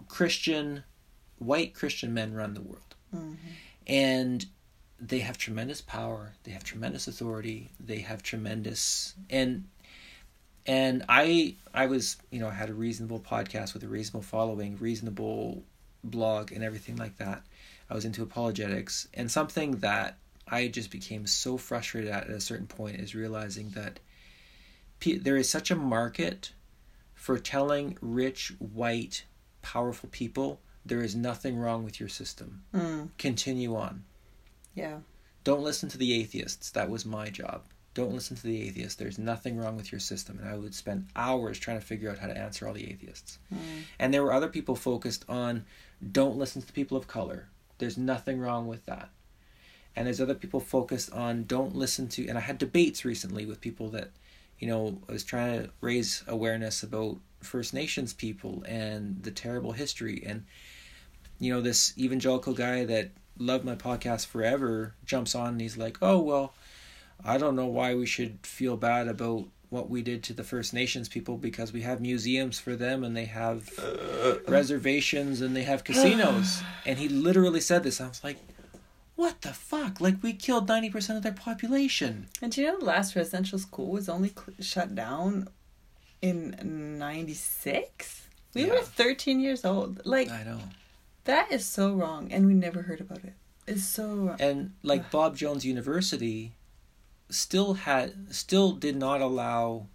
Christian, 0.07 0.83
white 1.39 1.73
Christian 1.73 2.13
men 2.13 2.33
run 2.33 2.53
the 2.53 2.61
world, 2.61 2.95
hmm 3.11 3.33
and 3.87 4.45
they 4.99 5.19
have 5.19 5.37
tremendous 5.37 5.81
power. 5.81 6.33
They 6.43 6.51
have 6.51 6.63
tremendous 6.63 7.07
authority. 7.07 7.71
They 7.79 7.99
have 8.01 8.21
tremendous 8.21 9.15
and 9.31 9.65
and 10.65 11.03
I 11.09 11.55
I 11.73 11.87
was 11.87 12.17
you 12.29 12.39
know 12.39 12.47
I 12.47 12.53
had 12.53 12.69
a 12.69 12.73
reasonable 12.73 13.19
podcast 13.19 13.73
with 13.73 13.83
a 13.83 13.87
reasonable 13.87 14.23
following, 14.23 14.77
reasonable 14.77 15.63
blog, 16.03 16.51
and 16.51 16.63
everything 16.63 16.97
like 16.97 17.17
that. 17.17 17.43
I 17.89 17.95
was 17.95 18.05
into 18.05 18.23
apologetics, 18.23 19.07
and 19.13 19.29
something 19.29 19.77
that 19.77 20.17
I 20.47 20.67
just 20.67 20.91
became 20.91 21.27
so 21.27 21.57
frustrated 21.57 22.09
at 22.09 22.25
at 22.25 22.31
a 22.31 22.41
certain 22.41 22.67
point 22.67 22.99
is 22.99 23.15
realizing 23.15 23.69
that 23.71 23.99
there 25.03 25.37
is 25.37 25.49
such 25.49 25.71
a 25.71 25.75
market 25.75 26.53
for 27.15 27.37
telling 27.39 27.97
rich, 28.01 28.53
white, 28.59 29.25
powerful 29.61 30.09
people 30.11 30.61
there 30.85 31.01
is 31.01 31.15
nothing 31.15 31.57
wrong 31.57 31.83
with 31.83 31.99
your 31.99 32.09
system. 32.09 32.63
Mm. 32.73 33.09
Continue 33.17 33.75
on. 33.75 34.03
Yeah. 34.73 34.99
Don't 35.43 35.63
listen 35.63 35.89
to 35.89 35.97
the 35.97 36.13
atheists. 36.13 36.71
That 36.71 36.89
was 36.89 37.05
my 37.05 37.29
job. 37.29 37.63
Don't 37.93 38.13
listen 38.13 38.37
to 38.37 38.43
the 38.43 38.61
atheists. 38.67 38.95
There's 38.95 39.19
nothing 39.19 39.57
wrong 39.57 39.75
with 39.75 39.91
your 39.91 39.99
system. 39.99 40.39
And 40.39 40.49
I 40.49 40.55
would 40.55 40.73
spend 40.73 41.07
hours 41.15 41.59
trying 41.59 41.79
to 41.79 41.85
figure 41.85 42.09
out 42.09 42.19
how 42.19 42.27
to 42.27 42.37
answer 42.37 42.67
all 42.67 42.73
the 42.73 42.89
atheists. 42.89 43.37
Mm. 43.53 43.57
And 43.99 44.13
there 44.13 44.23
were 44.23 44.33
other 44.33 44.47
people 44.47 44.75
focused 44.75 45.25
on 45.27 45.65
don't 46.11 46.37
listen 46.37 46.61
to 46.61 46.73
people 46.73 46.97
of 46.97 47.07
color. 47.07 47.49
There's 47.79 47.97
nothing 47.97 48.39
wrong 48.39 48.67
with 48.67 48.85
that. 48.85 49.09
And 49.95 50.07
there's 50.07 50.21
other 50.21 50.35
people 50.35 50.61
focused 50.61 51.11
on 51.11 51.43
don't 51.43 51.75
listen 51.75 52.07
to 52.09 52.27
and 52.27 52.37
I 52.37 52.41
had 52.41 52.57
debates 52.57 53.03
recently 53.03 53.45
with 53.45 53.59
people 53.59 53.89
that, 53.89 54.11
you 54.57 54.67
know, 54.67 55.01
I 55.09 55.11
was 55.11 55.25
trying 55.25 55.63
to 55.63 55.69
raise 55.81 56.23
awareness 56.27 56.81
about 56.81 57.17
First 57.41 57.73
Nations 57.73 58.13
people 58.13 58.63
and 58.67 59.21
the 59.23 59.31
terrible 59.31 59.73
history 59.73 60.23
and 60.25 60.45
you 61.39 61.51
know, 61.51 61.59
this 61.59 61.93
evangelical 61.97 62.53
guy 62.53 62.85
that 62.85 63.09
loved 63.37 63.65
my 63.65 63.75
podcast 63.75 64.27
forever 64.27 64.93
jumps 65.03 65.33
on 65.35 65.49
and 65.49 65.61
he's 65.61 65.75
like, 65.75 65.97
Oh 66.01 66.19
well, 66.19 66.53
I 67.25 67.37
don't 67.37 67.55
know 67.55 67.67
why 67.67 67.95
we 67.95 68.05
should 68.05 68.39
feel 68.43 68.77
bad 68.77 69.07
about 69.07 69.45
what 69.69 69.89
we 69.89 70.01
did 70.01 70.21
to 70.23 70.33
the 70.33 70.43
First 70.43 70.73
Nations 70.73 71.07
people 71.07 71.37
because 71.37 71.71
we 71.71 71.81
have 71.81 72.01
museums 72.01 72.59
for 72.59 72.75
them 72.75 73.03
and 73.03 73.15
they 73.15 73.25
have 73.25 73.69
uh. 73.79 74.35
reservations 74.47 75.39
and 75.41 75.55
they 75.55 75.63
have 75.63 75.83
casinos. 75.83 76.61
and 76.85 76.99
he 76.99 77.07
literally 77.07 77.61
said 77.61 77.83
this. 77.83 78.01
I 78.01 78.07
was 78.07 78.23
like, 78.23 78.37
what 79.15 79.41
the 79.41 79.53
fuck? 79.53 80.01
Like, 80.01 80.21
we 80.23 80.33
killed 80.33 80.67
90% 80.67 81.15
of 81.17 81.23
their 81.23 81.31
population. 81.31 82.27
And 82.41 82.51
do 82.51 82.61
you 82.61 82.67
know 82.67 82.79
the 82.79 82.85
last 82.85 83.15
residential 83.15 83.59
school 83.59 83.91
was 83.91 84.09
only 84.09 84.29
cl- 84.29 84.57
shut 84.59 84.95
down 84.95 85.47
in 86.21 86.97
96? 86.97 88.27
We 88.53 88.65
Yeah. 88.65 88.71
were 88.73 88.81
13 88.81 89.39
years 89.39 89.63
old. 89.63 90.01
Like, 90.05 90.29
I 90.29 90.43
know. 90.43 90.59
that 91.25 91.51
is 91.51 91.65
so 91.65 91.93
wrong. 91.93 92.31
And 92.31 92.45
we 92.45 92.53
never 92.53 92.81
heard 92.81 92.99
about 92.99 93.23
it. 93.23 93.33
It's 93.67 93.83
so 93.83 94.07
wrong. 94.15 94.37
And 94.41 94.71
like 94.83 95.11
Bob 95.11 95.37
Jones 95.37 95.63
University 95.65 96.53
still 97.31 97.73
had 97.73 98.33
still 98.33 98.73
did 98.73 98.95
not 98.95 99.21
allow 99.21 99.87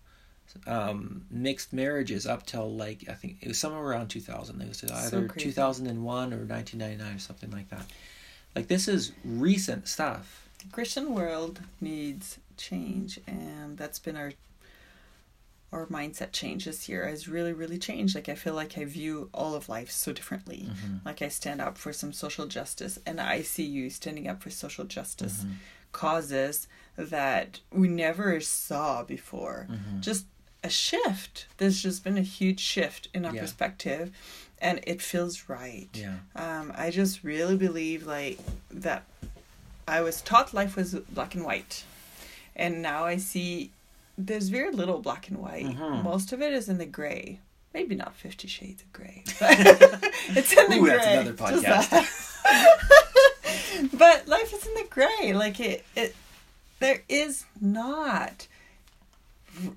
um, 0.66 1.26
mixed 1.30 1.72
marriages 1.72 2.26
up 2.26 2.46
till 2.46 2.74
like 2.74 3.04
I 3.08 3.12
think 3.12 3.36
it 3.40 3.48
was 3.48 3.58
somewhere 3.58 3.82
around 3.82 4.08
2000. 4.08 4.60
It 4.60 4.68
was 4.68 4.84
either 4.84 5.28
crazy. 5.28 5.50
2001 5.50 6.32
or 6.32 6.44
1999 6.44 7.14
or 7.14 7.18
something 7.18 7.50
like 7.50 7.68
that. 7.70 7.86
Like 8.54 8.68
this 8.68 8.88
is 8.88 9.12
recent 9.24 9.86
stuff. 9.88 10.48
The 10.58 10.72
Christian 10.72 11.14
world 11.14 11.60
needs 11.80 12.38
change. 12.56 13.20
And 13.26 13.76
that's 13.76 13.98
been 13.98 14.16
our 14.16 14.32
our 15.72 15.86
mindset 15.86 16.32
change 16.32 16.64
this 16.64 16.88
year 16.88 17.06
has 17.06 17.28
really, 17.28 17.52
really 17.52 17.76
changed. 17.76 18.14
Like, 18.14 18.28
I 18.28 18.36
feel 18.36 18.54
like 18.54 18.78
I 18.78 18.84
view 18.84 19.28
all 19.34 19.54
of 19.54 19.68
life 19.68 19.90
so 19.90 20.12
differently. 20.12 20.70
Like, 21.04 21.20
I 21.22 21.28
stand 21.28 21.60
up 21.60 21.76
for 21.76 21.92
some 21.92 22.12
social 22.12 22.46
justice, 22.46 23.00
and 23.04 23.20
I 23.20 23.42
see 23.42 23.64
you 23.64 23.90
standing 23.90 24.28
up 24.28 24.42
for 24.42 24.48
social 24.48 24.84
justice 24.84 25.44
causes 25.92 26.68
that 26.96 27.60
we 27.72 27.88
never 27.88 28.40
saw 28.40 29.02
before. 29.04 29.68
Just 30.00 30.26
a 30.64 30.70
shift. 30.70 31.46
There's 31.58 31.82
just 31.82 32.02
been 32.04 32.18
a 32.18 32.22
huge 32.22 32.60
shift 32.60 33.08
in 33.14 33.24
our 33.24 33.34
Yeah. 33.34 33.42
perspective, 33.42 34.10
and 34.60 34.80
it 34.86 35.00
feels 35.02 35.48
right. 35.48 35.88
Yeah. 35.92 36.16
Um, 36.34 36.72
I 36.76 36.90
just 36.90 37.22
really 37.22 37.56
believe 37.56 38.06
like 38.06 38.38
that. 38.70 39.04
I 39.86 40.00
was 40.00 40.20
taught 40.22 40.52
life 40.54 40.74
was 40.76 40.94
black 40.94 41.34
and 41.34 41.44
white, 41.44 41.84
and 42.56 42.82
now 42.82 43.04
I 43.04 43.18
see 43.18 43.70
there's 44.18 44.48
very 44.48 44.72
little 44.72 44.98
black 45.00 45.28
and 45.28 45.38
white. 45.38 45.66
Mhm. 45.66 46.02
Most 46.02 46.32
of 46.32 46.40
it 46.42 46.52
is 46.52 46.68
in 46.68 46.78
the 46.78 46.86
gray. 46.86 47.38
Maybe 47.74 47.94
not 47.94 48.16
Fifty 48.16 48.48
Shades 48.48 48.80
of 48.82 48.90
Grey, 48.92 49.22
but 49.38 49.50
it's 50.30 50.52
in 50.52 50.70
the 50.70 50.76
Ooh, 50.78 50.80
gray. 50.80 50.96
that's 50.96 51.06
another 51.06 51.34
podcast. 51.34 51.90
but 53.92 54.26
life 54.26 54.52
is 54.54 54.66
in 54.66 54.74
the 54.74 54.86
gray. 54.88 55.34
Like 55.34 55.60
it, 55.60 55.84
it, 55.94 56.16
there 56.78 57.02
is 57.08 57.44
not 57.60 58.46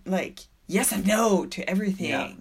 like 0.05 0.39
yes 0.67 0.91
and 0.91 1.05
no 1.07 1.45
to 1.45 1.67
everything. 1.69 2.09
Yeah. 2.09 2.31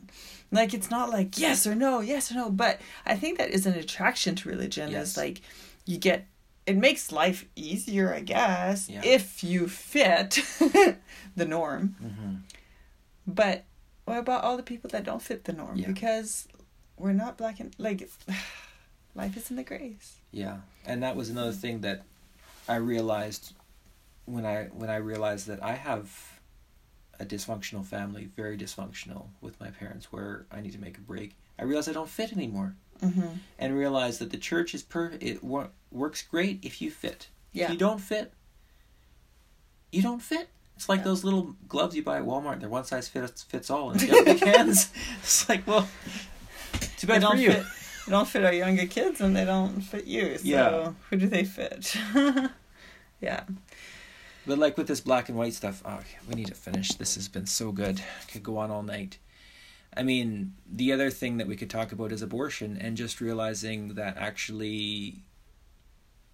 Like 0.51 0.73
it's 0.73 0.91
not 0.91 1.11
like 1.11 1.39
yes 1.39 1.67
or 1.67 1.75
no, 1.75 2.01
yes 2.01 2.31
or 2.33 2.35
no. 2.35 2.51
But 2.51 2.81
I 3.07 3.15
think 3.17 3.39
that 3.39 3.51
is 3.51 3.67
an 3.67 3.75
attraction 3.75 4.35
to 4.37 4.49
religion. 4.49 4.91
Yes. 4.91 5.09
Is 5.13 5.17
like 5.17 5.41
you 5.85 5.99
get 5.99 6.27
it 6.67 6.77
makes 6.77 7.11
life 7.13 7.47
easier, 7.57 8.13
I 8.13 8.21
guess, 8.21 8.89
Yeah. 8.91 9.01
if 9.05 9.43
you 9.43 9.69
fit 9.69 10.33
the 11.37 11.45
norm. 11.47 11.97
hmm 12.01 12.35
But 13.27 13.65
what 14.05 14.19
about 14.19 14.45
all 14.45 14.57
the 14.57 14.63
people 14.63 14.91
that 14.91 15.05
don't 15.05 15.23
fit 15.23 15.45
the 15.45 15.53
norm? 15.53 15.77
Yeah. 15.79 15.87
Because 15.89 16.49
we're 16.99 17.13
not 17.13 17.37
black 17.39 17.61
and 17.61 17.75
like 17.79 18.09
life 19.15 19.37
is 19.37 19.51
in 19.51 19.57
the 19.57 19.63
grays. 19.65 20.17
Yeah, 20.31 20.59
and 20.85 21.03
that 21.03 21.17
was 21.17 21.31
another 21.31 21.53
thing 21.53 21.81
that 21.83 22.03
I 22.69 22.77
realized 22.77 23.55
when 24.29 24.45
I 24.47 24.65
when 24.67 24.91
I 24.91 24.97
realized 24.97 25.47
that 25.47 25.63
I 25.63 25.73
have 25.75 26.39
a 27.21 27.25
dysfunctional 27.25 27.85
family, 27.85 28.29
very 28.37 28.57
dysfunctional 28.57 29.27
with 29.41 29.59
my 29.61 29.71
parents, 29.71 30.13
where 30.13 30.47
I 30.53 30.61
need 30.61 30.73
to 30.73 30.79
make 30.79 30.97
a 30.99 31.01
break. 31.01 31.35
I 31.59 31.65
realized 31.65 31.89
I 31.89 31.93
don't 31.93 32.09
fit 32.09 32.33
anymore, 32.33 32.75
Mm-hmm. 33.03 33.29
and 33.61 33.77
realized 33.77 34.19
that 34.21 34.31
the 34.31 34.37
church 34.39 34.75
is 34.75 34.83
per 34.83 35.13
it 35.21 35.43
wor- 35.45 35.71
works 35.93 36.23
great 36.23 36.59
if 36.65 36.81
you 36.83 36.91
fit. 36.91 37.29
Yeah. 37.53 37.65
If 37.67 37.71
you 37.73 37.77
don't 37.79 38.01
fit, 38.01 38.33
you 39.93 40.03
don't 40.03 40.21
fit. 40.23 40.49
It's 40.77 40.89
like 40.89 40.99
Yeah. 41.01 41.05
those 41.05 41.25
little 41.25 41.55
gloves 41.69 41.95
you 41.97 42.03
buy 42.03 42.19
at 42.19 42.25
Walmart. 42.25 42.61
They're 42.61 42.69
one 42.69 42.85
size 42.85 43.09
fits 43.09 43.43
fits 43.43 43.71
all, 43.71 43.91
and 43.91 44.03
if 44.03 44.09
you 44.09 44.17
have 44.17 44.25
big 44.25 44.41
hands, 44.45 44.91
it's 45.21 45.49
like 45.49 45.67
well, 45.67 45.89
too 46.99 47.07
bad 47.07 47.23
for 47.25 47.37
you. 47.37 47.53
fit. 47.53 47.65
They 48.07 48.13
don't 48.13 48.29
fit 48.29 48.45
our 48.45 48.53
younger 48.53 48.87
kids, 48.87 49.21
and 49.21 49.35
they 49.37 49.45
don't 49.45 49.81
fit 49.81 50.07
you. 50.07 50.39
So 50.39 50.45
Yeah. 50.45 50.93
who 51.11 51.17
do 51.17 51.27
they 51.29 51.45
fit? 51.45 51.95
yeah. 53.21 53.43
But 54.49 54.59
like 54.59 54.79
with 54.79 54.89
this 54.89 55.03
black 55.03 55.29
and 55.29 55.37
white 55.37 55.53
stuff, 55.53 55.83
oh, 55.85 56.01
we 56.27 56.35
need 56.35 56.47
to 56.47 56.55
finish. 56.55 56.89
This 56.95 57.17
has 57.17 57.29
been 57.29 57.45
so 57.45 57.71
good. 57.71 58.01
Could 58.33 58.43
go 58.43 58.57
on 58.57 58.71
all 58.71 58.83
night. 58.83 59.19
I 59.95 60.03
mean, 60.03 60.55
the 60.67 60.91
other 60.91 61.11
thing 61.11 61.37
that 61.37 61.47
we 61.47 61.55
could 61.55 61.69
talk 61.69 61.93
about 61.93 62.13
is 62.13 62.23
abortion, 62.23 62.79
and 62.81 62.97
just 62.97 63.21
realizing 63.21 63.95
that 63.97 64.17
actually, 64.17 65.23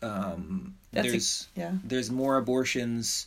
um, 0.01 0.77
That's 0.93 1.09
a- 1.09 1.11
there's 1.11 1.49
Yeah. 1.57 1.73
there's 1.83 2.09
more 2.09 2.37
abortions 2.37 3.27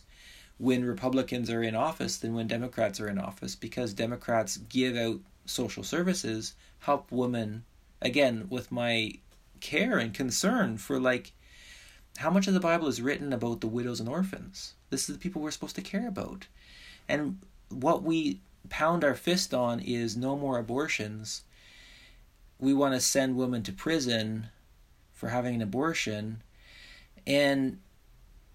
when 0.56 0.86
Republicans 0.86 1.50
are 1.50 1.62
in 1.62 1.74
office 1.74 2.16
than 2.16 2.32
when 2.32 2.46
Democrats 2.46 2.98
are 2.98 3.08
in 3.08 3.18
office 3.18 3.54
because 3.54 3.92
Democrats 3.92 4.56
give 4.56 4.96
out 4.96 5.20
social 5.44 5.84
services, 5.84 6.54
help 6.80 7.12
women. 7.12 7.64
Again, 8.00 8.46
with 8.48 8.72
my 8.72 9.18
care 9.60 9.98
and 9.98 10.14
concern 10.14 10.78
for 10.78 10.98
like 10.98 11.32
how 12.16 12.30
much 12.30 12.48
of 12.48 12.54
the 12.54 12.60
Bible 12.60 12.88
is 12.88 13.00
written 13.00 13.32
about 13.32 13.60
the 13.60 13.66
widows 13.68 14.00
and 14.00 14.08
orphans. 14.08 14.74
This 14.90 15.08
is 15.08 15.14
the 15.14 15.20
people 15.20 15.40
we're 15.42 15.50
supposed 15.50 15.76
to 15.76 15.82
care 15.82 16.08
about. 16.08 16.46
And 17.08 17.38
what 17.68 18.02
we 18.02 18.40
pound 18.70 19.04
our 19.04 19.14
fist 19.14 19.54
on 19.54 19.80
is 19.80 20.16
no 20.16 20.36
more 20.36 20.58
abortions. 20.58 21.42
We 22.58 22.74
want 22.74 22.94
to 22.94 23.00
send 23.00 23.36
women 23.36 23.62
to 23.64 23.72
prison 23.72 24.48
for 25.12 25.28
having 25.28 25.54
an 25.54 25.62
abortion. 25.62 26.42
And 27.26 27.78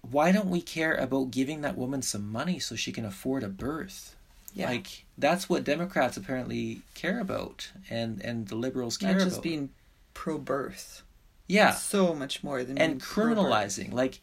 why 0.02 0.32
don't 0.32 0.50
we 0.50 0.60
care 0.60 0.94
about 0.94 1.30
giving 1.30 1.62
that 1.62 1.78
woman 1.78 2.02
some 2.02 2.30
money 2.30 2.58
so 2.58 2.76
she 2.76 2.92
can 2.92 3.04
afford 3.04 3.42
a 3.42 3.48
birth? 3.48 4.14
Yeah. 4.52 4.68
Like 4.68 5.04
that's 5.18 5.48
what 5.48 5.64
Democrats 5.64 6.16
apparently 6.16 6.82
care 6.94 7.18
about 7.18 7.70
and 7.90 8.20
and 8.22 8.46
the 8.48 8.54
liberals 8.54 8.96
care 8.96 9.12
Not 9.12 9.20
just 9.24 9.36
about. 9.36 9.42
being 9.42 9.70
pro 10.12 10.38
birth. 10.38 11.02
Yeah. 11.46 11.72
So 11.72 12.14
much 12.14 12.42
more 12.42 12.64
than 12.64 12.78
And 12.78 13.00
criminalizing 13.02 13.92
like 13.92 14.20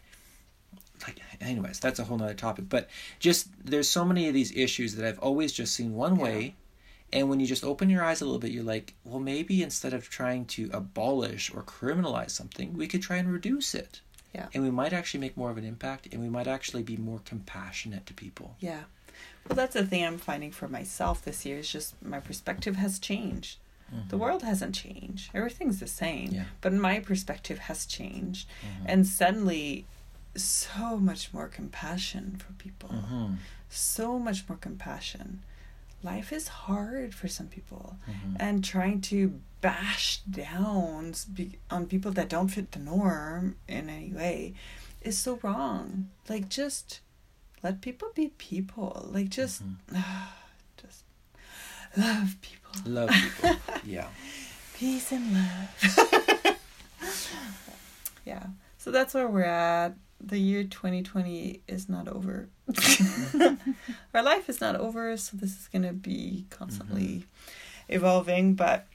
like 1.05 1.19
anyways, 1.39 1.79
that's 1.79 1.99
a 1.99 2.03
whole 2.03 2.17
nother 2.17 2.33
topic. 2.33 2.65
But 2.69 2.89
just 3.19 3.47
there's 3.63 3.89
so 3.89 4.05
many 4.05 4.27
of 4.27 4.33
these 4.33 4.55
issues 4.55 4.95
that 4.95 5.07
I've 5.07 5.19
always 5.19 5.51
just 5.51 5.73
seen 5.73 5.93
one 5.95 6.15
Yeah. 6.17 6.23
way 6.23 6.55
and 7.13 7.29
when 7.29 7.39
you 7.39 7.45
just 7.47 7.63
open 7.63 7.89
your 7.89 8.03
eyes 8.03 8.21
a 8.21 8.25
little 8.25 8.39
bit, 8.39 8.51
you're 8.51 8.63
like, 8.63 8.93
well, 9.03 9.19
maybe 9.19 9.61
instead 9.61 9.93
of 9.93 10.09
trying 10.09 10.45
to 10.45 10.69
abolish 10.71 11.53
or 11.53 11.61
criminalize 11.61 12.31
something, 12.31 12.73
we 12.73 12.87
could 12.87 13.01
try 13.01 13.17
and 13.17 13.31
reduce 13.31 13.75
it. 13.75 13.99
Yeah. 14.33 14.47
And 14.53 14.63
we 14.63 14.71
might 14.71 14.93
actually 14.93 15.19
make 15.19 15.35
more 15.35 15.51
of 15.51 15.57
an 15.57 15.65
impact 15.65 16.07
and 16.11 16.21
we 16.21 16.29
might 16.29 16.47
actually 16.47 16.83
be 16.83 16.95
more 16.95 17.19
compassionate 17.25 18.05
to 18.05 18.13
people. 18.13 18.55
Yeah. 18.61 18.83
Well, 19.47 19.57
that's 19.57 19.73
the 19.73 19.85
thing 19.85 20.05
I'm 20.05 20.17
finding 20.17 20.51
for 20.51 20.69
myself 20.69 21.23
this 21.25 21.45
year 21.45 21.57
is 21.57 21.69
just 21.69 22.01
my 22.01 22.21
perspective 22.21 22.77
has 22.77 22.97
changed. 22.97 23.57
The 24.09 24.17
world 24.17 24.41
hasn't 24.43 24.73
changed. 24.75 25.31
Everything's 25.33 25.79
the 25.79 25.87
same. 25.87 26.27
Mm-hmm. 26.27 26.35
Yeah. 26.35 26.45
But 26.61 26.73
my 26.73 26.99
perspective 26.99 27.59
has 27.59 27.85
changed. 27.85 28.47
Mhm. 28.61 28.85
And 28.85 29.07
suddenly, 29.07 29.85
so 30.35 30.97
much 30.97 31.33
more 31.33 31.47
compassion 31.47 32.37
for 32.37 32.53
people. 32.53 32.89
Mhm. 32.89 33.37
So 33.69 34.17
much 34.19 34.47
more 34.47 34.57
compassion. 34.57 35.43
Life 36.03 36.31
is 36.33 36.47
hard 36.47 37.13
for 37.13 37.27
some 37.27 37.47
people. 37.47 37.97
Mhm. 38.09 38.37
And 38.39 38.63
trying 38.63 39.01
to 39.11 39.39
bash 39.61 40.19
down 40.21 41.13
be- 41.33 41.59
on 41.69 41.85
people 41.85 42.11
that 42.13 42.29
don't 42.29 42.47
fit 42.47 42.71
the 42.71 42.79
norm 42.79 43.57
in 43.67 43.89
any 43.89 44.13
way 44.13 44.53
is 45.01 45.17
so 45.17 45.37
wrong. 45.43 46.09
Like, 46.29 46.47
just 46.49 47.01
let 47.61 47.81
people 47.81 48.09
be 48.15 48.29
people. 48.37 49.09
Like, 49.13 49.29
just, 49.29 49.61
just 50.81 51.03
love 51.97 52.37
people. 52.41 52.60
Love 52.85 53.09
people. 53.09 53.55
yeah. 53.85 54.07
Peace 54.75 55.11
and 55.11 55.33
love. 55.33 56.57
yeah. 58.25 58.47
So 58.77 58.91
that's 58.91 59.13
where 59.13 59.27
we're 59.27 59.43
at. 59.43 59.95
The 60.19 60.37
year 60.37 60.63
2020 60.63 61.61
is 61.67 61.89
not 61.89 62.07
over. 62.07 62.47
Our 64.13 64.23
life 64.23 64.49
is 64.49 64.61
not 64.61 64.75
over, 64.75 65.17
so 65.17 65.35
this 65.37 65.59
is 65.59 65.67
going 65.67 65.83
to 65.83 65.93
be 65.93 66.45
constantly 66.49 67.25
evolving, 67.89 68.53
but 68.53 68.85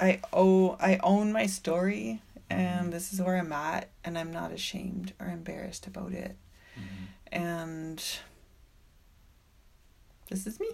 I 0.00 0.20
owe 0.32 0.76
I 0.80 0.98
own 1.02 1.32
my 1.32 1.46
story 1.46 2.20
and 2.50 2.92
this 2.92 3.12
is 3.12 3.20
where 3.20 3.36
I'm 3.36 3.52
at 3.52 3.88
and 4.04 4.18
I'm 4.18 4.32
not 4.32 4.52
ashamed 4.52 5.12
or 5.18 5.28
embarrassed 5.28 5.86
about 5.86 6.12
it. 6.12 6.36
Mhm. 6.78 7.06
And 7.32 8.04
this 10.28 10.46
is 10.46 10.60
me. 10.60 10.68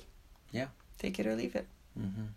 Yeah. 0.51 0.69
Take 0.99 1.19
it 1.19 1.27
or 1.27 1.37
leave 1.37 1.55
it. 1.55 1.67
Mhm. 1.99 2.29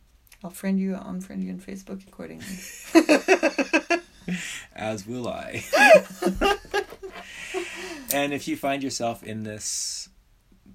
I'll 0.44 0.50
friend 0.52 0.80
you, 0.80 0.94
unfriend 0.94 1.44
you 1.44 1.52
on 1.52 1.60
Facebook 1.60 2.06
accordingly. 2.08 2.46
As 4.76 5.06
will 5.08 5.28
I. 5.28 5.64
and 8.14 8.34
if 8.34 8.48
you 8.48 8.56
find 8.58 8.84
yourself 8.84 9.24
in 9.24 9.44
this 9.44 10.10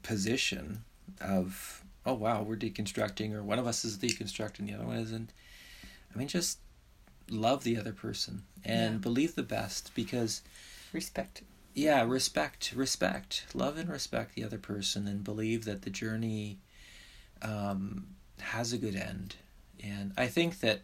position, 0.02 0.84
of 1.20 1.84
oh 2.06 2.14
wow 2.14 2.42
we're 2.42 2.56
deconstructing 2.56 3.34
or 3.34 3.42
one 3.42 3.58
of 3.58 3.66
us 3.66 3.84
is 3.84 3.98
deconstructing 3.98 4.66
the 4.66 4.72
other 4.72 4.86
one 4.86 4.96
isn't 4.96 5.30
i 6.14 6.18
mean 6.18 6.28
just 6.28 6.58
love 7.28 7.62
the 7.62 7.76
other 7.76 7.92
person 7.92 8.42
and 8.64 8.94
Yeah. 8.94 8.98
believe 9.00 9.34
the 9.34 9.42
best 9.42 9.90
because 9.94 10.40
Respect. 10.94 11.42
yeah 11.74 12.02
respect 12.02 12.72
respect 12.74 13.44
love 13.52 13.76
and 13.76 13.90
respect 13.90 14.34
the 14.34 14.42
other 14.44 14.56
person 14.56 15.06
and 15.06 15.22
believe 15.22 15.66
that 15.66 15.82
the 15.82 15.90
journey 15.90 16.58
um, 17.42 18.06
has 18.40 18.72
a 18.72 18.78
good 18.78 18.96
end. 18.96 19.36
And 19.82 20.12
i 20.18 20.26
think 20.26 20.60
that 20.60 20.82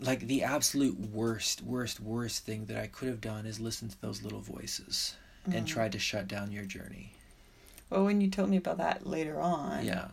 like 0.00 0.20
the 0.20 0.42
absolute 0.42 0.98
worst 0.98 1.62
worst 1.62 2.00
worst 2.00 2.44
thing 2.44 2.66
that 2.66 2.76
i 2.76 2.86
could 2.86 3.08
have 3.08 3.20
done 3.20 3.46
is 3.46 3.60
listen 3.60 3.88
to 3.88 4.00
those 4.00 4.22
little 4.22 4.40
voices 4.40 5.16
and 5.46 5.54
mm-hmm. 5.54 5.64
try 5.66 5.88
to 5.88 5.98
shut 5.98 6.26
down 6.26 6.52
your 6.52 6.64
journey. 6.64 7.12
Well, 7.90 8.04
when 8.04 8.20
you 8.20 8.30
told 8.30 8.48
me 8.48 8.56
about 8.56 8.78
that 8.78 9.06
later 9.06 9.40
on, 9.40 9.84
yeah. 9.84 10.08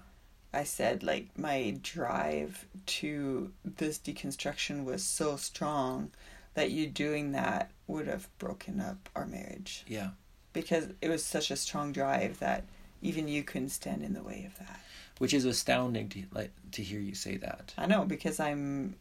I 0.54 0.64
said 0.66 1.04
like 1.04 1.30
my 1.38 1.78
drive 1.82 2.66
to 2.86 3.52
this 3.64 3.98
deconstruction 3.98 4.84
was 4.84 5.04
so 5.04 5.38
strong 5.38 6.12
that 6.54 6.72
you 6.72 6.88
doing 6.88 7.32
that 7.32 7.72
would 7.88 8.08
have 8.08 8.28
broken 8.38 8.82
up 8.82 9.10
our 9.16 9.26
marriage. 9.26 9.84
Yeah. 9.88 10.10
Because 10.54 10.88
it 11.02 11.08
was 11.08 11.24
such 11.24 11.50
a 11.50 11.56
strong 11.56 11.94
drive 11.94 12.40
that 12.40 12.66
even 13.02 13.28
you 13.28 13.44
couldn't 13.44 13.70
stand 13.70 14.04
in 14.04 14.14
the 14.14 14.24
way 14.24 14.46
of 14.52 14.58
that. 14.60 14.80
which 15.20 15.34
is 15.34 15.46
astounding 15.46 16.10
to 16.10 16.24
like 16.34 16.52
to 16.72 16.82
hear 16.84 17.00
you 17.00 17.14
say 17.16 17.38
that 17.38 17.74
I 17.78 17.86
know 17.86 18.06
because 18.06 18.40
I'm 18.40 18.96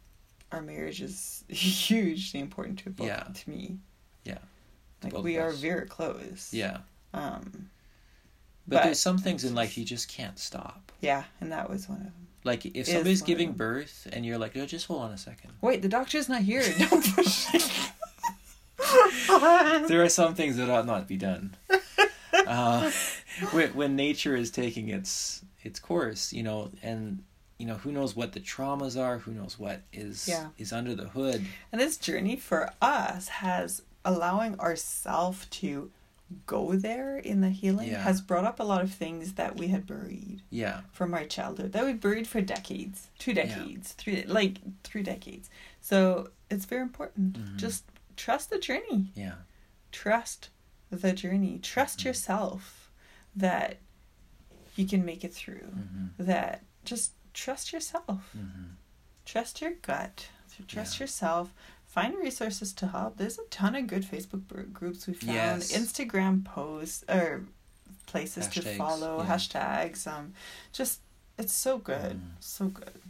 our 0.52 0.60
marriage 0.62 1.00
is 1.00 1.44
hugely 1.48 2.40
important 2.40 2.78
to 2.80 2.90
both 2.90 3.06
Yeah. 3.06 3.22
to 3.22 3.50
me. 3.50 3.78
Yeah. 4.24 4.38
Like 5.02 5.12
both 5.12 5.24
we 5.24 5.38
are 5.38 5.50
very 5.52 5.86
close. 5.86 6.50
yeah 6.52 6.78
Um 7.14 7.70
but, 8.68 8.76
But- 8.76 8.84
there's 8.84 9.00
some 9.00 9.18
things 9.18 9.44
in 9.44 9.54
life 9.54 9.76
you 9.78 9.84
just 9.84 10.08
can't 10.08 10.38
stop 10.38 10.92
yeah, 11.00 11.24
and 11.40 11.50
that 11.52 11.70
was 11.70 11.88
one 11.88 11.98
of 11.98 12.04
them. 12.04 12.26
like 12.44 12.66
if 12.66 12.86
somebody's 12.86 13.22
giving 13.22 13.52
birth 13.52 14.06
and 14.12 14.24
you're 14.26 14.38
like 14.38 14.56
oh 14.56 14.66
just 14.66 14.86
hold 14.86 15.02
on 15.02 15.10
a 15.12 15.18
second 15.18 15.52
Wait, 15.62 15.80
the 15.82 15.88
doctor's 15.88 16.28
not 16.28 16.42
here. 16.42 16.62
Don't 16.78 17.14
push 17.14 17.46
there 19.88 20.02
are 20.02 20.08
some 20.08 20.34
things 20.34 20.56
that 20.56 20.68
ought 20.68 20.86
not 20.86 21.06
be 21.08 21.16
done. 21.16 21.54
Uh, 22.46 22.90
when, 23.52 23.70
when 23.74 23.96
nature 23.96 24.36
is 24.36 24.50
taking 24.50 24.88
its 24.88 25.42
its 25.62 25.78
course, 25.78 26.32
you 26.32 26.42
know, 26.42 26.70
and 26.82 27.22
you 27.58 27.66
know 27.66 27.74
who 27.74 27.92
knows 27.92 28.16
what 28.16 28.32
the 28.32 28.40
traumas 28.40 28.98
are, 29.00 29.18
who 29.18 29.32
knows 29.32 29.58
what 29.58 29.82
is 29.92 30.26
Yeah. 30.28 30.48
is 30.58 30.72
under 30.72 30.94
the 30.94 31.08
hood. 31.08 31.44
And 31.72 31.80
this 31.80 31.96
journey 31.96 32.36
for 32.36 32.70
us 32.80 33.28
has 33.28 33.82
allowing 34.04 34.58
ourselves 34.58 35.46
to 35.50 35.90
go 36.46 36.74
there 36.76 37.18
in 37.18 37.40
the 37.40 37.50
healing 37.50 37.88
Yeah. 37.88 38.02
has 38.04 38.20
brought 38.20 38.44
up 38.44 38.60
a 38.60 38.62
lot 38.62 38.82
of 38.82 38.92
things 38.94 39.32
that 39.34 39.56
we 39.56 39.66
had 39.68 39.84
buried 39.86 40.42
Yeah, 40.48 40.82
from 40.92 41.12
our 41.12 41.24
childhood 41.24 41.72
that 41.72 41.84
we 41.84 41.92
buried 41.92 42.28
for 42.28 42.40
decades, 42.40 43.08
two 43.18 43.32
Yeah. 43.32 43.46
decades, 43.46 43.92
three 43.94 44.22
like 44.24 44.58
three 44.84 45.02
decades. 45.02 45.50
So 45.80 46.30
it's 46.48 46.66
very 46.66 46.82
important. 46.82 47.36
Mhm. 47.38 47.56
Just 47.56 47.84
trust 48.16 48.48
the 48.50 48.58
journey. 48.58 49.10
yeah, 49.14 49.34
Trust 49.92 50.50
the 50.90 51.12
journey. 51.12 51.58
Trust 51.58 51.98
Mhm. 52.00 52.04
yourself 52.06 52.79
that 53.36 53.78
you 54.76 54.86
can 54.86 55.04
make 55.04 55.24
it 55.24 55.32
through. 55.34 55.66
hmm 55.72 56.06
That 56.18 56.62
just 56.84 57.12
trust 57.34 57.72
yourself. 57.72 58.30
hmm 58.32 58.70
trust 59.26 59.60
your 59.60 59.72
gut 59.82 60.28
trust 60.66 60.98
Yeah. 60.98 61.04
yourself 61.04 61.54
find 61.86 62.16
resources 62.18 62.72
to 62.72 62.88
help 62.88 63.16
there's 63.16 63.38
a 63.38 63.44
ton 63.50 63.76
of 63.76 63.86
good 63.86 64.02
facebook 64.04 64.42
groups 64.72 65.06
we 65.06 65.14
found 65.14 65.32
Yes. 65.34 65.72
instagram 65.72 66.44
posts 66.44 67.04
or 67.08 67.44
places 68.06 68.48
to 68.48 68.62
follow 68.62 69.22
yeah. 69.22 69.28
hashtags 69.36 70.06
um 70.06 70.32
just 70.72 71.00
it's 71.38 71.52
so 71.52 71.78
good 71.78 72.16
Mhm. 72.16 72.30
so 72.40 72.66
good 72.68 73.00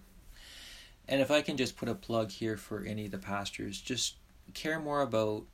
And 1.09 1.21
if 1.21 1.31
I 1.31 1.41
can 1.43 1.57
just 1.57 1.77
put 1.77 1.89
a 1.89 1.95
plug 1.95 2.31
here 2.31 2.57
for 2.57 2.85
any 2.85 3.07
of 3.07 3.11
the 3.11 3.19
pastors, 3.19 3.81
just 3.81 4.15
care 4.55 4.79
more 4.79 5.01
about 5.03 5.45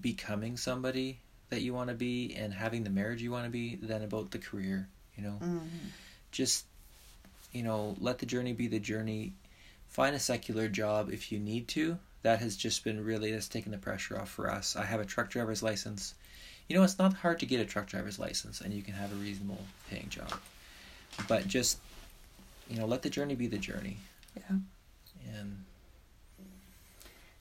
becoming 0.00 0.56
somebody 0.56 1.20
that 1.52 1.60
you 1.60 1.74
want 1.74 1.90
to 1.90 1.94
be 1.94 2.34
and 2.34 2.50
having 2.52 2.82
the 2.82 2.88
marriage 2.88 3.20
you 3.20 3.30
want 3.30 3.44
to 3.44 3.50
be 3.50 3.76
than 3.76 4.02
about 4.02 4.30
the 4.30 4.38
career. 4.38 4.88
You 5.16 5.24
know, 5.24 5.38
mm 5.40 5.60
just 6.30 6.64
you 7.52 7.62
know 7.62 7.94
let 8.00 8.18
the 8.18 8.24
journey 8.24 8.54
be 8.54 8.66
the 8.66 8.80
journey. 8.80 9.34
Find 9.90 10.16
a 10.16 10.18
secular 10.18 10.66
job 10.66 11.10
if 11.12 11.30
you 11.30 11.38
need 11.38 11.68
to. 11.68 11.98
That 12.22 12.38
has 12.38 12.56
just 12.56 12.84
been 12.84 13.04
really 13.04 13.30
that's 13.30 13.48
taken 13.48 13.70
the 13.70 13.76
pressure 13.76 14.18
off 14.18 14.30
for 14.30 14.50
us. 14.50 14.74
I 14.74 14.86
have 14.86 14.98
a 14.98 15.04
truck 15.04 15.28
driver's 15.28 15.62
license. 15.62 16.14
You 16.68 16.76
know 16.76 16.82
it's 16.84 16.98
not 16.98 17.12
hard 17.12 17.40
to 17.40 17.46
get 17.46 17.60
a 17.60 17.66
truck 17.66 17.86
driver's 17.86 18.18
license 18.18 18.62
and 18.62 18.72
you 18.72 18.80
can 18.80 18.94
have 18.94 19.12
a 19.12 19.16
reasonable 19.16 19.60
paying 19.90 20.08
job. 20.08 20.32
But 21.28 21.46
just 21.46 21.76
you 22.70 22.78
know 22.78 22.86
let 22.86 23.02
the 23.02 23.10
journey 23.10 23.34
be 23.34 23.48
the 23.48 23.58
journey. 23.58 23.98
Yeah. 24.34 24.56
And 25.36 25.64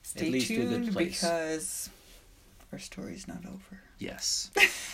stay 0.03 0.29
leads 0.29 0.47
to 0.49 0.55
a 0.55 0.65
good 0.65 0.69
tuned 0.83 0.93
place. 0.93 1.21
because 1.21 1.89
our 2.73 2.79
story's 2.79 3.25
not 3.25 3.45
over 3.45 3.79
yes. 4.01 4.51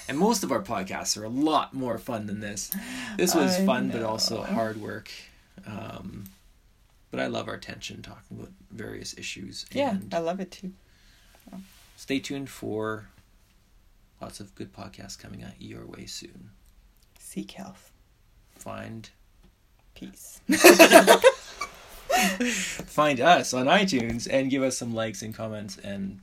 And 0.07 0.17
most 0.17 0.43
of 0.43 0.51
our 0.51 0.61
podcasts 0.61 1.17
are 1.19 1.23
a 1.23 1.29
lot 1.29 1.73
more 1.73 1.97
fun 1.97 2.27
than 2.27 2.39
this. 2.39 2.71
This 3.17 3.33
was 3.33 3.59
I 3.59 3.65
fun 3.65 3.89
but 3.89 4.03
also 4.03 4.43
hard 4.43 4.81
work. 4.81 5.09
Um, 5.65 6.25
but 7.09 7.19
i 7.19 7.27
love 7.27 7.47
our 7.47 7.57
tension 7.57 8.01
talking 8.01 8.37
about 8.37 8.51
various 8.69 9.17
issues 9.17 9.65
yeah 9.71 9.91
and 9.91 10.13
i 10.13 10.19
love 10.19 10.39
it 10.39 10.51
too. 10.51 10.71
Stay 11.97 12.19
tuned 12.19 12.49
for 12.49 13.09
lots 14.21 14.39
of 14.39 14.53
good 14.53 14.71
podcasts 14.71 15.17
coming 15.17 15.41
at 15.41 15.59
your 15.59 15.85
way 15.85 16.05
soon. 16.05 16.51
Seek 17.19 17.51
health. 17.51 17.91
Find 18.55 19.09
peace. 19.95 20.39
Find 22.85 23.19
us 23.19 23.53
on 23.53 23.65
itunes 23.65 24.27
and 24.29 24.51
give 24.51 24.61
us 24.63 24.77
some 24.77 24.93
likes 24.93 25.21
and 25.23 25.33
comments 25.33 25.77
and 25.77 26.19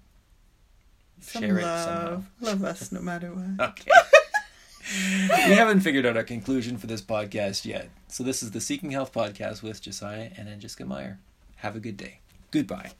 some 1.24 1.42
share 1.42 1.58
it 1.58 1.62
love. 1.62 1.84
somehow. 1.84 2.22
Love 2.40 2.64
us 2.64 2.92
no 2.92 3.00
matter 3.00 3.28
what. 3.32 3.70
Okay. 3.78 3.90
We 5.48 5.54
haven't 5.54 5.80
figured 5.80 6.04
out 6.04 6.16
our 6.16 6.22
conclusion 6.24 6.76
for 6.76 6.86
this 6.86 7.00
podcast 7.00 7.64
yet. 7.64 7.88
So 8.08 8.22
this 8.22 8.42
is 8.42 8.50
the 8.50 8.60
seeking 8.60 8.90
health 8.90 9.12
podcast 9.14 9.62
with 9.62 9.80
josiah 9.80 10.30
and 10.36 10.60
jessica 10.60 10.84
meyer. 10.84 11.18
Have 11.56 11.74
a 11.74 11.80
good 11.80 11.96
day. 11.96 12.18
Goodbye 12.50 12.92